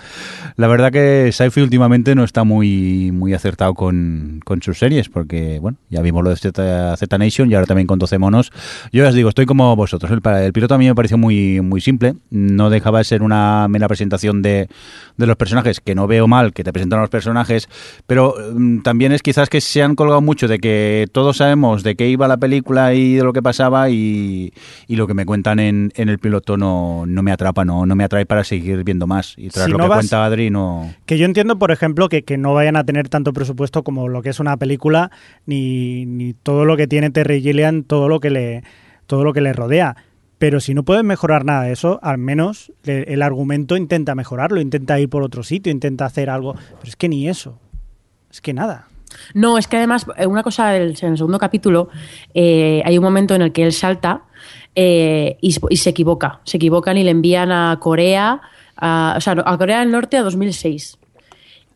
La 0.56 0.68
verdad 0.68 0.92
que 0.92 1.30
Sci-Fi 1.32 1.60
últimamente 1.60 2.14
no 2.14 2.22
está 2.22 2.44
muy, 2.44 3.10
muy 3.12 3.34
acertado 3.34 3.74
con, 3.74 4.40
con 4.44 4.62
sus 4.62 4.78
series, 4.78 5.08
porque, 5.08 5.58
bueno, 5.60 5.76
ya 5.90 6.00
vimos 6.02 6.22
lo 6.22 6.30
de 6.30 6.36
Z, 6.36 6.96
Z 6.96 7.18
Nation 7.18 7.50
y 7.50 7.54
ahora 7.54 7.66
también 7.66 7.86
con 7.88 7.98
12 7.98 8.18
monos. 8.18 8.52
Yo 8.92 9.02
ya 9.02 9.08
os 9.08 9.14
digo, 9.14 9.28
estoy 9.28 9.46
como 9.46 9.74
vosotros. 9.74 10.10
El, 10.12 10.20
el 10.44 10.52
piloto 10.52 10.74
a 10.74 10.78
mí 10.78 10.86
me 10.86 10.94
pareció 10.94 11.18
muy, 11.18 11.60
muy 11.62 11.80
simple. 11.80 12.14
No 12.30 12.70
dejaba 12.70 12.98
de 12.98 13.04
ser 13.04 13.22
una 13.22 13.66
mera 13.68 13.88
presentación 13.88 14.40
de, 14.42 14.68
de 15.16 15.26
los 15.26 15.36
personajes, 15.36 15.80
que 15.80 15.94
no 15.96 16.06
veo 16.06 16.28
mal 16.28 16.52
que 16.52 16.62
te 16.62 16.72
presentan 16.72 17.00
personajes, 17.08 17.68
pero 18.06 18.34
mm, 18.54 18.80
también 18.82 19.12
es 19.12 19.22
quizás 19.22 19.48
que 19.48 19.60
se 19.60 19.82
han 19.82 19.94
colgado 19.94 20.20
mucho 20.20 20.48
de 20.48 20.58
que 20.58 21.06
todos 21.12 21.36
sabemos 21.38 21.82
de 21.82 21.94
qué 21.96 22.08
iba 22.08 22.28
la 22.28 22.36
película 22.36 22.94
y 22.94 23.14
de 23.16 23.24
lo 23.24 23.32
que 23.32 23.42
pasaba 23.42 23.90
y, 23.90 24.52
y 24.86 24.96
lo 24.96 25.06
que 25.06 25.14
me 25.14 25.26
cuentan 25.26 25.58
en, 25.60 25.92
en 25.96 26.08
el 26.08 26.18
piloto 26.18 26.56
no, 26.56 27.04
no 27.06 27.22
me 27.22 27.32
atrapa, 27.32 27.64
no, 27.64 27.86
no 27.86 27.94
me 27.94 28.04
atrae 28.04 28.26
para 28.26 28.44
seguir 28.44 28.84
viendo 28.84 29.06
más. 29.06 29.34
Y 29.36 29.48
tras 29.48 29.66
Si 29.66 29.70
lo 29.72 29.78
no 29.78 29.84
que 29.84 29.88
vas- 29.88 29.98
cuenta 29.98 30.24
Adri, 30.24 30.50
no... 30.50 30.92
Que 31.06 31.18
yo 31.18 31.24
entiendo, 31.26 31.58
por 31.58 31.70
ejemplo, 31.70 32.08
que, 32.08 32.22
que 32.24 32.38
no 32.38 32.54
vayan 32.54 32.76
a 32.76 32.84
tener 32.84 33.08
tanto 33.08 33.32
presupuesto 33.32 33.82
como 33.82 34.08
lo 34.08 34.22
que 34.22 34.30
es 34.30 34.40
una 34.40 34.56
película, 34.56 35.10
ni, 35.46 36.06
ni 36.06 36.34
todo 36.34 36.64
lo 36.64 36.76
que 36.76 36.86
tiene 36.86 37.10
Terry 37.10 37.40
Gilliam, 37.40 37.82
todo 37.82 38.08
lo 38.08 38.20
que 38.20 38.30
le, 38.30 38.62
todo 39.06 39.24
lo 39.24 39.32
que 39.32 39.40
le 39.40 39.52
rodea. 39.52 39.96
Pero 40.38 40.60
si 40.60 40.72
no 40.74 40.84
pueden 40.84 41.06
mejorar 41.06 41.44
nada 41.44 41.62
de 41.64 41.72
eso, 41.72 41.98
al 42.02 42.18
menos 42.18 42.72
el 42.84 43.22
argumento 43.22 43.76
intenta 43.76 44.14
mejorarlo, 44.14 44.60
intenta 44.60 44.98
ir 45.00 45.08
por 45.08 45.22
otro 45.24 45.42
sitio, 45.42 45.72
intenta 45.72 46.04
hacer 46.04 46.30
algo. 46.30 46.54
Pero 46.54 46.84
es 46.88 46.96
que 46.96 47.08
ni 47.08 47.28
eso. 47.28 47.58
Es 48.30 48.40
que 48.40 48.52
nada. 48.54 48.86
No, 49.34 49.58
es 49.58 49.66
que 49.66 49.78
además, 49.78 50.06
eh, 50.16 50.26
una 50.26 50.42
cosa 50.42 50.68
del, 50.70 50.96
en 51.00 51.12
el 51.12 51.16
segundo 51.18 51.38
capítulo, 51.38 51.88
eh, 52.34 52.82
hay 52.84 52.98
un 52.98 53.04
momento 53.04 53.34
en 53.34 53.42
el 53.42 53.52
que 53.52 53.64
él 53.64 53.72
salta 53.72 54.22
eh, 54.74 55.38
y, 55.40 55.52
se- 55.52 55.90
equivoca. 55.90 56.40
Se 56.44 56.58
equivocan 56.58 56.96
y 56.98 57.04
le 57.04 57.10
envían 57.10 57.50
a 57.50 57.78
Corea, 57.80 58.40
o 58.76 59.20
sea, 59.20 59.42
a 59.44 59.58
Corea 59.58 59.80
del 59.80 59.90
Norte 59.90 60.18
a 60.18 60.22
2006. 60.22 60.98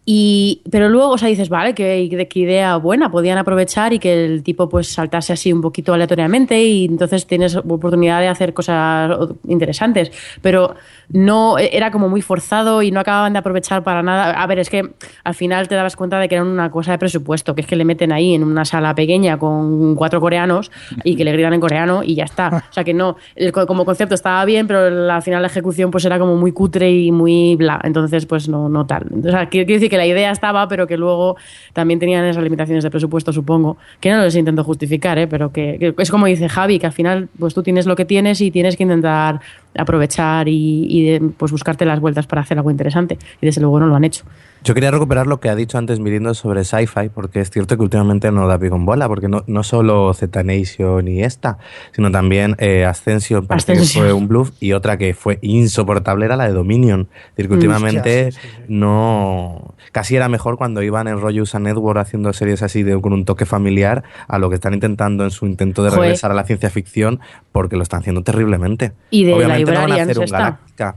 Y, 0.04 0.62
pero 0.70 0.88
luego, 0.88 1.10
o 1.10 1.18
sea, 1.18 1.28
dices, 1.28 1.48
vale, 1.48 1.74
que- 1.74 2.26
qué 2.28 2.38
idea 2.40 2.76
buena, 2.76 3.10
podían 3.12 3.38
aprovechar 3.38 3.92
y 3.92 4.00
que 4.00 4.24
el 4.24 4.42
tipo 4.42 4.68
pues 4.68 4.88
saltase 4.88 5.32
así 5.32 5.52
un 5.52 5.60
poquito 5.60 5.94
aleatoriamente 5.94 6.60
y 6.62 6.86
entonces 6.86 7.24
tienes 7.26 7.54
oportunidad 7.54 8.20
de 8.20 8.26
hacer 8.26 8.52
cosas 8.52 9.16
interesantes. 9.46 10.10
Pero 10.40 10.74
no, 11.10 11.56
era 11.58 11.92
como 11.92 12.08
muy 12.08 12.20
forzado 12.20 12.82
y 12.82 12.90
no 12.90 12.98
acababan 12.98 13.32
de 13.34 13.38
aprovechar 13.38 13.84
para 13.84 14.02
nada. 14.02 14.32
A 14.42 14.46
ver, 14.48 14.58
es 14.58 14.70
que 14.70 14.90
al 15.22 15.34
final 15.34 15.68
te 15.68 15.76
dabas 15.76 15.94
cuenta 15.94 16.18
de 16.18 16.28
que 16.28 16.34
era 16.34 16.42
una 16.44 16.70
cosa 16.72 16.90
de 16.92 16.98
presupuesto, 16.98 17.54
que 17.54 17.60
es 17.60 17.66
que 17.68 17.76
le 17.76 17.84
meten 17.84 18.10
ahí 18.10 18.34
en 18.34 18.42
una 18.42 18.64
sala 18.64 18.94
pequeña 18.96 19.38
con 19.38 19.94
cuatro 19.94 20.20
coreanos 20.20 20.72
y 21.04 21.14
que 21.14 21.24
le 21.24 21.30
gritan 21.32 21.52
en 21.54 21.60
coreano 21.60 22.02
y 22.02 22.16
ya 22.16 22.24
está. 22.24 22.64
O 22.70 22.72
sea 22.72 22.82
que 22.82 22.94
no, 22.94 23.16
el 23.36 23.52
co- 23.52 23.66
como 23.68 23.84
concepto 23.84 24.16
estaba 24.16 24.44
bien, 24.46 24.66
pero 24.66 25.12
al 25.12 25.22
final 25.22 25.42
la 25.42 25.48
ejecución 25.48 25.92
pues 25.92 26.04
era 26.04 26.18
como 26.18 26.34
muy 26.36 26.50
cutre 26.50 26.90
y 26.90 27.12
muy 27.12 27.54
bla. 27.54 27.80
Entonces, 27.84 28.26
pues 28.26 28.48
no, 28.48 28.68
no 28.68 28.84
tal. 28.86 29.06
O 29.24 29.30
sea, 29.30 29.48
quiero 29.48 29.66
decir 29.72 29.90
que 29.92 29.98
la 29.98 30.06
idea 30.06 30.30
estaba, 30.30 30.66
pero 30.68 30.86
que 30.86 30.96
luego 30.96 31.36
también 31.74 32.00
tenían 32.00 32.24
esas 32.24 32.42
limitaciones 32.42 32.82
de 32.82 32.90
presupuesto, 32.90 33.30
supongo. 33.30 33.76
Que 34.00 34.10
no 34.10 34.22
les 34.22 34.34
intento 34.34 34.64
justificar, 34.64 35.18
¿eh? 35.18 35.26
pero 35.26 35.52
que, 35.52 35.76
que 35.78 35.94
es 35.98 36.10
como 36.10 36.24
dice 36.24 36.48
Javi, 36.48 36.78
que 36.78 36.86
al 36.86 36.92
final 36.92 37.28
pues 37.38 37.52
tú 37.52 37.62
tienes 37.62 37.84
lo 37.84 37.94
que 37.94 38.06
tienes 38.06 38.40
y 38.40 38.50
tienes 38.50 38.78
que 38.78 38.84
intentar 38.84 39.40
aprovechar 39.76 40.48
y, 40.48 40.86
y 40.88 41.04
de- 41.10 41.20
pues 41.36 41.52
buscarte 41.52 41.84
las 41.84 42.00
vueltas 42.00 42.26
para 42.26 42.42
hacer 42.42 42.58
algo 42.58 42.70
interesante. 42.70 43.18
Y 43.40 43.46
desde 43.46 43.60
luego 43.60 43.80
no 43.80 43.86
lo 43.86 43.94
han 43.96 44.04
hecho. 44.04 44.24
Yo 44.64 44.74
quería 44.74 44.92
recuperar 44.92 45.26
lo 45.26 45.40
que 45.40 45.48
ha 45.48 45.56
dicho 45.56 45.76
antes 45.76 45.98
Mirindo 45.98 46.34
sobre 46.34 46.62
sci-fi, 46.62 47.08
porque 47.12 47.40
es 47.40 47.50
cierto 47.50 47.76
que 47.76 47.82
últimamente 47.82 48.30
no 48.30 48.46
da 48.46 48.60
pie 48.60 48.70
con 48.70 48.84
bola, 48.86 49.08
porque 49.08 49.26
no, 49.28 49.42
no 49.48 49.64
solo 49.64 50.14
Z 50.14 50.40
Nation 50.44 51.08
y 51.08 51.24
esta, 51.24 51.58
sino 51.90 52.12
también 52.12 52.54
eh, 52.58 52.84
Ascension, 52.84 53.44
parece 53.44 53.72
Ascension. 53.72 54.04
que 54.04 54.10
fue 54.10 54.12
un 54.16 54.28
bluff, 54.28 54.52
y 54.60 54.72
otra 54.72 54.96
que 54.98 55.14
fue 55.14 55.40
insoportable 55.42 56.26
era 56.26 56.36
la 56.36 56.44
de 56.46 56.52
Dominion. 56.52 57.08
Es 57.30 57.36
decir, 57.36 57.48
que 57.48 57.54
Mm, 57.54 57.58
últimamente 57.58 58.26
hostia, 58.28 58.40
sí, 58.40 58.48
sí, 58.48 58.54
sí. 58.58 58.62
no. 58.68 59.74
Casi 59.90 60.14
era 60.16 60.28
mejor 60.28 60.56
cuando 60.56 60.80
iban 60.82 61.08
en 61.08 61.20
rollo 61.20 61.42
USA 61.42 61.58
Network 61.58 61.98
haciendo 61.98 62.32
series 62.32 62.62
así 62.62 62.82
de, 62.84 62.98
con 63.00 63.12
un 63.12 63.24
toque 63.24 63.44
familiar 63.46 64.04
a 64.28 64.38
lo 64.38 64.48
que 64.48 64.54
están 64.54 64.74
intentando 64.74 65.24
en 65.24 65.30
su 65.32 65.44
intento 65.46 65.82
de 65.82 65.90
Joder. 65.90 66.02
regresar 66.02 66.30
a 66.30 66.34
la 66.34 66.44
ciencia 66.44 66.70
ficción, 66.70 67.18
porque 67.50 67.76
lo 67.76 67.82
están 67.82 68.00
haciendo 68.00 68.22
terriblemente. 68.22 68.92
Y 69.10 69.24
de 69.24 69.34
Obviamente 69.34 69.61
no 69.70 69.80
van 69.80 69.92
a 69.92 69.94
Librarians 69.96 70.10
hacer 70.10 70.18
un 70.18 70.24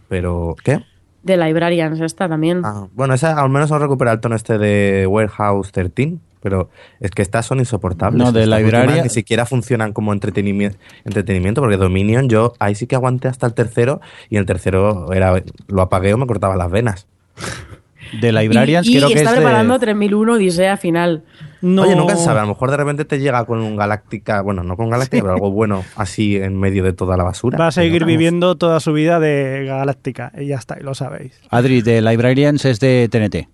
pero. 0.07 0.55
¿Qué? 0.63 0.80
De 1.24 1.38
Librarians 1.38 1.99
esta 2.01 2.30
también. 2.30 2.61
Ah, 2.63 2.88
bueno, 2.93 3.13
esa 3.13 3.41
al 3.41 3.49
menos 3.49 3.72
no 3.72 3.80
recupera 3.80 4.11
el 4.11 4.20
tono 4.20 4.36
este 4.36 4.57
de 4.59 5.07
Warehouse 5.07 5.72
13, 5.72 6.18
pero 6.41 6.70
es 6.99 7.09
que 7.09 7.24
estas 7.24 7.47
son 7.47 7.57
insoportables. 7.59 8.24
No, 8.24 8.32
de 8.32 8.43
Estas 8.43 8.59
Libraria- 8.59 8.82
últimas 8.89 9.03
Ni 9.05 9.09
siquiera 9.09 9.47
funcionan 9.47 9.91
como 9.91 10.13
entretenimiento, 10.13 10.78
entretenimiento, 11.03 11.61
porque 11.61 11.78
Dominion 11.78 12.30
yo 12.30 12.53
ahí 12.59 12.76
sí 12.76 12.86
que 12.86 12.95
aguanté 12.95 13.28
hasta 13.28 13.47
el 13.47 13.55
tercero 13.55 14.01
y 14.30 14.38
el 14.38 14.45
tercero 14.45 15.11
era 15.13 15.41
lo 15.68 15.82
apagué 15.82 16.13
o 16.13 16.18
me 16.20 16.28
cortaba 16.28 16.55
las 16.55 16.70
venas. 16.70 17.07
De 18.22 18.32
Librarians 18.32 18.86
y, 18.86 18.91
y 18.93 18.97
creo 18.97 19.07
que 19.09 19.16
está 19.16 19.30
es 19.32 19.36
de- 19.38 19.41
preparando 19.41 19.80
3001 19.80 20.34
Odisea 20.34 20.78
final. 20.78 21.24
No, 21.68 21.82
Oye, 21.82 21.95
nunca 21.95 22.16
se 22.16 22.24
sabe, 22.26 22.39
a 22.39 22.43
lo 22.43 22.49
mejor 22.49 22.70
de 22.70 22.78
repente 22.78 23.05
te 23.05 23.18
llega 23.20 23.43
con 23.45 23.59
un 23.59 23.76
Galáctica, 23.76 24.41
bueno, 24.41 24.63
no 24.63 24.78
con 24.78 24.89
Galáctica, 24.91 25.24
pero 25.24 25.34
algo 25.34 25.49
bueno 25.49 25.84
así 25.95 26.36
en 26.38 26.59
medio 26.59 26.84
de 26.84 26.93
toda 26.93 27.18
la 27.18 27.24
basura. 27.24 27.57
Va 27.57 27.68
a 27.68 27.72
seguir 27.72 28.05
viviendo 28.05 28.55
toda 28.55 28.80
su 28.80 28.93
vida 28.93 29.20
de 29.20 29.66
Galáctica. 29.66 30.32
Y 30.38 30.45
ya 30.47 30.57
está, 30.57 30.78
y 30.80 30.84
lo 30.84 30.93
sabéis. 30.93 31.39
Adri, 31.49 31.82
de 31.82 32.01
Librarians 32.03 32.63
es 32.66 32.80
de 32.80 33.09
TNT, 33.09 33.49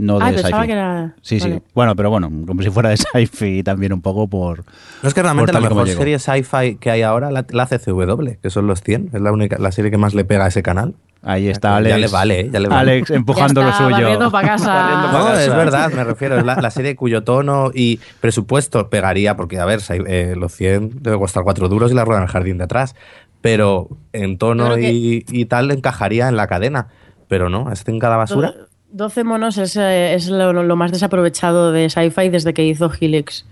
no 0.00 0.18
de 0.18 0.24
Ah, 0.24 0.28
Sci-Fi. 0.30 0.42
pensaba 0.42 0.66
que 0.66 0.72
era. 0.72 1.14
Sí, 1.20 1.38
sí. 1.38 1.60
Bueno, 1.74 1.94
pero 1.94 2.08
bueno, 2.10 2.30
como 2.46 2.62
si 2.62 2.70
fuera 2.70 2.88
de 2.88 2.96
Sci-Fi 2.96 3.62
también 3.62 3.92
un 3.92 4.00
poco 4.00 4.26
por... 4.26 4.64
No 5.02 5.08
es 5.08 5.12
que 5.14 5.22
realmente 5.22 5.52
la 5.52 5.60
mejor 5.60 5.86
serie 5.88 6.18
sci-fi 6.18 6.76
que 6.76 6.90
hay 6.90 7.02
ahora 7.02 7.30
la, 7.30 7.44
la 7.50 7.62
hace 7.64 7.78
CW, 7.78 8.40
que 8.42 8.48
son 8.50 8.66
los 8.66 8.80
100, 8.82 9.10
es 9.12 9.20
la 9.20 9.32
única 9.32 9.58
la 9.58 9.70
serie 9.70 9.90
que 9.90 9.98
más 9.98 10.14
le 10.14 10.24
pega 10.24 10.46
a 10.46 10.48
ese 10.48 10.62
canal. 10.62 10.94
Ahí 11.26 11.48
está 11.48 11.70
Ya 11.70 11.76
Alex. 11.76 11.98
le 12.00 12.08
vale, 12.08 12.40
¿eh? 12.40 12.50
Ya 12.52 12.60
le 12.60 12.68
vale. 12.68 12.92
Alex 12.92 13.10
empujando 13.10 13.60
Ya 13.62 13.66
lo 13.66 13.72
está, 13.72 13.84
suyo. 13.84 14.30
casa. 14.30 14.74
Barriendo 14.74 15.10
pa' 15.10 15.18
No, 15.32 15.38
es 15.38 15.48
verdad, 15.48 15.92
me 15.92 16.04
refiero. 16.04 16.38
Es 16.38 16.44
la, 16.44 16.56
la 16.56 16.70
serie 16.70 16.96
cuyo 16.96 17.24
tono 17.24 17.70
y 17.72 17.98
presupuesto 18.20 18.90
pegaría, 18.90 19.34
porque, 19.36 19.58
a 19.58 19.64
ver, 19.64 19.80
si 19.80 19.94
hay- 19.94 20.02
eh, 20.06 20.34
los 20.36 20.52
100 20.52 21.02
debe 21.02 21.18
costar 21.18 21.42
4 21.44 21.68
duros 21.68 21.90
y 21.90 21.94
la 21.94 22.04
rueda 22.04 22.20
en 22.20 22.24
el 22.26 22.30
jardín 22.30 22.58
de 22.58 22.64
atrás. 22.64 22.94
Pero 23.40 23.88
en 24.12 24.38
tono 24.38 24.78
y, 24.78 25.24
y 25.28 25.44
tal 25.46 25.70
encajaría 25.70 26.28
en 26.28 26.36
la 26.36 26.46
cadena. 26.46 26.88
Pero 27.28 27.48
no, 27.48 27.70
este 27.72 27.90
en 27.90 27.98
cada 27.98 28.16
basura. 28.16 28.54
12 28.90 29.24
monos 29.24 29.58
es, 29.58 29.76
eh, 29.76 30.14
es 30.14 30.28
lo, 30.28 30.52
lo 30.52 30.76
más 30.76 30.92
desaprovechado 30.92 31.72
de 31.72 31.90
Sci-Fi 31.90 32.28
desde 32.28 32.54
que 32.54 32.64
hizo 32.64 32.90
Helix, 33.00 33.44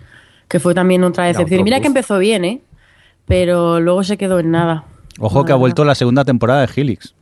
que 0.48 0.60
fue 0.60 0.72
también 0.74 1.02
otra 1.04 1.24
decepción. 1.24 1.64
Mira 1.64 1.80
que 1.80 1.88
empezó 1.88 2.18
bien, 2.18 2.44
¿eh? 2.44 2.60
Pero 3.26 3.80
luego 3.80 4.04
se 4.04 4.16
quedó 4.16 4.38
en 4.38 4.50
nada. 4.50 4.84
Ojo 5.18 5.44
que 5.44 5.52
ha 5.52 5.56
vuelto 5.56 5.84
la 5.84 5.94
segunda 5.94 6.24
temporada 6.24 6.64
de 6.66 6.72
Helix. 6.74 7.14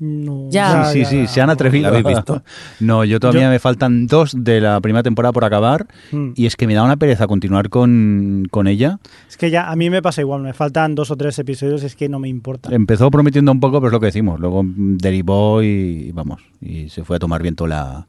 No, 0.00 0.48
Ya. 0.50 0.84
sí, 0.86 1.04
sí, 1.04 1.22
sí, 1.22 1.26
se 1.26 1.40
han 1.40 1.50
atrevido. 1.50 1.90
¿La 1.90 1.98
habéis 1.98 2.16
visto? 2.16 2.42
No, 2.80 3.04
yo 3.04 3.18
todavía 3.20 3.42
Yo- 3.44 3.50
me 3.50 3.58
faltan 3.58 4.06
dos 4.06 4.32
de 4.36 4.60
la 4.60 4.80
primera 4.80 5.02
temporada 5.02 5.32
por 5.32 5.44
acabar 5.44 5.86
Mm. 6.12 6.30
y 6.36 6.46
es 6.46 6.56
que 6.56 6.66
me 6.66 6.74
da 6.74 6.82
una 6.84 6.96
pereza 6.96 7.26
continuar 7.26 7.68
con, 7.68 8.46
con 8.50 8.66
ella. 8.68 8.98
Es 9.28 9.36
que 9.36 9.50
ya 9.50 9.70
a 9.70 9.76
mí 9.76 9.90
me 9.90 10.00
pasa 10.02 10.20
igual, 10.20 10.42
me 10.42 10.52
faltan 10.52 10.94
dos 10.94 11.10
o 11.10 11.16
tres 11.16 11.38
episodios, 11.38 11.82
es 11.82 11.96
que 11.96 12.08
no 12.08 12.18
me 12.18 12.28
importa. 12.28 12.68
Empezó 12.72 13.10
prometiendo 13.10 13.50
un 13.52 13.60
poco, 13.60 13.78
pero 13.80 13.88
es 13.88 13.92
lo 13.92 14.00
que 14.00 14.06
decimos. 14.06 14.38
Luego 14.40 14.62
derivó 14.64 15.62
y 15.62 16.12
vamos, 16.12 16.40
y 16.60 16.88
se 16.88 17.04
fue 17.04 17.16
a 17.16 17.18
tomar 17.18 17.42
viento 17.42 17.66
la, 17.66 18.06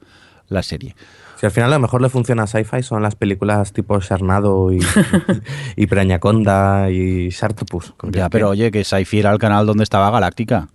la 0.48 0.62
serie. 0.62 0.94
Si 1.40 1.46
al 1.46 1.52
final 1.52 1.70
lo 1.70 1.78
mejor 1.78 2.02
le 2.02 2.10
funciona 2.10 2.42
a 2.42 2.46
sci-fi 2.46 2.82
son 2.82 3.02
las 3.02 3.14
películas 3.16 3.72
tipo 3.72 3.98
Sharnado 3.98 4.70
y, 4.72 4.78
y 5.76 5.86
Preañaconda 5.86 6.90
y 6.90 7.30
Sharktopus. 7.30 7.94
Ya, 8.12 8.28
pero 8.28 8.50
oye, 8.50 8.70
que 8.70 8.84
Sci-Fi 8.84 9.20
era 9.20 9.32
el 9.32 9.38
canal 9.38 9.64
donde 9.66 9.82
estaba 9.84 10.10
Galáctica. 10.10 10.68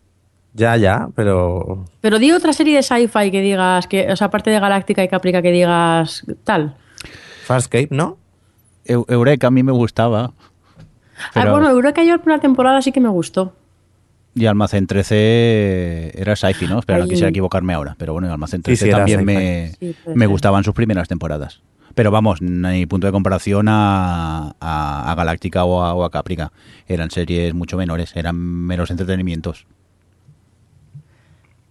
Ya, 0.56 0.78
ya, 0.78 1.10
pero 1.16 1.84
Pero 2.02 2.18
di 2.18 2.32
otra 2.32 2.54
serie 2.54 2.78
de 2.78 2.84
Sci-Fi 2.84 3.30
que 3.30 3.42
digas, 3.42 3.88
que, 3.88 4.10
o 4.12 4.16
sea, 4.16 4.28
aparte 4.28 4.50
de 4.52 4.60
Galáctica 4.60 5.04
y 5.04 5.10
Caprica, 5.10 5.42
que 5.42 5.52
digas 5.52 6.24
tal. 6.46 6.76
Farscape, 7.46 7.90
¿no? 7.92 8.18
Eu- 8.86 9.06
Eureka 9.10 9.48
a 9.48 9.52
mí 9.52 9.64
me 9.64 9.74
gustaba. 9.74 10.32
Ah, 11.34 11.50
bueno, 11.52 11.70
Eureka 11.70 12.04
yo 12.04 12.12
la 12.16 12.18
primera 12.22 12.40
temporada 12.42 12.82
sí 12.82 12.92
que 12.92 13.02
me 13.02 13.10
gustó. 13.10 13.54
Y 14.34 14.46
Almacén 14.48 14.86
13 14.88 16.12
era 16.20 16.36
Sci-Fi, 16.36 16.68
¿no? 16.68 16.80
Espera, 16.80 17.00
no 17.00 17.08
quisiera 17.08 17.30
equivocarme 17.30 17.74
ahora. 17.74 17.96
Pero 17.98 18.14
bueno, 18.14 18.32
Almacén 18.32 18.60
Sí, 18.60 18.64
13 18.64 18.84
sí, 18.86 18.90
era 18.90 18.98
también 19.00 19.24
me, 19.26 19.72
Sí, 19.80 19.96
me 20.14 20.26
gustaban 20.28 20.64
sus 20.64 20.74
primeras 20.74 21.08
temporadas. 21.08 21.62
Pero 21.96 22.12
vamos, 22.12 22.42
no 22.42 22.68
hay 22.68 22.86
punto 22.86 23.08
de 23.08 23.14
comparación 23.14 23.68
a, 23.70 24.56
a, 24.60 25.12
a 25.12 25.16
Galáctica 25.16 25.64
o 25.64 25.82
a, 25.82 25.94
o 25.94 26.04
a 26.04 26.12
Caprica. 26.12 26.52
Eran 26.88 27.12
series 27.12 27.54
mucho 27.54 27.78
menores, 27.78 28.14
eran 28.18 28.36
menos 28.38 28.92
entretenimientos. 28.92 29.66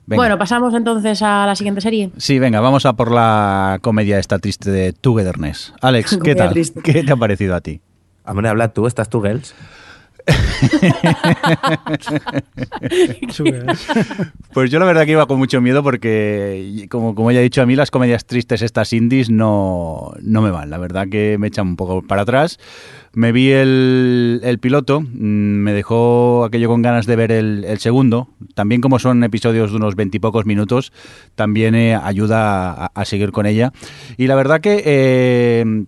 Venga. 0.06 0.20
Bueno, 0.20 0.38
pasamos 0.38 0.74
entonces 0.74 1.22
a 1.22 1.46
la 1.46 1.56
siguiente 1.56 1.80
serie. 1.80 2.10
Sí, 2.18 2.38
venga, 2.38 2.60
vamos 2.60 2.84
a 2.84 2.92
por 2.92 3.10
la 3.10 3.78
comedia 3.80 4.18
esta 4.18 4.38
triste 4.38 4.70
de 4.70 4.92
Togetherness. 4.92 5.72
Alex, 5.80 6.18
¿qué 6.24 6.34
tal? 6.34 6.50
triste. 6.50 6.80
¿Qué 6.82 7.02
te 7.02 7.12
ha 7.12 7.16
parecido 7.16 7.54
a 7.54 7.60
ti? 7.60 7.80
Hombre, 8.26 8.48
habla 8.48 8.68
tú, 8.72 8.86
estás 8.86 9.08
tú, 9.08 9.22
Gels. 9.22 9.54
pues 14.54 14.70
yo 14.70 14.78
la 14.78 14.86
verdad 14.86 15.04
que 15.04 15.10
iba 15.12 15.26
con 15.26 15.36
mucho 15.38 15.60
miedo 15.60 15.82
porque, 15.82 16.86
como, 16.90 17.14
como 17.14 17.30
ya 17.30 17.40
he 17.40 17.42
dicho, 17.42 17.60
a 17.60 17.66
mí 17.66 17.76
las 17.76 17.90
comedias 17.90 18.24
tristes 18.24 18.62
estas 18.62 18.94
indies 18.94 19.28
no, 19.30 20.12
no 20.22 20.42
me 20.42 20.50
van. 20.50 20.70
La 20.70 20.78
verdad 20.78 21.08
que 21.08 21.36
me 21.38 21.48
echan 21.48 21.66
un 21.68 21.76
poco 21.76 22.00
para 22.02 22.22
atrás. 22.22 22.58
Me 23.12 23.32
vi 23.32 23.50
el, 23.52 24.40
el 24.42 24.58
piloto, 24.58 25.00
mm, 25.00 25.06
me 25.14 25.72
dejó 25.72 26.44
aquello 26.44 26.68
con 26.68 26.82
ganas 26.82 27.06
de 27.06 27.16
ver 27.16 27.30
el, 27.30 27.78
segundo. 27.78 28.28
También 28.54 28.80
como 28.80 28.98
son 28.98 29.22
episodios 29.24 29.70
de 29.70 29.76
unos 29.76 29.94
veintipocos 29.94 30.46
minutos, 30.46 30.92
también 31.34 31.74
eh, 31.74 31.94
ayuda 31.94 32.72
a, 32.72 32.86
a, 32.86 33.04
seguir 33.04 33.30
con 33.30 33.44
ella. 33.46 33.72
Y 34.16 34.26
la 34.26 34.34
verdad 34.34 34.60
que 34.60 34.82
eh, 34.84 35.84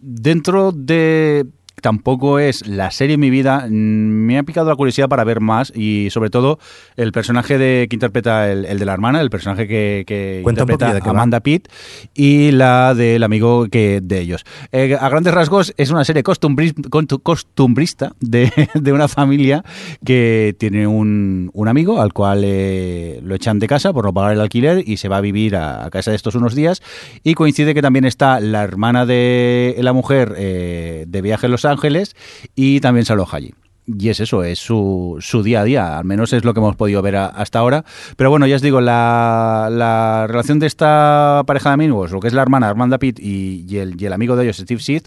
dentro 0.00 0.72
de 0.72 1.46
tampoco 1.84 2.38
es 2.38 2.66
la 2.66 2.90
serie 2.90 3.16
en 3.16 3.20
mi 3.20 3.28
vida. 3.28 3.66
Me 3.68 4.38
ha 4.38 4.42
picado 4.42 4.70
la 4.70 4.74
curiosidad 4.74 5.06
para 5.06 5.22
ver 5.22 5.40
más 5.40 5.70
y 5.76 6.08
sobre 6.08 6.30
todo 6.30 6.58
el 6.96 7.12
personaje 7.12 7.58
de, 7.58 7.88
que 7.90 7.96
interpreta 7.96 8.50
el, 8.50 8.64
el 8.64 8.78
de 8.78 8.86
la 8.86 8.94
hermana, 8.94 9.20
el 9.20 9.28
personaje 9.28 9.68
que, 9.68 10.04
que 10.06 10.42
interpreta 10.48 10.98
Amanda 11.04 11.40
Pitt 11.40 11.68
y 12.14 12.52
la 12.52 12.94
del 12.94 13.22
amigo 13.22 13.66
que 13.68 14.00
de 14.02 14.18
ellos. 14.18 14.46
Eh, 14.72 14.96
a 14.98 15.10
grandes 15.10 15.34
rasgos 15.34 15.74
es 15.76 15.90
una 15.90 16.06
serie 16.06 16.22
costumbrista 16.22 18.12
de, 18.18 18.50
de 18.74 18.92
una 18.94 19.06
familia 19.06 19.62
que 20.06 20.56
tiene 20.58 20.86
un, 20.86 21.50
un 21.52 21.68
amigo 21.68 22.00
al 22.00 22.14
cual 22.14 22.44
eh, 22.46 23.20
lo 23.22 23.34
echan 23.34 23.58
de 23.58 23.66
casa 23.66 23.92
por 23.92 24.06
no 24.06 24.14
pagar 24.14 24.32
el 24.32 24.40
alquiler 24.40 24.88
y 24.88 24.96
se 24.96 25.08
va 25.08 25.18
a 25.18 25.20
vivir 25.20 25.54
a, 25.54 25.84
a, 25.84 25.90
casa 25.90 26.12
de 26.12 26.16
estos 26.16 26.34
unos 26.34 26.54
días 26.54 26.80
y 27.22 27.34
coincide 27.34 27.74
que 27.74 27.82
también 27.82 28.06
está 28.06 28.40
la 28.40 28.62
hermana 28.62 29.04
de 29.04 29.76
la 29.80 29.92
mujer 29.92 30.34
eh, 30.38 31.04
de 31.06 31.20
viaje 31.20 31.44
en 31.44 31.52
Los 31.52 31.66
Ángeles 31.66 31.73
Ángeles 31.74 32.16
y 32.54 32.80
también 32.80 33.04
se 33.04 33.12
aloja 33.12 33.36
allí. 33.36 33.54
Y 33.86 34.08
es 34.08 34.18
eso, 34.18 34.42
es 34.42 34.58
su, 34.58 35.18
su, 35.20 35.42
día 35.42 35.60
a 35.60 35.64
día, 35.64 35.98
al 35.98 36.06
menos 36.06 36.32
es 36.32 36.42
lo 36.42 36.54
que 36.54 36.60
hemos 36.60 36.74
podido 36.74 37.02
ver 37.02 37.16
hasta 37.16 37.58
ahora. 37.58 37.84
Pero 38.16 38.30
bueno, 38.30 38.46
ya 38.46 38.56
os 38.56 38.62
digo, 38.62 38.80
la, 38.80 39.68
la, 39.70 40.26
relación 40.26 40.58
de 40.58 40.66
esta 40.66 41.42
pareja 41.46 41.68
de 41.68 41.74
amigos, 41.74 42.10
lo 42.10 42.20
que 42.20 42.28
es 42.28 42.32
la 42.32 42.40
hermana 42.40 42.70
Armanda 42.70 42.98
Pitt 42.98 43.20
y, 43.20 43.66
y, 43.68 43.76
el, 43.76 44.00
y 44.00 44.06
el, 44.06 44.14
amigo 44.14 44.36
de 44.36 44.44
ellos, 44.44 44.56
Steve 44.56 44.80
Seed, 44.80 45.02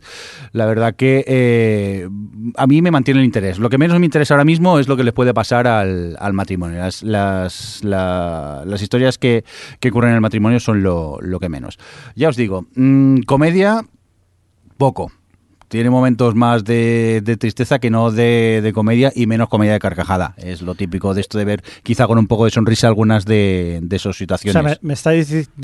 la 0.51 0.67
verdad 0.67 0.93
que 0.95 1.25
eh, 1.25 2.07
a 2.55 2.67
mí 2.67 2.83
me 2.83 2.91
mantiene 2.91 3.21
el 3.21 3.25
interés. 3.25 3.57
Lo 3.57 3.71
que 3.71 3.79
menos 3.79 3.99
me 3.99 4.05
interesa 4.05 4.35
ahora 4.35 4.45
mismo 4.45 4.77
es 4.77 4.87
lo 4.87 4.95
que 4.95 5.03
les 5.03 5.13
puede 5.13 5.33
pasar 5.33 5.65
al, 5.65 6.15
al 6.19 6.33
matrimonio. 6.33 6.77
Las, 6.77 7.01
las, 7.01 7.83
la, 7.83 8.61
las 8.63 8.81
historias 8.83 9.17
que, 9.17 9.43
que, 9.79 9.89
ocurren 9.89 10.11
en 10.11 10.15
el 10.17 10.21
matrimonio 10.21 10.59
son 10.59 10.83
lo, 10.83 11.17
lo 11.19 11.39
que 11.39 11.49
menos. 11.49 11.79
Ya 12.15 12.29
os 12.29 12.35
digo, 12.35 12.67
mmm, 12.75 13.21
comedia, 13.21 13.87
poco 14.77 15.11
tiene 15.67 15.89
momentos 15.89 16.35
más 16.35 16.63
de, 16.63 17.21
de 17.23 17.37
tristeza 17.37 17.79
que 17.79 17.89
no 17.89 18.11
de, 18.11 18.61
de, 18.63 18.73
comedia 18.73 19.11
y 19.13 19.27
menos 19.27 19.49
comedia 19.49 19.73
de 19.73 19.79
carcajada. 19.79 20.33
Es 20.37 20.61
lo 20.61 20.75
típico 20.75 21.13
de 21.13 21.21
esto 21.21 21.37
de 21.37 21.45
ver 21.45 21.63
quizá 21.83 22.07
con 22.07 22.17
un 22.17 22.27
poco 22.27 22.45
de 22.45 22.51
sonrisa 22.51 22.87
algunas 22.87 23.25
de, 23.25 23.79
de 23.81 23.95
esas 23.95 24.15
situaciones. 24.15 24.55
O 24.55 24.67
sea, 24.67 24.77
me, 24.81 24.87
me, 24.87 24.93
está, 24.93 25.11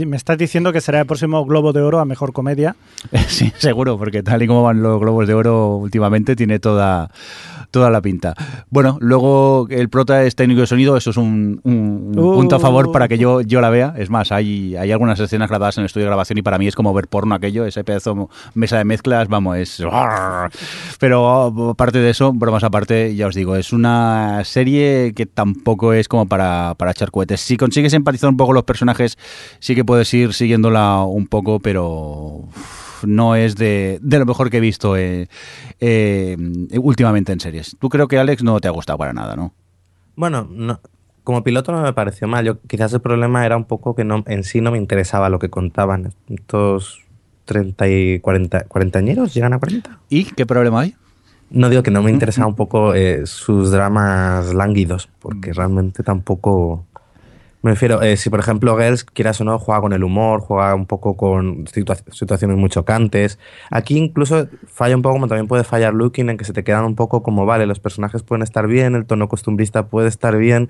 me 0.06 0.18
estás 0.18 0.38
diciendo 0.38 0.74
que 0.74 0.82
será 0.82 1.00
el 1.00 1.06
próximo 1.06 1.46
Globo 1.46 1.74
de 1.74 1.82
Oro 1.82 2.00
a 2.00 2.06
Mejor 2.06 2.34
Comedia. 2.34 2.76
sí, 3.28 3.52
seguro, 3.58 3.98
porque 3.98 4.24
tal 4.24 4.42
y 4.42 4.48
como 4.48 4.64
van 4.64 4.82
los 4.82 5.00
Globos 5.00 5.28
de 5.28 5.34
Oro 5.34 5.78
últimamente 5.78 6.36
tiene 6.36 6.60
toda, 6.60 7.10
toda 7.74 7.90
la 7.90 8.02
pinta. 8.02 8.36
Bueno, 8.70 9.00
luego 9.02 9.66
el 9.72 9.90
prota 9.90 10.24
es 10.24 10.36
técnico 10.36 10.62
de 10.62 10.68
sonido, 10.68 10.96
eso 10.96 11.10
es 11.10 11.18
un, 11.18 11.60
un, 11.64 12.14
un 12.16 12.34
punto 12.36 12.56
a 12.56 12.60
favor 12.60 12.92
para 12.92 13.08
que 13.08 13.18
yo, 13.18 13.42
yo 13.42 13.62
la 13.62 13.72
vea. 13.72 13.96
Es 13.98 14.12
más, 14.12 14.32
hay, 14.32 14.76
hay 14.76 14.92
algunas 14.92 15.20
escenas 15.20 15.50
grabadas 15.50 15.78
en 15.78 15.82
el 15.82 15.88
estudio 15.88 16.06
de 16.06 16.10
grabación 16.10 16.38
y 16.38 16.44
para 16.44 16.60
mí 16.60 16.68
es 16.68 16.76
como 16.76 16.94
ver 16.94 17.08
porno 17.08 17.34
aquello, 17.34 17.66
ese 17.66 17.84
pedazo 17.84 18.30
mesa 18.54 18.78
de 18.78 18.86
mezclas, 18.86 19.28
vamos, 19.28 19.58
es 19.58 19.84
pero 21.00 21.72
aparte 21.72 21.98
de 21.98 22.12
eso, 22.12 22.32
bromas 22.32 22.64
aparte, 22.64 23.16
ya 23.16 23.26
os 23.26 23.34
digo, 23.34 23.56
es 23.56 23.74
una 23.74 24.44
serie 24.46 25.14
que 25.16 25.26
tampoco 25.26 25.94
es 25.94 26.08
como 26.08 26.28
para, 26.28 26.76
para 26.78 26.92
echar 26.92 27.10
cohetes. 27.10 27.42
Si 27.42 27.58
consigues 27.58 27.94
empatizar 27.94 28.30
un 28.30 28.38
poco 28.38 28.54
los 28.54 28.66
personajes, 28.66 29.18
sí 29.58 29.74
que 29.74 29.84
puedes 29.84 30.14
ir 30.14 30.36
siguiéndola 30.36 31.02
un 31.02 31.26
poco, 31.26 31.60
pero 31.60 32.44
no 33.06 33.36
es 33.36 33.56
de, 33.56 34.00
de 34.02 34.20
lo 34.20 34.26
mejor 34.26 34.50
que 34.50 34.58
he 34.58 34.62
visto 34.62 34.98
eh, 34.98 35.28
eh, 35.80 36.38
últimamente 36.80 37.32
en 37.32 37.40
series. 37.40 37.76
Tú 37.80 37.90
creo 37.90 38.08
que 38.08 38.20
Alex 38.20 38.44
no 38.44 38.60
te 38.60 38.68
ha 38.68 38.72
gustado 38.72 38.98
para 38.98 39.14
nada, 39.14 39.36
¿no? 39.36 39.54
Bueno, 40.16 40.48
no, 40.50 40.80
como 41.24 41.44
piloto 41.44 41.72
no 41.72 41.82
me 41.82 41.94
pareció 41.94 42.28
mal. 42.28 42.46
Yo, 42.46 42.60
quizás 42.62 42.94
el 42.94 43.02
problema 43.02 43.46
era 43.46 43.58
un 43.58 43.66
poco 43.66 43.96
que 43.96 44.04
no, 44.04 44.24
en 44.28 44.44
sí 44.44 44.62
no 44.62 44.72
me 44.72 44.78
interesaba 44.78 45.30
lo 45.30 45.40
que 45.40 45.50
contaban. 45.50 46.14
Estos 46.30 47.04
30 47.46 47.88
y 47.88 48.20
40, 48.20 48.66
40 48.66 49.00
añeros, 49.00 49.34
llegan 49.34 49.54
a 49.54 49.60
40. 49.60 50.00
¿Y 50.10 50.26
qué 50.26 50.46
problema 50.46 50.82
hay? 50.82 50.96
No 51.50 51.70
digo 51.70 51.84
que 51.84 51.92
no 51.92 52.02
me 52.02 52.12
interesaba 52.12 52.48
un 52.48 52.56
poco 52.56 52.94
eh, 52.94 53.26
sus 53.26 53.72
dramas 53.72 54.54
lánguidos, 54.54 55.10
porque 55.20 55.54
realmente 55.54 56.04
tampoco... 56.04 56.86
Me 57.64 57.72
refiero, 57.72 58.02
eh, 58.02 58.18
si 58.18 58.30
por 58.30 58.42
ejemplo 58.42 58.78
Girls, 58.78 59.06
quieras 59.06 59.40
o 59.40 59.46
no, 59.46 59.58
juega 59.58 59.80
con 59.80 59.94
el 59.94 60.04
humor, 60.04 60.42
juega 60.42 60.76
un 60.76 60.86
poco 60.86 61.16
con 61.16 61.66
situa 61.68 61.96
situaciones 62.12 62.58
muy 62.58 62.70
chocantes. 62.70 63.40
Aquí 63.72 63.98
incluso 63.98 64.50
falla 64.68 64.98
un 64.98 65.02
poco 65.02 65.14
como 65.16 65.30
también 65.30 65.48
puede 65.48 65.64
fallar 65.64 65.94
Looking, 65.94 66.30
en 66.30 66.38
que 66.38 66.44
se 66.44 66.52
te 66.52 66.66
quedan 66.66 66.84
un 66.84 66.96
poco 66.96 67.24
como, 67.24 67.46
vale, 67.46 67.66
los 67.66 67.80
personajes 67.80 68.22
pueden 68.22 68.44
estar 68.44 68.68
bien, 68.68 68.96
el 68.96 69.06
tono 69.06 69.30
costumbrista 69.30 69.88
puede 69.88 70.10
estar 70.10 70.36
bien, 70.36 70.68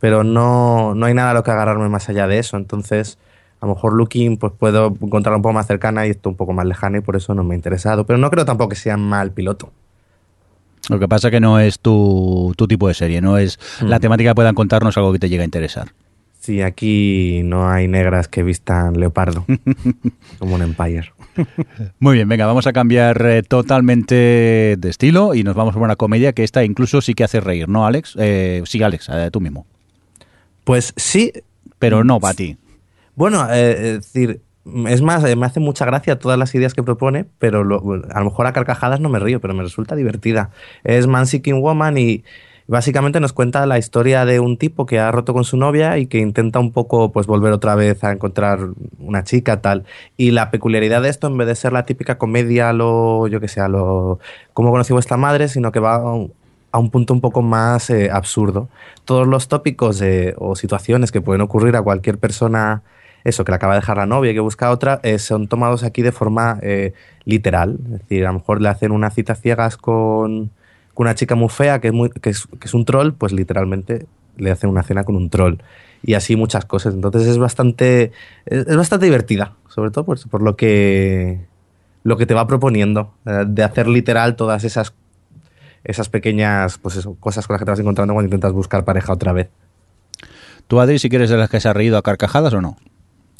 pero 0.00 0.24
no, 0.24 0.96
no 0.96 1.06
hay 1.06 1.14
nada 1.14 1.30
a 1.30 1.34
lo 1.34 1.44
que 1.44 1.52
agarrarme 1.52 1.88
más 1.88 2.08
allá 2.08 2.26
de 2.26 2.40
eso. 2.40 2.56
Entonces, 2.56 3.18
a 3.60 3.66
lo 3.66 3.74
mejor 3.74 3.92
Looking 3.92 4.38
pues 4.38 4.52
puedo 4.58 4.88
encontrarla 5.00 5.36
un 5.36 5.42
poco 5.42 5.52
más 5.52 5.68
cercana 5.68 6.04
y 6.04 6.10
esto 6.10 6.30
un 6.30 6.36
poco 6.36 6.52
más 6.52 6.66
lejana 6.66 6.98
y 6.98 7.00
por 7.00 7.14
eso 7.14 7.32
no 7.34 7.44
me 7.44 7.54
ha 7.54 7.56
interesado. 7.56 8.06
Pero 8.06 8.18
no 8.18 8.28
creo 8.30 8.44
tampoco 8.44 8.70
que 8.70 8.76
sea 8.76 8.96
mal 8.96 9.30
piloto. 9.32 9.72
Lo 10.88 10.98
que 10.98 11.08
pasa 11.08 11.30
que 11.30 11.40
no 11.40 11.58
es 11.60 11.80
tu, 11.80 12.52
tu 12.56 12.66
tipo 12.66 12.88
de 12.88 12.94
serie, 12.94 13.20
no 13.20 13.38
es 13.38 13.58
mm. 13.80 13.86
la 13.86 14.00
temática 14.00 14.30
que 14.30 14.34
puedan 14.34 14.54
contarnos 14.54 14.96
algo 14.96 15.12
que 15.12 15.18
te 15.18 15.28
llegue 15.28 15.42
a 15.42 15.44
interesar. 15.44 15.92
Sí, 16.38 16.62
aquí 16.62 17.42
no 17.44 17.68
hay 17.68 17.88
negras 17.88 18.28
que 18.28 18.42
vistan 18.42 19.00
leopardo, 19.00 19.44
como 20.38 20.54
un 20.54 20.62
Empire. 20.62 21.12
Muy 21.98 22.14
bien, 22.14 22.28
venga, 22.28 22.46
vamos 22.46 22.66
a 22.66 22.72
cambiar 22.72 23.20
eh, 23.26 23.42
totalmente 23.42 24.76
de 24.78 24.88
estilo 24.88 25.34
y 25.34 25.42
nos 25.42 25.56
vamos 25.56 25.74
a 25.74 25.78
una 25.78 25.96
comedia 25.96 26.32
que 26.32 26.44
esta 26.44 26.62
incluso 26.64 27.00
sí 27.00 27.14
que 27.14 27.24
hace 27.24 27.40
reír, 27.40 27.68
¿no, 27.68 27.84
Alex? 27.84 28.14
Eh, 28.18 28.62
sí, 28.64 28.82
Alex, 28.82 29.08
eh, 29.12 29.30
tú 29.32 29.40
mismo. 29.40 29.66
Pues 30.64 30.92
sí. 30.96 31.32
Pero 31.78 32.04
no 32.04 32.20
para 32.20 32.34
ti. 32.34 32.56
Bueno, 33.14 33.46
eh, 33.50 33.96
es 33.96 34.12
decir, 34.12 34.40
es 34.88 35.02
más, 35.02 35.24
eh, 35.24 35.36
me 35.36 35.46
hace 35.46 35.60
mucha 35.60 35.84
gracia 35.84 36.18
todas 36.18 36.38
las 36.38 36.54
ideas 36.54 36.74
que 36.74 36.82
propone, 36.82 37.26
pero 37.38 37.64
lo, 37.64 37.76
a 38.10 38.18
lo 38.18 38.24
mejor 38.24 38.46
a 38.46 38.52
carcajadas 38.52 39.00
no 39.00 39.08
me 39.08 39.18
río, 39.18 39.40
pero 39.40 39.54
me 39.54 39.62
resulta 39.62 39.94
divertida. 39.94 40.50
Es 40.84 41.06
Man 41.06 41.26
Seeking 41.26 41.60
Woman 41.60 41.98
y 41.98 42.24
básicamente 42.66 43.20
nos 43.20 43.32
cuenta 43.32 43.64
la 43.66 43.78
historia 43.78 44.24
de 44.24 44.40
un 44.40 44.56
tipo 44.56 44.86
que 44.86 44.98
ha 44.98 45.12
roto 45.12 45.32
con 45.32 45.44
su 45.44 45.56
novia 45.56 45.98
y 45.98 46.06
que 46.06 46.18
intenta 46.18 46.58
un 46.58 46.72
poco 46.72 47.12
pues 47.12 47.26
volver 47.26 47.52
otra 47.52 47.76
vez 47.76 48.02
a 48.02 48.12
encontrar 48.12 48.58
una 48.98 49.24
chica 49.24 49.60
tal. 49.60 49.84
Y 50.16 50.32
la 50.32 50.50
peculiaridad 50.50 51.02
de 51.02 51.10
esto, 51.10 51.28
en 51.28 51.36
vez 51.36 51.46
de 51.46 51.54
ser 51.54 51.72
la 51.72 51.84
típica 51.86 52.18
comedia, 52.18 52.72
lo, 52.72 53.28
yo 53.28 53.40
que 53.40 53.48
sé, 53.48 53.66
lo, 53.68 54.18
cómo 54.52 54.70
conocí 54.70 54.92
vuestra 54.92 55.16
madre, 55.16 55.48
sino 55.48 55.70
que 55.70 55.80
va 55.80 55.96
a 56.72 56.78
un 56.78 56.90
punto 56.90 57.14
un 57.14 57.20
poco 57.20 57.42
más 57.42 57.88
eh, 57.90 58.10
absurdo. 58.10 58.68
Todos 59.04 59.26
los 59.26 59.48
tópicos 59.48 60.02
eh, 60.02 60.34
o 60.38 60.56
situaciones 60.56 61.12
que 61.12 61.20
pueden 61.20 61.40
ocurrir 61.42 61.76
a 61.76 61.82
cualquier 61.82 62.18
persona 62.18 62.82
eso, 63.26 63.44
que 63.44 63.50
le 63.50 63.56
acaba 63.56 63.74
de 63.74 63.80
dejar 63.80 63.96
la 63.96 64.06
novia 64.06 64.30
y 64.30 64.34
que 64.34 64.40
busca 64.40 64.70
otra, 64.70 65.00
eh, 65.02 65.18
son 65.18 65.48
tomados 65.48 65.82
aquí 65.82 66.02
de 66.02 66.12
forma 66.12 66.58
eh, 66.62 66.94
literal. 67.24 67.78
Es 67.84 68.00
decir, 68.00 68.24
a 68.24 68.28
lo 68.28 68.38
mejor 68.38 68.62
le 68.62 68.68
hacen 68.68 68.92
una 68.92 69.10
cita 69.10 69.34
ciegas 69.34 69.76
con, 69.76 70.50
una 70.94 71.14
chica 71.14 71.34
muy 71.34 71.48
fea 71.48 71.80
que 71.80 71.88
es, 71.88 71.94
que, 72.20 72.30
es, 72.30 72.46
que 72.46 72.66
es 72.66 72.74
un 72.74 72.84
troll, 72.84 73.12
pues 73.12 73.32
literalmente 73.32 74.06
le 74.36 74.50
hacen 74.50 74.70
una 74.70 74.82
cena 74.82 75.04
con 75.04 75.16
un 75.16 75.28
troll. 75.28 75.56
Y 76.02 76.14
así 76.14 76.36
muchas 76.36 76.64
cosas. 76.64 76.94
Entonces 76.94 77.26
es 77.26 77.38
bastante, 77.38 78.12
es, 78.46 78.66
es 78.66 78.76
bastante 78.76 79.06
divertida, 79.06 79.54
sobre 79.68 79.90
todo 79.90 80.04
por, 80.04 80.28
por, 80.28 80.42
lo, 80.42 80.56
que, 80.56 81.40
lo 82.04 82.16
que 82.16 82.26
te 82.26 82.34
va 82.34 82.46
proponiendo, 82.46 83.12
eh, 83.26 83.44
de 83.46 83.64
hacer 83.64 83.88
literal 83.88 84.36
todas 84.36 84.62
esas, 84.62 84.94
esas 85.82 86.08
pequeñas 86.08 86.78
pues 86.78 86.94
eso, 86.94 87.16
cosas 87.18 87.46
con 87.46 87.54
las 87.54 87.60
que 87.60 87.64
te 87.64 87.70
vas 87.72 87.80
encontrando 87.80 88.14
cuando 88.14 88.26
intentas 88.26 88.52
buscar 88.52 88.84
pareja 88.84 89.12
otra 89.12 89.32
vez. 89.32 89.48
¿Tú, 90.68 90.80
Adri, 90.80 90.98
si 90.98 91.08
quieres 91.08 91.30
de 91.30 91.36
las 91.36 91.50
que 91.50 91.60
se 91.60 91.68
ha 91.68 91.72
reído 91.72 91.96
a 91.96 92.02
carcajadas 92.02 92.52
o 92.54 92.60
no? 92.60 92.76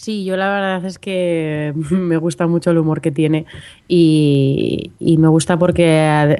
Sí, 0.00 0.24
yo 0.24 0.36
la 0.36 0.48
verdad 0.48 0.84
es 0.84 0.96
que 0.96 1.74
me 1.90 2.16
gusta 2.18 2.46
mucho 2.46 2.70
el 2.70 2.78
humor 2.78 3.00
que 3.00 3.10
tiene 3.10 3.46
y, 3.88 4.92
me 5.00 5.26
gusta 5.26 5.58
porque 5.58 6.36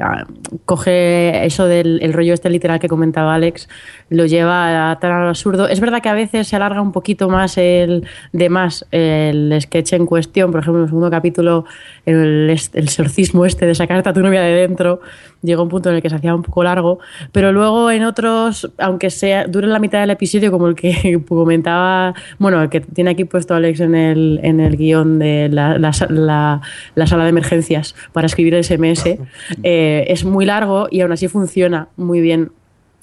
coge 0.65 1.45
eso 1.45 1.67
del 1.67 1.99
el 2.01 2.13
rollo 2.13 2.35
este 2.35 2.49
literal 2.51 2.79
que 2.79 2.87
comentaba 2.87 3.35
Alex, 3.35 3.69
lo 4.11 4.27
lleva 4.27 4.93
a 4.93 5.01
tan 5.01 5.11
absurdo. 5.11 5.67
Es 5.67 5.81
verdad 5.81 6.01
que 6.01 6.09
a 6.09 6.15
veces 6.15 6.47
se 6.47 6.55
alarga 6.55 6.81
un 6.81 6.93
poquito 6.93 7.29
más 7.29 7.59
el 7.59 8.07
de 8.33 8.49
más 8.49 8.87
el 8.93 9.59
sketch 9.61 9.95
en 9.95 10.07
cuestión, 10.07 10.53
por 10.53 10.61
ejemplo, 10.61 10.79
en 10.79 10.85
el 10.85 10.89
segundo 10.91 11.11
capítulo, 11.11 11.65
el, 12.07 12.49
el 12.51 12.85
exorcismo 12.85 13.45
este 13.45 13.67
de 13.67 13.75
sacarte 13.75 14.11
a 14.11 14.13
tu 14.13 14.21
novia 14.21 14.43
de 14.43 14.53
dentro, 14.53 15.01
llegó 15.43 15.65
un 15.65 15.69
punto 15.69 15.91
en 15.91 15.97
el 15.97 16.03
que 16.03 16.11
se 16.11 16.17
hacía 16.17 16.35
un 16.35 16.43
poco 16.43 16.63
largo, 16.63 17.01
pero 17.33 17.53
luego 17.53 17.91
en 17.91 18.05
otros, 18.05 18.71
aunque 18.79 19.11
sea 19.11 19.47
dure 19.49 19.67
la 19.67 19.81
mitad 19.81 20.01
del 20.01 20.11
episodio, 20.11 20.53
como 20.53 20.69
el 20.69 20.77
que 20.77 21.21
comentaba, 21.29 22.15
bueno, 22.39 22.63
el 22.63 22.69
que 22.69 22.81
tiene 22.81 23.11
aquí 23.11 23.25
puesto 23.25 23.48
puesto 23.49 23.55
Alex 23.55 23.81
en 23.81 23.95
el, 23.95 24.41
en 24.43 24.61
el 24.61 24.77
guion 24.77 25.19
de 25.19 25.49
la, 25.51 25.79
la, 25.79 25.91
la, 26.11 26.61
la 26.95 27.07
sala 27.07 27.25
de 27.25 27.31
emergencias 27.31 27.95
para 28.13 28.27
escribir 28.27 28.55
el 28.55 28.63
SMS. 28.65 29.05
Eh, 29.63 30.05
es 30.09 30.25
muy 30.25 30.45
largo 30.45 30.89
y 30.91 31.01
aún 31.01 31.13
así 31.13 31.27
funciona 31.29 31.89
muy 31.97 32.21
bien. 32.21 32.51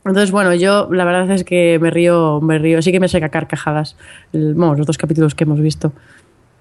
Entonces, 0.06 0.32
bueno, 0.32 0.54
yo 0.54 0.88
la 0.92 1.04
verdad 1.04 1.30
es 1.32 1.44
que 1.44 1.80
me 1.82 1.90
río, 1.90 2.40
me 2.42 2.60
río, 2.60 2.82
sí 2.82 2.92
que 2.92 3.00
me 3.00 3.08
saca 3.08 3.30
carcajadas 3.30 3.98
el- 4.34 4.54
bueno, 4.54 4.76
los 4.76 4.86
dos 4.86 4.98
capítulos 4.98 5.34
que 5.34 5.44
hemos 5.46 5.60
visto. 5.60 5.94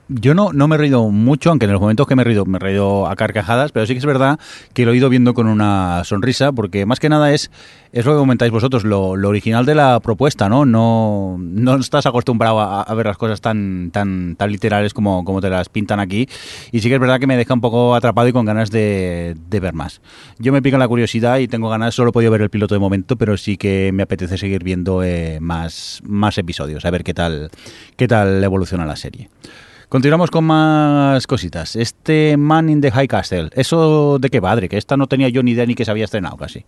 Yo 0.09 0.35
no, 0.35 0.53
no 0.53 0.69
me 0.69 0.75
he 0.75 0.79
reído 0.79 1.09
mucho, 1.09 1.49
aunque 1.49 1.65
en 1.65 1.73
los 1.73 1.81
momentos 1.81 2.07
que 2.07 2.15
me 2.15 2.21
he 2.21 2.25
reído, 2.27 2.45
me 2.45 2.59
he 2.59 2.61
reído 2.61 3.07
a 3.07 3.17
carcajadas, 3.17 3.73
pero 3.73 3.87
sí 3.87 3.95
que 3.95 4.01
es 4.01 4.05
verdad 4.05 4.39
que 4.75 4.85
lo 4.85 4.93
he 4.93 4.97
ido 4.99 5.09
viendo 5.09 5.33
con 5.33 5.47
una 5.47 6.03
sonrisa, 6.05 6.53
porque 6.53 6.85
más 6.85 7.01
que 7.01 7.09
nada 7.09 7.33
es, 7.33 7.51
es 7.91 8.05
lo 8.05 8.13
que 8.13 8.19
comentáis 8.19 8.53
vosotros, 8.53 8.85
lo, 8.85 9.17
lo 9.17 9.31
original 9.31 9.65
de 9.65 9.75
la 9.75 9.99
propuesta, 10.01 10.51
¿no? 10.51 10.67
No, 10.67 11.37
no 11.39 11.77
estás 11.77 12.05
acostumbrado 12.05 12.61
a, 12.61 12.95
ver 12.95 13.07
las 13.07 13.17
cosas 13.17 13.41
tan, 13.41 13.91
tan, 13.93 14.37
tan 14.37 14.53
literales 14.53 14.93
como, 14.93 15.25
como 15.25 15.41
te 15.41 15.49
las 15.49 15.71
pintan 15.71 16.01
aquí, 16.01 16.29
y 16.71 16.81
sí 16.81 16.89
que 16.91 16.97
es 16.97 17.01
verdad 17.01 17.19
que 17.19 17.27
me 17.27 17.39
deja 17.39 17.55
un 17.55 17.63
poco 17.63 17.95
atrapado 17.95 18.29
y 18.29 18.33
con 18.35 18.45
ganas 18.45 18.71
de, 18.71 19.35
de 19.49 19.61
ver 19.61 19.73
más. 19.73 20.03
Yo 20.39 20.53
me 20.53 20.61
pica 20.61 20.77
la 20.77 20.87
curiosidad 20.87 21.39
y 21.39 21.49
tengo 21.49 21.71
ganas, 21.71 21.95
solo 21.95 22.11
he 22.11 22.13
podido 22.13 22.31
ver 22.31 22.43
el 22.43 22.51
piloto 22.51 22.75
de 22.75 22.79
momento, 22.79 23.17
pero 23.17 23.39
sí 23.39 23.57
que 23.57 23.91
me 23.95 24.03
apetece 24.03 24.37
seguir 24.37 24.65
viendo 24.65 25.03
eh, 25.03 25.39
más, 25.41 26.03
más 26.05 26.37
episodios, 26.37 26.85
a 26.85 26.91
ver 26.91 27.05
qué 27.05 27.15
tal, 27.15 27.51
qué 27.97 28.07
tal 28.07 28.45
evoluciona 28.45 28.85
la 28.85 28.97
serie. 28.97 29.31
Continuamos 29.95 30.33
con 30.33 30.43
más 30.43 31.25
cositas. 31.29 31.77
Este 31.77 32.37
Man 32.37 32.69
in 32.69 32.81
the 32.81 32.91
High 32.91 33.07
Castle, 33.07 33.51
¿eso 33.53 34.19
de 34.19 34.29
qué 34.29 34.43
padre? 34.43 34.69
Que 34.69 34.77
esta 34.77 34.97
no 34.97 35.07
tenía 35.07 35.29
yo 35.29 35.45
ni 35.45 35.53
idea 35.53 35.67
ni 35.67 35.77
que 35.77 35.85
se 35.85 35.91
había 35.93 36.03
estrenado 36.03 36.37
casi. 36.37 36.65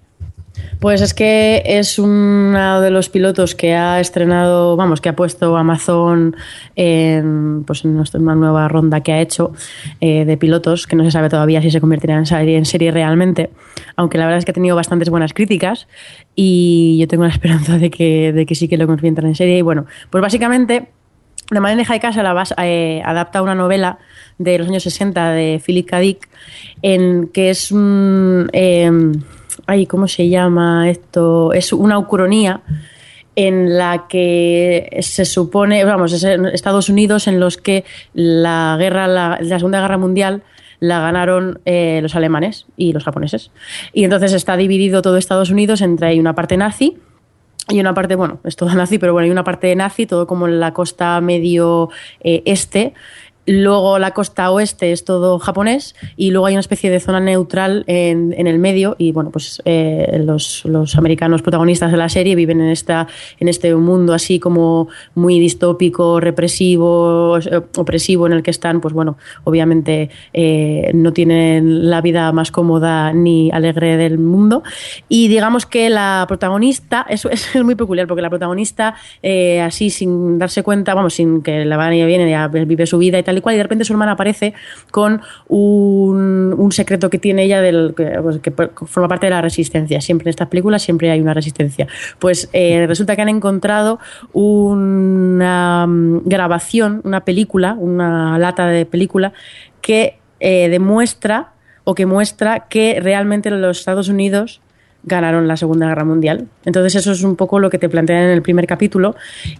Pues 0.79 1.01
es 1.01 1.13
que 1.13 1.61
es 1.65 1.99
uno 1.99 2.81
de 2.81 2.91
los 2.93 3.09
pilotos 3.09 3.57
que 3.57 3.75
ha 3.75 3.99
estrenado, 3.99 4.77
vamos, 4.77 5.01
que 5.01 5.09
ha 5.09 5.17
puesto 5.17 5.57
Amazon 5.57 6.37
en, 6.77 7.65
pues 7.67 7.85
en 7.85 8.01
una 8.15 8.37
nueva 8.37 8.69
ronda 8.69 9.01
que 9.01 9.13
ha 9.13 9.21
hecho 9.21 9.53
eh, 10.01 10.25
de 10.25 10.37
pilotos, 10.37 10.87
que 10.87 10.95
no 10.95 11.03
se 11.03 11.11
sabe 11.11 11.29
todavía 11.29 11.61
si 11.61 11.73
se 11.73 11.81
convertirá 11.81 12.15
en 12.15 12.27
serie, 12.27 12.57
en 12.57 12.65
serie 12.65 12.93
realmente, 12.93 13.51
aunque 13.97 14.19
la 14.19 14.27
verdad 14.27 14.39
es 14.39 14.45
que 14.45 14.53
ha 14.53 14.55
tenido 14.55 14.77
bastantes 14.77 15.11
buenas 15.11 15.33
críticas 15.33 15.89
y 16.37 16.97
yo 17.01 17.09
tengo 17.09 17.25
la 17.25 17.31
esperanza 17.33 17.77
de 17.77 17.91
que, 17.91 18.33
de 18.33 18.47
que 18.47 18.55
sí 18.55 18.69
que 18.69 18.77
lo 18.77 18.87
conviertan 18.87 19.27
en 19.27 19.35
serie. 19.35 19.59
Y 19.59 19.63
bueno, 19.63 19.87
pues 20.11 20.23
básicamente 20.23 20.91
In 21.51 21.77
the 21.79 21.85
High 21.85 22.01
Castle 22.01 22.25
bas- 22.33 22.55
eh, 22.59 23.01
adapta 23.05 23.41
una 23.43 23.55
novela 23.55 23.99
de 24.39 24.59
los 24.59 24.69
años 24.69 24.83
60 24.83 25.31
de 25.33 25.63
Philip 25.65 25.89
K. 25.89 25.99
Dick, 26.01 26.29
en 26.83 27.29
que 27.29 27.51
es 27.51 27.71
un... 27.71 28.49
eh, 28.53 28.91
ay, 29.67 29.87
¿cómo 29.87 30.09
se 30.09 30.29
llama 30.29 30.91
esto? 30.91 31.53
Es 31.53 31.73
una 31.73 31.99
ucronía 31.99 32.61
en 33.37 33.77
la 33.79 34.07
que 34.09 34.99
se 35.03 35.25
supone, 35.25 35.85
vamos, 35.85 36.13
es 36.13 36.25
Estados 36.25 36.89
Unidos 36.89 37.29
en 37.29 37.39
los 37.39 37.59
que 37.59 37.85
la 38.15 38.77
guerra, 38.79 39.07
la, 39.07 39.39
la 39.41 39.59
Segunda 39.59 39.81
Guerra 39.81 39.99
Mundial 39.99 40.43
la 40.81 41.01
ganaron 41.01 41.61
eh, 41.65 42.01
los 42.03 42.15
alemanes 42.17 42.67
y 42.77 42.93
los 42.93 43.05
japoneses. 43.05 43.51
Y 43.93 44.05
entonces 44.05 44.33
está 44.33 44.57
dividido 44.57 45.01
todo 45.03 45.17
Estados 45.17 45.51
Unidos 45.51 45.81
entre 45.81 46.19
una 46.19 46.35
parte 46.35 46.57
nazi 46.57 46.99
y 47.69 47.81
una 47.81 47.95
parte, 47.95 48.15
bueno, 48.15 48.39
es 48.45 48.55
todo 48.55 48.73
nazi, 48.75 48.99
pero 48.99 49.13
bueno, 49.13 49.25
hay 49.25 49.31
una 49.31 49.45
parte 49.45 49.75
nazi, 49.75 50.07
todo 50.07 50.27
como 50.27 50.47
en 50.47 50.61
la 50.61 50.73
costa 50.73 51.21
medio 51.21 51.91
eh, 52.21 52.43
este. 52.47 52.95
Luego 53.47 53.99
la 53.99 54.13
costa 54.13 54.51
oeste 54.51 54.93
es 54.93 55.05
todo 55.05 55.39
japonés 55.39 55.95
y 56.17 56.31
luego 56.31 56.47
hay 56.47 56.55
una 56.55 56.61
especie 56.61 56.91
de 56.91 56.99
zona 56.99 57.21
neutral 57.21 57.85
en, 57.87 58.35
en 58.37 58.47
el 58.47 58.59
medio 58.59 58.97
y 58.99 59.13
bueno, 59.13 59.31
pues 59.31 59.63
eh, 59.65 60.21
los, 60.25 60.65
los 60.65 60.97
americanos 60.97 61.43
protagonistas 61.43 61.93
de 61.93 61.97
la 61.97 62.09
serie 62.09 62.35
viven 62.35 62.61
en, 62.61 62.71
esta, 62.71 63.07
en 63.39 63.49
este 63.49 63.75
mundo 63.75 64.15
así 64.15 64.41
como 64.41 64.89
muy 65.15 65.39
distópico, 65.39 66.19
represivo, 66.19 67.39
eh, 67.39 67.63
opresivo 67.77 68.27
en 68.27 68.33
el 68.33 68.43
que 68.43 68.51
están, 68.51 68.81
pues 68.81 68.95
bueno, 68.95 69.17
obviamente 69.45 70.11
eh, 70.33 70.91
no 70.95 71.13
tienen 71.13 71.89
la 71.89 72.01
vida 72.01 72.33
más 72.33 72.51
cómoda 72.51 73.13
ni 73.13 73.51
alegre 73.53 73.97
del 73.97 74.19
mundo. 74.19 74.63
Y 75.09 75.29
digamos 75.29 75.67
que 75.67 75.89
la 75.91 76.25
protagonista, 76.27 77.07
eso 77.09 77.31
es, 77.31 77.55
muy 77.65 77.75
peculiar 77.75 78.07
porque 78.07 78.23
la 78.23 78.31
protagonista 78.31 78.97
eh, 79.23 79.61
así 79.61 79.91
sin 79.91 80.39
darse 80.39 80.63
cuenta, 80.63 80.95
vamos, 80.95 81.15
sin 81.15 81.43
que 81.43 81.65
la 81.65 81.77
vaya 81.77 82.07
viene, 82.07 82.29
ya 82.29 82.49
vive 82.49 82.87
su 82.87 82.99
vida 82.99 83.19
y 83.19 83.23
tal 83.23 83.36
y 83.39 83.41
cual, 83.41 83.55
y 83.55 83.59
de 83.59 83.63
repente 83.63 83.85
su 83.85 83.93
hermana 83.93 84.13
aparece 84.13 84.55
con 84.91 85.21
un, 85.49 86.71
secreto 86.73 87.09
que 87.09 87.19
tiene 87.19 87.45
ella 87.45 87.63
del 87.63 87.95
que, 87.97 88.51
pues, 88.51 88.71
forma 88.87 89.09
parte 89.09 89.27
de 89.27 89.31
la 89.31 89.41
resistencia. 89.41 90.01
Siempre 90.01 90.25
en 90.25 90.31
estas 90.31 90.49
películas 90.49 90.83
siempre 90.83 91.11
hay 91.11 91.21
una 91.21 91.33
resistencia. 91.33 91.87
Pues 92.19 92.51
eh, 92.53 92.85
resulta 92.87 93.17
que 93.17 93.23
han 93.23 93.29
encontrado 93.29 93.99
una 94.33 95.87
mm, 95.87 96.23
grabación, 96.25 97.01
una 97.05 97.25
película, 97.25 97.75
una 97.79 98.39
lata 98.39 98.67
de 98.67 98.85
película 98.85 99.33
que 99.81 100.19
eh, 100.41 100.69
demuestra 100.69 101.53
o 101.85 101.95
que 101.95 102.05
muestra 102.05 102.67
que 102.69 102.99
realmente 103.01 103.51
los 103.51 103.79
Estados 103.79 104.09
Unidos 104.09 104.61
ganaron 105.07 105.47
la 105.47 105.57
Segunda 105.57 105.87
Guerra 105.89 106.05
Mundial. 106.05 106.49
Entonces 106.65 106.97
eso 106.97 107.13
es 107.13 107.23
un 107.23 107.37
poco 107.37 107.61
lo 107.61 107.71
que 107.71 107.79
te 107.79 107.89
plantean 107.89 108.25
en 108.25 108.31
el 108.31 108.43
primer 108.43 108.67
capítulo. 108.67 109.15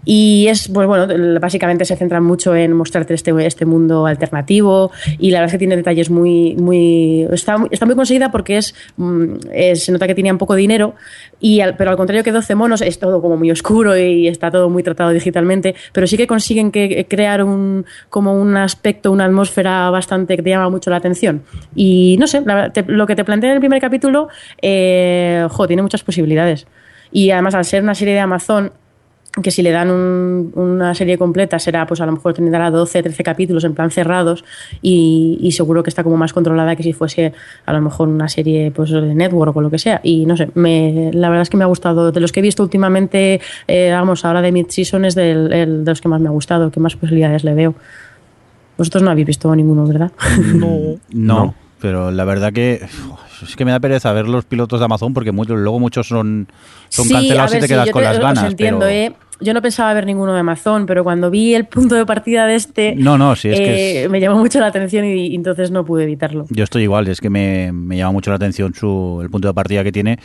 Y 0.05 0.49
es, 0.49 0.69
pues 0.69 0.87
bueno, 0.87 1.07
básicamente 1.41 1.85
se 1.85 1.97
centran 1.97 2.25
mucho 2.25 2.55
en 2.55 2.73
mostrarte 2.73 3.15
este, 3.15 3.33
este 3.47 3.65
mundo 3.65 4.07
alternativo. 4.07 4.91
Y 5.19 5.31
la 5.31 5.39
verdad 5.39 5.51
es 5.51 5.53
que 5.53 5.59
tiene 5.59 5.77
detalles 5.77 6.11
muy, 6.11 6.57
muy, 6.57 7.29
está, 7.33 7.57
está 7.71 7.87
muy 7.87 7.95
conseguida 7.95 8.31
porque 8.33 8.59
es, 8.59 8.75
es, 9.53 9.85
se 9.85 9.93
nota 9.93 10.07
que 10.07 10.15
tenían 10.15 10.37
poco 10.37 10.57
dinero. 10.57 10.95
Y 11.41 11.61
pero 11.79 11.91
al 11.91 11.97
contrario 11.97 12.25
que 12.25 12.33
12 12.33 12.55
monos 12.55 12.81
es 12.81 12.99
todo 12.99 13.23
como 13.23 13.37
muy 13.37 13.51
oscuro 13.51 13.97
y 13.97 14.27
está 14.27 14.51
todo 14.51 14.69
muy 14.69 14.83
tratado 14.83 15.11
digitalmente, 15.11 15.75
pero 15.93 16.07
sí 16.07 16.17
que 16.17 16.27
consiguen 16.27 16.73
que, 16.73 17.07
crear 17.09 17.45
un, 17.45 17.85
como 18.09 18.35
un 18.35 18.57
aspecto, 18.57 19.13
una 19.13 19.27
atmósfera 19.27 19.91
bastante 19.91 20.37
que 20.37 20.43
te 20.43 20.51
llama 20.51 20.71
mucho 20.71 20.91
la 20.91 20.97
atención. 20.97 21.43
Y 21.75 22.17
no 22.19 22.27
sé, 22.27 22.43
lo 22.87 23.07
que 23.07 23.15
te 23.15 23.25
plantea 23.25 23.51
en 23.51 23.57
el 23.57 23.61
primer 23.61 23.81
capítulo 23.81 24.29
eh, 24.63 25.36
jo, 25.51 25.67
tiene 25.67 25.83
muchas 25.83 26.03
posibilidades. 26.03 26.67
Y 27.13 27.31
además, 27.31 27.55
al 27.55 27.65
ser 27.65 27.83
una 27.83 27.95
serie 27.95 28.15
de 28.15 28.21
Amazon, 28.21 28.73
que 29.43 29.51
si 29.51 29.63
le 29.63 29.71
dan 29.71 29.91
un, 29.91 30.53
una 30.55 30.95
serie 30.95 31.19
completa 31.19 31.59
será, 31.59 31.87
pues 31.87 32.01
a 32.01 32.07
lo 32.07 32.13
mejor 32.13 32.33
tendrá 32.33 32.71
12, 32.71 33.03
13 33.03 33.23
capítulos 33.23 33.65
en 33.65 33.75
plan 33.75 33.91
cerrados 33.91 34.45
y, 34.81 35.39
y, 35.41 35.53
seguro 35.53 35.83
que 35.83 35.91
está 35.91 36.03
como 36.03 36.17
más 36.17 36.33
controlada 36.33 36.75
que 36.75 36.83
si 36.83 36.93
fuese 36.93 37.33
a 37.67 37.73
lo 37.73 37.83
mejor 37.83 38.09
una 38.09 38.29
serie 38.29 38.71
pues 38.71 38.91
de 38.91 39.15
network 39.15 39.55
o 39.55 39.61
lo 39.61 39.71
que 39.71 39.79
sea. 39.79 40.01
Y 40.03 40.25
no 40.27 40.37
sé, 40.37 40.49
me, 40.55 41.11
la 41.13 41.29
verdad 41.29 41.43
es 41.43 41.51
que 41.51 41.57
me 41.57 41.65
ha 41.65 41.69
gustado. 41.69 42.13
De 42.13 42.21
los 42.21 42.33
que 42.33 42.41
he 42.41 42.43
visto 42.43 42.63
últimamente, 42.63 43.41
eh, 43.69 43.91
vamos, 43.93 44.25
ahora 44.25 44.41
de 44.41 44.53
mid-season 44.53 45.05
es 45.05 45.15
del, 45.15 45.53
el, 45.53 45.85
de 45.85 45.91
los 45.91 46.01
que 46.01 46.09
más 46.09 46.21
me 46.21 46.29
ha 46.29 46.33
gustado, 46.33 46.71
que 46.71 46.81
más 46.81 46.97
posibilidades 46.97 47.45
le 47.45 47.55
veo. 47.55 47.75
Vosotros 48.79 49.03
no 49.03 49.11
habéis 49.11 49.27
visto 49.27 49.55
ninguno, 49.55 49.87
¿verdad? 49.87 50.13
No, 50.55 50.99
no, 51.13 51.37
no. 51.37 51.66
Pero 51.87 52.11
la 52.11 52.25
verdad 52.25 52.53
que 52.53 52.85
es 53.45 53.55
que 53.55 53.65
me 53.65 53.71
da 53.71 53.79
pereza 53.79 54.13
ver 54.13 54.27
los 54.27 54.45
pilotos 54.45 54.81
de 54.81 54.87
Amazon 54.87 55.15
porque 55.15 55.31
muchos, 55.31 55.57
luego 55.57 55.79
muchos 55.79 56.09
son, 56.09 56.49
son 56.89 57.07
sí, 57.07 57.13
cancelados 57.13 57.53
ver, 57.53 57.59
y 57.59 57.61
te 57.61 57.69
sí, 57.69 57.75
quedas 57.75 57.91
con 57.91 58.03
te, 58.03 58.09
las 58.09 58.19
ganas. 58.19 58.45
entiendo, 58.51 58.81
pero... 58.81 58.91
¿eh? 58.91 59.13
Yo 59.39 59.55
no 59.55 59.63
pensaba 59.63 59.95
ver 59.95 60.05
ninguno 60.05 60.35
de 60.35 60.41
Amazon, 60.41 60.85
pero 60.85 61.05
cuando 61.05 61.31
vi 61.31 61.55
el 61.55 61.67
punto 61.67 61.95
de 61.95 62.05
partida 62.05 62.45
de 62.47 62.57
este, 62.57 62.97
no, 62.97 63.17
no, 63.17 63.37
sí, 63.37 63.51
es 63.51 63.61
eh, 63.61 63.63
que 63.63 64.05
es... 64.05 64.11
me 64.11 64.19
llamó 64.19 64.39
mucho 64.39 64.59
la 64.59 64.67
atención 64.67 65.05
y, 65.05 65.29
y, 65.29 65.35
entonces 65.37 65.71
no 65.71 65.85
pude 65.85 66.03
evitarlo. 66.03 66.47
Yo 66.51 66.65
estoy 66.65 66.83
igual, 66.83 67.07
es 67.07 67.21
que 67.21 67.31
me, 67.31 67.71
me 67.71 67.97
llama 67.97 68.11
mucho 68.11 68.31
la 68.31 68.37
atención 68.37 68.75
su, 68.75 69.21
el 69.23 69.31
punto 69.31 69.47
de 69.47 69.55
partida 69.55 69.85
que 69.85 69.93
tiene 69.93 70.19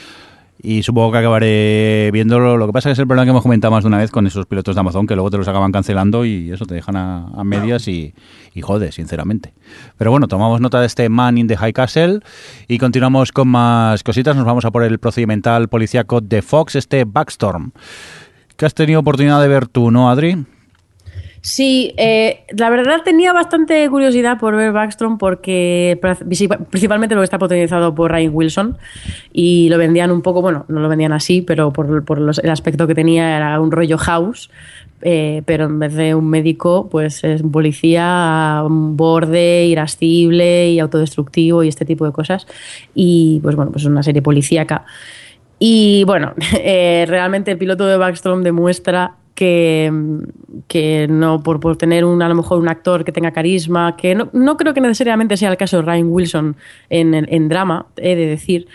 y 0.63 0.83
supongo 0.83 1.11
que 1.11 1.17
acabaré 1.17 2.09
viéndolo. 2.11 2.57
Lo 2.57 2.67
que 2.67 2.73
pasa 2.73 2.91
es 2.91 2.99
el 2.99 3.07
problema 3.07 3.25
que 3.25 3.31
hemos 3.31 3.43
comentado 3.43 3.71
más 3.71 3.83
de 3.83 3.87
una 3.87 3.97
vez 3.97 4.11
con 4.11 4.27
esos 4.27 4.45
pilotos 4.45 4.75
de 4.75 4.81
Amazon, 4.81 5.07
que 5.07 5.15
luego 5.15 5.31
te 5.31 5.37
los 5.37 5.47
acaban 5.47 5.71
cancelando 5.71 6.25
y 6.25 6.51
eso 6.51 6.65
te 6.65 6.75
dejan 6.75 6.95
a, 6.95 7.27
a 7.27 7.43
medias 7.43 7.87
y, 7.87 8.13
y, 8.53 8.61
jode, 8.61 8.91
sinceramente. 8.91 9.53
Pero 9.97 10.11
bueno, 10.11 10.27
tomamos 10.27 10.61
nota 10.61 10.79
de 10.79 10.87
este 10.87 11.09
Man 11.09 11.37
in 11.37 11.47
the 11.47 11.57
High 11.57 11.73
Castle 11.73 12.19
y 12.67 12.77
continuamos 12.77 13.31
con 13.31 13.47
más 13.47 14.03
cositas. 14.03 14.35
Nos 14.35 14.45
vamos 14.45 14.65
a 14.65 14.71
por 14.71 14.83
el 14.83 14.99
procedimental 14.99 15.67
policíaco 15.67 16.21
de 16.21 16.41
Fox, 16.41 16.75
este 16.75 17.05
Backstorm. 17.05 17.71
¿Qué 18.55 18.65
has 18.65 18.73
tenido 18.73 18.99
oportunidad 18.99 19.41
de 19.41 19.47
ver 19.47 19.67
tú, 19.67 19.89
no, 19.89 20.11
Adri? 20.11 20.45
Sí, 21.43 21.95
eh, 21.97 22.45
la 22.55 22.69
verdad 22.69 23.01
tenía 23.03 23.33
bastante 23.33 23.89
curiosidad 23.89 24.37
por 24.39 24.55
ver 24.55 24.71
Backstrom 24.71 25.17
porque 25.17 25.99
principalmente 26.69 27.15
lo 27.15 27.23
está 27.23 27.39
protagonizado 27.39 27.95
por 27.95 28.11
Ryan 28.11 28.31
Wilson 28.31 28.77
y 29.33 29.67
lo 29.69 29.79
vendían 29.79 30.11
un 30.11 30.21
poco, 30.21 30.43
bueno, 30.43 30.65
no 30.67 30.81
lo 30.81 30.87
vendían 30.87 31.13
así, 31.13 31.41
pero 31.41 31.73
por, 31.73 32.03
el 32.43 32.49
aspecto 32.49 32.85
que 32.85 32.93
tenía 32.93 33.37
era 33.37 33.59
un 33.59 33.71
rollo 33.71 33.97
house, 33.97 34.51
eh, 35.01 35.41
pero 35.45 35.65
en 35.65 35.79
vez 35.79 35.95
de 35.95 36.13
un 36.13 36.29
médico, 36.29 36.87
pues 36.91 37.23
es 37.23 37.41
un 37.41 37.51
policía 37.51 38.61
un 38.63 38.95
borde, 38.95 39.65
irascible 39.65 40.69
y 40.69 40.79
autodestructivo 40.79 41.63
y 41.63 41.69
este 41.69 41.85
tipo 41.85 42.05
de 42.05 42.11
cosas. 42.11 42.45
Y 42.93 43.39
pues 43.41 43.55
bueno, 43.55 43.71
pues 43.71 43.83
es 43.83 43.89
una 43.89 44.03
serie 44.03 44.21
policíaca. 44.21 44.85
Y 45.57 46.03
bueno, 46.05 46.33
eh, 46.59 47.05
realmente 47.07 47.49
el 47.49 47.57
piloto 47.57 47.87
de 47.87 47.97
Backstrom 47.97 48.43
demuestra 48.43 49.15
que, 49.35 49.91
que 50.67 51.07
no 51.09 51.41
por, 51.43 51.59
por, 51.59 51.77
tener 51.77 52.05
un, 52.05 52.21
a 52.21 52.29
lo 52.29 52.35
mejor 52.35 52.59
un 52.59 52.69
actor 52.69 53.03
que 53.03 53.11
tenga 53.11 53.31
carisma, 53.31 53.95
que 53.95 54.15
no, 54.15 54.29
no 54.33 54.57
creo 54.57 54.73
que 54.73 54.81
necesariamente 54.81 55.37
sea 55.37 55.49
el 55.49 55.57
caso 55.57 55.77
de 55.77 55.83
Ryan 55.83 56.07
Wilson 56.09 56.55
en, 56.89 57.13
en, 57.13 57.25
en 57.29 57.49
drama, 57.49 57.87
he 57.97 58.15
de 58.15 58.25
decir, 58.25 58.67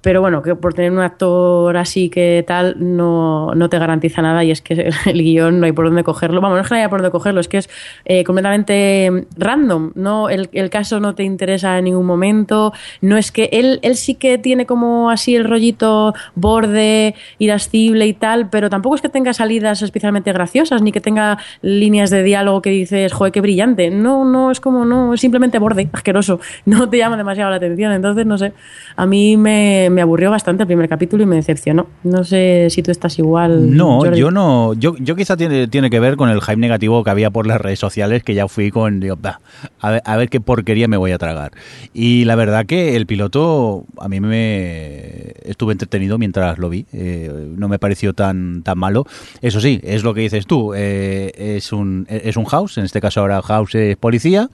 pero 0.00 0.20
bueno, 0.20 0.42
que 0.42 0.54
por 0.54 0.74
tener 0.74 0.92
un 0.92 1.00
actor 1.00 1.76
así 1.76 2.08
que 2.08 2.44
tal 2.46 2.76
no, 2.78 3.54
no 3.54 3.68
te 3.68 3.78
garantiza 3.78 4.22
nada 4.22 4.44
y 4.44 4.50
es 4.50 4.62
que 4.62 4.90
el 5.06 5.22
guion 5.22 5.60
no 5.60 5.66
hay 5.66 5.72
por 5.72 5.86
dónde 5.86 6.04
cogerlo. 6.04 6.40
Vamos, 6.40 6.56
no 6.56 6.62
es 6.62 6.68
que 6.68 6.74
no 6.74 6.78
haya 6.78 6.88
por 6.88 7.00
dónde 7.00 7.12
cogerlo, 7.12 7.40
es 7.40 7.48
que 7.48 7.58
es 7.58 7.70
eh, 8.04 8.24
completamente 8.24 9.26
random, 9.36 9.92
¿no? 9.94 10.28
El, 10.30 10.48
el, 10.52 10.70
caso 10.70 11.00
no 11.00 11.14
te 11.14 11.24
interesa 11.24 11.78
en 11.78 11.84
ningún 11.84 12.06
momento, 12.06 12.72
no 13.00 13.16
es 13.16 13.32
que 13.32 13.50
él, 13.52 13.80
él 13.82 13.96
sí 13.96 14.14
que 14.14 14.38
tiene 14.38 14.66
como 14.66 15.10
así 15.10 15.34
el 15.34 15.44
rollito 15.44 16.14
borde, 16.34 17.14
irascible 17.38 18.06
y 18.06 18.12
tal, 18.12 18.48
pero 18.50 18.70
tampoco 18.70 18.94
es 18.94 19.02
que 19.02 19.08
tenga 19.08 19.32
salidas 19.34 19.82
especialmente 19.82 20.32
graciosas, 20.32 20.80
ni 20.82 20.92
que 20.92 21.00
tenga 21.00 21.38
líneas 21.62 22.10
de 22.10 22.22
diálogo 22.22 22.62
que 22.62 22.70
dices, 22.70 23.12
joder, 23.12 23.32
qué 23.32 23.40
brillante. 23.40 23.90
No, 23.90 24.24
no, 24.24 24.50
es 24.50 24.60
como, 24.60 24.84
no, 24.84 25.14
es 25.14 25.20
simplemente 25.20 25.58
borde, 25.58 25.88
asqueroso, 25.92 26.40
no 26.64 26.88
te 26.88 26.98
llama 26.98 27.16
demasiado 27.16 27.50
la 27.50 27.56
atención, 27.56 27.92
entonces 27.92 28.26
no 28.26 28.38
sé, 28.38 28.52
a 28.96 29.06
mí 29.06 29.36
me, 29.36 29.89
me 29.90 30.02
aburrió 30.02 30.30
bastante 30.30 30.62
el 30.62 30.66
primer 30.66 30.88
capítulo 30.88 31.22
y 31.22 31.26
me 31.26 31.36
decepcionó. 31.36 31.86
No 32.02 32.24
sé 32.24 32.68
si 32.70 32.82
tú 32.82 32.90
estás 32.90 33.18
igual. 33.18 33.76
No, 33.76 33.98
Jordi. 33.98 34.18
yo 34.18 34.30
no, 34.30 34.74
yo, 34.74 34.94
yo 34.98 35.16
quizá 35.16 35.36
tiene, 35.36 35.68
tiene 35.68 35.90
que 35.90 36.00
ver 36.00 36.16
con 36.16 36.30
el 36.30 36.40
hype 36.40 36.56
negativo 36.56 37.04
que 37.04 37.10
había 37.10 37.30
por 37.30 37.46
las 37.46 37.60
redes 37.60 37.78
sociales, 37.78 38.22
que 38.22 38.34
ya 38.34 38.48
fui 38.48 38.70
con, 38.70 39.00
digo, 39.00 39.16
bah, 39.20 39.40
a, 39.80 39.90
ver, 39.90 40.02
a 40.04 40.16
ver 40.16 40.28
qué 40.28 40.40
porquería 40.40 40.88
me 40.88 40.96
voy 40.96 41.12
a 41.12 41.18
tragar. 41.18 41.52
Y 41.92 42.24
la 42.24 42.36
verdad 42.36 42.66
que 42.66 42.96
el 42.96 43.06
piloto 43.06 43.84
a 43.98 44.08
mí 44.08 44.20
me 44.20 45.34
estuve 45.44 45.72
entretenido 45.72 46.18
mientras 46.18 46.58
lo 46.58 46.68
vi, 46.68 46.86
eh, 46.92 47.52
no 47.56 47.68
me 47.68 47.78
pareció 47.78 48.12
tan, 48.14 48.62
tan 48.62 48.78
malo. 48.78 49.06
Eso 49.42 49.60
sí, 49.60 49.80
es 49.82 50.04
lo 50.04 50.14
que 50.14 50.22
dices 50.22 50.46
tú, 50.46 50.72
eh, 50.74 51.32
es, 51.56 51.72
un, 51.72 52.06
es 52.08 52.36
un 52.36 52.44
house, 52.44 52.78
en 52.78 52.84
este 52.84 53.00
caso 53.00 53.20
ahora 53.20 53.42
house 53.42 53.74
es 53.74 53.96
policía, 53.96 54.48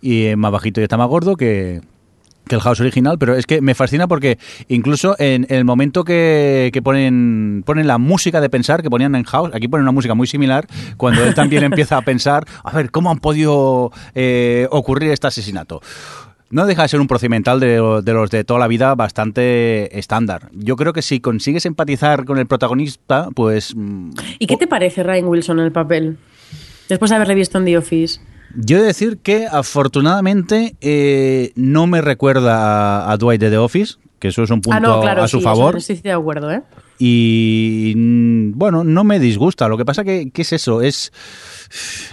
y 0.00 0.24
es 0.26 0.36
más 0.36 0.52
bajito 0.52 0.80
y 0.80 0.84
está 0.84 0.96
más 0.96 1.08
gordo 1.08 1.36
que 1.36 1.80
que 2.48 2.54
el 2.54 2.60
house 2.60 2.80
original, 2.80 3.18
pero 3.18 3.36
es 3.36 3.46
que 3.46 3.60
me 3.60 3.74
fascina 3.74 4.08
porque 4.08 4.38
incluso 4.68 5.14
en 5.18 5.46
el 5.48 5.64
momento 5.64 6.04
que, 6.04 6.70
que, 6.72 6.82
ponen, 6.82 7.62
ponen 7.64 7.86
la 7.86 7.98
música 7.98 8.40
de 8.40 8.50
pensar 8.50 8.82
que 8.82 8.90
ponían 8.90 9.14
en 9.14 9.24
house, 9.24 9.50
aquí 9.54 9.68
ponen 9.68 9.82
una 9.82 9.92
música 9.92 10.14
muy 10.14 10.26
similar, 10.26 10.66
cuando 10.96 11.24
él 11.24 11.34
también 11.34 11.62
empieza 11.64 11.96
a 11.96 12.02
pensar, 12.02 12.44
a 12.64 12.74
ver, 12.74 12.90
¿cómo 12.90 13.10
han 13.10 13.18
podido 13.18 13.92
eh, 14.14 14.66
ocurrir 14.70 15.10
este 15.10 15.26
asesinato? 15.26 15.80
No 16.50 16.64
deja 16.64 16.82
de 16.82 16.88
ser 16.88 17.00
un 17.00 17.06
procedimental 17.06 17.60
de, 17.60 18.02
de, 18.02 18.12
los 18.14 18.30
de 18.30 18.42
toda 18.42 18.58
la 18.58 18.68
vida 18.68 18.94
bastante 18.94 19.98
estándar. 19.98 20.48
Yo 20.52 20.76
creo 20.76 20.94
que 20.94 21.02
si 21.02 21.20
consigues 21.20 21.66
empatizar 21.66 22.24
con 22.24 22.38
el 22.38 22.46
protagonista, 22.46 23.28
pues... 23.34 23.74
¿Y 24.38 24.46
qué 24.46 24.56
te 24.56 24.66
parece 24.66 25.02
Ryan 25.02 25.26
Wilson 25.26 25.58
en 25.58 25.66
el 25.66 25.72
papel? 25.72 26.16
Después 26.88 27.10
de 27.10 27.16
haberle 27.16 27.34
visto 27.34 27.58
en 27.58 27.66
The 27.66 27.76
Office. 27.76 28.20
Yo 28.56 28.78
he 28.78 28.80
de 28.80 28.86
decir 28.86 29.18
que 29.18 29.46
afortunadamente 29.46 30.76
eh, 30.80 31.52
no 31.54 31.86
me 31.86 32.00
recuerda 32.00 33.04
a, 33.04 33.12
a, 33.12 33.16
Dwight 33.16 33.40
de 33.40 33.50
The 33.50 33.58
Office, 33.58 33.96
que 34.18 34.28
eso 34.28 34.42
es 34.42 34.50
un 34.50 34.60
punto 34.60 34.76
ah, 34.76 34.80
no, 34.80 35.00
claro, 35.00 35.22
a 35.22 35.28
su 35.28 35.38
sí, 35.38 35.44
favor. 35.44 35.76
Eso, 35.76 35.92
estoy 35.92 36.10
de 36.10 36.16
acuerdo, 36.16 36.50
¿eh? 36.50 36.62
Y 36.98 37.94
bueno, 38.52 38.82
no 38.84 39.04
me 39.04 39.20
disgusta. 39.20 39.68
Lo 39.68 39.76
que 39.76 39.84
pasa 39.84 40.02
que, 40.02 40.30
¿qué 40.30 40.42
es 40.42 40.52
eso? 40.52 40.82
Es, 40.82 41.12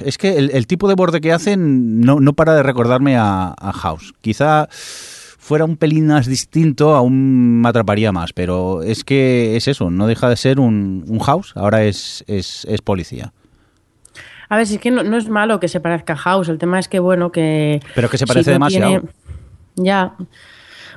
es 0.04 0.18
que 0.18 0.38
el, 0.38 0.52
el, 0.52 0.68
tipo 0.68 0.88
de 0.88 0.96
borde 0.96 1.22
que 1.22 1.32
hacen 1.32 2.02
no, 2.02 2.20
no 2.20 2.34
para 2.34 2.54
de 2.54 2.64
recordarme 2.64 3.18
a, 3.18 3.56
a 3.58 3.74
House. 3.74 4.14
Quizá 4.22 4.68
fuera 5.46 5.64
un 5.66 5.78
pelín 5.78 6.08
más 6.08 6.26
distinto, 6.26 6.96
aún 6.96 7.62
me 7.62 7.70
atraparía 7.70 8.12
más, 8.12 8.34
pero 8.34 8.82
es 8.82 9.04
que 9.04 9.56
es 9.56 9.68
eso, 9.68 9.92
no 9.92 10.08
deja 10.08 10.28
de 10.28 10.38
ser 10.38 10.60
un, 10.60 11.06
un 11.08 11.20
house, 11.20 11.54
ahora 11.56 11.84
es, 11.84 12.24
es, 12.26 12.66
es 12.66 12.82
policía. 12.82 13.32
A 14.50 14.58
ver, 14.58 14.68
si 14.68 14.76
es 14.76 14.82
que 14.82 14.92
no, 14.92 15.04
no, 15.04 15.18
es 15.18 15.30
malo 15.30 15.60
que 15.60 15.68
se 15.68 15.80
parezca 15.80 16.14
a 16.14 16.18
House, 16.18 16.50
el 16.50 16.58
tema 16.58 16.80
es 16.80 16.88
que, 16.88 17.00
bueno, 17.00 17.32
que... 17.32 17.82
Pero 17.94 18.10
que 18.10 18.18
se 18.18 18.28
parece 18.28 18.46
si 18.46 18.52
demasiado. 18.52 18.90
Tiene... 18.90 19.08
Ya. 19.76 20.16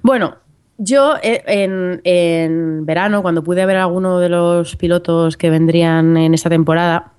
Bueno, 0.03 0.37
yo 0.79 1.17
eh, 1.23 1.43
en, 1.47 2.01
en, 2.05 2.87
verano, 2.87 3.23
cuando 3.23 3.43
pude 3.43 3.67
ver 3.67 3.77
alguno 3.77 4.21
de 4.21 4.29
los 4.29 4.77
pilotos 4.77 5.37
que 5.37 5.51
vendrían 5.51 6.17
en 6.17 6.35
esta 6.35 6.49
temporada, 6.49 7.13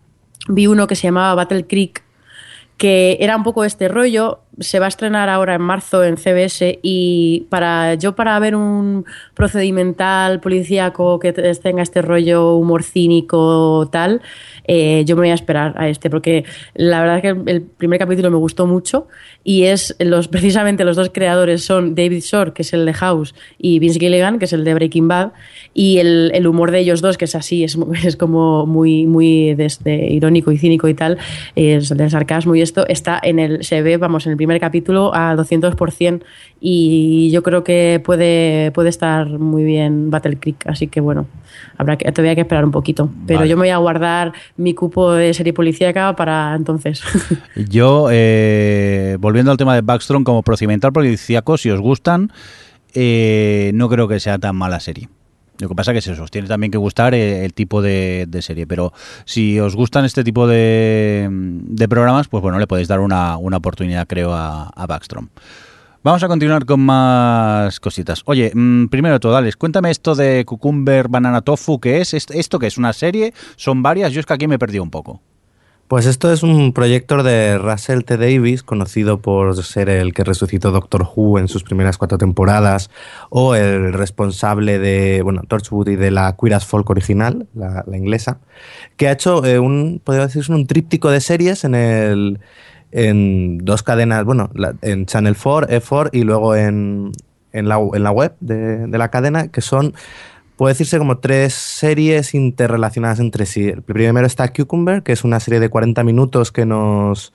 vi 0.47 0.67
uno 0.67 0.87
que 0.87 0.95
se 0.95 1.07
llamaba 1.07 1.35
Battle 1.35 1.67
Creek, 1.67 2.03
que 2.77 3.17
era 3.19 3.35
un 3.35 3.43
poco 3.43 3.65
este 3.65 3.89
rollo. 3.89 4.39
Se 4.59 4.79
va 4.79 4.85
a 4.85 4.89
estrenar 4.89 5.29
ahora 5.29 5.55
en 5.55 5.61
marzo 5.61 6.03
en 6.03 6.17
CBS 6.17 6.79
y 6.81 7.47
para 7.49 7.95
yo 7.95 8.15
para 8.15 8.37
ver 8.39 8.55
un 8.55 9.05
procedimental 9.33 10.39
policíaco 10.39 11.19
que 11.19 11.33
tenga 11.33 11.81
este 11.81 12.01
rollo 12.01 12.55
humor 12.55 12.83
cínico 12.83 13.89
tal, 13.91 14.21
eh, 14.65 15.03
yo 15.05 15.15
me 15.15 15.21
voy 15.21 15.29
a 15.29 15.33
esperar 15.33 15.73
a 15.77 15.89
este 15.89 16.09
porque 16.09 16.45
la 16.75 16.99
verdad 17.01 17.17
es 17.17 17.21
que 17.21 17.51
el, 17.51 17.61
primer 17.61 17.99
capítulo 17.99 18.29
me 18.29 18.37
gustó 18.37 18.67
mucho 18.67 19.07
y 19.43 19.63
es 19.63 19.95
los 19.99 20.27
precisamente 20.39 20.83
los 20.83 20.95
dos 20.95 21.09
creadores 21.11 21.63
son 21.63 21.95
David 21.95 22.21
Shore 22.21 22.53
que 22.53 22.61
es 22.61 22.73
el 22.73 22.85
de 22.85 22.93
House 22.93 23.33
y 23.57 23.79
Vince 23.79 23.99
Gilligan 23.99 24.39
que 24.39 24.45
es 24.45 24.53
el 24.53 24.63
de 24.63 24.73
Breaking 24.73 25.07
Bad 25.07 25.31
y 25.73 25.97
el, 25.97 26.31
el 26.33 26.47
humor 26.47 26.71
de 26.71 26.79
ellos 26.79 27.01
dos 27.01 27.17
que 27.17 27.25
es 27.25 27.35
así 27.35 27.63
es, 27.63 27.77
es 28.03 28.15
como 28.15 28.65
muy 28.65 29.05
muy 29.07 29.55
desde 29.55 30.11
irónico 30.11 30.51
y 30.51 30.57
cínico 30.57 30.87
y 30.87 30.93
tal 30.93 31.17
es 31.55 31.89
del 31.89 32.09
sarcasmo 32.11 32.55
y 32.55 32.61
esto 32.61 32.85
está 32.87 33.19
en 33.21 33.39
el 33.39 33.63
se 33.63 33.81
ve 33.81 33.97
vamos 33.97 34.25
en 34.25 34.31
el 34.31 34.37
primer 34.37 34.48
capítulo 34.57 35.13
a 35.13 35.35
200% 35.35 36.23
y 36.61 37.29
yo 37.31 37.43
creo 37.43 37.63
que 37.63 38.01
puede 38.03 38.71
puede 38.71 38.89
estar 38.89 39.27
muy 39.27 39.63
bien 39.63 40.09
Battle 40.09 40.37
Creek 40.37 40.65
así 40.67 40.87
que 40.87 41.01
bueno 41.01 41.27
habrá 41.77 41.97
que 41.97 42.11
todavía 42.11 42.31
hay 42.31 42.35
que 42.35 42.41
esperar 42.41 42.65
un 42.65 42.71
poquito 42.71 43.09
pero 43.27 43.39
vale. 43.39 43.49
yo 43.49 43.55
me 43.57 43.61
voy 43.61 43.69
a 43.69 43.77
guardar 43.77 44.33
mi 44.57 44.73
cupo 44.73 45.13
de 45.13 45.33
serie 45.33 45.53
policíaca 45.53 46.15
para 46.15 46.55
entonces. 46.55 47.01
Yo, 47.55 48.07
eh, 48.11 49.17
volviendo 49.19 49.51
al 49.51 49.57
tema 49.57 49.75
de 49.75 49.81
Backstrom, 49.81 50.23
como 50.23 50.43
procedimental 50.43 50.91
policíaco, 50.91 51.57
si 51.57 51.69
os 51.69 51.79
gustan, 51.79 52.31
eh, 52.93 53.71
no 53.73 53.89
creo 53.89 54.07
que 54.07 54.19
sea 54.19 54.37
tan 54.37 54.55
mala 54.55 54.79
serie. 54.79 55.09
Lo 55.59 55.67
que 55.67 55.75
pasa 55.75 55.91
es 55.91 56.05
que 56.05 56.15
se 56.15 56.21
os 56.21 56.31
tiene 56.31 56.47
también 56.47 56.71
que 56.71 56.77
gustar 56.77 57.13
el, 57.13 57.43
el 57.43 57.53
tipo 57.53 57.81
de, 57.81 58.27
serie, 58.41 58.65
pero 58.65 58.93
si 59.25 59.59
os 59.59 59.75
gustan 59.75 60.05
este 60.05 60.23
tipo 60.23 60.47
de, 60.47 61.27
de, 61.29 61.87
programas, 61.89 62.27
pues 62.27 62.41
bueno, 62.41 62.59
le 62.59 62.67
podéis 62.67 62.87
dar 62.87 63.01
una, 63.01 63.37
una 63.37 63.57
oportunidad, 63.57 64.07
creo, 64.07 64.33
a, 64.33 64.69
a 64.69 64.87
Backstrom. 64.87 65.27
Vamos 66.01 66.23
a 66.23 66.29
continuar 66.29 66.65
con 66.65 66.79
más 66.79 67.81
cositas. 67.81 68.21
Oye, 68.25 68.53
mmm, 68.55 68.85
primero 68.85 69.15
de 69.15 69.19
todo, 69.19 69.35
Alex, 69.35 69.57
cuéntame 69.57 69.91
esto 69.91 70.15
de 70.15 70.45
Cucumber 70.45 71.09
Banana 71.09 71.41
Tofu, 71.41 71.79
¿qué 71.79 71.99
es? 71.99 72.13
¿Esto 72.13 72.57
qué 72.57 72.67
es? 72.67 72.77
¿Una 72.77 72.93
serie? 72.93 73.33
¿Son 73.57 73.83
varias? 73.83 74.13
Yo 74.13 74.21
es 74.21 74.25
que 74.25 74.33
aquí 74.33 74.47
me 74.47 74.55
he 74.55 74.59
perdido 74.59 74.81
un 74.81 74.91
poco. 74.91 75.21
Pues 75.89 76.05
esto 76.05 76.31
es 76.31 76.43
un 76.43 76.71
proyecto 76.71 77.23
de 77.23 77.57
Russell 77.57 78.03
T. 78.03 78.17
Davis, 78.17 78.61
conocido 78.61 79.23
por 79.23 79.55
ser 79.63 79.89
el 79.89 80.13
que 80.13 80.23
resucitó 80.23 80.69
Doctor 80.69 81.01
Who 81.15 81.39
en 81.39 81.47
sus 81.47 81.63
primeras 81.63 81.97
cuatro 81.97 82.19
temporadas, 82.19 82.91
o 83.31 83.55
el 83.55 83.91
responsable 83.93 84.77
de, 84.77 85.23
bueno, 85.23 85.41
Torchwood 85.47 85.87
y 85.87 85.95
de 85.95 86.11
la 86.11 86.35
Queer 86.39 86.53
as 86.53 86.67
Folk 86.67 86.87
original, 86.91 87.47
la, 87.55 87.83
la 87.87 87.97
inglesa, 87.97 88.37
que 88.97 89.07
ha 89.07 89.13
hecho 89.13 89.43
eh, 89.43 89.57
un, 89.57 89.99
podría 90.03 90.27
decirse, 90.27 90.51
un 90.51 90.67
tríptico 90.67 91.09
de 91.09 91.21
series 91.21 91.63
en 91.63 91.73
el 91.73 92.39
en 92.91 93.57
dos 93.57 93.81
cadenas, 93.81 94.23
bueno, 94.25 94.51
la, 94.53 94.75
en 94.83 95.07
Channel 95.07 95.35
4, 95.35 95.69
E4 95.69 96.09
y 96.11 96.21
luego 96.21 96.55
en, 96.55 97.13
en, 97.51 97.67
la, 97.67 97.79
en 97.93 98.03
la 98.03 98.11
web 98.11 98.35
de, 98.41 98.85
de, 98.85 98.97
la 98.99 99.09
cadena, 99.09 99.47
que 99.47 99.61
son, 99.61 99.95
puede 100.59 100.73
decirse 100.73 100.97
como 100.97 101.19
tres 101.19 101.53
series 101.53 102.33
interrelacionadas 102.33 103.21
entre 103.21 103.45
sí. 103.45 103.69
El 103.69 103.81
primero 103.81 104.27
está 104.27 104.51
Cucumber, 104.51 105.03
que 105.03 105.13
es 105.13 105.23
una 105.23 105.39
serie 105.39 105.61
de 105.61 105.69
40 105.69 106.03
minutos 106.03 106.51
que 106.51 106.65
nos 106.65 107.31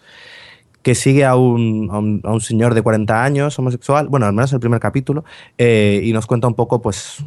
que 0.82 0.94
sigue 0.94 1.24
a 1.24 1.34
un, 1.34 2.20
a 2.22 2.30
un, 2.30 2.40
señor 2.42 2.74
de 2.74 2.82
40 2.82 3.24
años 3.24 3.58
homosexual, 3.58 4.08
bueno, 4.08 4.26
al 4.26 4.34
menos 4.34 4.52
el 4.52 4.60
primer 4.60 4.78
capítulo, 4.78 5.24
eh, 5.56 6.02
y 6.04 6.12
nos 6.12 6.26
cuenta 6.26 6.46
un 6.48 6.52
poco, 6.52 6.82
pues, 6.82 7.24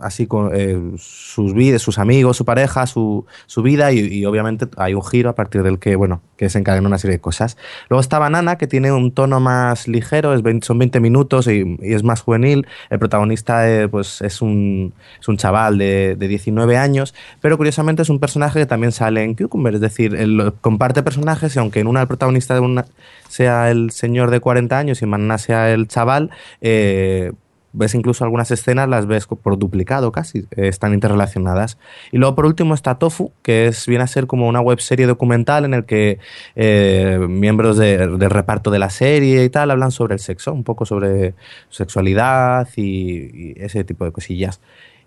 así 0.00 0.26
con 0.26 0.50
eh, 0.54 0.78
sus 0.98 1.54
vidas, 1.54 1.82
sus 1.82 1.98
amigos, 1.98 2.36
su 2.36 2.44
pareja, 2.44 2.86
su, 2.86 3.26
su 3.46 3.62
vida 3.62 3.92
y, 3.92 4.24
obviamente 4.24 4.66
hay 4.76 4.94
un 4.94 5.02
giro 5.02 5.30
a 5.30 5.34
partir 5.34 5.62
del 5.62 5.78
que, 5.78 5.96
bueno, 5.96 6.22
que 6.36 6.48
se 6.48 6.60
una 6.60 6.98
serie 6.98 7.16
de 7.16 7.20
cosas. 7.20 7.56
Luego 7.88 8.00
está 8.00 8.18
Banana, 8.18 8.56
que 8.56 8.66
tiene 8.66 8.92
un 8.92 9.12
tono 9.12 9.40
más 9.40 9.88
ligero, 9.88 10.34
es 10.34 10.42
20, 10.42 10.66
son 10.66 10.78
20 10.78 11.00
minutos 11.00 11.46
y, 11.48 11.76
es 11.82 12.02
más 12.02 12.22
juvenil. 12.22 12.66
El 12.90 12.98
protagonista 12.98 13.68
eh, 13.70 13.88
pues 13.88 14.20
es 14.22 14.40
un, 14.40 14.94
es 15.20 15.28
un 15.28 15.36
chaval 15.36 15.78
de, 15.78 16.16
de, 16.16 16.28
19 16.28 16.76
años, 16.76 17.14
pero 17.40 17.56
curiosamente 17.56 18.02
es 18.02 18.08
un 18.08 18.20
personaje 18.20 18.60
que 18.60 18.66
también 18.66 18.92
sale 18.92 19.22
en 19.24 19.34
Cucumber, 19.34 19.74
es 19.74 19.80
decir, 19.80 20.16
comparte 20.60 21.02
personajes 21.02 21.56
y 21.56 21.58
aunque 21.58 21.80
en 21.80 21.86
una 21.86 22.00
el 22.02 22.06
protagonista 22.06 22.54
de 22.54 22.60
una 22.60 22.86
sea 23.28 23.70
el 23.70 23.90
señor 23.90 24.30
de 24.30 24.40
40 24.40 24.76
años 24.76 25.00
y 25.00 25.04
en 25.04 25.10
Banana 25.10 25.38
sea 25.38 25.72
el 25.72 25.88
chaval, 25.88 26.30
eh, 26.60 27.32
ves 27.72 27.94
incluso 27.94 28.24
algunas 28.24 28.50
escenas, 28.50 28.88
las 28.88 29.06
ves 29.06 29.26
por 29.26 29.58
duplicado 29.58 30.12
casi, 30.12 30.40
eh, 30.56 30.68
están 30.68 30.94
interrelacionadas. 30.94 31.78
Y 32.12 32.18
luego 32.18 32.34
por 32.34 32.46
último 32.46 32.74
está 32.74 32.96
Tofu, 32.96 33.32
que 33.42 33.66
es, 33.68 33.86
viene 33.86 34.04
a 34.04 34.06
ser 34.06 34.26
como 34.26 34.48
una 34.48 34.60
web 34.60 34.80
serie 34.80 35.06
documental 35.06 35.64
en 35.64 35.74
el 35.74 35.84
que 35.84 36.18
eh, 36.56 37.18
miembros 37.28 37.76
de, 37.76 37.98
del 37.98 38.30
reparto 38.30 38.70
de 38.70 38.78
la 38.78 38.90
serie 38.90 39.44
y 39.44 39.50
tal 39.50 39.70
hablan 39.70 39.90
sobre 39.90 40.14
el 40.14 40.20
sexo, 40.20 40.52
un 40.52 40.64
poco 40.64 40.84
sobre 40.86 41.34
sexualidad 41.68 42.68
y, 42.76 43.52
y 43.52 43.54
ese 43.56 43.84
tipo 43.84 44.04
de 44.04 44.12
cosillas. 44.12 44.60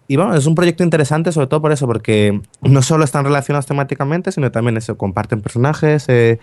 Y 0.08 0.18
bueno, 0.18 0.36
es 0.36 0.46
un 0.46 0.56
proyecto 0.56 0.84
interesante 0.84 1.32
sobre 1.32 1.48
todo 1.48 1.62
por 1.62 1.72
eso, 1.72 1.88
porque 1.88 2.42
no 2.62 2.82
solo 2.82 3.06
están 3.06 3.24
relacionados 3.24 3.66
temáticamente, 3.66 4.32
sino 4.32 4.52
también 4.52 4.78
eso, 4.78 4.98
comparten 4.98 5.42
personajes, 5.42 6.06
eh, 6.10 6.40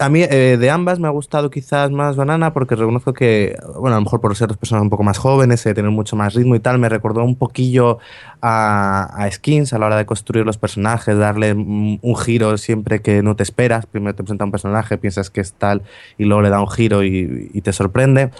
A 0.00 0.08
mí 0.08 0.22
eh, 0.22 0.56
de 0.58 0.70
ambas 0.70 0.98
me 0.98 1.06
ha 1.06 1.10
gustado 1.10 1.48
quizás 1.48 1.92
más 1.92 2.16
Banana 2.16 2.52
porque 2.52 2.74
reconozco 2.74 3.12
que, 3.12 3.56
bueno, 3.78 3.96
a 3.96 4.00
lo 4.00 4.04
mejor 4.04 4.20
por 4.20 4.34
ser 4.34 4.48
dos 4.48 4.56
personas 4.56 4.82
un 4.82 4.90
poco 4.90 5.04
más 5.04 5.16
jóvenes, 5.16 5.64
eh, 5.64 5.74
tener 5.74 5.92
mucho 5.92 6.16
más 6.16 6.34
ritmo 6.34 6.56
y 6.56 6.60
tal, 6.60 6.78
me 6.78 6.88
recordó 6.88 7.22
un 7.22 7.36
poquillo 7.36 7.98
a, 8.42 9.04
a, 9.04 9.30
Skins 9.30 9.72
a 9.72 9.78
la 9.78 9.86
hora 9.86 9.96
de 9.96 10.04
construir 10.04 10.44
los 10.44 10.58
personajes, 10.58 11.16
darle 11.16 11.52
un, 11.52 12.16
giro 12.16 12.58
siempre 12.58 13.00
que 13.00 13.22
no 13.22 13.36
te 13.36 13.44
esperas. 13.44 13.86
Primero 13.86 14.14
te 14.14 14.24
presenta 14.24 14.44
un 14.44 14.50
personaje, 14.50 14.98
piensas 14.98 15.30
que 15.30 15.40
es 15.40 15.52
tal 15.52 15.82
y 16.18 16.24
luego 16.24 16.42
le 16.42 16.50
da 16.50 16.60
un 16.60 16.68
giro 16.68 17.04
y, 17.04 17.50
y 17.54 17.60
te 17.60 17.72
sorprende. 17.72 18.30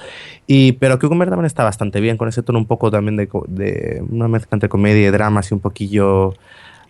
Y, 0.48 0.72
pero 0.72 0.98
Cucumber 0.98 1.28
también 1.28 1.46
está 1.46 1.62
bastante 1.62 2.00
bien, 2.00 2.16
con 2.16 2.28
ese 2.28 2.42
tono 2.42 2.58
un 2.58 2.66
poco 2.66 2.90
también 2.90 3.16
de, 3.16 3.28
de 3.48 4.04
una 4.10 4.26
mezcla 4.26 4.56
entre 4.56 4.68
comedia 4.68 5.06
y 5.06 5.10
drama, 5.10 5.40
así 5.40 5.54
un 5.54 5.60
poquillo 5.60 6.34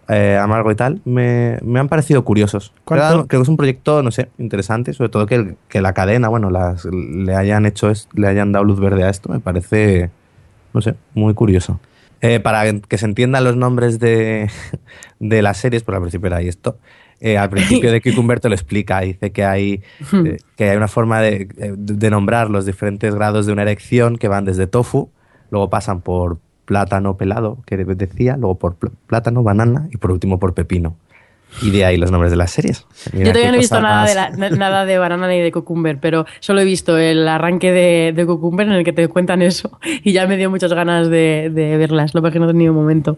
eh, 0.08 0.38
amargo 0.40 0.70
y 0.70 0.76
tal, 0.76 1.00
me, 1.04 1.58
me, 1.62 1.80
han 1.80 1.88
parecido 1.88 2.24
curiosos. 2.24 2.72
Creo, 2.84 3.26
creo, 3.26 3.26
que 3.26 3.36
es 3.40 3.48
un 3.48 3.56
proyecto, 3.56 4.02
no 4.02 4.10
sé, 4.10 4.28
interesante, 4.38 4.92
sobre 4.92 5.10
todo 5.10 5.26
que, 5.26 5.34
el, 5.34 5.56
que 5.68 5.80
la 5.80 5.94
cadena, 5.94 6.28
bueno, 6.28 6.50
las, 6.50 6.84
le 6.84 7.34
hayan 7.34 7.66
hecho, 7.66 7.90
es, 7.90 8.08
le 8.14 8.28
hayan 8.28 8.52
dado 8.52 8.64
luz 8.64 8.78
verde 8.78 9.04
a 9.04 9.10
esto, 9.10 9.30
me 9.30 9.40
parece, 9.40 10.10
no 10.72 10.80
sé, 10.80 10.94
muy 11.14 11.34
curioso. 11.34 11.80
Eh, 12.20 12.40
para 12.40 12.72
que 12.80 12.98
se 12.98 13.04
entiendan 13.04 13.44
los 13.44 13.56
nombres 13.56 13.98
de, 13.98 14.48
de 15.18 15.42
las 15.42 15.58
series, 15.58 15.82
por 15.82 15.94
al 15.94 16.00
principio 16.00 16.28
era 16.28 16.40
esto. 16.40 16.78
Eh, 17.20 17.38
al 17.38 17.48
principio 17.48 17.90
de 17.90 18.02
Cucumber 18.02 18.40
te 18.40 18.48
lo 18.48 18.54
explica, 18.54 19.00
dice 19.00 19.32
que 19.32 19.44
hay, 19.44 19.82
eh, 20.12 20.36
que 20.54 20.70
hay 20.70 20.76
una 20.76 20.88
forma 20.88 21.20
de, 21.20 21.48
de 21.56 22.10
nombrar 22.10 22.50
los 22.50 22.66
diferentes 22.66 23.14
grados 23.14 23.46
de 23.46 23.52
una 23.52 23.62
erección 23.62 24.18
que 24.18 24.28
van 24.28 24.44
desde 24.44 24.66
tofu, 24.66 25.10
luego 25.50 25.70
pasan 25.70 26.02
por 26.02 26.38
plátano 26.66 27.16
pelado, 27.16 27.58
que 27.64 27.76
decía, 27.76 28.36
luego 28.36 28.56
por 28.56 28.76
plátano, 28.76 29.42
banana 29.42 29.88
y 29.90 29.96
por 29.96 30.10
último 30.10 30.38
por 30.38 30.52
pepino. 30.52 30.96
Y 31.62 31.70
de 31.70 31.86
ahí 31.86 31.96
los 31.96 32.10
nombres 32.10 32.30
de 32.30 32.36
las 32.36 32.50
series. 32.50 32.84
Mira 33.12 33.26
Yo 33.26 33.32
todavía 33.32 33.50
no 33.50 33.56
he 33.56 33.60
visto 33.60 33.80
nada 33.80 34.04
de, 34.04 34.14
la, 34.14 34.50
nada 34.50 34.84
de, 34.84 34.98
banana 34.98 35.28
ni 35.28 35.40
de 35.40 35.52
cucumber, 35.52 35.98
pero 36.00 36.26
solo 36.40 36.60
he 36.60 36.64
visto 36.64 36.98
el 36.98 37.26
arranque 37.26 37.72
de, 37.72 38.12
de, 38.14 38.26
cucumber 38.26 38.66
en 38.66 38.74
el 38.74 38.84
que 38.84 38.92
te 38.92 39.08
cuentan 39.08 39.40
eso 39.40 39.78
y 40.04 40.12
ya 40.12 40.26
me 40.26 40.36
dio 40.36 40.50
muchas 40.50 40.72
ganas 40.74 41.08
de, 41.08 41.50
de 41.54 41.76
verlas, 41.78 42.14
lo 42.14 42.20
que 42.20 42.38
no 42.38 42.44
he 42.44 42.52
tenido 42.52 42.74
momento. 42.74 43.16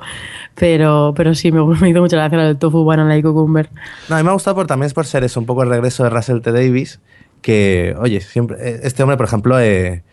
Pero, 0.54 1.14
pero 1.16 1.34
sí, 1.34 1.50
me, 1.50 1.64
me 1.64 1.88
hizo 1.88 2.00
mucha 2.00 2.16
gracia 2.16 2.48
el 2.48 2.58
tofu, 2.58 2.84
banana 2.84 3.16
y 3.16 3.22
cucumber. 3.22 3.70
No, 4.08 4.16
a 4.16 4.18
mí 4.18 4.24
me 4.24 4.30
ha 4.30 4.34
gustado 4.34 4.54
por, 4.54 4.66
también 4.66 4.86
es 4.86 4.94
por 4.94 5.06
ser 5.06 5.24
eso, 5.24 5.40
un 5.40 5.46
poco 5.46 5.64
el 5.64 5.70
regreso 5.70 6.04
de 6.04 6.10
Russell 6.10 6.40
T. 6.40 6.52
Davis, 6.52 7.00
que, 7.42 7.96
oye, 7.98 8.20
siempre, 8.20 8.80
este 8.82 9.02
hombre, 9.02 9.16
por 9.16 9.26
ejemplo, 9.26 9.58
eh, 9.58 10.04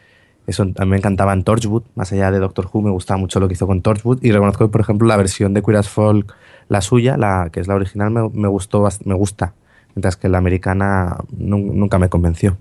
eso 0.48 0.64
también 0.66 0.90
me 0.90 0.98
encantaba 0.98 1.34
en 1.34 1.44
Torchwood, 1.44 1.84
más 1.96 2.12
allá 2.12 2.32
de 2.32 2.40
Doctor 2.40 2.70
Who, 2.72 2.82
me 2.82 2.92
gustaba 2.92 3.18
mucho 3.18 3.40
lo 3.40 3.48
que 3.48 3.54
hizo 3.54 3.66
con 3.68 3.82
Torchwood. 3.82 4.24
Y 4.24 4.32
reconozco 4.32 4.70
por 4.70 4.82
ejemplo, 4.82 5.08
la 5.08 5.18
versión 5.18 5.54
de 5.54 5.62
Queer 5.62 5.78
as 5.78 5.90
Folk, 5.90 6.34
la 6.70 6.82
suya, 6.82 7.18
la 7.18 7.50
que 7.52 7.60
es 7.60 7.68
la 7.68 7.76
original, 7.76 8.12
me, 8.12 8.30
me 8.30 8.48
gustó, 8.48 8.88
me 9.06 9.16
gusta. 9.16 9.54
Mientras 9.96 10.18
que 10.18 10.30
la 10.30 10.38
americana 10.38 11.18
nunca 11.32 11.98
me 11.98 12.10
convenció. 12.10 12.58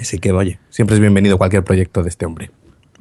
Así 0.00 0.18
que, 0.18 0.32
oye, 0.32 0.58
siempre 0.70 0.94
es 0.96 1.00
bienvenido 1.00 1.38
cualquier 1.38 1.62
proyecto 1.62 2.02
de 2.02 2.08
este 2.08 2.26
hombre. 2.26 2.50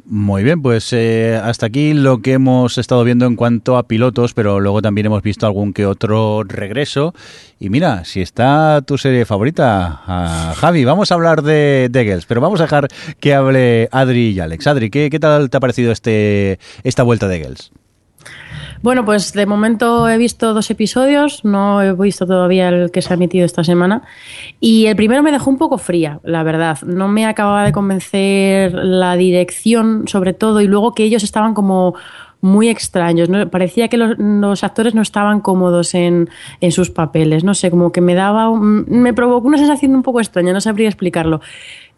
Muy 0.05 0.43
bien, 0.43 0.61
pues 0.61 0.91
eh, 0.91 1.39
hasta 1.41 1.67
aquí 1.67 1.93
lo 1.93 2.21
que 2.21 2.33
hemos 2.33 2.77
estado 2.77 3.05
viendo 3.05 3.25
en 3.25 3.37
cuanto 3.37 3.77
a 3.77 3.87
pilotos, 3.87 4.33
pero 4.33 4.59
luego 4.59 4.81
también 4.81 5.05
hemos 5.07 5.23
visto 5.23 5.45
algún 5.45 5.71
que 5.71 5.85
otro 5.85 6.43
regreso. 6.43 7.15
Y 7.57 7.69
mira, 7.69 8.03
si 8.03 8.21
está 8.21 8.81
tu 8.85 8.97
serie 8.97 9.23
favorita, 9.23 10.53
Javi, 10.57 10.83
vamos 10.83 11.11
a 11.11 11.15
hablar 11.15 11.41
de, 11.41 11.87
de 11.89 12.21
pero 12.27 12.41
vamos 12.41 12.59
a 12.59 12.63
dejar 12.63 12.89
que 13.21 13.33
hable 13.33 13.87
Adri 13.91 14.31
y 14.31 14.39
Alex. 14.41 14.67
Adri, 14.67 14.89
¿qué, 14.89 15.09
qué 15.09 15.19
tal 15.21 15.49
te 15.49 15.55
ha 15.55 15.61
parecido 15.61 15.93
este, 15.93 16.59
esta 16.83 17.03
vuelta 17.03 17.29
de 17.29 17.39
Girls? 17.39 17.71
Bueno, 18.83 19.05
pues 19.05 19.31
de 19.31 19.45
momento 19.45 20.09
he 20.09 20.17
visto 20.17 20.53
dos 20.53 20.69
episodios, 20.69 21.45
no 21.45 21.81
he 21.81 21.93
visto 21.93 22.27
todavía 22.27 22.67
el 22.67 22.91
que 22.91 23.01
se 23.01 23.13
ha 23.13 23.15
emitido 23.15 23.45
esta 23.45 23.63
semana. 23.63 24.03
Y 24.59 24.87
el 24.87 24.97
primero 24.97 25.23
me 25.23 25.31
dejó 25.31 25.49
un 25.49 25.57
poco 25.57 25.77
fría, 25.77 26.19
la 26.25 26.43
verdad. 26.43 26.81
No 26.81 27.07
me 27.07 27.25
acababa 27.25 27.63
de 27.63 27.71
convencer 27.71 28.73
la 28.73 29.15
dirección, 29.15 30.09
sobre 30.09 30.33
todo, 30.33 30.59
y 30.59 30.67
luego 30.67 30.93
que 30.93 31.05
ellos 31.05 31.23
estaban 31.23 31.53
como 31.53 31.95
muy 32.41 32.67
extraños. 32.67 33.29
¿no? 33.29 33.49
Parecía 33.49 33.87
que 33.87 33.95
los, 33.95 34.17
los, 34.17 34.65
actores 34.65 34.93
no 34.93 35.01
estaban 35.01 35.39
cómodos 35.39 35.95
en, 35.95 36.29
en, 36.59 36.71
sus 36.73 36.89
papeles. 36.89 37.45
No 37.45 37.53
sé, 37.53 37.71
como 37.71 37.93
que 37.93 38.01
me 38.01 38.15
daba. 38.15 38.49
Un, 38.49 38.83
me 38.89 39.13
provocó 39.13 39.47
una 39.47 39.57
sensación 39.57 39.95
un 39.95 40.03
poco 40.03 40.19
extraña, 40.19 40.51
no 40.51 40.59
sabría 40.59 40.89
explicarlo. 40.89 41.39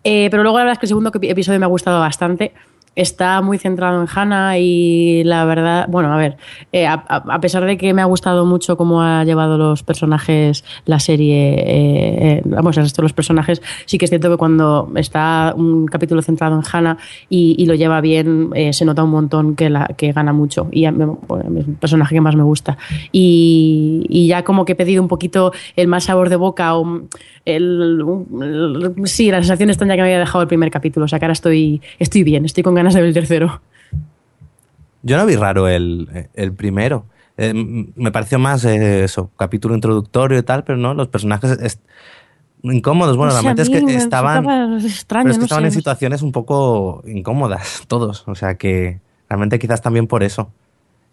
Eh, 0.04 0.28
pero 0.30 0.44
luego 0.44 0.60
la 0.60 0.66
verdad 0.66 0.74
es 0.74 0.80
que 0.80 0.86
el 0.86 0.90
segundo 0.90 1.12
episodio 1.20 1.58
me 1.60 1.66
ha 1.66 1.70
gustado 1.70 2.00
bastante 2.00 2.54
está 2.96 3.42
muy 3.42 3.58
centrado 3.58 4.02
en 4.02 4.08
Hannah 4.14 4.58
y 4.58 5.24
la 5.24 5.46
verdad, 5.46 5.88
bueno, 5.90 6.14
a 6.14 6.18
ver, 6.18 6.38
eh, 6.72 6.88
a, 6.88 6.94
a, 6.94 7.40
pesar 7.40 7.66
de 7.66 7.78
que 7.78 7.94
me 7.94 8.02
ha 8.02 8.06
gustado 8.06 8.46
mucho 8.46 8.78
cómo 8.78 9.02
ha 9.02 9.24
llevado 9.24 9.58
los 9.58 9.84
personajes 9.84 10.64
la 10.86 11.00
serie, 11.00 11.54
eh, 11.54 12.18
eh, 12.38 12.42
vamos, 12.46 12.78
el 12.78 12.84
resto 12.84 13.02
de 13.02 13.06
los 13.06 13.14
personajes, 13.14 13.62
sí 13.86 13.98
que 13.98 14.06
es 14.06 14.10
cierto 14.10 14.30
que 14.30 14.38
cuando 14.38 14.92
está 14.96 15.54
un 15.56 15.86
capítulo 15.88 16.22
centrado 16.22 16.56
en 16.56 16.64
Hannah 16.70 16.98
y, 17.30 17.56
y 17.58 17.66
lo 17.66 17.76
lleva 17.76 18.02
bien, 18.02 18.50
eh, 18.54 18.74
se 18.74 18.86
nota 18.86 19.04
un 19.04 19.12
montón 19.12 19.56
que, 19.56 19.70
la, 19.70 19.88
que 19.98 20.12
gana 20.12 20.34
mucho 20.34 20.68
y 20.72 20.88
bueno, 20.90 21.20
es 21.60 21.68
un 21.68 21.76
personaje 21.76 22.16
que 22.16 22.22
más 22.22 22.36
me 22.36 22.44
gusta. 22.44 22.78
Y, 23.12 24.06
y, 24.10 24.28
ya 24.28 24.44
como 24.44 24.66
que 24.66 24.74
he 24.74 24.76
pedido 24.76 25.02
un 25.02 25.08
poquito 25.08 25.52
el 25.76 25.88
más 25.88 26.06
sabor 26.06 26.30
de 26.30 26.36
boca 26.36 26.76
o 26.76 27.02
el, 27.46 28.04
el, 28.42 29.08
sí, 29.08 29.32
la 29.32 29.38
sensación 29.38 29.70
extraña 29.70 29.96
que 29.96 30.02
me 30.02 30.08
había 30.08 30.20
dejado 30.20 30.42
el 30.42 30.48
primer 30.48 30.72
capítulo, 30.72 31.06
o 31.06 31.08
sea 31.08 31.20
que 31.20 31.26
ahora 31.26 31.34
estoy, 31.34 31.82
estoy 32.00 32.24
bien, 32.24 32.46
estoy 32.46 32.64
con 32.64 32.74
ganas 32.74 32.85
de 32.94 33.02
ver 33.02 33.08
el 33.10 33.14
tercero. 33.14 33.62
Yo 35.04 35.18
no 35.18 35.26
vi 35.26 35.36
raro 35.36 35.68
el, 35.68 36.30
el 36.34 36.54
primero. 36.54 37.06
Eh, 37.38 37.54
me 37.54 38.12
pareció 38.12 38.40
más 38.40 38.64
eh, 38.66 39.04
eso, 39.04 39.30
capítulo 39.38 39.76
introductorio 39.76 40.40
y 40.40 40.44
tal, 40.44 40.64
pero 40.64 40.78
no, 40.78 40.94
los 40.94 41.10
personajes 41.10 41.52
es, 41.60 41.80
incómodos. 42.64 43.18
Bueno, 43.18 43.34
la 43.34 43.42
verdad 43.42 43.60
es 43.60 43.70
que 43.70 43.96
estaban, 43.96 44.46
extraño, 44.80 45.24
pero 45.24 45.32
es 45.32 45.38
que 45.38 45.40
no 45.40 45.46
estaban 45.46 45.64
sé. 45.64 45.68
en 45.68 45.74
situaciones 45.74 46.22
un 46.22 46.32
poco 46.32 47.04
incómodas 47.06 47.84
todos. 47.88 48.24
O 48.28 48.36
sea 48.36 48.56
que 48.56 49.00
realmente 49.30 49.60
quizás 49.60 49.82
también 49.82 50.08
por 50.08 50.24
eso 50.24 50.50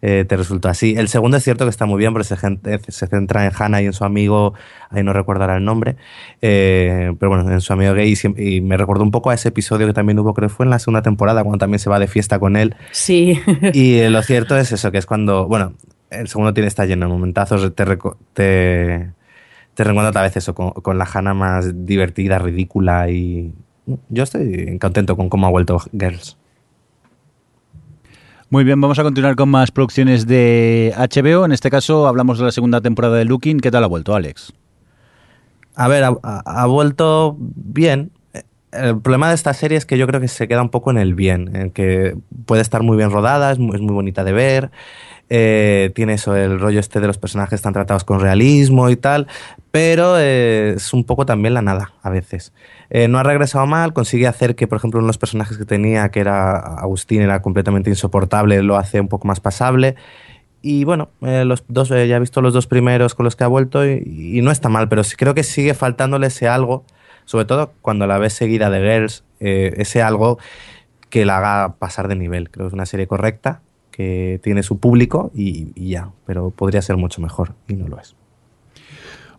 eh, 0.05 0.25
te 0.27 0.35
resultó 0.35 0.67
así. 0.67 0.95
El 0.97 1.07
segundo 1.07 1.37
es 1.37 1.45
cierto 1.45 1.63
que 1.63 1.69
está 1.69 1.85
muy 1.85 1.97
bien 1.97 2.11
porque 2.11 2.25
se, 2.25 2.35
se 2.35 3.07
centra 3.07 3.45
en 3.45 3.53
Hannah 3.57 3.81
y 3.81 3.85
en 3.85 3.93
su 3.93 4.03
amigo, 4.03 4.53
ahí 4.89 5.01
no 5.01 5.13
recordará 5.13 5.55
el 5.55 5.63
nombre, 5.63 5.95
eh, 6.41 7.15
pero 7.17 7.29
bueno, 7.29 7.49
en 7.49 7.61
su 7.61 7.71
amigo 7.71 7.93
gay 7.93 8.13
y, 8.13 8.55
y, 8.55 8.59
me 8.59 8.75
recordó 8.75 9.01
un 9.01 9.11
poco 9.11 9.29
a 9.29 9.33
ese 9.33 9.47
episodio 9.47 9.87
que 9.87 9.93
también 9.93 10.19
hubo, 10.19 10.33
creo 10.33 10.49
que 10.49 10.55
fue 10.55 10.65
en 10.65 10.71
la 10.71 10.79
segunda 10.79 11.01
temporada, 11.03 11.41
cuando 11.41 11.57
también 11.57 11.79
se 11.79 11.89
va 11.89 11.99
de 11.99 12.07
fiesta 12.07 12.37
con 12.37 12.57
él. 12.57 12.75
Sí. 12.91 13.39
y 13.73 13.99
eh, 13.99 14.09
lo 14.09 14.21
cierto 14.23 14.57
es 14.57 14.73
eso, 14.73 14.91
que 14.91 14.97
es 14.97 15.05
cuando, 15.05 15.47
bueno, 15.47 15.75
el 16.09 16.27
segundo 16.27 16.53
tiene 16.53 16.67
está 16.67 16.85
lleno 16.85 17.05
de 17.05 17.13
momentazos, 17.13 17.73
te, 17.73 17.85
te, 18.33 19.11
te 19.73 19.83
recuerda 19.85 20.09
otra 20.09 20.23
vez 20.23 20.35
eso, 20.35 20.53
con, 20.53 20.71
con 20.71 20.97
la 20.97 21.07
Hannah 21.11 21.33
más 21.33 21.85
divertida, 21.85 22.39
ridícula 22.39 23.09
y 23.09 23.53
yo 24.09 24.23
estoy 24.23 24.77
contento 24.79 25.15
con 25.15 25.29
cómo 25.29 25.47
ha 25.47 25.49
vuelto 25.49 25.79
Girls. 25.97 26.37
Muy 28.53 28.63
bien, 28.63 28.79
vamos 28.79 28.99
a 28.99 29.03
continuar 29.03 29.35
con 29.35 29.49
más 29.49 29.71
producciones 29.71 30.27
de 30.27 30.93
HBO. 30.95 31.43
En 31.43 31.53
este 31.53 31.71
caso 31.71 32.05
hablamos 32.05 32.37
de 32.37 32.45
la 32.45 32.51
segunda 32.51 32.81
temporada 32.81 33.17
de 33.17 33.25
Looking. 33.25 33.59
¿Qué 33.59 33.71
tal 33.71 33.83
ha 33.83 33.87
vuelto, 33.87 34.13
Alex? 34.13 34.53
A 35.73 35.87
ver, 35.87 36.03
ha, 36.03 36.65
vuelto 36.67 37.35
bien. 37.39 38.11
El 38.71 39.01
problema 39.01 39.29
de 39.29 39.33
esta 39.33 39.55
serie 39.55 39.75
es 39.75 39.87
que 39.87 39.97
yo 39.97 40.05
creo 40.05 40.21
que 40.21 40.27
se 40.27 40.47
queda 40.47 40.61
un 40.61 40.69
poco 40.69 40.91
en 40.91 40.99
el 40.99 41.15
bien, 41.15 41.55
en 41.55 41.71
que 41.71 42.15
puede 42.45 42.61
estar 42.61 42.83
muy 42.83 42.95
bien 42.95 43.09
rodada, 43.09 43.51
es 43.51 43.57
muy, 43.57 43.75
es 43.75 43.81
muy 43.81 43.95
bonita 43.95 44.23
de 44.23 44.33
ver, 44.33 44.69
eh, 45.31 45.91
tiene 45.95 46.13
eso, 46.13 46.35
el 46.35 46.59
rollo 46.59 46.79
este 46.79 46.99
de 46.99 47.07
los 47.07 47.17
personajes 47.17 47.55
están 47.55 47.73
tratados 47.73 48.03
con 48.03 48.19
realismo 48.19 48.91
y 48.91 48.97
tal, 48.97 49.25
pero 49.73 50.19
eh, 50.19 50.75
es 50.75 50.93
un 50.93 51.03
poco 51.03 51.25
también 51.25 51.55
la 51.55 51.63
nada 51.63 51.93
a 52.03 52.11
veces. 52.11 52.53
Eh, 52.91 53.07
no 53.07 53.17
ha 53.17 53.23
regresado 53.23 53.65
mal, 53.65 53.91
consigue 53.91 54.27
hacer 54.27 54.55
que, 54.55 54.67
por 54.67 54.77
ejemplo, 54.77 54.99
uno 54.99 55.07
de 55.07 55.09
los 55.09 55.17
personajes 55.17 55.57
que 55.57 55.65
tenía, 55.65 56.09
que 56.09 56.19
era 56.19 56.57
Agustín, 56.57 57.23
era 57.23 57.41
completamente 57.41 57.89
insoportable, 57.89 58.61
lo 58.61 58.77
hace 58.77 59.01
un 59.01 59.07
poco 59.07 59.27
más 59.27 59.39
pasable. 59.39 59.95
Y 60.61 60.83
bueno, 60.83 61.09
eh, 61.21 61.43
los 61.43 61.63
dos, 61.69 61.89
eh, 61.89 62.07
ya 62.07 62.17
he 62.17 62.19
visto 62.19 62.39
los 62.39 62.53
dos 62.53 62.67
primeros 62.67 63.15
con 63.15 63.23
los 63.23 63.35
que 63.35 63.45
ha 63.45 63.47
vuelto 63.47 63.83
y, 63.83 64.41
no 64.43 64.51
está 64.51 64.69
mal, 64.69 64.89
pero 64.89 65.01
creo 65.17 65.33
que 65.33 65.41
sigue 65.41 65.73
faltándole 65.73 66.27
ese 66.27 66.47
algo, 66.47 66.85
sobre 67.25 67.45
todo 67.45 67.73
cuando 67.81 68.05
la 68.05 68.19
ves 68.19 68.33
seguida 68.33 68.69
de 68.69 68.79
Girls, 68.79 69.23
ese 69.39 70.03
algo 70.03 70.37
que 71.09 71.25
la 71.25 71.39
haga 71.39 71.77
pasar 71.79 72.07
de 72.09 72.15
nivel. 72.15 72.51
Creo 72.51 72.67
que 72.67 72.67
es 72.67 72.73
una 72.73 72.85
serie 72.85 73.07
correcta, 73.07 73.61
que 73.89 74.39
tiene 74.43 74.61
su 74.61 74.77
público 74.77 75.31
y 75.33 75.89
ya, 75.89 76.11
pero 76.27 76.51
podría 76.51 76.83
ser 76.83 76.97
mucho 76.97 77.21
mejor 77.21 77.55
y 77.67 77.73
no 77.73 77.87
lo 77.87 77.99
es. 77.99 78.15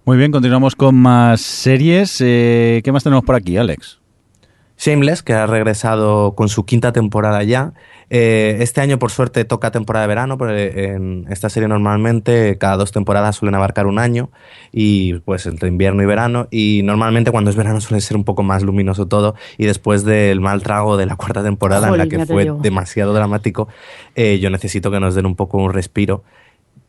Muy 0.06 0.18
bien, 0.18 0.32
continuamos 0.32 0.76
con 0.76 0.96
más 0.96 1.40
series. 1.40 2.20
Eh, 2.20 2.82
¿Qué 2.84 2.92
más 2.92 3.02
tenemos 3.02 3.24
por 3.24 3.36
aquí, 3.36 3.56
Alex? 3.56 4.00
Shameless, 4.76 5.22
que 5.22 5.32
ha 5.32 5.46
regresado 5.46 6.34
con 6.34 6.50
su 6.50 6.66
quinta 6.66 6.92
temporada 6.92 7.42
ya. 7.42 7.72
Eh, 8.10 8.58
este 8.60 8.82
año, 8.82 8.98
por 8.98 9.10
suerte, 9.10 9.46
toca 9.46 9.70
temporada 9.70 10.02
de 10.02 10.08
verano, 10.08 10.36
porque 10.36 10.92
en 10.92 11.24
esta 11.30 11.48
serie 11.48 11.68
normalmente 11.68 12.58
cada 12.58 12.76
dos 12.76 12.92
temporadas 12.92 13.36
suelen 13.36 13.54
abarcar 13.54 13.86
un 13.86 13.98
año, 13.98 14.28
y 14.72 15.14
pues 15.20 15.46
entre 15.46 15.70
invierno 15.70 16.02
y 16.02 16.06
verano, 16.06 16.48
y 16.50 16.82
normalmente 16.84 17.30
cuando 17.30 17.50
es 17.50 17.56
verano 17.56 17.80
suele 17.80 18.02
ser 18.02 18.18
un 18.18 18.24
poco 18.24 18.42
más 18.42 18.62
luminoso 18.62 19.06
todo, 19.06 19.36
y 19.56 19.64
después 19.64 20.04
del 20.04 20.42
mal 20.42 20.62
trago 20.62 20.98
de 20.98 21.06
la 21.06 21.16
cuarta 21.16 21.42
temporada, 21.42 21.88
Jolín, 21.88 22.02
en 22.02 22.18
la 22.18 22.26
que 22.26 22.26
fue 22.30 22.42
digo. 22.42 22.58
demasiado 22.60 23.14
dramático, 23.14 23.68
eh, 24.16 24.38
yo 24.38 24.50
necesito 24.50 24.90
que 24.90 25.00
nos 25.00 25.14
den 25.14 25.24
un 25.24 25.34
poco 25.34 25.56
un 25.56 25.72
respiro 25.72 26.24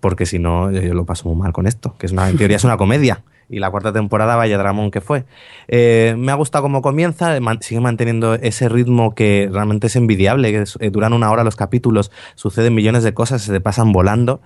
porque 0.06 0.28
si 0.28 0.38
no 0.38 0.70
yo 0.70 0.94
lo 0.94 1.04
paso 1.04 1.28
muy 1.28 1.36
mal 1.36 1.52
con 1.52 1.66
esto, 1.66 1.96
que 1.98 2.06
es 2.06 2.12
una, 2.12 2.30
en 2.30 2.38
teoría 2.38 2.58
es 2.58 2.64
una 2.64 2.78
comedia 2.78 3.24
y 3.50 3.58
la 3.58 3.72
cuarta 3.72 3.92
temporada, 3.92 4.36
vaya 4.36 4.56
dramón 4.56 4.92
que 4.92 5.02
fue. 5.02 5.26
Eh, 5.68 6.14
me 6.16 6.32
ha 6.32 6.36
gustado 6.36 6.62
cómo 6.62 6.84
comienza, 6.84 7.36
sigue 7.62 7.82
manteniendo 7.82 8.36
ese 8.36 8.70
ritmo 8.70 9.16
que 9.16 9.50
realmente 9.52 9.88
es 9.88 9.96
envidiable, 9.96 10.52
que 10.52 10.64
eh, 10.80 10.90
duran 10.92 11.12
una 11.12 11.32
hora 11.32 11.44
los 11.44 11.56
capítulos, 11.56 12.12
suceden 12.36 12.76
millones 12.76 13.04
de 13.04 13.16
cosas, 13.16 13.42
se 13.42 13.52
te 13.52 13.60
pasan 13.62 13.94
volando 13.94 14.42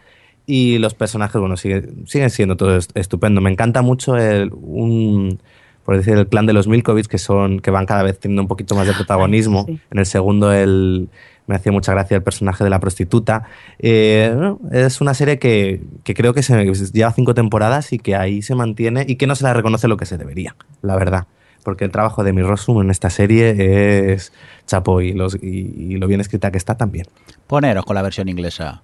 y 0.45 0.77
los 0.77 0.93
personajes, 0.93 1.41
bueno, 1.41 1.57
siguen, 1.57 2.07
siguen 2.07 2.29
siendo 2.29 2.55
todo 2.55 2.77
estupendo. 2.77 3.41
Me 3.41 3.51
encanta 3.51 3.81
mucho 3.81 4.15
el, 4.15 4.53
un, 4.53 5.41
por 5.83 5.97
decir, 5.97 6.13
el 6.13 6.27
clan 6.29 6.45
de 6.45 6.53
los 6.53 6.69
Milkovich, 6.69 7.07
que, 7.07 7.17
son, 7.17 7.59
que 7.59 7.69
van 7.69 7.85
cada 7.85 8.03
vez 8.03 8.17
teniendo 8.17 8.43
un 8.43 8.47
poquito 8.47 8.75
más 8.75 8.87
de 8.87 8.93
protagonismo. 8.93 9.65
En 9.67 9.99
el 9.99 10.05
segundo, 10.05 10.53
el, 10.53 11.09
me 11.49 11.55
hacía 11.55 11.71
mucha 11.71 11.91
gracia 11.93 12.15
el 12.15 12.21
personaje 12.21 12.63
de 12.63 12.69
la 12.69 12.79
prostituta. 12.79 13.45
Eh, 13.79 14.53
es 14.71 15.01
una 15.01 15.15
serie 15.15 15.39
que, 15.39 15.81
que 16.03 16.13
creo 16.13 16.35
que 16.35 16.43
se, 16.43 16.63
lleva 16.93 17.11
cinco 17.11 17.33
temporadas 17.33 17.91
y 17.91 17.97
que 17.97 18.15
ahí 18.15 18.43
se 18.43 18.53
mantiene 18.53 19.03
y 19.07 19.15
que 19.15 19.25
no 19.25 19.33
se 19.33 19.45
la 19.45 19.53
reconoce 19.55 19.87
lo 19.87 19.97
que 19.97 20.05
se 20.05 20.19
debería, 20.19 20.55
la 20.83 20.95
verdad. 20.95 21.25
Porque 21.63 21.85
el 21.85 21.91
trabajo 21.91 22.23
de 22.23 22.33
mi 22.33 22.43
Rossum 22.43 22.81
en 22.81 22.91
esta 22.91 23.09
serie 23.09 24.13
es 24.13 24.31
chapo 24.67 25.01
y, 25.01 25.13
los, 25.13 25.39
y, 25.41 25.97
lo 25.97 26.05
bien 26.05 26.21
escrita 26.21 26.51
que 26.51 26.59
está 26.59 26.77
también. 26.77 27.07
Poneros 27.47 27.83
con 27.83 27.95
la 27.95 28.03
versión 28.03 28.29
inglesa. 28.29 28.83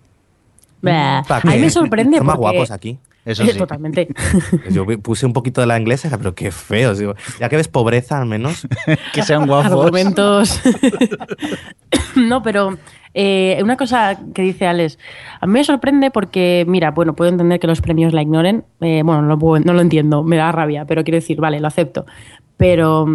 A 0.84 1.42
mí 1.44 1.60
me 1.60 1.70
sorprende. 1.70 2.18
Son 2.18 2.26
más 2.26 2.38
guapos 2.38 2.72
aquí. 2.72 2.98
Eso 3.26 3.44
sí. 3.44 3.58
Totalmente. 3.58 4.08
Yo 4.70 4.86
puse 5.02 5.26
un 5.26 5.34
poquito 5.34 5.60
de 5.60 5.68
la 5.68 5.80
inglesa, 5.80 6.16
pero 6.16 6.36
qué 6.36 6.52
feo. 6.52 6.94
Ya 7.40 7.50
que 7.50 7.56
ves 7.56 7.68
pobreza, 7.68 8.20
al 8.20 8.28
menos. 8.28 8.68
que 9.14 9.24
sean 9.24 9.48
guapos. 9.48 9.72
Argumentos. 9.72 10.62
no, 12.16 12.44
pero 12.44 12.78
eh, 13.16 13.60
una 13.64 13.78
cosa 13.78 14.20
que 14.34 14.44
dice 14.44 14.68
Alex, 14.68 15.00
a 15.42 15.48
mí 15.48 15.54
me 15.54 15.64
sorprende 15.64 16.12
porque, 16.12 16.66
mira, 16.68 16.92
bueno, 16.92 17.16
puedo 17.16 17.32
entender 17.32 17.60
que 17.60 17.68
los 17.68 17.82
premios 17.82 18.14
la 18.14 18.22
ignoren. 18.22 18.64
Eh, 18.82 19.02
bueno, 19.04 19.24
no, 19.24 19.36
no 19.36 19.74
lo 19.74 19.82
entiendo, 19.82 20.24
me 20.24 20.38
da 20.38 20.52
rabia, 20.52 20.86
pero 20.86 21.04
quiero 21.04 21.18
decir, 21.18 21.42
vale, 21.42 21.60
lo 21.60 21.68
acepto. 21.68 22.06
Pero 22.58 23.08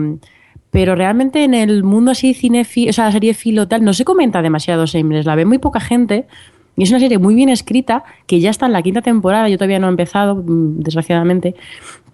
pero 0.72 0.94
realmente 0.94 1.42
en 1.42 1.54
el 1.54 1.82
mundo 1.82 2.12
así 2.12 2.32
cinefi, 2.32 2.88
o 2.88 2.92
sea, 2.92 3.10
serie 3.10 3.34
filo 3.34 3.66
tal, 3.66 3.84
no 3.84 3.92
se 3.92 4.04
comenta 4.04 4.40
demasiado 4.40 4.86
Shameless, 4.86 5.26
la 5.26 5.34
ve 5.34 5.44
muy 5.44 5.58
poca 5.58 5.80
gente 5.80 6.26
y 6.80 6.84
es 6.84 6.90
una 6.92 6.98
serie 6.98 7.18
muy 7.18 7.34
bien 7.34 7.50
escrita, 7.50 8.04
que 8.26 8.40
ya 8.40 8.48
está 8.48 8.64
en 8.64 8.72
la 8.72 8.80
quinta 8.80 9.02
temporada, 9.02 9.50
yo 9.50 9.58
todavía 9.58 9.78
no 9.78 9.88
he 9.88 9.90
empezado, 9.90 10.36
mm, 10.36 10.78
desgraciadamente, 10.78 11.54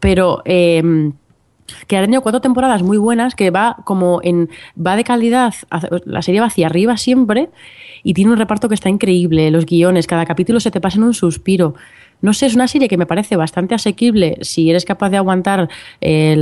pero 0.01 0.43
eh, 0.45 0.83
que 1.87 1.97
ha 1.97 2.01
tenido 2.01 2.23
cuatro 2.23 2.41
temporadas 2.41 2.83
muy 2.83 2.99
buenas, 2.99 3.35
que 3.35 3.51
va 3.51 3.79
como 3.85 4.21
en. 4.23 4.51
va 4.77 4.97
de 4.97 5.05
calidad, 5.05 5.55
la 6.05 6.23
serie 6.23 6.41
va 6.41 6.47
hacia 6.47 6.67
arriba 6.67 6.97
siempre, 6.97 7.51
y 8.03 8.15
tiene 8.15 8.33
un 8.33 8.39
reparto 8.39 8.69
que 8.69 8.75
está 8.75 8.89
increíble, 8.89 9.51
los 9.51 9.67
guiones, 9.67 10.07
cada 10.07 10.27
capítulo 10.27 10.61
se 10.61 10.71
te 10.71 10.81
pasa 10.81 10.99
en 10.99 11.05
un 11.05 11.15
suspiro. 11.15 11.75
No 12.23 12.33
sé, 12.33 12.47
es 12.47 12.55
una 12.55 12.67
serie 12.67 12.89
que 12.89 12.97
me 12.97 13.07
parece 13.07 13.37
bastante 13.37 13.75
asequible 13.75 14.39
si 14.41 14.71
eres 14.71 14.85
capaz 14.85 15.11
de 15.11 15.19
aguantar 15.19 15.69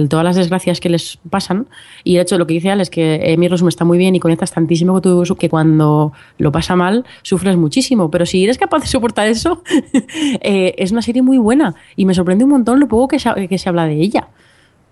todas 0.09 0.25
las 0.25 0.37
desgracias 0.37 0.81
que 0.81 0.89
les 0.89 1.19
pasan. 1.31 1.67
Y 2.05 2.15
de 2.15 2.23
hecho, 2.23 2.39
lo 2.39 2.47
que 2.47 2.55
dice 2.55 2.71
Al 2.71 2.81
es 2.81 2.91
que 2.91 3.33
Amy 3.35 3.49
Rossum 3.49 3.69
está 3.69 3.85
muy 3.85 3.99
bien 3.99 4.15
y 4.15 4.21
conectas 4.21 4.53
tantísimo 4.53 4.93
con 4.93 5.03
tu 5.03 5.37
que 5.37 5.49
cuando 5.49 6.13
lo 6.39 6.53
pasa 6.53 6.77
mal 6.77 7.05
sufres 7.23 7.57
muchísimo. 7.57 8.11
Pero 8.11 8.25
si 8.25 8.45
eres 8.45 8.57
capaz 8.57 8.81
de 8.81 8.87
soportar 8.87 9.27
eso, 9.27 9.63
eh, 10.41 10.75
es 10.79 10.93
una 10.93 11.03
serie 11.03 11.23
muy 11.23 11.39
buena. 11.39 11.75
Y 11.97 12.05
me 12.05 12.15
sorprende 12.15 12.45
un 12.45 12.51
montón 12.51 12.79
lo 12.79 12.87
poco 12.87 13.09
que 13.09 13.19
se, 13.19 13.49
que 13.49 13.59
se 13.59 13.69
habla 13.69 13.87
de 13.87 13.95
ella. 13.95 14.29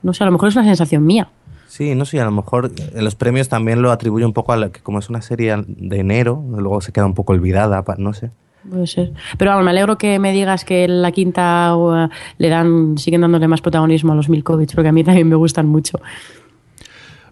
No 0.03 0.13
sé, 0.13 0.25
a 0.25 0.27
lo 0.27 0.33
mejor 0.33 0.49
es 0.49 0.57
una 0.57 0.65
sensación 0.65 1.05
mía. 1.05 1.29
Sí, 1.69 1.95
no 1.95 2.05
sé, 2.05 2.21
a 2.21 2.25
lo 2.25 2.33
mejor 2.33 2.71
en 2.95 3.05
los 3.05 3.15
premios 3.15 3.49
también 3.49 3.81
lo 3.81 3.91
atribuye 3.91 4.27
un 4.27 4.35
poco 4.35 4.53
a 4.53 4.71
que 4.71 4.81
como 4.81 4.99
es 4.99 5.09
una 5.09 5.23
serie 5.23 5.57
de 5.67 5.99
enero, 5.99 6.45
luego 6.47 6.83
se 6.83 6.93
queda 6.93 7.07
un 7.07 7.15
poco 7.15 7.33
olvidada, 7.33 7.83
no 7.97 8.13
sé. 8.13 8.31
Puede 8.69 8.87
ser. 8.87 9.13
Pero 9.39 9.51
vamos, 9.53 9.65
me 9.65 9.71
alegro 9.71 9.99
que 9.99 10.19
me 10.19 10.33
digas 10.33 10.65
que 10.65 10.87
la 10.87 11.11
quinta 11.13 11.75
uh, 11.77 12.09
le 12.39 12.49
dan, 12.49 12.97
siguen 12.99 13.23
dándole 13.23 13.49
más 13.49 13.61
protagonismo 13.61 14.13
a 14.13 14.17
los 14.17 14.29
Milkovich, 14.29 14.75
porque 14.75 14.89
a 14.89 14.93
mí 14.93 15.03
también 15.03 15.29
me 15.29 15.35
gustan 15.35 15.67
mucho. 15.67 15.99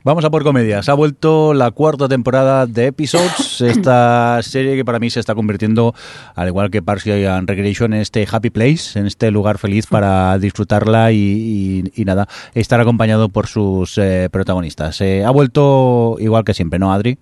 Vamos 0.03 0.25
a 0.25 0.31
por 0.31 0.45
comedias. 0.45 0.89
Ha 0.89 0.95
vuelto 0.95 1.53
la 1.53 1.73
cuarta 1.73 2.09
temporada 2.09 2.65
de 2.67 2.87
Episodes, 2.87 3.61
esta 3.61 4.41
serie 4.43 4.75
que 4.75 4.83
para 4.83 4.99
mí 4.99 5.11
se 5.11 5.21
está 5.21 5.35
convirtiendo, 5.35 5.95
al 6.35 6.49
igual 6.49 6.71
que 6.71 6.81
Parks 6.81 7.07
and 7.07 7.47
Recreation, 7.47 7.93
en 7.93 8.01
este 8.01 8.27
happy 8.31 8.49
place, 8.49 8.99
en 8.99 9.07
este 9.07 9.31
lugar 9.31 9.59
feliz 9.59 9.87
para 9.87 10.39
disfrutarla 10.41 11.13
y, 11.13 11.93
nada, 12.07 12.27
estar 12.55 12.81
acompañado 12.81 13.29
por 13.29 13.47
sus 13.47 13.99
eh, 13.99 14.31
protagonistas. 14.33 15.03
Eh, 15.03 15.23
ha 15.23 15.31
vuelto 15.31 16.17
igual 16.19 16.45
que 16.45 16.55
siempre, 16.55 16.79
¿no, 16.79 16.95
Adri? 16.95 17.19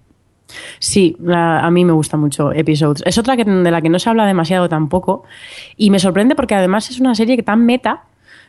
Sí, 0.78 1.16
a 1.28 1.68
mí 1.72 1.84
me 1.84 1.92
gusta 1.92 2.16
mucho 2.16 2.52
Episodes. 2.52 3.02
Es 3.04 3.18
otra 3.18 3.36
que, 3.36 3.44
de 3.44 3.70
la 3.72 3.82
que 3.82 3.88
no 3.88 3.98
se 3.98 4.08
habla 4.08 4.24
demasiado 4.24 4.68
tampoco 4.68 5.24
y 5.76 5.90
me 5.90 5.98
sorprende 5.98 6.36
porque 6.36 6.54
además 6.54 6.90
es 6.90 7.00
una 7.00 7.16
serie 7.16 7.36
que 7.36 7.42
tan 7.42 7.66
meta 7.66 8.04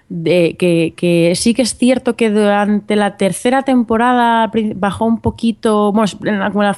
de, 0.10 0.56
que, 0.58 0.94
que, 0.98 1.34
sí 1.36 1.54
que 1.54 1.62
es 1.62 1.78
cierto 1.78 2.16
que 2.16 2.30
durante 2.30 2.96
la 2.96 3.16
tercera 3.18 3.62
temporada 3.62 4.52
bajó 4.76 5.06
un 5.06 5.22
poquito, 5.22 5.92
bueno, 5.92 6.12
en 6.24 6.40
la, 6.40 6.78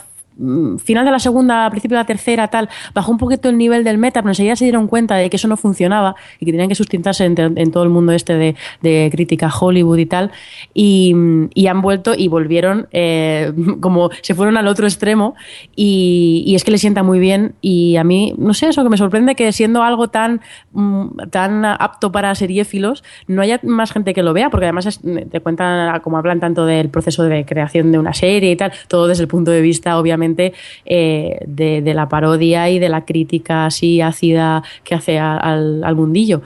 final 0.80 1.06
de 1.06 1.12
la 1.12 1.20
segunda, 1.20 1.70
principio 1.70 1.98
de 1.98 2.04
la 2.04 2.08
tercera, 2.08 2.48
tal, 2.48 2.70
bajó 2.94 3.12
un 3.12 3.18
poquito 3.18 3.50
el 3.50 3.58
nivel 3.58 3.84
del 3.84 3.98
meta, 3.98 4.22
pero 4.22 4.32
enseguida 4.32 4.56
se 4.56 4.66
dieron 4.66 4.88
cuenta 4.88 5.16
de 5.16 5.30
que 5.30 5.38
eso 5.38 5.48
no 5.48 5.58
funcionaba 5.58 6.16
y 6.40 6.46
que 6.46 6.52
tenían 6.52 6.70
que 6.70 6.76
sustentarse 6.76 7.26
en, 7.26 7.72
todo 7.72 7.84
el 7.84 7.90
mundo 7.90 8.12
este 8.12 8.56
de, 8.82 9.10
crítica 9.12 9.50
Hollywood 9.50 9.98
y 9.98 10.06
tal, 10.06 10.32
y, 10.74 11.16
han 11.72 11.82
vuelto 11.82 12.14
y 12.18 12.28
volvieron 12.28 12.88
eh, 12.92 13.54
como 13.80 14.10
se 14.22 14.36
fueron 14.36 14.58
al 14.58 14.68
otro 14.68 14.88
extremo 14.88 15.36
y, 15.76 16.54
es 16.56 16.66
que 16.66 16.72
le 16.72 16.78
sienta 16.78 17.02
muy 17.02 17.20
bien 17.20 17.54
y 17.62 17.96
a 17.96 18.04
mí, 18.04 18.34
no 18.38 18.54
sé, 18.54 18.68
eso 18.68 18.84
que 18.84 18.90
me 18.90 18.98
sorprende 18.98 19.36
que 19.36 19.54
siendo 19.54 19.84
algo 19.84 20.10
tan, 20.10 20.42
mm, 20.74 21.30
tan 21.30 21.64
apto 21.64 22.12
para 22.12 22.36
seriéfilos, 22.36 23.04
no 23.28 23.42
haya 23.42 23.60
más 23.64 23.92
gente 23.92 24.14
que 24.14 24.22
lo 24.22 24.34
vea, 24.34 24.50
porque 24.50 24.66
además 24.66 25.00
te 25.32 25.40
cuentan, 25.40 26.00
como 26.02 26.18
hablan 26.18 26.40
tanto 26.40 26.66
del 26.66 26.90
proceso 26.90 27.24
de 27.24 27.46
creación 27.46 27.92
de 27.92 28.00
una 28.00 28.14
serie 28.14 28.52
y 28.52 28.56
tal, 28.56 28.74
todo 28.88 29.08
desde 29.08 29.24
el 29.24 29.30
punto 29.30 29.52
de 29.52 29.62
vista, 29.62 29.98
obviamente, 29.98 30.31
eh, 30.86 31.40
de, 31.46 31.94
la 31.94 32.10
parodia 32.10 32.70
y 32.70 32.80
de 32.80 32.90
la 32.90 33.06
crítica 33.06 33.66
así 33.66 34.02
ácida 34.02 34.64
que 34.84 34.96
hace 34.96 35.20
al, 35.20 35.96
mundillo 35.96 36.42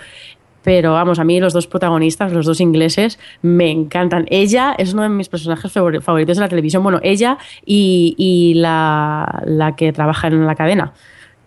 pero 0.64 0.94
vamos, 0.94 1.20
a 1.20 1.24
mí 1.24 1.40
los 1.40 1.54
dos 1.54 1.68
protagonistas, 1.68 2.34
los 2.34 2.48
dos 2.48 2.60
ingleses, 2.60 3.20
me 3.44 3.70
encantan. 3.70 4.26
Ella 4.32 4.74
es 4.76 4.94
uno 4.94 5.04
de 5.04 5.10
mis 5.10 5.30
personajes 5.30 5.72
favoritos 5.72 6.38
de 6.38 6.42
la 6.42 6.50
televisión. 6.50 6.82
Bueno, 6.82 7.00
ella 7.04 7.38
y, 7.64 8.54
la, 8.56 9.44
la, 9.46 9.76
que 9.76 9.94
trabaja 9.94 10.26
en 10.26 10.44
la 10.48 10.56
cadena, 10.56 10.94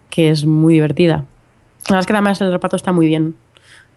que 0.09 0.31
es 0.31 0.47
muy 0.47 0.75
divertida. 0.75 1.25
La 1.89 1.95
verdad 1.95 2.01
es 2.01 2.07
que 2.07 2.13
además 2.13 2.41
el 2.43 2.53
reparto 2.53 2.77
está 2.77 2.93
muy 2.93 3.09
bien. 3.09 3.35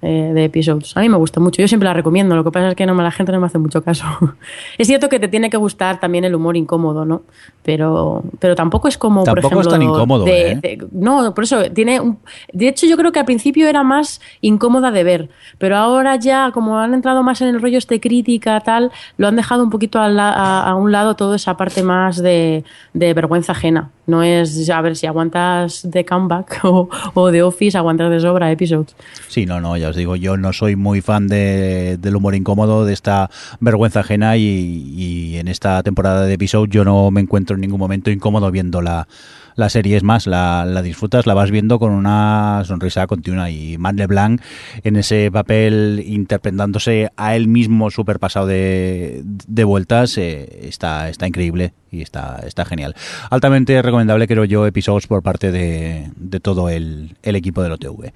Eh, 0.04 0.32
de 0.34 0.46
episodios. 0.46 0.98
A 0.98 1.02
mí 1.02 1.10
me 1.10 1.18
gusta 1.18 1.40
mucho. 1.40 1.62
Yo 1.62 1.68
siempre 1.68 1.88
la 1.88 1.94
recomiendo. 1.94 2.36
Lo 2.36 2.44
que 2.44 2.50
pasa 2.50 2.70
es 2.70 2.76
que 2.76 2.88
no, 2.88 2.96
la 2.96 3.12
gente 3.12 3.32
no 3.32 3.40
me 3.40 3.46
hace 3.46 3.60
mucho 3.60 3.84
caso. 3.84 4.06
es 4.80 4.88
cierto 4.88 5.10
que 5.10 5.20
te 5.20 5.28
tiene 5.28 5.52
que 5.52 5.58
gustar 5.58 6.00
también 6.00 6.26
el 6.26 6.34
humor 6.34 6.58
incómodo, 6.58 7.06
¿no? 7.06 7.22
Pero, 7.62 8.24
pero 8.40 8.56
tampoco 8.56 8.88
es 8.88 8.98
como, 8.98 9.24
tampoco 9.24 9.50
por 9.50 9.52
ejemplo. 9.52 9.70
es 9.70 9.80
tan 9.80 9.82
incómodo. 9.84 10.26
¿eh? 10.26 10.80
no, 10.92 11.36
por 11.36 11.44
eso 11.44 11.70
tiene. 11.72 12.00
Un, 12.00 12.18
de 12.52 12.70
hecho, 12.70 12.88
yo 12.88 12.98
creo 12.98 13.12
que 13.12 13.20
al 13.20 13.26
principio 13.26 13.68
era 13.68 13.84
más 13.84 14.22
incómoda 14.42 14.90
de 14.90 15.04
ver. 15.04 15.30
Pero 15.60 15.78
ahora 15.78 16.16
ya, 16.16 16.50
como 16.52 16.80
han 16.80 16.96
entrado 16.96 17.22
más 17.22 17.40
en 17.42 17.50
el 17.50 17.62
rollo 17.62 17.78
este 17.78 18.00
crítica, 18.00 18.60
tal, 18.62 18.92
lo 19.18 19.28
han 19.28 19.36
dejado 19.36 19.64
un 19.64 19.70
poquito 19.70 20.00
a, 20.00 20.62
a, 20.62 20.74
un 20.74 20.92
lado 20.92 21.16
toda 21.16 21.36
esa 21.36 21.58
parte 21.58 21.84
más 21.84 22.18
de, 22.18 22.64
de 22.96 23.14
vergüenza 23.14 23.52
ajena. 23.52 23.92
No 24.12 24.24
es, 24.24 24.70
a 24.70 24.82
ver, 24.82 24.98
si 24.98 25.08
aguantas 25.08 25.90
de 25.90 26.04
comeback 26.04 26.60
o, 26.66 26.90
o 27.14 27.32
de 27.32 27.42
office, 27.44 27.78
aguantas 27.78 28.12
de 28.12 28.20
sobra 28.20 28.52
episodios. 28.52 28.94
Sí, 29.30 29.46
no, 29.46 29.62
no, 29.62 29.78
ya 29.78 29.88
os 29.88 29.96
digo, 29.96 30.18
yo 30.18 30.36
no 30.36 30.52
soy 30.52 30.76
muy 30.76 31.00
fan 31.00 31.28
de, 31.30 31.98
del 31.98 32.18
humor 32.18 32.36
incómodo, 32.36 32.84
de 32.84 32.92
esta 32.92 33.30
vergüenza 33.62 34.02
ajena 34.02 34.36
y, 34.36 35.38
en 35.38 35.48
esta 35.48 35.82
temporada 35.82 36.26
de 36.26 36.34
episodios 36.34 36.70
yo 36.70 36.84
no 36.84 37.10
me 37.10 37.22
encuentro 37.22 37.56
en 37.56 37.62
ningún 37.62 37.80
momento 37.80 38.12
incómodo 38.12 38.52
viendo 38.52 38.82
la, 38.82 39.08
la 39.56 39.70
serie 39.70 39.96
es 39.96 40.04
más, 40.04 40.28
la, 40.28 40.66
la, 40.66 40.82
disfrutas, 40.82 41.26
la 41.26 41.34
vas 41.34 41.52
viendo 41.52 41.80
con 41.80 41.92
una 41.92 42.64
sonrisa 42.66 43.08
continua 43.08 43.50
y 43.50 43.78
Matt 43.78 43.96
LeBlanc 43.96 44.42
en 44.84 44.98
ese 44.98 45.32
papel 45.32 46.04
interpretándose 46.06 47.12
a 47.16 47.36
él 47.36 47.48
mismo 47.48 47.90
súper 47.90 48.20
pasado 48.20 48.48
de, 48.48 49.22
de 49.24 49.64
vueltas 49.64 50.18
eh, 50.18 50.68
está, 50.68 51.10
está 51.10 51.28
increíble 51.28 51.74
y 51.92 52.02
está, 52.02 52.42
está 52.46 52.66
genial. 52.66 52.96
Altamente 53.30 53.82
creo 54.28 54.46
yo 54.46 54.66
episodios 54.66 55.08
por 55.08 55.24
parte 55.24 55.52
de, 55.52 56.12
de 56.16 56.40
todo 56.40 56.70
el, 56.70 57.16
el 57.24 57.36
equipo 57.36 57.62
del 57.64 57.74
OTV. 57.74 58.12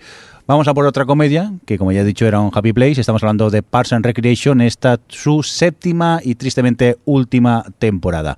Vamos 0.47 0.67
a 0.67 0.75
por 0.75 0.85
otra 0.85 1.05
comedia, 1.05 1.53
que 1.65 1.79
como 1.79 1.91
ya 1.91 2.01
he 2.01 2.03
dicho 2.03 2.27
era 2.27 2.39
un 2.39 2.51
Happy 2.53 2.71
Place. 2.71 3.01
Estamos 3.01 3.23
hablando 3.23 3.49
de 3.49 3.63
Parks 3.63 3.93
and 3.93 4.05
Recreation, 4.05 4.61
esta 4.61 4.99
su 5.07 5.41
séptima 5.41 6.19
y 6.23 6.35
tristemente 6.35 6.97
última 7.05 7.65
temporada. 7.79 8.37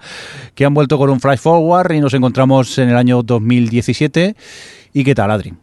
Que 0.55 0.63
han 0.63 0.73
vuelto 0.73 0.97
con 0.97 1.09
un 1.09 1.19
flash 1.19 1.39
forward 1.39 1.91
y 1.91 1.99
nos 1.99 2.13
encontramos 2.13 2.77
en 2.77 2.89
el 2.89 2.95
año 2.95 3.23
2017. 3.23 4.37
¿Y 4.93 5.03
qué 5.03 5.15
tal, 5.15 5.31
Adri? 5.31 5.53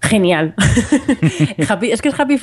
Genial. 0.00 0.54
es 1.82 2.02
que 2.02 2.08
es 2.08 2.20
happy, 2.20 2.38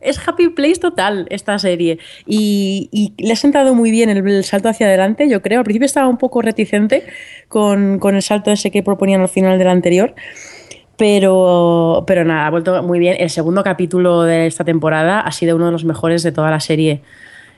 es 0.00 0.28
happy 0.28 0.48
Place 0.48 0.80
total 0.80 1.26
esta 1.30 1.58
serie. 1.58 1.98
Y, 2.26 3.14
le 3.18 3.32
ha 3.32 3.36
sentado 3.36 3.74
muy 3.74 3.90
bien 3.90 4.10
el, 4.10 4.44
salto 4.44 4.68
hacia 4.68 4.86
adelante, 4.86 5.28
yo 5.28 5.40
creo. 5.40 5.60
Al 5.60 5.64
principio 5.64 5.86
estaba 5.86 6.08
un 6.08 6.18
poco 6.18 6.42
reticente 6.42 7.04
con, 7.48 7.98
con 7.98 8.16
el 8.16 8.22
salto 8.22 8.50
ese 8.50 8.70
que 8.70 8.82
proponían 8.82 9.20
al 9.20 9.28
final 9.28 9.58
del 9.58 9.68
anterior 9.68 10.14
Pero, 10.96 12.04
pero 12.06 12.24
nada, 12.24 12.46
ha 12.46 12.50
vuelto 12.50 12.82
muy 12.82 12.98
bien. 12.98 13.16
El 13.18 13.30
segundo 13.30 13.62
capítulo 13.62 14.22
de 14.22 14.46
esta 14.46 14.64
temporada 14.64 15.20
ha 15.20 15.32
sido 15.32 15.56
uno 15.56 15.66
de 15.66 15.72
los 15.72 15.84
mejores 15.84 16.22
de 16.22 16.32
toda 16.32 16.50
la 16.50 16.60
serie. 16.60 17.02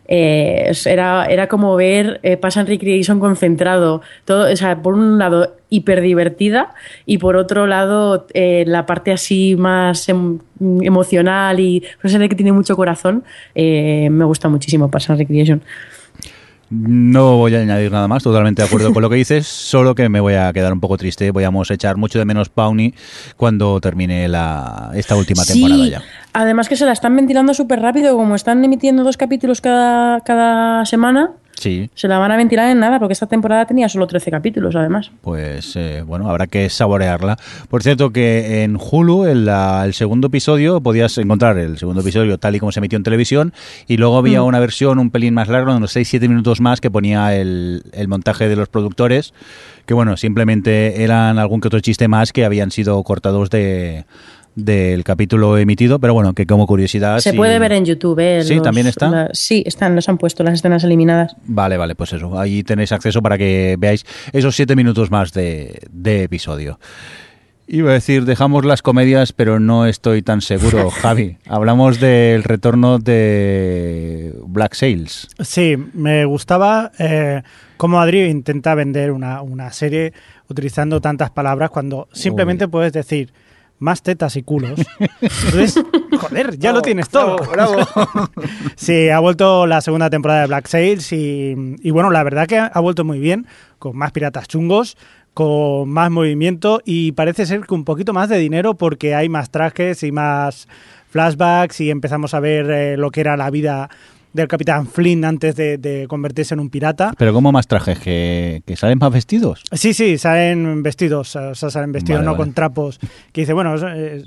Eh, 0.08 0.72
era, 0.84 1.26
era 1.26 1.48
como 1.48 1.74
ver 1.76 2.20
eh, 2.22 2.36
Pass 2.36 2.56
Recreation 2.66 3.20
concentrado. 3.20 4.02
Todo, 4.24 4.52
o 4.52 4.56
sea, 4.56 4.82
por 4.82 4.94
un 4.94 5.18
lado, 5.18 5.54
hiper 5.68 6.00
divertida 6.00 6.74
y 7.06 7.18
por 7.18 7.36
otro 7.36 7.66
lado, 7.66 8.26
eh, 8.34 8.64
la 8.66 8.86
parte 8.86 9.12
así 9.12 9.56
más 9.56 10.08
em- 10.08 10.38
emocional 10.60 11.60
y 11.60 11.82
no 12.02 12.10
que 12.28 12.34
tiene 12.36 12.52
mucho 12.52 12.76
corazón. 12.76 13.24
eh, 13.54 14.08
me 14.10 14.24
gusta 14.24 14.48
muchísimo 14.48 14.90
Pass 14.90 15.10
and 15.10 15.18
Recreation. 15.18 15.62
No 16.68 17.36
voy 17.36 17.54
a 17.54 17.60
añadir 17.60 17.92
nada 17.92 18.08
más, 18.08 18.24
totalmente 18.24 18.62
de 18.62 18.66
acuerdo 18.66 18.92
con 18.92 19.00
lo 19.02 19.08
que 19.08 19.16
dices, 19.16 19.46
solo 19.46 19.94
que 19.94 20.08
me 20.08 20.18
voy 20.20 20.34
a 20.34 20.52
quedar 20.52 20.72
un 20.72 20.80
poco 20.80 20.96
triste. 20.96 21.30
Voy 21.30 21.44
a 21.44 21.50
echar 21.70 21.96
mucho 21.96 22.18
de 22.18 22.24
menos 22.24 22.48
Pawnee 22.48 22.92
cuando 23.36 23.80
termine 23.80 24.28
la, 24.28 24.90
esta 24.94 25.14
última 25.14 25.44
temporada 25.44 25.86
ya. 25.86 26.02
además 26.32 26.68
que 26.68 26.76
se 26.76 26.84
la 26.84 26.92
están 26.92 27.14
ventilando 27.14 27.54
súper 27.54 27.80
rápido, 27.80 28.16
como 28.16 28.34
están 28.34 28.64
emitiendo 28.64 29.04
dos 29.04 29.16
capítulos 29.16 29.60
cada, 29.60 30.20
cada 30.22 30.84
semana, 30.86 31.32
Sí, 31.58 31.88
se 31.94 32.06
la 32.06 32.18
van 32.18 32.30
a 32.30 32.36
ventilar 32.36 32.70
en 32.70 32.78
nada, 32.78 32.98
porque 32.98 33.14
esta 33.14 33.26
temporada 33.26 33.64
tenía 33.64 33.88
solo 33.88 34.06
13 34.06 34.30
capítulos, 34.30 34.76
además. 34.76 35.10
pues 35.22 35.74
eh, 35.76 36.02
bueno, 36.06 36.28
habrá 36.28 36.46
que 36.46 36.68
saborearla. 36.68 37.38
Por 37.70 37.82
cierto, 37.82 38.10
que 38.12 38.62
en 38.62 38.76
Hulu, 38.78 39.24
en 39.24 39.46
la- 39.46 39.82
el 39.86 39.94
segundo 39.94 40.26
episodio, 40.26 40.80
podías 40.82 41.16
encontrar 41.16 41.56
el 41.58 41.78
segundo 41.78 42.02
episodio 42.02 42.36
tal 42.38 42.56
y 42.56 42.60
como 42.60 42.72
se 42.72 42.80
emitió 42.80 42.98
en 42.98 43.02
televisión, 43.04 43.54
y 43.88 43.96
luego 43.96 44.18
había 44.18 44.42
una 44.42 44.60
versión 44.60 44.98
un 44.98 45.10
pelín 45.10 45.32
más 45.32 45.48
larga, 45.48 45.74
unos 45.74 45.96
6-7 45.96 46.28
minutos 46.28 46.60
más, 46.60 46.80
que 46.82 46.90
ponía 46.90 47.34
el, 47.34 47.82
el 47.92 48.06
montaje 48.06 48.48
de 48.48 48.56
los 48.56 48.68
productores, 48.68 49.32
que 49.86 49.94
bueno, 49.94 50.16
simplemente 50.18 51.02
eran 51.04 51.38
algún 51.38 51.60
que 51.62 51.68
otro 51.68 51.80
chiste 51.80 52.06
más 52.06 52.32
que 52.34 52.44
habían 52.44 52.70
sido 52.70 53.02
cortados 53.02 53.48
de 53.50 54.04
del 54.56 55.04
capítulo 55.04 55.56
emitido, 55.58 55.98
pero 56.00 56.14
bueno, 56.14 56.32
que 56.32 56.46
como 56.46 56.66
curiosidad... 56.66 57.18
Se 57.20 57.30
sí- 57.30 57.36
puede 57.36 57.58
ver 57.58 57.72
en 57.72 57.84
YouTube. 57.84 58.18
¿eh? 58.18 58.42
Sí, 58.42 58.58
¿también 58.60 58.86
está? 58.86 59.08
la- 59.08 59.30
sí, 59.32 59.62
están, 59.66 59.94
los 59.94 60.08
han 60.08 60.16
puesto 60.18 60.42
las 60.42 60.54
escenas 60.54 60.82
eliminadas. 60.82 61.36
Vale, 61.44 61.76
vale, 61.76 61.94
pues 61.94 62.12
eso. 62.14 62.38
Ahí 62.40 62.62
tenéis 62.64 62.90
acceso 62.90 63.22
para 63.22 63.36
que 63.38 63.76
veáis 63.78 64.04
esos 64.32 64.56
siete 64.56 64.74
minutos 64.74 65.10
más 65.10 65.32
de, 65.32 65.78
de 65.92 66.22
episodio. 66.24 66.80
Iba 67.68 67.90
a 67.90 67.94
decir, 67.94 68.24
dejamos 68.24 68.64
las 68.64 68.80
comedias, 68.80 69.32
pero 69.32 69.58
no 69.60 69.86
estoy 69.86 70.22
tan 70.22 70.40
seguro. 70.40 70.88
Javi, 71.02 71.36
hablamos 71.48 72.00
del 72.00 72.42
retorno 72.44 72.98
de 72.98 74.34
Black 74.46 74.74
Sails. 74.74 75.28
Sí, 75.40 75.76
me 75.92 76.24
gustaba 76.24 76.92
eh, 76.98 77.42
cómo 77.76 78.00
Adri 78.00 78.22
intenta 78.24 78.74
vender 78.74 79.10
una, 79.10 79.42
una 79.42 79.72
serie 79.72 80.12
utilizando 80.48 81.00
tantas 81.00 81.30
palabras 81.30 81.70
cuando 81.70 82.08
simplemente 82.12 82.68
puedes 82.68 82.92
decir 82.92 83.32
más 83.78 84.02
tetas 84.02 84.36
y 84.36 84.42
culos. 84.42 84.80
Entonces, 85.20 85.82
joder, 86.18 86.58
ya 86.58 86.72
lo 86.72 86.82
tienes 86.82 87.08
todo. 87.08 87.36
Sí, 88.76 89.08
ha 89.08 89.18
vuelto 89.18 89.66
la 89.66 89.80
segunda 89.80 90.10
temporada 90.10 90.42
de 90.42 90.46
Black 90.46 90.66
Sails 90.66 91.12
y, 91.12 91.54
y 91.82 91.90
bueno, 91.90 92.10
la 92.10 92.22
verdad 92.22 92.46
que 92.46 92.58
ha 92.58 92.80
vuelto 92.80 93.04
muy 93.04 93.18
bien, 93.18 93.46
con 93.78 93.96
más 93.96 94.12
piratas 94.12 94.48
chungos, 94.48 94.96
con 95.36 95.90
más 95.90 96.10
movimiento 96.10 96.80
y 96.84 97.12
parece 97.12 97.44
ser 97.44 97.60
que 97.60 97.74
un 97.74 97.84
poquito 97.84 98.12
más 98.12 98.28
de 98.28 98.38
dinero 98.38 98.74
porque 98.74 99.14
hay 99.14 99.28
más 99.28 99.50
trajes 99.50 100.02
y 100.02 100.10
más 100.10 100.66
flashbacks 101.10 101.80
y 101.80 101.90
empezamos 101.90 102.32
a 102.34 102.40
ver 102.40 102.70
eh, 102.70 102.96
lo 102.96 103.10
que 103.10 103.20
era 103.20 103.36
la 103.36 103.50
vida 103.50 103.90
del 104.36 104.46
capitán 104.48 104.86
Flynn 104.86 105.24
antes 105.24 105.56
de, 105.56 105.78
de 105.78 106.06
convertirse 106.08 106.54
en 106.54 106.60
un 106.60 106.70
pirata. 106.70 107.12
Pero 107.18 107.32
¿cómo 107.32 107.50
más 107.50 107.66
trajes? 107.66 107.98
¿Que, 107.98 108.62
que 108.64 108.76
salen 108.76 108.98
más 108.98 109.12
vestidos? 109.12 109.64
Sí, 109.72 109.94
sí, 109.94 110.18
salen 110.18 110.82
vestidos, 110.82 111.34
o 111.34 111.54
sea, 111.54 111.70
salen 111.70 111.90
vestidos, 111.92 112.18
Vale, 112.20 112.26
no 112.26 112.32
vale. 112.32 112.44
con 112.44 112.52
trapos. 112.54 113.00
Que 113.32 113.40
dice, 113.40 113.52
bueno, 113.52 113.74
eh, 113.92 114.22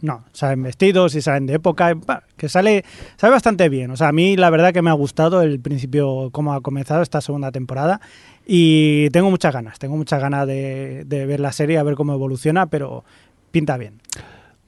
no, 0.00 0.24
salen 0.32 0.62
vestidos 0.62 1.14
y 1.14 1.22
salen 1.22 1.46
de 1.46 1.54
época, 1.54 1.96
que 2.36 2.48
sale, 2.48 2.84
sale 3.16 3.30
bastante 3.32 3.68
bien. 3.68 3.90
O 3.92 3.96
sea, 3.96 4.08
a 4.08 4.12
mí 4.12 4.36
la 4.36 4.50
verdad 4.50 4.72
que 4.72 4.82
me 4.82 4.90
ha 4.90 4.94
gustado 4.94 5.40
el 5.42 5.60
principio, 5.60 6.30
cómo 6.32 6.52
ha 6.52 6.60
comenzado 6.60 7.00
esta 7.02 7.20
segunda 7.20 7.50
temporada. 7.52 8.00
Y 8.44 9.08
tengo 9.10 9.30
muchas 9.30 9.54
ganas, 9.54 9.78
tengo 9.78 9.96
muchas 9.96 10.20
ganas 10.20 10.46
de, 10.48 11.04
de 11.06 11.26
ver 11.26 11.38
la 11.38 11.52
serie, 11.52 11.78
a 11.78 11.84
ver 11.84 11.94
cómo 11.94 12.12
evoluciona, 12.12 12.66
pero 12.66 13.04
pinta 13.52 13.76
bien. 13.76 14.00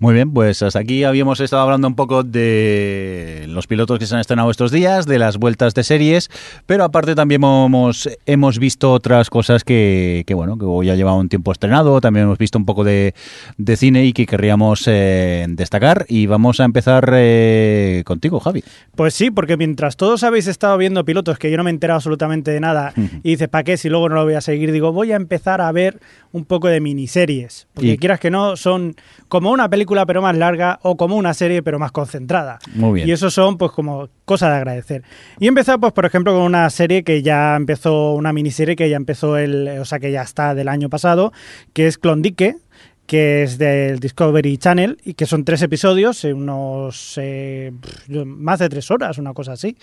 Muy 0.00 0.12
bien, 0.12 0.32
pues 0.34 0.60
hasta 0.60 0.80
aquí 0.80 1.04
habíamos 1.04 1.38
estado 1.38 1.62
hablando 1.62 1.86
un 1.86 1.94
poco 1.94 2.24
de 2.24 3.44
los 3.48 3.68
pilotos 3.68 3.98
que 4.00 4.06
se 4.06 4.14
han 4.14 4.20
estrenado 4.20 4.50
estos 4.50 4.72
días, 4.72 5.06
de 5.06 5.20
las 5.20 5.38
vueltas 5.38 5.72
de 5.72 5.84
series, 5.84 6.30
pero 6.66 6.82
aparte 6.82 7.14
también 7.14 7.42
hemos, 7.44 8.08
hemos 8.26 8.58
visto 8.58 8.92
otras 8.92 9.30
cosas 9.30 9.62
que, 9.62 10.24
que, 10.26 10.34
bueno, 10.34 10.58
que 10.58 10.66
ya 10.86 10.96
lleva 10.96 11.14
un 11.14 11.28
tiempo 11.28 11.52
estrenado, 11.52 12.00
también 12.00 12.24
hemos 12.24 12.38
visto 12.38 12.58
un 12.58 12.66
poco 12.66 12.82
de, 12.82 13.14
de 13.56 13.76
cine 13.76 14.04
y 14.04 14.12
que 14.12 14.26
querríamos 14.26 14.82
eh, 14.88 15.46
destacar 15.48 16.04
y 16.08 16.26
vamos 16.26 16.58
a 16.58 16.64
empezar 16.64 17.08
eh, 17.14 18.02
contigo, 18.04 18.40
Javi. 18.40 18.64
Pues 18.96 19.14
sí, 19.14 19.30
porque 19.30 19.56
mientras 19.56 19.96
todos 19.96 20.24
habéis 20.24 20.48
estado 20.48 20.76
viendo 20.76 21.04
pilotos 21.04 21.38
que 21.38 21.52
yo 21.52 21.56
no 21.56 21.62
me 21.64 21.70
he 21.70 21.72
enterado 21.72 21.96
absolutamente 21.98 22.50
de 22.50 22.58
nada 22.60 22.92
y 23.22 23.30
dices, 23.30 23.48
¿para 23.48 23.62
qué? 23.62 23.76
Si 23.76 23.88
luego 23.88 24.08
no 24.08 24.16
lo 24.16 24.24
voy 24.24 24.34
a 24.34 24.40
seguir, 24.40 24.72
digo, 24.72 24.92
voy 24.92 25.12
a 25.12 25.16
empezar 25.16 25.60
a 25.60 25.70
ver 25.70 26.00
un 26.32 26.44
poco 26.44 26.66
de 26.66 26.80
miniseries. 26.80 27.68
Porque 27.74 27.92
Y- 27.92 27.96
quieras 27.98 28.18
que 28.18 28.30
no, 28.32 28.56
son 28.56 28.96
como 29.28 29.52
una 29.52 29.68
película 29.70 29.83
pero 30.06 30.22
más 30.22 30.36
larga 30.36 30.78
o 30.82 30.96
como 30.96 31.16
una 31.16 31.34
serie 31.34 31.62
pero 31.62 31.78
más 31.78 31.92
concentrada. 31.92 32.58
Muy 32.74 32.94
bien. 32.94 33.08
Y 33.08 33.12
eso 33.12 33.30
son 33.30 33.58
pues 33.58 33.72
como 33.72 34.08
cosas 34.24 34.50
de 34.50 34.56
agradecer. 34.56 35.02
Y 35.38 35.46
he 35.46 35.48
empezado 35.48 35.80
pues 35.80 35.92
por 35.92 36.06
ejemplo 36.06 36.32
con 36.32 36.42
una 36.42 36.68
serie 36.70 37.04
que 37.04 37.22
ya 37.22 37.56
empezó, 37.56 38.12
una 38.12 38.32
miniserie 38.32 38.76
que 38.76 38.88
ya 38.88 38.96
empezó 38.96 39.36
el, 39.36 39.68
o 39.80 39.84
sea 39.84 39.98
que 39.98 40.12
ya 40.12 40.22
está 40.22 40.54
del 40.54 40.68
año 40.68 40.88
pasado, 40.88 41.32
que 41.72 41.86
es 41.86 41.98
Klondike 41.98 42.56
que 43.06 43.42
es 43.42 43.58
del 43.58 44.00
Discovery 44.00 44.56
Channel 44.56 44.96
y 45.04 45.12
que 45.14 45.26
son 45.26 45.44
tres 45.44 45.60
episodios, 45.62 46.24
unos 46.24 47.14
eh, 47.20 47.70
más 48.24 48.60
de 48.60 48.68
tres 48.70 48.90
horas, 48.90 49.18
una 49.18 49.34
cosa 49.34 49.52
así, 49.52 49.76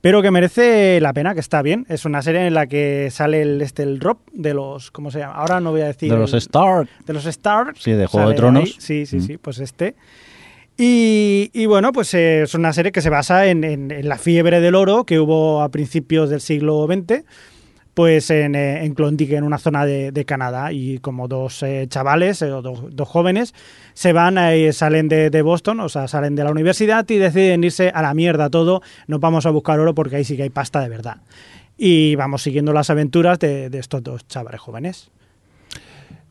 pero 0.00 0.22
que 0.22 0.30
merece 0.32 1.00
la 1.00 1.12
pena, 1.12 1.34
que 1.34 1.40
está 1.40 1.62
bien. 1.62 1.86
Es 1.88 2.04
una 2.04 2.20
serie 2.22 2.46
en 2.46 2.54
la 2.54 2.66
que 2.66 3.08
sale 3.12 3.42
el, 3.42 3.62
este, 3.62 3.84
el 3.84 4.00
Rob 4.00 4.18
de 4.32 4.54
los, 4.54 4.90
¿cómo 4.90 5.10
se 5.12 5.20
llama? 5.20 5.34
Ahora 5.34 5.60
no 5.60 5.70
voy 5.70 5.82
a 5.82 5.86
decir. 5.86 6.10
De 6.10 6.18
los 6.18 6.32
el- 6.32 6.38
Stark. 6.40 6.88
de 7.06 7.12
los 7.12 7.26
Stars. 7.26 7.80
Sí, 7.80 7.92
de 7.92 8.06
Juego 8.06 8.30
de 8.30 8.34
Tronos. 8.34 8.64
ahí. 8.64 8.74
Sí, 8.78 9.06
sí, 9.06 9.20
sí, 9.20 9.36
pues 9.38 9.60
este. 9.60 9.94
Y, 10.76 11.50
y 11.52 11.66
bueno, 11.66 11.92
pues 11.92 12.12
eh, 12.14 12.42
es 12.42 12.54
una 12.56 12.72
serie 12.72 12.90
que 12.90 13.00
se 13.00 13.08
basa 13.08 13.46
en, 13.46 13.62
en- 13.62 13.92
en 13.92 14.08
la 14.08 14.18
fiebre 14.18 14.60
del 14.60 14.74
oro 14.74 15.04
que 15.04 15.20
hubo 15.20 15.62
a 15.62 15.68
principios 15.68 16.30
del 16.30 16.40
siglo 16.40 16.86
XX, 16.88 17.22
pues 17.94 18.28
en, 18.30 18.54
eh, 18.54 18.84
en 18.84 18.94
Klondike, 18.94 19.36
en 19.36 19.44
una 19.44 19.58
zona 19.58 19.86
de, 19.86 20.12
de 20.12 20.24
Canadá. 20.24 20.72
Y 20.72 20.98
como 20.98 21.28
dos 21.28 21.62
eh, 21.62 21.86
chavales, 21.88 22.42
eh, 22.42 22.52
o 22.52 22.60
dos, 22.60 22.94
dos 22.94 23.08
jóvenes, 23.08 23.54
se 23.94 24.12
van, 24.12 24.36
eh, 24.36 24.72
salen 24.72 25.08
de, 25.08 25.30
de 25.30 25.42
Boston, 25.42 25.80
o 25.80 25.88
sea, 25.88 26.08
salen 26.08 26.34
de 26.34 26.44
la 26.44 26.50
universidad 26.50 27.08
y 27.08 27.16
deciden 27.16 27.64
irse 27.64 27.90
a 27.90 28.02
la 28.02 28.12
mierda 28.14 28.50
todo. 28.50 28.82
Nos 29.06 29.20
vamos 29.20 29.46
a 29.46 29.50
buscar 29.50 29.78
oro 29.80 29.94
porque 29.94 30.16
ahí 30.16 30.24
sí 30.24 30.36
que 30.36 30.42
hay 30.42 30.50
pasta 30.50 30.80
de 30.80 30.88
verdad. 30.88 31.18
Y 31.76 32.14
vamos 32.16 32.42
siguiendo 32.42 32.72
las 32.72 32.90
aventuras 32.90 33.38
de, 33.38 33.70
de 33.70 33.78
estos 33.78 34.02
dos 34.02 34.26
chavales 34.28 34.60
jóvenes. 34.60 35.10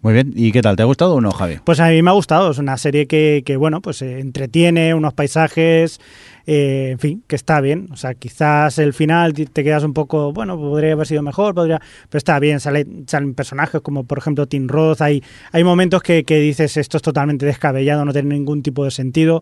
Muy 0.03 0.13
bien, 0.13 0.33
¿y 0.35 0.51
qué 0.51 0.61
tal? 0.61 0.75
¿Te 0.75 0.83
ha 0.83 0.85
gustado 0.85 1.15
o 1.15 1.21
no, 1.21 1.31
Javi? 1.31 1.59
Pues 1.63 1.79
a 1.79 1.87
mí 1.87 2.01
me 2.01 2.09
ha 2.09 2.13
gustado, 2.13 2.51
es 2.51 2.57
una 2.57 2.75
serie 2.77 3.07
que, 3.07 3.41
que, 3.45 3.55
bueno, 3.55 3.81
pues 3.81 4.01
eh, 4.01 4.19
entretiene, 4.19 4.93
unos 4.93 5.13
paisajes, 5.13 6.01
eh, 6.45 6.89
en 6.91 6.99
fin, 6.99 7.23
que 7.25 7.37
está 7.37 7.61
bien. 7.61 7.87
O 7.89 7.95
sea, 7.95 8.13
quizás 8.13 8.79
el 8.79 8.91
final 8.93 9.33
te 9.33 9.63
quedas 9.63 9.85
un 9.85 9.93
poco, 9.93 10.33
bueno, 10.33 10.57
podría 10.57 10.91
haber 10.91 11.07
sido 11.07 11.21
mejor, 11.21 11.55
podría, 11.55 11.79
pero 12.09 12.17
está 12.17 12.37
bien, 12.39 12.59
sale- 12.59 12.85
salen 13.07 13.33
personajes 13.33 13.79
como 13.79 14.03
por 14.03 14.17
ejemplo 14.17 14.45
Tim 14.45 14.67
Roth, 14.67 15.01
hay, 15.01 15.23
hay 15.53 15.63
momentos 15.63 16.03
que, 16.03 16.25
que 16.25 16.37
dices 16.37 16.75
esto 16.75 16.97
es 16.97 17.01
totalmente 17.01 17.45
descabellado, 17.45 18.03
no 18.03 18.11
tiene 18.11 18.35
ningún 18.35 18.61
tipo 18.61 18.83
de 18.83 18.91
sentido. 18.91 19.41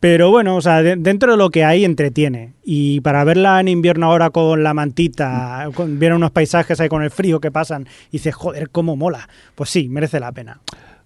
Pero 0.00 0.30
bueno, 0.30 0.56
o 0.56 0.60
sea, 0.60 0.82
de- 0.82 0.96
dentro 0.96 1.32
de 1.32 1.38
lo 1.38 1.50
que 1.50 1.64
hay 1.64 1.84
entretiene. 1.84 2.52
Y 2.64 3.00
para 3.00 3.24
verla 3.24 3.58
en 3.60 3.68
invierno 3.68 4.06
ahora 4.06 4.30
con 4.30 4.62
la 4.62 4.74
mantita, 4.74 5.68
con, 5.74 5.98
vienen 5.98 6.16
unos 6.16 6.30
paisajes 6.32 6.80
ahí 6.80 6.88
con 6.88 7.02
el 7.02 7.10
frío 7.10 7.40
que 7.40 7.50
pasan, 7.50 7.86
y 8.10 8.18
dices, 8.18 8.34
joder, 8.34 8.70
cómo 8.70 8.96
mola. 8.96 9.28
Pues 9.54 9.70
sí, 9.70 9.88
merece 9.88 10.20
la 10.20 10.32
pena. 10.32 10.60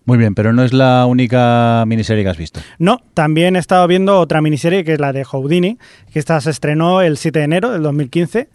Muy 0.07 0.19
bien, 0.19 0.35
pero 0.35 0.53
no 0.53 0.65
es 0.65 0.73
la 0.73 1.07
única 1.07 1.85
miniserie 1.87 2.25
que 2.25 2.31
has 2.31 2.39
visto. 2.39 2.59
No, 2.79 3.01
también 3.15 3.55
he 3.55 3.59
estado 3.59 3.87
viendo 3.87 4.19
otra 4.19 4.41
miniserie 4.41 4.83
que 4.83 4.95
es 4.95 5.01
la 5.01 5.12
de 5.12 5.25
Houdini, 5.25 5.79
que 6.12 6.19
esta 6.19 6.41
se 6.41 6.51
estrenó 6.51 7.03
el 7.03 7.17
7 7.17 7.39
de 7.39 7.45
enero 7.45 7.71
del 7.71 7.83
2015 7.83 8.49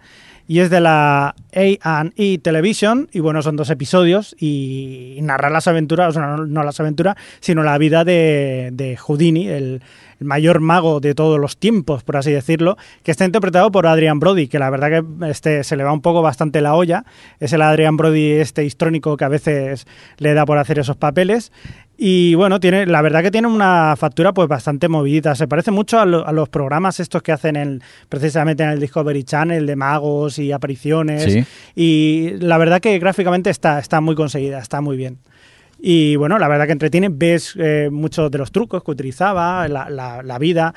y 0.48 0.60
es 0.60 0.70
de 0.70 0.80
la 0.80 1.36
A&E 1.54 2.38
Television. 2.40 3.10
Y 3.12 3.20
bueno, 3.20 3.42
son 3.42 3.56
dos 3.56 3.70
episodios. 3.70 4.36
Y 4.40 5.18
narra 5.22 5.50
las 5.50 5.68
aventuras, 5.68 6.10
o 6.10 6.12
sea, 6.14 6.38
no, 6.38 6.64
las 6.64 6.80
aventuras, 6.80 7.16
sino 7.40 7.64
la 7.64 7.78
vida 7.78 8.04
de, 8.04 8.70
de 8.74 8.98
Houdini, 8.98 9.48
el, 9.48 9.82
el 10.20 10.28
mayor 10.28 10.60
mago 10.60 11.00
de 11.00 11.14
todos 11.14 11.40
los 11.40 11.58
tiempos, 11.58 12.04
por 12.04 12.18
así 12.18 12.32
decirlo, 12.32 12.78
que 13.04 13.12
está 13.12 13.26
interpretado 13.26 13.72
por 13.72 13.88
Adrian 13.88 14.20
Brody, 14.20 14.48
que 14.48 14.60
la 14.60 14.70
verdad 14.70 14.90
que 14.90 15.30
este 15.30 15.64
se 15.64 15.76
le 15.76 15.84
va 15.84 15.92
un 15.92 16.02
poco 16.02 16.22
bastante 16.22 16.62
la 16.62 16.76
olla, 16.76 17.06
es 17.40 17.54
el 17.54 17.62
Adrian 17.62 17.98
Brody 17.98 18.32
este 18.32 18.64
histrónico 18.64 19.18
que 19.18 19.26
a 19.26 19.30
veces 19.30 19.88
le 20.18 20.34
da 20.34 20.46
por 20.46 20.58
hacer 20.58 20.80
esos 20.80 20.96
papeles 20.96 21.52
y 21.98 22.36
bueno, 22.36 22.60
tiene, 22.60 22.86
la 22.86 23.02
verdad 23.02 23.22
que 23.24 23.32
tiene 23.32 23.48
una 23.48 23.96
factura 23.98 24.34
pues 24.34 24.48
bastante 24.48 24.88
movidita. 24.90 25.34
Se 25.36 25.48
parece 25.48 25.72
mucho 25.72 26.00
a, 26.00 26.06
lo- 26.06 26.28
a 26.28 26.32
los 26.32 26.50
programas 26.50 27.00
estos 27.00 27.22
que 27.24 27.32
hacen 27.32 27.56
en, 27.56 27.82
precisamente 28.10 28.64
en 28.64 28.70
el 28.70 28.80
Discovery 28.80 29.24
Channel 29.24 29.66
de 29.66 29.76
magos 29.76 30.38
y 30.40 30.52
apariciones. 30.52 31.24
Sí. 31.32 31.46
Y 31.76 32.32
la 32.40 32.58
verdad 32.58 32.82
que 32.82 33.00
gráficamente 33.00 33.50
está, 33.50 33.80
está 33.80 34.02
muy 34.02 34.16
conseguida, 34.16 34.60
está 34.60 34.82
muy 34.82 34.98
bien. 34.98 35.20
Y 35.80 36.16
bueno, 36.16 36.40
la 36.40 36.48
verdad 36.48 36.66
que 36.66 36.72
entretiene, 36.72 37.10
ves 37.12 37.54
eh, 37.60 37.90
muchos 37.92 38.32
de 38.32 38.38
los 38.40 38.52
trucos 38.52 38.84
que 38.84 38.92
utilizaba, 38.92 39.68
la, 39.68 39.90
la- 39.90 40.24
la 40.24 40.40
vida. 40.40 40.74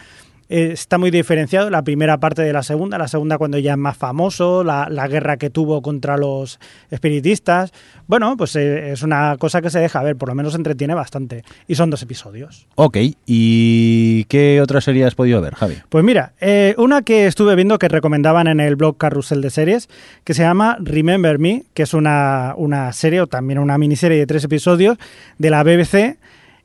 Eh, 0.49 0.70
está 0.73 0.99
muy 0.99 1.11
diferenciado 1.11 1.69
la 1.70 1.83
primera 1.83 2.19
parte 2.19 2.43
de 2.43 2.53
la 2.53 2.62
segunda, 2.62 2.97
la 2.97 3.09
segunda 3.09 3.37
cuando 3.39 3.59
ya 3.59 3.73
es 3.73 3.79
más 3.79 3.97
famoso, 3.97 4.65
la, 4.65 4.89
la 4.91 5.07
guerra 5.07 5.37
que 5.37 5.51
tuvo 5.51 5.83
contra 5.83 6.16
los 6.16 6.59
espiritistas. 6.91 7.73
Bueno, 8.07 8.37
pues 8.37 8.57
eh, 8.57 8.93
es 8.93 9.03
una 9.03 9.37
cosa 9.39 9.61
que 9.61 9.69
se 9.69 9.79
deja 9.79 10.03
ver, 10.03 10.16
por 10.16 10.31
lo 10.31 10.35
menos 10.35 10.55
entretiene 10.55 10.95
bastante. 10.95 11.45
Y 11.66 11.75
son 11.75 11.91
dos 11.91 12.03
episodios. 12.03 12.66
Ok, 12.77 12.97
¿y 13.27 14.25
qué 14.25 14.61
otra 14.62 14.81
serie 14.81 15.05
has 15.05 15.15
podido 15.15 15.41
ver, 15.41 15.55
Javi? 15.55 15.75
Pues 15.89 16.05
mira, 16.05 16.33
eh, 16.41 16.75
una 16.79 17.03
que 17.03 17.27
estuve 17.27 17.55
viendo 17.55 17.79
que 17.79 17.89
recomendaban 17.89 18.47
en 18.47 18.61
el 18.61 18.77
blog 18.77 18.97
Carrusel 18.97 19.43
de 19.43 19.51
Series, 19.51 19.89
que 20.25 20.33
se 20.33 20.43
llama 20.43 20.79
Remember 20.81 21.39
Me, 21.39 21.65
que 21.75 21.83
es 21.83 21.93
una, 21.93 22.55
una 22.57 22.93
serie 22.93 23.20
o 23.20 23.27
también 23.27 23.59
una 23.59 23.77
miniserie 23.77 24.19
de 24.19 24.27
tres 24.27 24.45
episodios 24.45 24.97
de 25.37 25.51
la 25.51 25.62
BBC, 25.62 26.16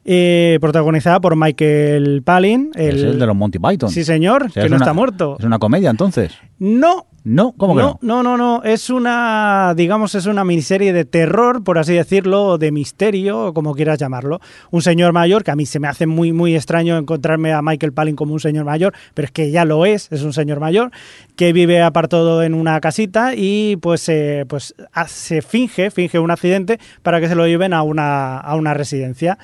eh, 0.06 0.58
protagonizada 0.62 1.20
por 1.22 1.36
Michael 1.36 2.22
Palin. 2.24 2.72
Es 2.76 2.96
el 3.02 3.20
de 3.20 3.26
los 3.26 3.36
Monty 3.36 3.60
Python. 3.60 3.90
Sí, 3.90 4.04
señor, 4.04 4.46
O 4.48 4.50
sea, 4.50 4.64
que 4.64 4.70
no 4.70 4.76
una- 4.78 4.86
está 4.86 4.94
muerto. 4.94 5.36
Es 5.40 5.46
una 5.46 5.60
comedia, 5.60 5.90
entonces. 5.90 6.34
No, 6.60 7.08
No, 7.26 7.54
¿cómo 7.58 7.76
que 7.76 7.82
no? 7.82 8.00
no, 8.02 8.22
no, 8.22 8.38
no, 8.38 8.38
no, 8.38 8.64
es 8.64 8.90
una, 8.90 9.74
digamos, 9.78 10.14
es 10.16 10.26
una 10.26 10.44
miniserie 10.44 10.92
de 10.92 11.06
terror, 11.06 11.64
por 11.64 11.78
así 11.78 11.94
decirlo, 11.94 12.58
de 12.58 12.72
misterio, 12.74 13.54
como 13.54 13.74
quieras 13.76 13.98
llamarlo. 13.98 14.42
Un 14.72 14.82
señor 14.82 15.14
mayor, 15.14 15.44
que 15.46 15.52
a 15.52 15.56
mí 15.56 15.66
se 15.66 15.80
me 15.80 15.88
hace 15.88 16.06
muy, 16.06 16.34
muy 16.34 16.54
extraño 16.56 16.98
encontrarme 16.98 17.54
a 17.54 17.62
Michael 17.62 17.94
Palin 17.94 18.16
como 18.18 18.34
un 18.34 18.40
señor 18.42 18.66
mayor, 18.66 18.94
pero 19.14 19.26
es 19.26 19.32
que 19.32 19.52
ya 19.52 19.64
lo 19.64 19.86
es, 19.86 20.12
es 20.12 20.24
un 20.24 20.34
señor 20.34 20.60
mayor, 20.60 20.92
que 21.38 21.54
vive 21.54 21.82
apartado 21.82 22.44
en 22.44 22.54
una 22.54 22.80
casita 22.82 23.34
y 23.36 23.78
pues, 23.78 24.08
eh, 24.10 24.46
pues 24.48 24.76
se 25.08 25.42
finge, 25.42 25.92
finge 25.92 26.20
un 26.20 26.30
accidente 26.32 26.78
para 27.04 27.22
que 27.22 27.30
se 27.30 27.36
lo 27.36 27.48
lleven 27.48 27.74
a 27.74 27.84
una, 27.84 28.38
a 28.38 28.56
una 28.56 28.74
residencia. 28.74 29.38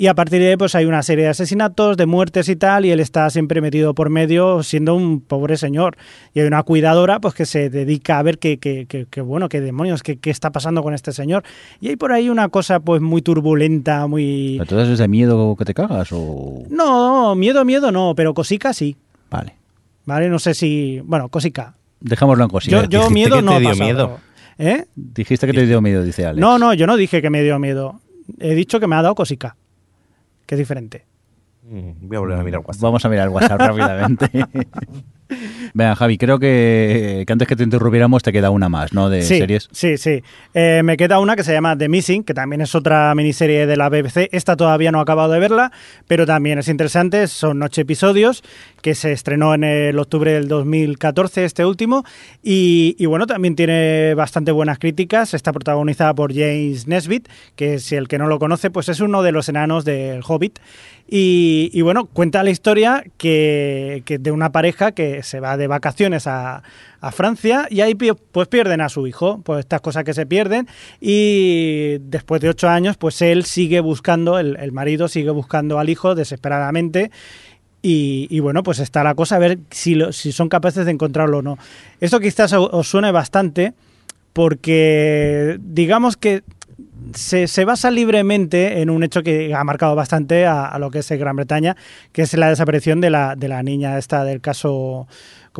Y 0.00 0.06
a 0.06 0.14
partir 0.14 0.38
de 0.40 0.50
ahí, 0.50 0.56
pues 0.56 0.76
hay 0.76 0.84
una 0.86 1.02
serie 1.02 1.24
de 1.24 1.30
asesinatos, 1.30 1.96
de 1.96 2.06
muertes 2.06 2.48
y 2.48 2.54
tal, 2.54 2.84
y 2.86 2.92
él 2.92 3.00
está 3.00 3.28
siempre 3.30 3.60
metido 3.60 3.94
por 3.94 4.10
medio, 4.10 4.62
siendo 4.62 4.94
un 4.94 5.20
pobre 5.20 5.56
señor. 5.56 5.96
Y 6.34 6.38
hay 6.40 6.46
una 6.46 6.62
cuidadora, 6.62 7.18
pues 7.18 7.34
que 7.34 7.44
se 7.46 7.68
dedica 7.68 8.20
a 8.20 8.22
ver 8.22 8.38
qué, 8.38 8.58
qué, 8.58 8.86
qué- 8.88 9.06
qué, 9.10 9.20
bueno, 9.20 9.48
qué 9.48 9.60
demonios, 9.60 10.04
qué, 10.04 10.16
qué 10.16 10.30
está 10.30 10.50
pasando 10.52 10.84
con 10.84 10.94
este 10.94 11.10
señor. 11.10 11.42
Y 11.80 11.88
hay 11.88 11.96
por 11.96 12.12
ahí 12.12 12.28
una 12.30 12.48
cosa, 12.48 12.78
pues 12.78 13.02
muy 13.02 13.22
turbulenta, 13.22 14.06
muy. 14.06 14.58
Entonces 14.60 14.88
es 14.90 14.98
de 15.00 15.08
miedo 15.08 15.56
que 15.56 15.64
te 15.64 15.74
cagas 15.74 16.10
o... 16.12 16.62
No, 16.70 17.34
miedo, 17.34 17.64
miedo 17.64 17.90
no, 17.90 18.14
pero 18.14 18.34
cosica 18.34 18.72
sí. 18.72 18.96
Vale. 19.30 19.54
¿Vale? 20.06 20.28
No 20.28 20.38
sé 20.38 20.54
si. 20.54 21.00
Bueno, 21.04 21.28
cosica. 21.28 21.74
Dejémoslo 22.00 22.44
en 22.44 22.50
cosilla. 22.50 22.86
Yo, 22.86 23.10
miedo 23.10 23.36
que 23.36 23.42
no 23.42 23.54
te 23.54 23.60
dio 23.60 23.68
pasado. 23.70 23.84
miedo. 23.84 24.20
¿Eh? 24.58 24.84
Dijiste 24.94 25.46
que 25.48 25.52
te 25.52 25.66
dio 25.66 25.80
miedo, 25.82 26.04
dice 26.04 26.24
Alex. 26.24 26.40
No, 26.40 26.56
no, 26.56 26.72
yo 26.72 26.86
no 26.86 26.96
dije 26.96 27.20
que 27.20 27.30
me 27.30 27.42
dio 27.42 27.58
miedo. 27.58 28.00
He 28.38 28.54
dicho 28.54 28.78
que 28.78 28.86
me 28.86 28.94
ha 28.94 29.02
dado 29.02 29.16
cosica. 29.16 29.56
Que 30.48 30.54
es 30.54 30.58
diferente. 30.58 31.04
Mm, 31.62 32.08
Voy 32.08 32.16
a 32.16 32.20
volver 32.20 32.38
a 32.38 32.42
mirar 32.42 32.62
WhatsApp. 32.62 32.80
Vamos 32.82 33.04
a 33.04 33.08
mirar 33.10 33.26
el 33.26 33.34
WhatsApp 33.34 33.60
rápidamente. 33.68 34.30
Venga, 35.74 35.94
Javi, 35.94 36.18
creo 36.18 36.38
que, 36.38 37.24
que 37.26 37.32
antes 37.32 37.46
que 37.46 37.56
te 37.56 37.62
interrumpiéramos 37.62 38.22
te 38.22 38.32
queda 38.32 38.50
una 38.50 38.68
más, 38.68 38.92
¿no? 38.92 39.10
De 39.10 39.22
sí, 39.22 39.38
series. 39.38 39.68
Sí, 39.72 39.98
sí. 39.98 40.22
Eh, 40.54 40.82
me 40.84 40.96
queda 40.96 41.20
una 41.20 41.36
que 41.36 41.44
se 41.44 41.52
llama 41.52 41.76
The 41.76 41.88
Missing, 41.88 42.24
que 42.24 42.34
también 42.34 42.60
es 42.62 42.74
otra 42.74 43.14
miniserie 43.14 43.66
de 43.66 43.76
la 43.76 43.88
BBC. 43.88 44.28
Esta 44.32 44.56
todavía 44.56 44.90
no 44.90 44.98
he 44.98 45.02
acabado 45.02 45.32
de 45.32 45.38
verla, 45.38 45.72
pero 46.06 46.26
también 46.26 46.58
es 46.58 46.68
interesante. 46.68 47.26
Son 47.26 47.62
ocho 47.62 47.80
episodios 47.80 48.42
que 48.80 48.94
se 48.94 49.12
estrenó 49.12 49.54
en 49.54 49.64
el 49.64 49.98
octubre 49.98 50.32
del 50.32 50.48
2014, 50.48 51.44
este 51.44 51.64
último. 51.64 52.04
Y, 52.42 52.96
y 52.98 53.06
bueno, 53.06 53.26
también 53.26 53.56
tiene 53.56 54.14
bastante 54.14 54.52
buenas 54.52 54.78
críticas. 54.78 55.34
Está 55.34 55.52
protagonizada 55.52 56.14
por 56.14 56.32
James 56.32 56.86
Nesbitt, 56.86 57.28
que 57.56 57.78
si 57.78 57.96
el 57.96 58.08
que 58.08 58.18
no 58.18 58.28
lo 58.28 58.38
conoce, 58.38 58.70
pues 58.70 58.88
es 58.88 59.00
uno 59.00 59.22
de 59.22 59.32
los 59.32 59.48
enanos 59.48 59.84
del 59.84 60.22
Hobbit. 60.26 60.58
Y, 61.10 61.80
bueno, 61.80 62.04
cuenta 62.04 62.42
la 62.42 62.50
historia 62.50 63.02
que, 63.16 64.02
que 64.04 64.18
de 64.18 64.30
una 64.30 64.52
pareja 64.52 64.92
que 64.92 65.22
se 65.22 65.40
va 65.40 65.56
de 65.56 65.66
vacaciones 65.66 66.26
a, 66.26 66.62
a 67.00 67.12
Francia 67.12 67.66
y 67.70 67.80
ahí 67.80 67.94
pues 67.94 68.48
pierden 68.48 68.82
a 68.82 68.90
su 68.90 69.06
hijo, 69.06 69.40
pues 69.42 69.60
estas 69.60 69.80
cosas 69.80 70.04
que 70.04 70.12
se 70.12 70.26
pierden 70.26 70.68
y 71.00 71.96
después 72.00 72.42
de 72.42 72.50
ocho 72.50 72.68
años 72.68 72.98
pues 72.98 73.22
él 73.22 73.46
sigue 73.46 73.80
buscando, 73.80 74.38
el, 74.38 74.70
marido 74.72 75.08
sigue 75.08 75.30
buscando 75.30 75.78
al 75.78 75.88
hijo 75.88 76.14
desesperadamente 76.14 77.10
y, 77.80 78.26
y 78.30 78.40
bueno, 78.40 78.62
pues 78.62 78.78
está 78.78 79.02
la 79.02 79.14
cosa 79.14 79.36
a 79.36 79.38
ver 79.38 79.60
si, 79.70 79.94
lo- 79.94 80.12
si 80.12 80.30
son 80.30 80.50
capaces 80.50 80.84
de 80.84 80.92
encontrarlo 80.92 81.38
o 81.38 81.42
no. 81.42 81.56
Esto 82.00 82.20
quizás 82.20 82.52
os 82.52 82.86
suene 82.86 83.12
bastante 83.12 83.72
porque 84.34 85.58
digamos 85.62 86.18
que 86.18 86.42
se, 87.14 87.48
se 87.48 87.64
basa 87.64 87.90
libremente 87.90 88.80
en 88.80 88.90
un 88.90 89.02
hecho 89.02 89.22
que 89.22 89.54
ha 89.54 89.64
marcado 89.64 89.94
bastante 89.94 90.46
a, 90.46 90.78
lo 90.78 90.90
que 90.90 91.00
es 91.00 91.10
Gran 91.10 91.36
Bretaña, 91.36 91.76
que 92.12 92.22
es 92.22 92.34
la 92.34 92.48
desaparición 92.48 93.00
de 93.00 93.10
la, 93.10 93.34
de 93.36 93.48
la 93.48 93.62
niña 93.62 93.98
esta 93.98 94.24
del 94.24 94.40
caso, 94.40 95.06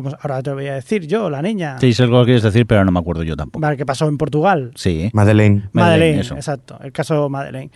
como 0.03 0.15
ahora 0.21 0.41
te 0.41 0.51
voy 0.53 0.67
a 0.67 0.75
decir 0.75 1.05
yo, 1.07 1.29
la 1.29 1.41
niña, 1.41 1.77
Sí, 1.79 1.93
sé 1.93 2.07
lo 2.07 2.19
que 2.21 2.25
quieres 2.27 2.43
decir, 2.43 2.65
pero 2.65 2.85
no 2.85 2.91
me 2.91 2.99
acuerdo 2.99 3.23
yo 3.23 3.35
tampoco. 3.35 3.59
vale, 3.61 3.75
que 3.75 3.85
pasó 3.85 4.07
en 4.07 4.17
Portugal. 4.17 4.71
Sí. 4.75 5.09
Madeleine. 5.13 5.69
Madeleine, 5.73 5.73
Madeleine, 5.73 6.21
eso. 6.21 6.35
exacto, 6.35 6.79
el 6.81 6.91
caso 6.93 7.27
Madeleine. 7.27 7.69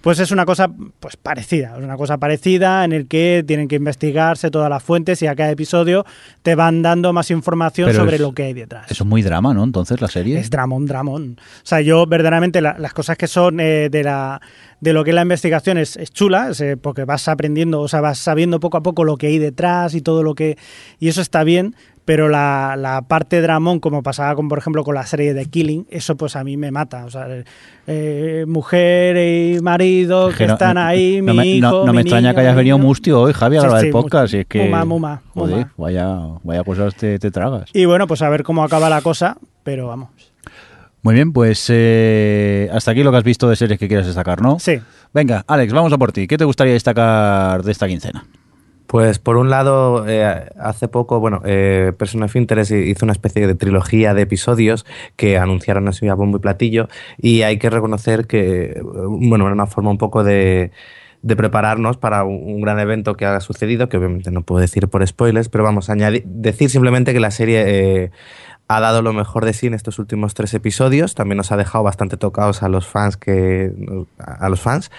Pues 0.00 0.20
es 0.20 0.30
una 0.30 0.46
cosa 0.46 0.70
pues 1.00 1.16
parecida, 1.16 1.74
es 1.76 1.82
una 1.84 1.96
cosa 1.96 2.18
parecida 2.18 2.84
en 2.84 2.92
el 2.92 3.08
que 3.08 3.42
tienen 3.46 3.66
que 3.66 3.74
investigarse 3.76 4.48
todas 4.48 4.70
las 4.70 4.80
fuentes 4.82 5.20
y 5.22 5.26
a 5.26 5.34
cada 5.34 5.50
episodio 5.50 6.04
te 6.42 6.54
van 6.54 6.82
dando 6.82 7.12
más 7.12 7.32
información 7.32 7.88
Pero 7.88 7.98
sobre 8.04 8.14
es- 8.14 8.20
lo 8.22 8.32
que 8.32 8.44
hay 8.44 8.52
detrás. 8.54 8.88
Eso 8.90 9.02
es 9.02 9.08
muy 9.08 9.22
drama, 9.22 9.54
¿no? 9.54 9.64
Entonces, 9.64 10.00
la 10.00 10.06
serie. 10.06 10.38
Es 10.38 10.50
dramón, 10.50 10.86
dramón. 10.86 11.36
O 11.40 11.66
sea, 11.66 11.80
yo 11.80 12.06
verdaderamente 12.06 12.60
la- 12.60 12.76
las 12.78 12.94
cosas 12.94 13.16
que 13.18 13.26
son 13.26 13.58
eh, 13.58 13.88
de 13.90 14.04
la 14.04 14.40
de 14.80 14.92
lo 14.92 15.02
que 15.02 15.10
es 15.10 15.14
la 15.16 15.22
investigación 15.22 15.76
es, 15.76 15.96
es 15.96 16.12
chula, 16.12 16.50
es, 16.50 16.60
eh, 16.60 16.76
porque 16.76 17.04
vas 17.04 17.26
aprendiendo, 17.26 17.80
o 17.80 17.88
sea, 17.88 18.00
vas 18.00 18.18
sabiendo 18.18 18.60
poco 18.60 18.76
a 18.76 18.82
poco 18.84 19.02
lo 19.02 19.16
que 19.16 19.26
hay 19.26 19.38
detrás 19.38 19.92
y 19.96 20.02
todo 20.02 20.22
lo 20.22 20.36
que... 20.36 20.56
Y 21.00 21.08
eso 21.08 21.20
está 21.20 21.42
bien, 21.42 21.67
pero 22.04 22.28
la, 22.30 22.74
la 22.78 23.02
parte 23.02 23.42
dramón, 23.42 23.80
como 23.80 24.02
pasaba 24.02 24.34
con, 24.34 24.48
por 24.48 24.58
ejemplo, 24.58 24.82
con 24.82 24.94
la 24.94 25.04
serie 25.04 25.34
de 25.34 25.44
Killing, 25.44 25.86
eso 25.90 26.16
pues 26.16 26.36
a 26.36 26.44
mí 26.44 26.56
me 26.56 26.70
mata. 26.70 27.04
O 27.04 27.10
sea, 27.10 27.26
eh, 27.86 28.44
mujer 28.48 29.16
y 29.18 29.60
marido 29.60 30.30
que 30.36 30.46
no- 30.46 30.54
están 30.54 30.78
ahí, 30.78 31.20
no 31.20 31.32
mi 31.34 31.38
me, 31.38 31.46
hijo, 31.46 31.60
no- 31.70 31.84
no 31.84 31.92
mi 31.92 31.96
me 31.96 32.00
extraña 32.02 32.32
que 32.34 32.40
hayas 32.40 32.56
venido 32.56 32.78
mustio 32.78 33.20
hoy, 33.20 33.32
Javi, 33.34 33.56
a 33.58 33.60
Sí, 33.60 33.66
grabar 33.66 33.84
el 33.84 33.90
podcast. 33.90 34.32
Y 34.34 34.38
es 34.38 34.46
que. 34.46 34.64
muma, 34.64 34.84
muma, 34.86 35.22
joder, 35.34 35.56
muma. 35.56 35.72
vaya, 35.76 36.18
vaya 36.44 36.64
cosas 36.64 36.94
te, 36.94 37.18
te 37.18 37.30
tragas. 37.30 37.68
Y 37.74 37.84
bueno, 37.84 38.06
pues 38.06 38.22
a 38.22 38.28
ver 38.30 38.42
cómo 38.42 38.64
acaba 38.64 38.88
la 38.88 39.02
cosa, 39.02 39.36
pero 39.62 39.88
vamos. 39.88 40.08
Muy 41.02 41.14
bien, 41.14 41.32
pues 41.32 41.66
eh, 41.68 42.68
hasta 42.72 42.90
aquí 42.90 43.02
lo 43.02 43.10
que 43.10 43.18
has 43.18 43.24
visto 43.24 43.48
de 43.48 43.54
series 43.56 43.78
que 43.78 43.86
quieras 43.86 44.06
destacar, 44.06 44.40
¿no? 44.40 44.58
Sí. 44.58 44.80
Venga, 45.14 45.44
Alex, 45.46 45.72
vamos 45.72 45.92
a 45.92 45.98
por 45.98 46.10
ti. 46.12 46.26
¿Qué 46.26 46.36
te 46.38 46.44
gustaría 46.44 46.72
destacar 46.72 47.62
de 47.62 47.70
esta 47.72 47.86
quincena? 47.86 48.24
Pues 48.88 49.18
por 49.18 49.36
un 49.36 49.50
lado, 49.50 50.08
eh, 50.08 50.48
hace 50.58 50.88
poco, 50.88 51.20
bueno, 51.20 51.42
eh, 51.44 51.92
Person 51.98 52.22
of 52.22 52.34
Interest 52.34 52.72
hizo 52.72 53.04
una 53.04 53.12
especie 53.12 53.46
de 53.46 53.54
trilogía 53.54 54.14
de 54.14 54.22
episodios 54.22 54.86
que 55.14 55.36
anunciaron 55.36 55.88
así 55.88 56.08
a 56.08 56.14
bombo 56.14 56.38
y 56.38 56.40
platillo 56.40 56.88
y 57.18 57.42
hay 57.42 57.58
que 57.58 57.68
reconocer 57.68 58.26
que, 58.26 58.80
bueno, 58.82 59.44
era 59.44 59.52
una 59.52 59.66
forma 59.66 59.90
un 59.90 59.98
poco 59.98 60.24
de, 60.24 60.70
de 61.20 61.36
prepararnos 61.36 61.98
para 61.98 62.24
un, 62.24 62.42
un 62.42 62.62
gran 62.62 62.78
evento 62.78 63.14
que 63.14 63.26
ha 63.26 63.38
sucedido, 63.40 63.90
que 63.90 63.98
obviamente 63.98 64.30
no 64.30 64.40
puedo 64.40 64.62
decir 64.62 64.88
por 64.88 65.06
spoilers, 65.06 65.50
pero 65.50 65.64
vamos 65.64 65.90
a 65.90 65.92
añadir, 65.92 66.24
decir 66.24 66.70
simplemente 66.70 67.12
que 67.12 67.20
la 67.20 67.30
serie 67.30 67.64
eh, 67.66 68.10
ha 68.68 68.80
dado 68.80 69.02
lo 69.02 69.12
mejor 69.12 69.44
de 69.44 69.52
sí 69.52 69.66
en 69.66 69.74
estos 69.74 69.98
últimos 69.98 70.32
tres 70.32 70.54
episodios, 70.54 71.14
también 71.14 71.36
nos 71.36 71.52
ha 71.52 71.58
dejado 71.58 71.84
bastante 71.84 72.16
tocados 72.16 72.62
a 72.62 72.70
los 72.70 72.86
fans 72.86 73.18
que 73.18 73.70
a 74.16 74.48
los 74.48 74.62
fans, 74.62 74.90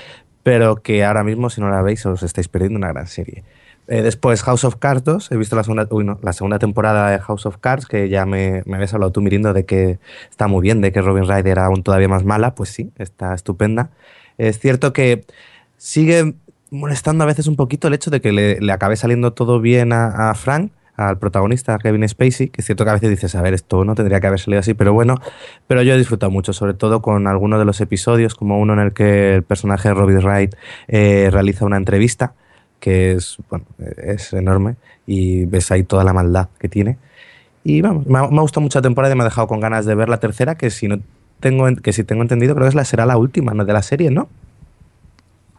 pero 0.43 0.75
que 0.83 1.03
ahora 1.03 1.23
mismo 1.23 1.49
si 1.49 1.59
no 1.59 1.71
la 1.71 1.81
veis 1.81 2.05
os 2.05 2.21
estáis 2.21 2.47
perdiendo 2.47 2.77
una 2.77 2.89
gran 2.89 3.07
serie. 3.07 3.43
Eh, 3.89 4.03
después 4.03 4.43
House 4.43 4.63
of 4.65 4.75
Cards 4.75 5.03
2, 5.03 5.31
he 5.31 5.37
visto 5.37 5.55
la 5.55 5.63
segunda, 5.63 5.87
la 6.21 6.33
segunda 6.33 6.59
temporada 6.59 7.09
de 7.09 7.19
House 7.19 7.47
of 7.47 7.57
Cards, 7.57 7.87
que 7.87 8.07
ya 8.07 8.25
me, 8.27 8.61
me 8.65 8.75
habías 8.75 8.93
hablado 8.93 9.11
tú, 9.11 9.21
Mirindo, 9.21 9.51
de 9.51 9.65
que 9.65 9.97
está 10.29 10.47
muy 10.47 10.61
bien, 10.61 10.79
de 10.79 10.91
que 10.91 11.01
Robin 11.01 11.23
Wright 11.23 11.45
era 11.47 11.65
aún 11.65 11.81
todavía 11.81 12.07
más 12.07 12.23
mala, 12.23 12.53
pues 12.53 12.69
sí, 12.69 12.91
está 12.99 13.33
estupenda. 13.33 13.89
Es 14.37 14.59
cierto 14.59 14.93
que 14.93 15.25
sigue 15.77 16.35
molestando 16.71 17.23
a 17.23 17.27
veces 17.27 17.47
un 17.47 17.55
poquito 17.55 17.87
el 17.87 17.95
hecho 17.95 18.11
de 18.11 18.21
que 18.21 18.31
le, 18.31 18.59
le 18.59 18.71
acabe 18.71 18.95
saliendo 18.95 19.33
todo 19.33 19.59
bien 19.59 19.91
a, 19.91 20.33
Frank, 20.35 20.71
al 20.95 21.17
protagonista, 21.17 21.77
Kevin 21.79 22.07
Spacey, 22.07 22.49
que 22.49 22.61
es 22.61 22.65
cierto 22.65 22.83
que 22.83 22.91
a 22.91 22.93
veces 22.93 23.09
dices, 23.09 23.33
a 23.33 23.41
ver, 23.41 23.53
esto 23.53 23.85
no 23.85 23.95
tendría 23.95 24.19
que 24.19 24.27
haber 24.27 24.39
salido 24.39 24.59
así, 24.59 24.73
pero 24.73 24.93
bueno, 24.93 25.15
pero 25.65 25.81
yo 25.81 25.93
he 25.93 25.97
disfrutado 25.97 26.29
mucho, 26.29 26.53
sobre 26.53 26.73
todo 26.73 27.01
con 27.01 27.25
algunos 27.25 27.57
de 27.57 27.65
los 27.65 27.81
episodios, 27.81 28.35
como 28.35 28.59
uno 28.59 28.73
en 28.73 28.79
el 28.79 28.93
que 28.93 29.35
el 29.35 29.43
personaje 29.43 29.89
de 29.89 29.95
Robin 29.95 30.19
Wright 30.19 30.55
eh, 30.87 31.29
realiza 31.31 31.65
una 31.65 31.77
entrevista, 31.77 32.33
que 32.79 33.11
es, 33.13 33.37
bueno, 33.49 33.65
es 33.97 34.31
enorme, 34.33 34.75
y 35.05 35.45
ves 35.45 35.71
ahí 35.71 35.83
toda 35.83 36.03
la 36.03 36.13
maldad 36.13 36.47
que 36.59 36.69
tiene. 36.69 36.97
Y 37.63 37.81
vamos, 37.81 38.05
me 38.07 38.19
ha, 38.19 38.27
me 38.27 38.37
ha 38.37 38.41
gustado 38.41 38.61
mucho 38.61 38.79
la 38.79 38.83
temporada 38.83 39.13
y 39.13 39.17
me 39.17 39.23
ha 39.23 39.25
dejado 39.25 39.47
con 39.47 39.59
ganas 39.59 39.85
de 39.85 39.95
ver 39.95 40.07
la 40.09 40.19
tercera, 40.19 40.55
que 40.55 40.69
si 40.69 40.87
no 40.87 40.99
tengo, 41.39 41.67
en- 41.67 41.75
que 41.77 41.93
si 41.93 42.03
tengo 42.03 42.21
entendido, 42.21 42.55
creo 42.55 42.65
que 42.65 42.69
es 42.69 42.75
la, 42.75 42.85
será 42.85 43.05
la 43.05 43.17
última, 43.17 43.53
¿no? 43.53 43.65
De 43.65 43.73
la 43.73 43.81
serie, 43.83 44.11
¿no? 44.11 44.29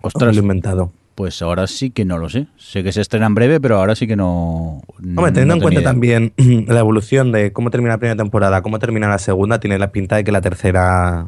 ¿O 0.03 0.09
Ostras, 0.09 0.35
lo 0.35 0.41
he 0.41 0.43
inventado. 0.43 0.93
pues 1.15 1.43
ahora 1.43 1.67
sí 1.67 1.91
que 1.91 2.07
no 2.07 2.17
lo 2.17 2.31
sé. 2.31 2.47
Sé 2.57 2.83
que 2.83 2.93
se 2.93 3.03
estrena 3.03 3.27
en 3.27 3.35
breve, 3.35 3.61
pero 3.61 3.77
ahora 3.77 3.95
sí 3.95 4.07
que 4.07 4.17
no. 4.17 4.81
Hombre, 4.99 5.33
teniendo 5.33 5.49
no 5.49 5.55
en 5.57 5.61
cuenta 5.61 5.81
idea. 5.81 5.91
también 5.91 6.33
la 6.67 6.81
evolución 6.81 7.33
de 7.33 7.53
cómo 7.53 7.71
termina 7.71 7.95
la 7.95 7.99
primera 7.99 8.17
temporada, 8.17 8.63
cómo 8.63 8.79
termina 8.79 9.09
la 9.09 9.19
segunda, 9.19 9.61
tiene 9.61 9.79
la 9.79 9.93
pinta 9.93 10.17
de 10.17 10.25
que 10.25 10.33
la 10.33 10.41
tercera 10.41 11.27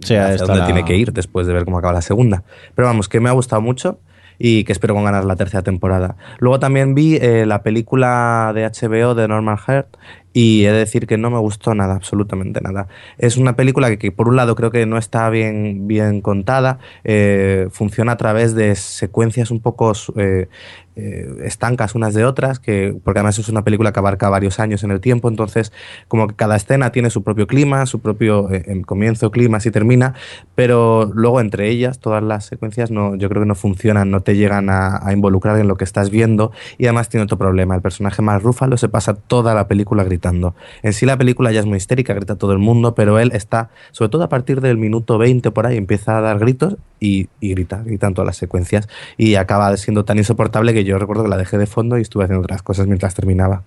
está 0.00 0.44
dónde 0.46 0.58
la- 0.60 0.64
tiene 0.66 0.84
que 0.84 0.96
ir 0.96 1.12
después 1.12 1.46
de 1.46 1.52
ver 1.52 1.64
cómo 1.64 1.78
acaba 1.78 1.92
la 1.92 2.02
segunda. 2.02 2.42
Pero 2.74 2.88
vamos, 2.88 3.08
que 3.08 3.20
me 3.20 3.28
ha 3.28 3.32
gustado 3.32 3.62
mucho 3.62 4.00
y 4.44 4.64
que 4.64 4.72
espero 4.72 4.94
con 4.94 5.04
ganas 5.04 5.24
la 5.24 5.36
tercera 5.36 5.62
temporada. 5.62 6.16
Luego 6.40 6.58
también 6.58 6.96
vi 6.96 7.14
eh, 7.14 7.46
la 7.46 7.62
película 7.62 8.50
de 8.52 8.68
HBO 8.68 9.14
de 9.14 9.28
Norman 9.28 9.56
Heart 9.56 9.96
y 10.32 10.64
he 10.64 10.72
de 10.72 10.78
decir 10.78 11.06
que 11.06 11.18
no 11.18 11.30
me 11.30 11.38
gustó 11.38 11.74
nada, 11.74 11.94
absolutamente 11.94 12.60
nada. 12.60 12.88
Es 13.18 13.36
una 13.36 13.54
película 13.56 13.94
que, 13.96 14.12
por 14.12 14.28
un 14.28 14.36
lado 14.36 14.54
creo 14.54 14.70
que 14.70 14.86
no 14.86 14.98
está 14.98 15.28
bien, 15.30 15.86
bien 15.86 16.20
contada, 16.20 16.78
eh, 17.04 17.68
funciona 17.70 18.12
a 18.12 18.16
través 18.16 18.54
de 18.54 18.74
secuencias 18.74 19.50
un 19.50 19.60
poco 19.60 19.92
eh, 20.16 20.48
eh, 20.96 21.26
estancas 21.44 21.94
unas 21.94 22.14
de 22.14 22.24
otras, 22.24 22.58
que, 22.60 22.94
porque 23.04 23.20
además 23.20 23.38
es 23.38 23.48
una 23.48 23.62
película 23.62 23.92
que 23.92 23.98
abarca 23.98 24.28
varios 24.30 24.58
años 24.58 24.84
en 24.84 24.90
el 24.90 25.00
tiempo, 25.00 25.28
entonces 25.28 25.72
como 26.08 26.28
que 26.28 26.34
cada 26.34 26.56
escena 26.56 26.92
tiene 26.92 27.10
su 27.10 27.22
propio 27.22 27.46
clima, 27.46 27.84
su 27.86 28.00
propio 28.00 28.48
en 28.50 28.82
comienzo, 28.82 29.30
clima, 29.30 29.58
y 29.64 29.70
termina, 29.70 30.14
pero 30.54 31.10
luego 31.14 31.40
entre 31.40 31.68
ellas 31.68 31.98
todas 31.98 32.22
las 32.22 32.46
secuencias 32.46 32.90
no, 32.90 33.14
yo 33.16 33.28
creo 33.28 33.42
que 33.42 33.48
no 33.48 33.54
funcionan, 33.54 34.10
no 34.10 34.22
te 34.22 34.36
llegan 34.36 34.70
a, 34.70 35.06
a 35.06 35.12
involucrar 35.12 35.58
en 35.58 35.68
lo 35.68 35.76
que 35.76 35.84
estás 35.84 36.10
viendo 36.10 36.52
y 36.78 36.86
además 36.86 37.08
tiene 37.08 37.24
otro 37.24 37.38
problema, 37.38 37.74
el 37.74 37.82
personaje 37.82 38.22
más 38.22 38.42
Rúfalo 38.42 38.76
se 38.76 38.88
pasa 38.88 39.14
toda 39.14 39.54
la 39.54 39.68
película 39.68 40.04
gritando. 40.04 40.21
En 40.30 40.92
sí 40.92 41.06
la 41.06 41.16
película 41.16 41.52
ya 41.52 41.60
es 41.60 41.66
muy 41.66 41.76
histérica, 41.76 42.14
grita 42.14 42.36
todo 42.36 42.52
el 42.52 42.58
mundo, 42.58 42.94
pero 42.94 43.18
él 43.18 43.32
está, 43.34 43.70
sobre 43.90 44.10
todo 44.10 44.22
a 44.22 44.28
partir 44.28 44.60
del 44.60 44.78
minuto 44.78 45.18
20 45.18 45.50
por 45.50 45.66
ahí, 45.66 45.76
empieza 45.76 46.18
a 46.18 46.20
dar 46.20 46.38
gritos 46.38 46.76
y, 47.00 47.28
y 47.40 47.50
grita, 47.50 47.82
grita 47.84 48.06
en 48.06 48.14
todas 48.14 48.26
las 48.26 48.36
secuencias 48.36 48.88
y 49.16 49.34
acaba 49.34 49.76
siendo 49.76 50.04
tan 50.04 50.18
insoportable 50.18 50.72
que 50.74 50.84
yo 50.84 50.98
recuerdo 50.98 51.24
que 51.24 51.30
la 51.30 51.36
dejé 51.36 51.58
de 51.58 51.66
fondo 51.66 51.98
y 51.98 52.02
estuve 52.02 52.24
haciendo 52.24 52.42
otras 52.42 52.62
cosas 52.62 52.86
mientras 52.86 53.14
terminaba. 53.14 53.62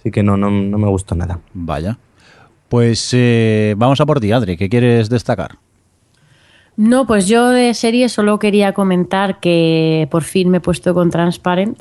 Así 0.00 0.10
que 0.10 0.22
no, 0.22 0.36
no, 0.36 0.50
no 0.50 0.78
me 0.78 0.88
gustó 0.88 1.14
nada. 1.14 1.40
Vaya. 1.54 1.98
Pues 2.68 3.10
eh, 3.12 3.74
vamos 3.78 4.00
a 4.00 4.06
por 4.06 4.20
ti, 4.20 4.32
Adri. 4.32 4.56
¿Qué 4.56 4.68
quieres 4.68 5.08
destacar? 5.08 5.58
No, 6.76 7.06
pues 7.06 7.28
yo 7.28 7.50
de 7.50 7.72
serie 7.72 8.08
solo 8.08 8.38
quería 8.38 8.72
comentar 8.72 9.38
que 9.38 10.08
por 10.10 10.24
fin 10.24 10.50
me 10.50 10.58
he 10.58 10.60
puesto 10.60 10.92
con 10.92 11.10
Transparent 11.10 11.78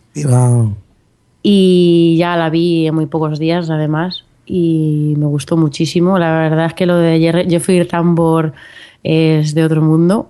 y 1.43 2.15
ya 2.17 2.37
la 2.37 2.49
vi 2.49 2.87
en 2.87 2.95
muy 2.95 3.05
pocos 3.05 3.37
días 3.37 3.69
además 3.69 4.23
y 4.45 5.13
me 5.17 5.25
gustó 5.25 5.57
muchísimo. 5.57 6.17
La 6.17 6.31
verdad 6.39 6.67
es 6.67 6.73
que 6.73 6.85
lo 6.85 6.97
de 6.97 7.45
Jeffrey 7.49 7.85
Tambor 7.85 8.53
es 9.03 9.53
de 9.53 9.63
otro 9.63 9.81
mundo 9.81 10.29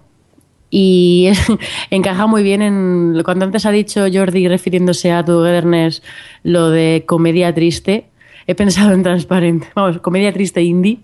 y 0.70 1.30
encaja 1.92 2.26
muy 2.26 2.42
bien 2.42 2.64
en 2.64 3.22
cuando 3.24 3.46
antes 3.46 3.68
ha 3.68 3.72
dicho 3.72 4.06
Jordi 4.12 4.48
refiriéndose 4.48 5.12
a 5.12 5.24
Togetherness 5.24 6.02
lo 6.42 6.72
de 6.72 7.04
comedia 7.06 7.54
triste. 7.54 8.06
He 8.46 8.56
pensado 8.56 8.92
en 8.92 9.04
Transparent, 9.04 9.66
vamos, 9.76 10.00
comedia 10.00 10.34
triste 10.34 10.62
indie, 10.64 11.00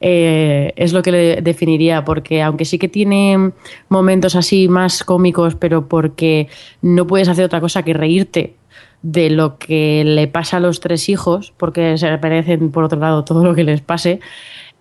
eh, 0.00 0.72
es 0.76 0.94
lo 0.94 1.02
que 1.02 1.12
le 1.12 1.42
definiría, 1.42 2.02
porque 2.02 2.40
aunque 2.40 2.64
sí 2.64 2.78
que 2.78 2.88
tiene 2.88 3.50
momentos 3.90 4.34
así 4.36 4.68
más 4.68 5.04
cómicos, 5.04 5.54
pero 5.54 5.86
porque 5.86 6.48
no 6.80 7.06
puedes 7.06 7.28
hacer 7.28 7.44
otra 7.44 7.60
cosa 7.60 7.82
que 7.82 7.92
reírte 7.92 8.54
de 9.02 9.30
lo 9.30 9.58
que 9.58 10.02
le 10.04 10.26
pasa 10.26 10.56
a 10.56 10.60
los 10.60 10.80
tres 10.80 11.08
hijos, 11.08 11.52
porque 11.56 11.96
se 11.98 12.18
parecen 12.18 12.70
por 12.70 12.84
otro 12.84 12.98
lado 12.98 13.24
todo 13.24 13.44
lo 13.44 13.54
que 13.54 13.64
les 13.64 13.80
pase, 13.80 14.20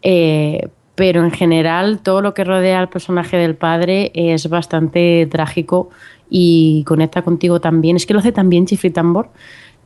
eh, 0.02 0.70
pero 0.96 1.24
en 1.24 1.32
general 1.32 2.00
todo 2.00 2.22
lo 2.22 2.34
que 2.34 2.44
rodea 2.44 2.80
al 2.80 2.90
personaje 2.90 3.38
del 3.38 3.56
padre 3.56 4.12
es 4.16 4.50
bastante 4.50 5.28
trágico 5.30 5.90
y 6.30 6.84
conecta 6.88 7.22
contigo 7.22 7.62
también. 7.62 7.96
Es 7.96 8.06
que 8.06 8.14
lo 8.14 8.20
hace 8.20 8.32
también 8.32 8.66
Chifri 8.66 8.90
Tambor 8.90 9.30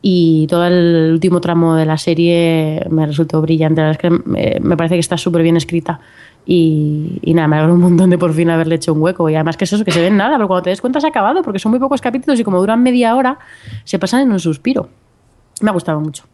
y 0.00 0.46
todo 0.48 0.66
el 0.66 1.10
último 1.12 1.40
tramo 1.40 1.76
de 1.76 1.86
la 1.86 1.98
serie 1.98 2.84
me 2.90 3.06
resultó 3.06 3.42
brillante. 3.42 3.82
La 3.82 3.88
verdad 3.88 4.04
es 4.04 4.10
que 4.10 4.28
me, 4.28 4.58
me 4.60 4.76
parece 4.76 4.96
que 4.96 5.00
está 5.00 5.18
súper 5.18 5.42
bien 5.42 5.56
escrita 5.56 6.00
y, 6.44 7.20
nada, 7.34 7.48
me 7.48 7.56
alegro 7.56 7.74
un 7.74 7.80
montón 7.80 8.10
de 8.10 8.18
por 8.18 8.32
fin 8.34 8.50
haberle 8.50 8.74
hecho 8.74 8.92
un 8.92 9.00
hueco. 9.00 9.28
Y 9.30 9.34
además 9.34 9.56
que 9.56 9.64
es 9.64 9.72
eso, 9.72 9.84
que 9.84 9.92
se 9.92 10.00
ve 10.00 10.08
en 10.08 10.16
nada, 10.16 10.36
pero 10.36 10.48
cuando 10.48 10.62
te 10.64 10.70
des 10.70 10.80
cuenta 10.80 11.00
se 11.00 11.06
ha 11.06 11.10
acabado 11.10 11.42
porque 11.42 11.58
son 11.58 11.70
muy 11.70 11.78
pocos 11.78 12.00
capítulos 12.00 12.38
y 12.40 12.44
como 12.44 12.58
duran 12.58 12.82
media 12.82 13.14
hora, 13.14 13.38
se 13.84 13.98
pasan 13.98 14.22
en 14.22 14.32
un 14.32 14.40
suspiro. 14.40 14.88
Me 15.60 15.70
ha 15.70 15.72
gustado 15.72 16.00
mucho. 16.00 16.24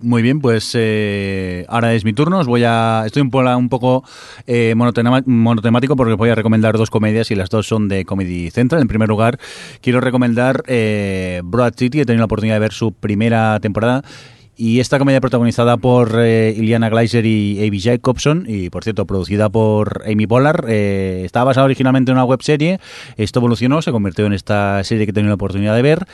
Muy 0.00 0.20
bien, 0.20 0.40
pues 0.40 0.72
eh, 0.74 1.64
ahora 1.68 1.94
es 1.94 2.04
mi 2.04 2.12
turno. 2.12 2.40
Os 2.40 2.48
voy 2.48 2.64
a, 2.64 3.04
estoy 3.06 3.22
un, 3.22 3.30
poco- 3.30 3.56
un 3.56 3.68
poco 3.68 4.02
eh, 4.48 4.74
monotemático 4.74 5.94
porque 5.94 6.14
os 6.14 6.18
voy 6.18 6.30
a 6.30 6.34
recomendar 6.34 6.76
dos 6.76 6.90
comedias 6.90 7.30
y 7.30 7.36
las 7.36 7.50
dos 7.50 7.68
son 7.68 7.86
de 7.86 8.04
Comedy 8.04 8.50
Central. 8.50 8.82
En 8.82 8.88
primer 8.88 9.08
lugar, 9.08 9.38
quiero 9.80 10.00
recomendar 10.00 10.64
eh, 10.66 11.40
Broad 11.44 11.74
City. 11.76 12.00
He 12.00 12.04
tenido 12.04 12.22
la 12.22 12.24
oportunidad 12.24 12.56
de 12.56 12.60
ver 12.60 12.72
su 12.72 12.90
primera 12.90 13.60
temporada. 13.60 14.02
Y 14.54 14.80
esta 14.80 14.98
comedia 14.98 15.20
protagonizada 15.20 15.78
por 15.78 16.14
eh, 16.18 16.54
Iliana 16.54 16.90
Gleiser 16.90 17.24
y 17.24 17.66
Amy 17.66 17.80
Jacobson, 17.80 18.44
y 18.46 18.68
por 18.68 18.84
cierto, 18.84 19.06
producida 19.06 19.48
por 19.48 20.02
Amy 20.06 20.26
Poehler, 20.26 20.66
eh, 20.68 21.22
estaba 21.24 21.46
basada 21.46 21.64
originalmente 21.64 22.10
en 22.10 22.18
una 22.18 22.26
webserie. 22.26 22.78
Esto 23.16 23.40
evolucionó, 23.40 23.80
se 23.80 23.92
convirtió 23.92 24.26
en 24.26 24.34
esta 24.34 24.84
serie 24.84 25.06
que 25.06 25.10
he 25.10 25.14
tenido 25.14 25.30
la 25.30 25.36
oportunidad 25.36 25.74
de 25.74 25.82
ver. 25.82 26.06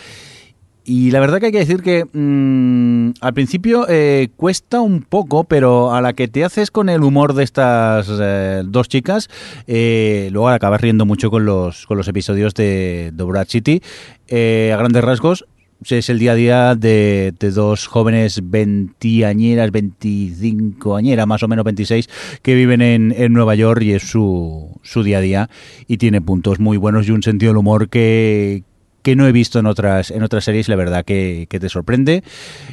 Y 0.85 1.11
la 1.11 1.21
verdad 1.21 1.41
que 1.41 1.47
hay 1.47 1.53
que 1.53 1.59
decir 1.59 1.83
que 1.83 2.05
mm, 2.11 3.15
al 3.21 3.35
principio 3.35 3.87
eh, 3.89 4.29
cuesta 4.37 4.81
un 4.81 5.03
poco, 5.03 5.45
pero 5.45 5.93
a 5.93 6.01
la 6.01 6.13
que 6.13 6.29
te 6.29 6.45
haces 6.45 6.71
con 6.71 6.89
el 6.89 7.03
humor 7.03 7.35
de 7.35 7.43
estas 7.43 8.09
eh, 8.21 8.63
dos 8.65 8.89
chicas, 8.89 9.29
luego 9.67 10.49
acabas 10.49 10.81
riendo 10.81 11.05
mucho 11.05 11.31
con 11.31 11.45
los, 11.45 11.87
con 11.87 11.99
los 11.99 12.07
episodios 12.07 12.55
de, 12.55 13.11
de 13.13 13.25
Brad 13.25 13.49
City. 13.49 13.83
A 14.31 14.77
grandes 14.77 15.03
rasgos, 15.05 15.45
es 15.89 16.09
el 16.09 16.19
día 16.19 16.33
a 16.33 16.35
día 16.35 16.75
de, 16.75 17.33
dos 17.55 17.87
jóvenes 17.87 18.41
veintiañeras, 18.43 19.71
25 19.71 20.97
añeras, 20.97 21.27
más 21.27 21.43
o 21.43 21.49
menos 21.49 21.65
26, 21.65 22.09
que 22.43 22.55
viven 22.55 22.83
en, 22.83 23.15
en 23.17 23.33
Nueva 23.33 23.55
York 23.55 23.83
y 23.83 23.93
es 23.93 24.03
su, 24.03 24.79
su 24.83 25.03
día 25.03 25.19
a 25.19 25.21
día 25.21 25.51
y 25.87 25.99
tiene 25.99 26.21
puntos 26.21 26.59
muy 26.59 26.77
buenos 26.77 27.07
y 27.09 27.13
un 27.13 27.23
sentido 27.23 27.51
del 27.51 27.59
humor 27.59 27.89
que, 27.89 28.65
que 29.03 29.17
no 29.17 29.27
he 29.27 29.33
visto 29.33 29.59
en 29.59 29.67
otras 29.67 30.11
en 30.11 30.23
otras 30.23 30.45
series, 30.45 30.69
la 30.69 30.77
verdad 30.77 31.05
que, 31.05 31.47
que 31.49 31.61
te 31.61 31.69
sorprende. 31.69 32.23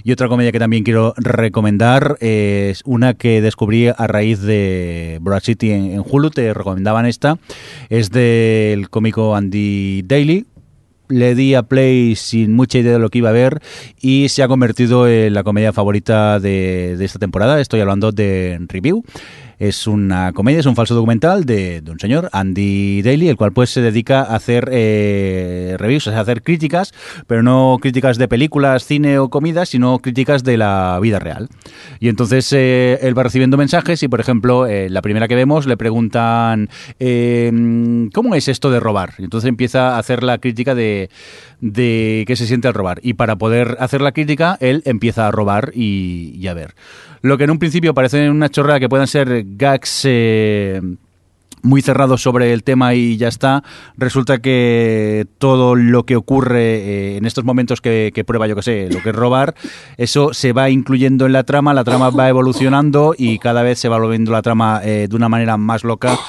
Y 0.03 0.11
otra 0.11 0.27
comedia 0.27 0.52
que 0.52 0.60
también 0.60 0.84
quiero 0.84 1.14
recomendar 1.18 2.18
es 2.19 2.82
una 2.86 3.14
que 3.14 3.41
descubrí 3.41 3.88
a 3.88 4.07
raíz 4.07 4.41
de 4.41 5.19
Broad 5.22 5.41
City 5.41 5.72
en 5.72 6.03
Hulu, 6.06 6.32
te 6.32 6.53
recomendaban 6.53 7.06
esta, 7.06 7.38
es 7.90 8.10
del 8.10 8.90
cómico 8.90 9.36
Andy 9.36 10.02
Daly, 10.02 10.45
le 11.07 11.36
di 11.36 11.56
a 11.56 11.64
play 11.64 12.15
sin 12.15 12.53
mucha 12.53 12.80
idea 12.80 12.94
de 12.94 12.99
lo 12.99 13.10
que 13.10 13.19
iba 13.19 13.30
a 13.30 13.34
ver 13.34 13.61
y 14.02 14.30
se 14.30 14.44
ha 14.44 14.48
convertido 14.48 15.07
en 15.07 15.34
la 15.34 15.44
comedia 15.44 15.73
favorita 15.73 16.40
de, 16.40 16.95
de 16.98 17.06
esta 17.06 17.19
temporada. 17.19 17.60
Estoy 17.60 17.82
hablando 17.82 18.11
de 18.11 18.60
Review. 18.68 19.03
Es 19.60 19.88
una 19.88 20.34
comedia, 20.34 20.60
es 20.60 20.65
un 20.65 20.76
falso 20.76 20.95
documental 20.95 21.45
de, 21.45 21.84
un 21.88 21.99
señor, 21.99 22.30
Andy 22.32 23.02
Daly, 23.02 23.30
el 23.30 23.38
cual 23.38 23.53
pues 23.53 23.69
se 23.69 23.82
dedica 23.82 24.22
a 24.22 24.36
hacer 24.36 24.69
eh, 24.72 25.76
reviews, 25.77 26.07
a 26.07 26.19
hacer 26.19 26.44
críticas, 26.44 26.94
pero 27.27 27.44
no 27.44 27.77
críticas 27.82 28.18
de 28.18 28.27
películas, 28.27 28.86
cine 28.86 29.19
o 29.19 29.30
comida, 29.30 29.65
sino 29.65 29.99
críticas 29.99 30.44
de 30.44 30.57
la 30.57 30.99
vida 31.02 31.19
real. 31.19 31.49
Y 31.99 32.10
entonces 32.10 32.52
eh, 32.53 32.99
él 33.02 33.18
va 33.18 33.23
recibiendo 33.23 33.57
mensajes 33.57 34.03
y, 34.03 34.07
por 34.07 34.19
ejemplo, 34.19 34.68
eh, 34.68 34.90
la 34.90 35.02
primera 35.02 35.27
que 35.27 35.36
vemos 35.36 35.65
le 35.65 35.77
preguntan, 35.77 36.69
eh, 36.99 37.52
¿cómo 38.14 38.36
es 38.36 38.48
esto 38.48 38.72
de 38.72 38.80
robar? 38.80 39.14
Y 39.18 39.23
entonces 39.23 39.48
empieza 39.48 39.95
a 39.95 39.99
hacer 39.99 40.23
la 40.23 40.38
crítica 40.38 40.76
de, 40.76 41.10
de 41.61 42.23
qué 42.27 42.36
se 42.36 42.48
siente 42.48 42.68
al 42.68 42.73
robar. 42.73 42.99
Y 43.02 43.14
para 43.14 43.38
poder 43.38 43.77
hacer 43.80 44.02
la 44.02 44.11
crítica, 44.11 44.57
él 44.60 44.82
empieza 44.86 45.27
a 45.27 45.32
robar 45.32 45.72
y, 45.73 46.34
y 46.38 46.48
a 46.48 46.53
ver. 46.53 46.76
Lo 47.26 47.40
que 47.40 47.46
en 47.46 47.50
un 47.50 47.58
principio 47.58 47.96
parece 47.96 48.30
una 48.30 48.50
chorrada 48.50 48.80
que 48.80 48.88
puedan 48.88 49.08
ser 49.08 49.44
gags 49.58 50.02
eh, 50.04 50.80
muy 51.64 51.82
cerrados 51.82 52.22
sobre 52.22 52.54
el 52.54 52.64
tema 52.64 52.94
y 52.94 53.18
ya 53.18 53.30
está. 53.30 53.64
Resulta 53.98 54.38
que 54.38 55.26
todo 55.40 55.74
lo 55.74 56.04
que 56.04 56.18
ocurre 56.18 56.76
eh, 56.76 57.18
en 57.18 57.26
estos 57.26 57.44
momentos 57.44 57.82
que, 57.82 58.12
que 58.14 58.24
prueba, 58.24 58.46
yo 58.46 58.56
que 58.56 58.62
sé, 58.62 58.90
lo 58.92 59.02
que 59.02 59.10
es 59.10 59.16
robar, 59.16 59.56
eso 59.98 60.36
se 60.36 60.54
va 60.54 60.70
incluyendo 60.70 61.26
en 61.26 61.34
la 61.34 61.42
trama, 61.42 61.74
la 61.74 61.84
trama 61.84 62.12
va 62.12 62.30
evolucionando 62.30 63.16
y 63.18 63.40
cada 63.40 63.64
vez 63.64 63.80
se 63.80 63.90
va 63.90 63.98
volviendo 63.98 64.32
la 64.32 64.44
trama 64.44 64.82
eh, 64.84 65.08
de 65.10 65.16
una 65.16 65.28
manera 65.28 65.58
más 65.58 65.84
loca. 65.84 66.20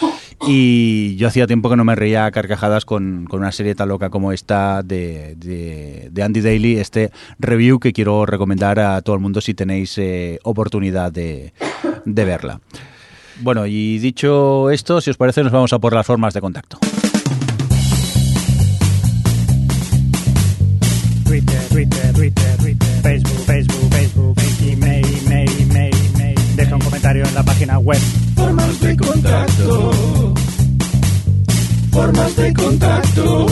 Y 0.47 1.17
yo 1.17 1.29
hacía 1.29 1.47
tiempo 1.47 1.71
que 1.71 1.77
no 1.77 1.85
me 1.85 1.95
reía 1.95 2.27
a 2.27 2.31
carcajadas 2.31 2.85
con, 2.85 3.25
con 3.25 3.41
una 3.41 3.53
serie 3.53 3.75
tan 3.75 3.89
loca 3.89 4.11
como 4.11 4.33
esta 4.33 4.83
de, 4.83 5.35
de, 5.37 6.09
de 6.13 6.23
Andy 6.23 6.41
Daly, 6.41 6.79
este 6.79 7.11
review 7.39 7.79
que 7.81 7.93
quiero 7.93 8.27
recomendar 8.27 8.79
a 8.79 9.01
todo 9.03 9.17
el 9.17 9.23
mundo 9.23 9.41
si 9.41 9.55
tenéis 9.55 9.97
eh, 9.99 10.39
oportunidad 10.43 11.11
de, 11.11 11.53
de 12.05 12.25
verla. 12.25 12.61
Bueno, 13.41 13.67
y 13.67 13.99
dicho 13.99 14.71
esto, 14.71 15.01
si 15.01 15.11
os 15.11 15.17
parece, 15.17 15.43
nos 15.43 15.53
vamos 15.53 15.73
a 15.73 15.79
por 15.79 15.95
las 15.95 16.07
formas 16.07 16.33
de 16.35 16.41
contacto. 16.41 16.79
Twitter, 21.25 21.61
Twitter, 21.71 22.13
Twitter, 22.15 22.57
Twitter, 22.57 22.89
Facebook, 23.03 23.45
Facebook, 23.45 23.91
Facebook, 23.91 24.37
email, 24.63 25.05
email, 25.27 25.51
email, 25.61 25.95
email. 26.15 26.57
Deja 26.57 26.75
un 26.75 26.81
comentario 26.81 27.27
en 27.27 27.35
la 27.35 27.43
página 27.43 27.79
web. 27.79 28.01
Formas 28.35 28.81
de 28.81 28.97
contacto. 28.97 29.91
Formas 31.97 32.37
de 32.37 32.53
contacto. 32.53 33.47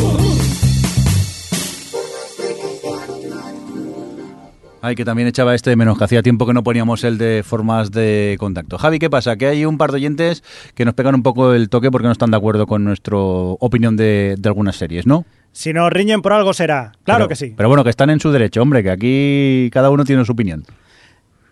Ay, 4.83 4.95
que 4.95 5.05
también 5.07 5.27
echaba 5.29 5.55
este 5.55 5.71
de 5.71 5.77
menos, 5.77 5.97
que 5.97 6.05
hacía 6.05 6.23
tiempo 6.23 6.47
que 6.47 6.53
no 6.53 6.63
poníamos 6.63 7.05
el 7.05 7.17
de 7.17 7.43
formas 7.43 7.91
de 7.91 8.37
contacto. 8.39 8.77
Javi, 8.77 8.99
¿qué 8.99 9.09
pasa? 9.09 9.37
Que 9.37 9.47
hay 9.47 9.65
un 9.65 9.79
par 9.79 9.93
de 9.93 9.97
oyentes 9.97 10.45
que 10.75 10.85
nos 10.85 10.93
pegan 10.93 11.15
un 11.15 11.23
poco 11.23 11.55
el 11.55 11.71
toque 11.71 11.91
porque 11.91 12.07
no 12.07 12.13
están 12.13 12.31
de 12.33 12.37
acuerdo 12.37 12.67
con 12.67 12.85
nuestra 12.85 13.17
opinión 13.17 13.97
de, 13.97 14.35
de 14.39 14.49
algunas 14.51 14.77
series, 14.77 15.07
¿no? 15.07 15.25
Si 15.53 15.73
nos 15.73 15.91
riñen 15.91 16.21
por 16.21 16.35
algo 16.35 16.53
será. 16.53 16.93
Claro 17.05 17.21
Pero- 17.21 17.29
que 17.29 17.37
sí. 17.37 17.55
Pero 17.57 17.69
bueno, 17.71 17.83
que 17.83 17.89
están 17.91 18.11
en 18.11 18.21
su 18.21 18.31
derecho, 18.31 18.61
hombre, 18.61 18.83
que 18.83 18.91
aquí 18.91 19.71
cada 19.73 19.89
uno 19.89 20.05
tiene 20.05 20.23
su 20.27 20.33
opinión. 20.33 20.65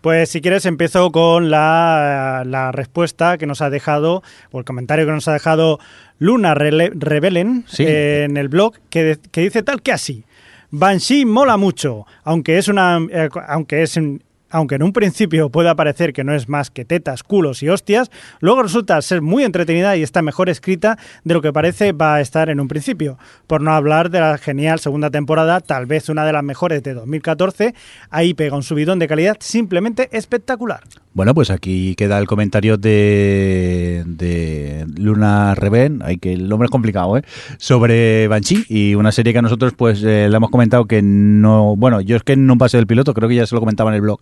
Pues 0.02 0.28
si 0.30 0.40
quieres 0.42 0.66
empiezo 0.66 1.10
con 1.12 1.48
la, 1.50 2.42
la 2.44 2.72
respuesta 2.72 3.38
que 3.38 3.46
nos 3.46 3.62
ha 3.62 3.70
dejado, 3.70 4.22
o 4.50 4.58
el 4.58 4.64
comentario 4.64 5.06
que 5.06 5.12
nos 5.12 5.28
ha 5.28 5.32
dejado 5.32 5.78
Luna 6.18 6.54
Rele- 6.54 6.90
Rebelen 6.94 7.64
Sí. 7.68 7.84
eh, 7.86 8.24
en 8.24 8.36
el 8.36 8.48
blog, 8.48 8.74
que, 8.90 9.16
que 9.30 9.40
dice 9.42 9.62
tal 9.62 9.80
que 9.80 9.92
así. 9.92 10.24
Banshee 10.72 11.24
mola 11.24 11.56
mucho, 11.56 12.06
aunque 12.24 12.58
es 12.58 12.66
una 12.68 12.98
eh, 13.10 13.28
aunque 13.48 13.82
es 13.82 13.96
un- 13.96 14.22
aunque 14.52 14.76
en 14.76 14.82
un 14.82 14.92
principio 14.92 15.50
pueda 15.50 15.74
parecer 15.74 16.12
que 16.12 16.22
no 16.22 16.34
es 16.34 16.48
más 16.48 16.70
que 16.70 16.84
tetas, 16.84 17.22
culos 17.22 17.62
y 17.62 17.68
hostias, 17.68 18.10
luego 18.40 18.62
resulta 18.62 19.00
ser 19.02 19.22
muy 19.22 19.42
entretenida 19.42 19.96
y 19.96 20.02
está 20.02 20.22
mejor 20.22 20.48
escrita 20.48 20.98
de 21.24 21.34
lo 21.34 21.42
que 21.42 21.52
parece 21.52 21.92
va 21.92 22.16
a 22.16 22.20
estar 22.20 22.50
en 22.50 22.60
un 22.60 22.68
principio. 22.68 23.18
Por 23.46 23.62
no 23.62 23.72
hablar 23.72 24.10
de 24.10 24.20
la 24.20 24.38
genial 24.38 24.78
segunda 24.78 25.10
temporada, 25.10 25.60
tal 25.60 25.86
vez 25.86 26.08
una 26.08 26.24
de 26.24 26.32
las 26.32 26.44
mejores 26.44 26.82
de 26.82 26.94
2014, 26.94 27.74
ahí 28.10 28.34
pega 28.34 28.56
un 28.56 28.62
subidón 28.62 28.98
de 28.98 29.08
calidad 29.08 29.38
simplemente 29.40 30.08
espectacular. 30.12 30.82
Bueno, 31.14 31.34
pues 31.34 31.50
aquí 31.50 31.94
queda 31.94 32.18
el 32.18 32.26
comentario 32.26 32.78
de, 32.78 34.02
de 34.06 34.86
Luna 34.96 35.54
Reben, 35.54 36.00
ay 36.02 36.16
que 36.16 36.32
el 36.32 36.48
nombre 36.48 36.66
es 36.66 36.70
complicado, 36.70 37.18
¿eh? 37.18 37.22
sobre 37.58 38.28
Banshee 38.28 38.64
y 38.66 38.94
una 38.94 39.12
serie 39.12 39.34
que 39.34 39.40
a 39.40 39.42
nosotros 39.42 39.74
pues 39.76 40.02
eh, 40.02 40.28
le 40.30 40.36
hemos 40.36 40.50
comentado 40.50 40.86
que 40.86 41.02
no, 41.02 41.76
bueno, 41.76 42.00
yo 42.00 42.16
es 42.16 42.22
que 42.22 42.34
no 42.36 42.56
pasé 42.56 42.78
del 42.78 42.86
piloto, 42.86 43.12
creo 43.12 43.28
que 43.28 43.34
ya 43.34 43.46
se 43.46 43.54
lo 43.54 43.60
comentaba 43.60 43.90
en 43.90 43.96
el 43.96 44.00
blog 44.00 44.20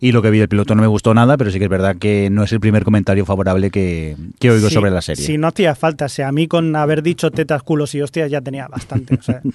y 0.00 0.12
lo 0.12 0.22
que 0.22 0.30
vi 0.30 0.38
del 0.38 0.48
piloto 0.48 0.74
no 0.74 0.82
me 0.82 0.88
gustó 0.88 1.14
nada, 1.14 1.36
pero 1.36 1.50
sí 1.50 1.58
que 1.58 1.64
es 1.64 1.70
verdad 1.70 1.96
que 1.96 2.28
no 2.30 2.44
es 2.44 2.52
el 2.52 2.60
primer 2.60 2.84
comentario 2.84 3.24
favorable 3.24 3.70
que, 3.70 4.16
que 4.38 4.50
oigo 4.50 4.68
Sí, 4.68 4.74
sobre 4.74 4.90
la 4.90 5.02
serie. 5.02 5.24
Si 5.24 5.38
no 5.38 5.48
hacía 5.48 5.74
falta, 5.74 6.08
si 6.08 6.22
a 6.22 6.32
mí 6.32 6.48
con 6.48 6.74
haber 6.76 7.02
dicho 7.02 7.30
tetas, 7.30 7.62
culos 7.62 7.94
y 7.94 8.02
hostias 8.02 8.30
ya 8.30 8.40
tenía 8.40 8.68
bastante. 8.68 9.14
O 9.14 9.22
sea, 9.22 9.40
te 9.40 9.50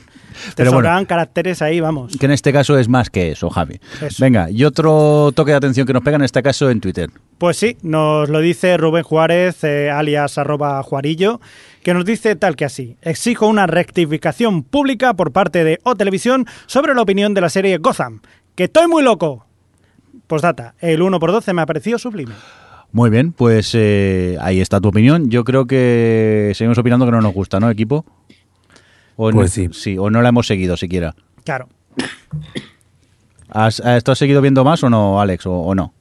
Pero 0.56 0.72
bueno. 0.74 0.90
caracteres 1.08 1.62
ahí, 1.62 1.80
vamos. 1.80 2.18
Que 2.18 2.26
en 2.26 2.32
este 2.32 2.52
caso 2.54 2.78
es 2.78 2.88
más 2.88 3.10
que 3.10 3.32
eso, 3.32 3.50
Javi. 3.50 3.80
Eso. 4.02 4.24
Venga, 4.24 4.50
y 4.50 4.64
otro 4.64 5.32
toque 5.34 5.52
de 5.52 5.58
atención 5.58 5.86
que 5.88 5.94
nos 5.94 6.04
pega 6.04 6.16
en 6.18 6.24
este 6.24 6.42
caso 6.42 6.70
en 6.70 6.82
Twitter. 6.82 7.10
Pues 7.38 7.58
sí, 7.58 7.78
nos 7.82 8.30
lo 8.30 8.40
dice 8.40 8.78
Rubén 8.78 9.04
Juárez, 9.04 9.64
eh, 9.64 9.90
alias 9.90 10.38
arroba 10.38 10.82
Juarillo, 10.84 11.42
que 11.84 11.94
nos 11.94 12.06
dice 12.06 12.36
tal 12.36 12.56
que 12.56 12.66
así. 12.66 12.98
Exijo 13.02 13.48
una 13.48 13.68
rectificación 13.68 14.64
pública 14.64 15.14
por 15.14 15.32
parte 15.32 15.64
de 15.64 15.80
O 15.84 15.96
Televisión 15.96 16.46
sobre 16.68 16.94
la 16.94 17.02
opinión 17.02 17.34
de 17.34 17.42
la 17.42 17.50
serie 17.50 17.78
Gotham. 17.78 18.22
¡Que 18.56 18.66
estoy 18.66 18.88
muy 18.88 19.04
loco! 19.04 19.46
Postdata, 20.32 20.76
el 20.80 21.02
1 21.02 21.20
por 21.20 21.34
12 21.34 21.52
me 21.52 21.62
ha 21.62 21.66
parecido 21.66 22.00
sublime. 22.00 22.34
Muy 22.94 23.10
bien, 23.10 23.34
pues 23.34 23.72
eh, 23.74 24.38
ahí 24.40 24.62
está 24.62 24.80
tu 24.80 24.88
opinión. 24.88 25.30
Yo 25.30 25.44
creo 25.44 25.68
que 25.68 26.54
seguimos 26.56 26.78
opinando 26.78 27.06
que 27.06 27.12
no 27.12 27.20
nos 27.22 27.34
gusta, 27.34 27.60
¿no, 27.60 27.70
equipo? 27.70 28.06
O 29.18 29.30
Pues 29.30 29.58
no- 29.58 29.74
sí. 29.74 29.98
o 29.98 30.10
no 30.10 30.22
la 30.22 30.30
hemos 30.30 30.48
seguido 30.48 30.78
siquiera. 30.78 31.14
Claro. 31.44 31.68
¿Has, 33.50 33.82
¿Esto 33.82 34.14
has 34.14 34.18
seguido 34.18 34.42
viendo 34.42 34.64
más 34.64 34.82
o 34.86 34.90
no, 34.90 35.20
Alex, 35.20 35.46
o, 35.46 35.52
o 35.54 35.76
no? 35.76 35.94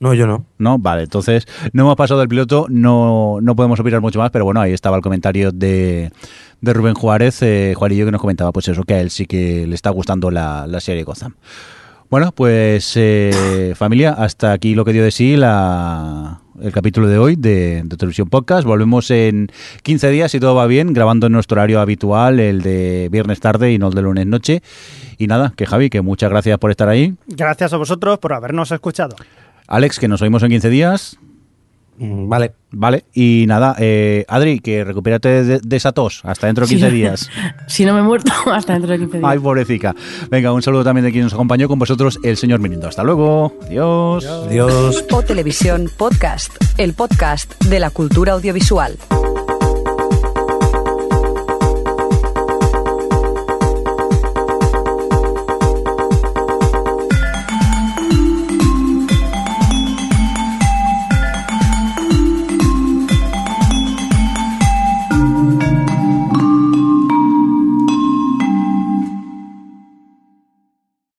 No, 0.00 0.12
yo 0.12 0.26
no. 0.26 0.44
No, 0.58 0.78
vale, 0.78 1.04
entonces 1.04 1.46
no 1.72 1.82
hemos 1.84 1.96
pasado 1.96 2.20
del 2.20 2.28
piloto, 2.28 2.66
no, 2.68 3.38
no 3.40 3.56
podemos 3.56 3.80
opinar 3.80 4.00
mucho 4.02 4.18
más, 4.18 4.30
pero 4.30 4.44
bueno, 4.44 4.60
ahí 4.60 4.72
estaba 4.74 4.96
el 4.96 5.02
comentario 5.02 5.50
de, 5.50 6.12
de 6.60 6.72
Rubén 6.74 6.94
Juárez, 6.94 7.40
eh, 7.42 7.72
Juarillo, 7.74 8.04
que 8.04 8.12
nos 8.12 8.20
comentaba 8.20 8.52
pues 8.52 8.68
eso, 8.68 8.84
que 8.84 8.94
a 8.94 9.00
él 9.00 9.10
sí 9.10 9.24
que 9.26 9.66
le 9.66 9.74
está 9.74 9.88
gustando 9.90 10.30
la, 10.30 10.66
la 10.66 10.80
serie 10.80 11.02
Gotham. 11.04 11.34
Bueno, 12.10 12.32
pues 12.32 12.94
eh, 12.96 13.74
familia, 13.76 14.12
hasta 14.12 14.52
aquí 14.52 14.74
lo 14.74 14.86
que 14.86 14.94
dio 14.94 15.04
de 15.04 15.10
sí 15.10 15.36
la, 15.36 16.40
el 16.58 16.72
capítulo 16.72 17.06
de 17.06 17.18
hoy 17.18 17.36
de, 17.36 17.82
de 17.84 17.96
Televisión 17.98 18.30
Podcast. 18.30 18.66
Volvemos 18.66 19.10
en 19.10 19.48
15 19.82 20.08
días, 20.08 20.32
si 20.32 20.40
todo 20.40 20.54
va 20.54 20.66
bien, 20.66 20.94
grabando 20.94 21.26
en 21.26 21.34
nuestro 21.34 21.56
horario 21.56 21.80
habitual, 21.80 22.40
el 22.40 22.62
de 22.62 23.10
viernes 23.12 23.40
tarde 23.40 23.72
y 23.72 23.78
no 23.78 23.88
el 23.88 23.94
de 23.94 24.00
lunes 24.00 24.26
noche. 24.26 24.62
Y 25.18 25.26
nada, 25.26 25.52
que 25.54 25.66
Javi, 25.66 25.90
que 25.90 26.00
muchas 26.00 26.30
gracias 26.30 26.56
por 26.58 26.70
estar 26.70 26.88
ahí. 26.88 27.14
Gracias 27.26 27.74
a 27.74 27.76
vosotros 27.76 28.18
por 28.18 28.32
habernos 28.32 28.72
escuchado. 28.72 29.14
Alex, 29.66 29.98
que 29.98 30.08
nos 30.08 30.22
oímos 30.22 30.42
en 30.42 30.48
15 30.48 30.70
días. 30.70 31.18
Mm, 31.98 32.28
Vale. 32.28 32.52
Vale, 32.70 33.04
y 33.14 33.46
nada, 33.48 33.74
eh, 33.78 34.26
Adri, 34.28 34.60
que 34.60 34.84
recupérate 34.84 35.42
de, 35.42 35.58
de 35.58 35.76
esa 35.76 35.92
tos 35.92 36.20
hasta 36.24 36.48
dentro 36.48 36.66
de 36.66 36.68
15 36.74 36.90
Sí. 36.90 36.94
días. 36.94 37.30
Si 37.66 37.84
no 37.86 37.94
me 37.94 38.00
he 38.00 38.02
muerto, 38.02 38.30
hasta 38.52 38.74
dentro 38.74 38.90
de 38.92 38.98
15 38.98 39.18
días. 39.18 39.30
Ay, 39.30 39.38
pobrecita. 39.38 39.94
Venga, 40.30 40.52
un 40.52 40.60
saludo 40.60 40.84
también 40.84 41.06
de 41.06 41.10
quien 41.12 41.24
nos 41.24 41.32
acompañó 41.32 41.66
con 41.66 41.78
vosotros, 41.78 42.18
el 42.22 42.36
señor 42.36 42.60
Mirindo. 42.60 42.86
Hasta 42.86 43.02
luego. 43.04 43.54
Adiós. 43.66 44.26
Adiós. 44.26 45.02
O 45.10 45.22
Televisión 45.22 45.90
Podcast, 45.96 46.52
el 46.76 46.92
podcast 46.92 47.54
de 47.64 47.80
la 47.80 47.88
cultura 47.88 48.34
audiovisual. 48.34 48.98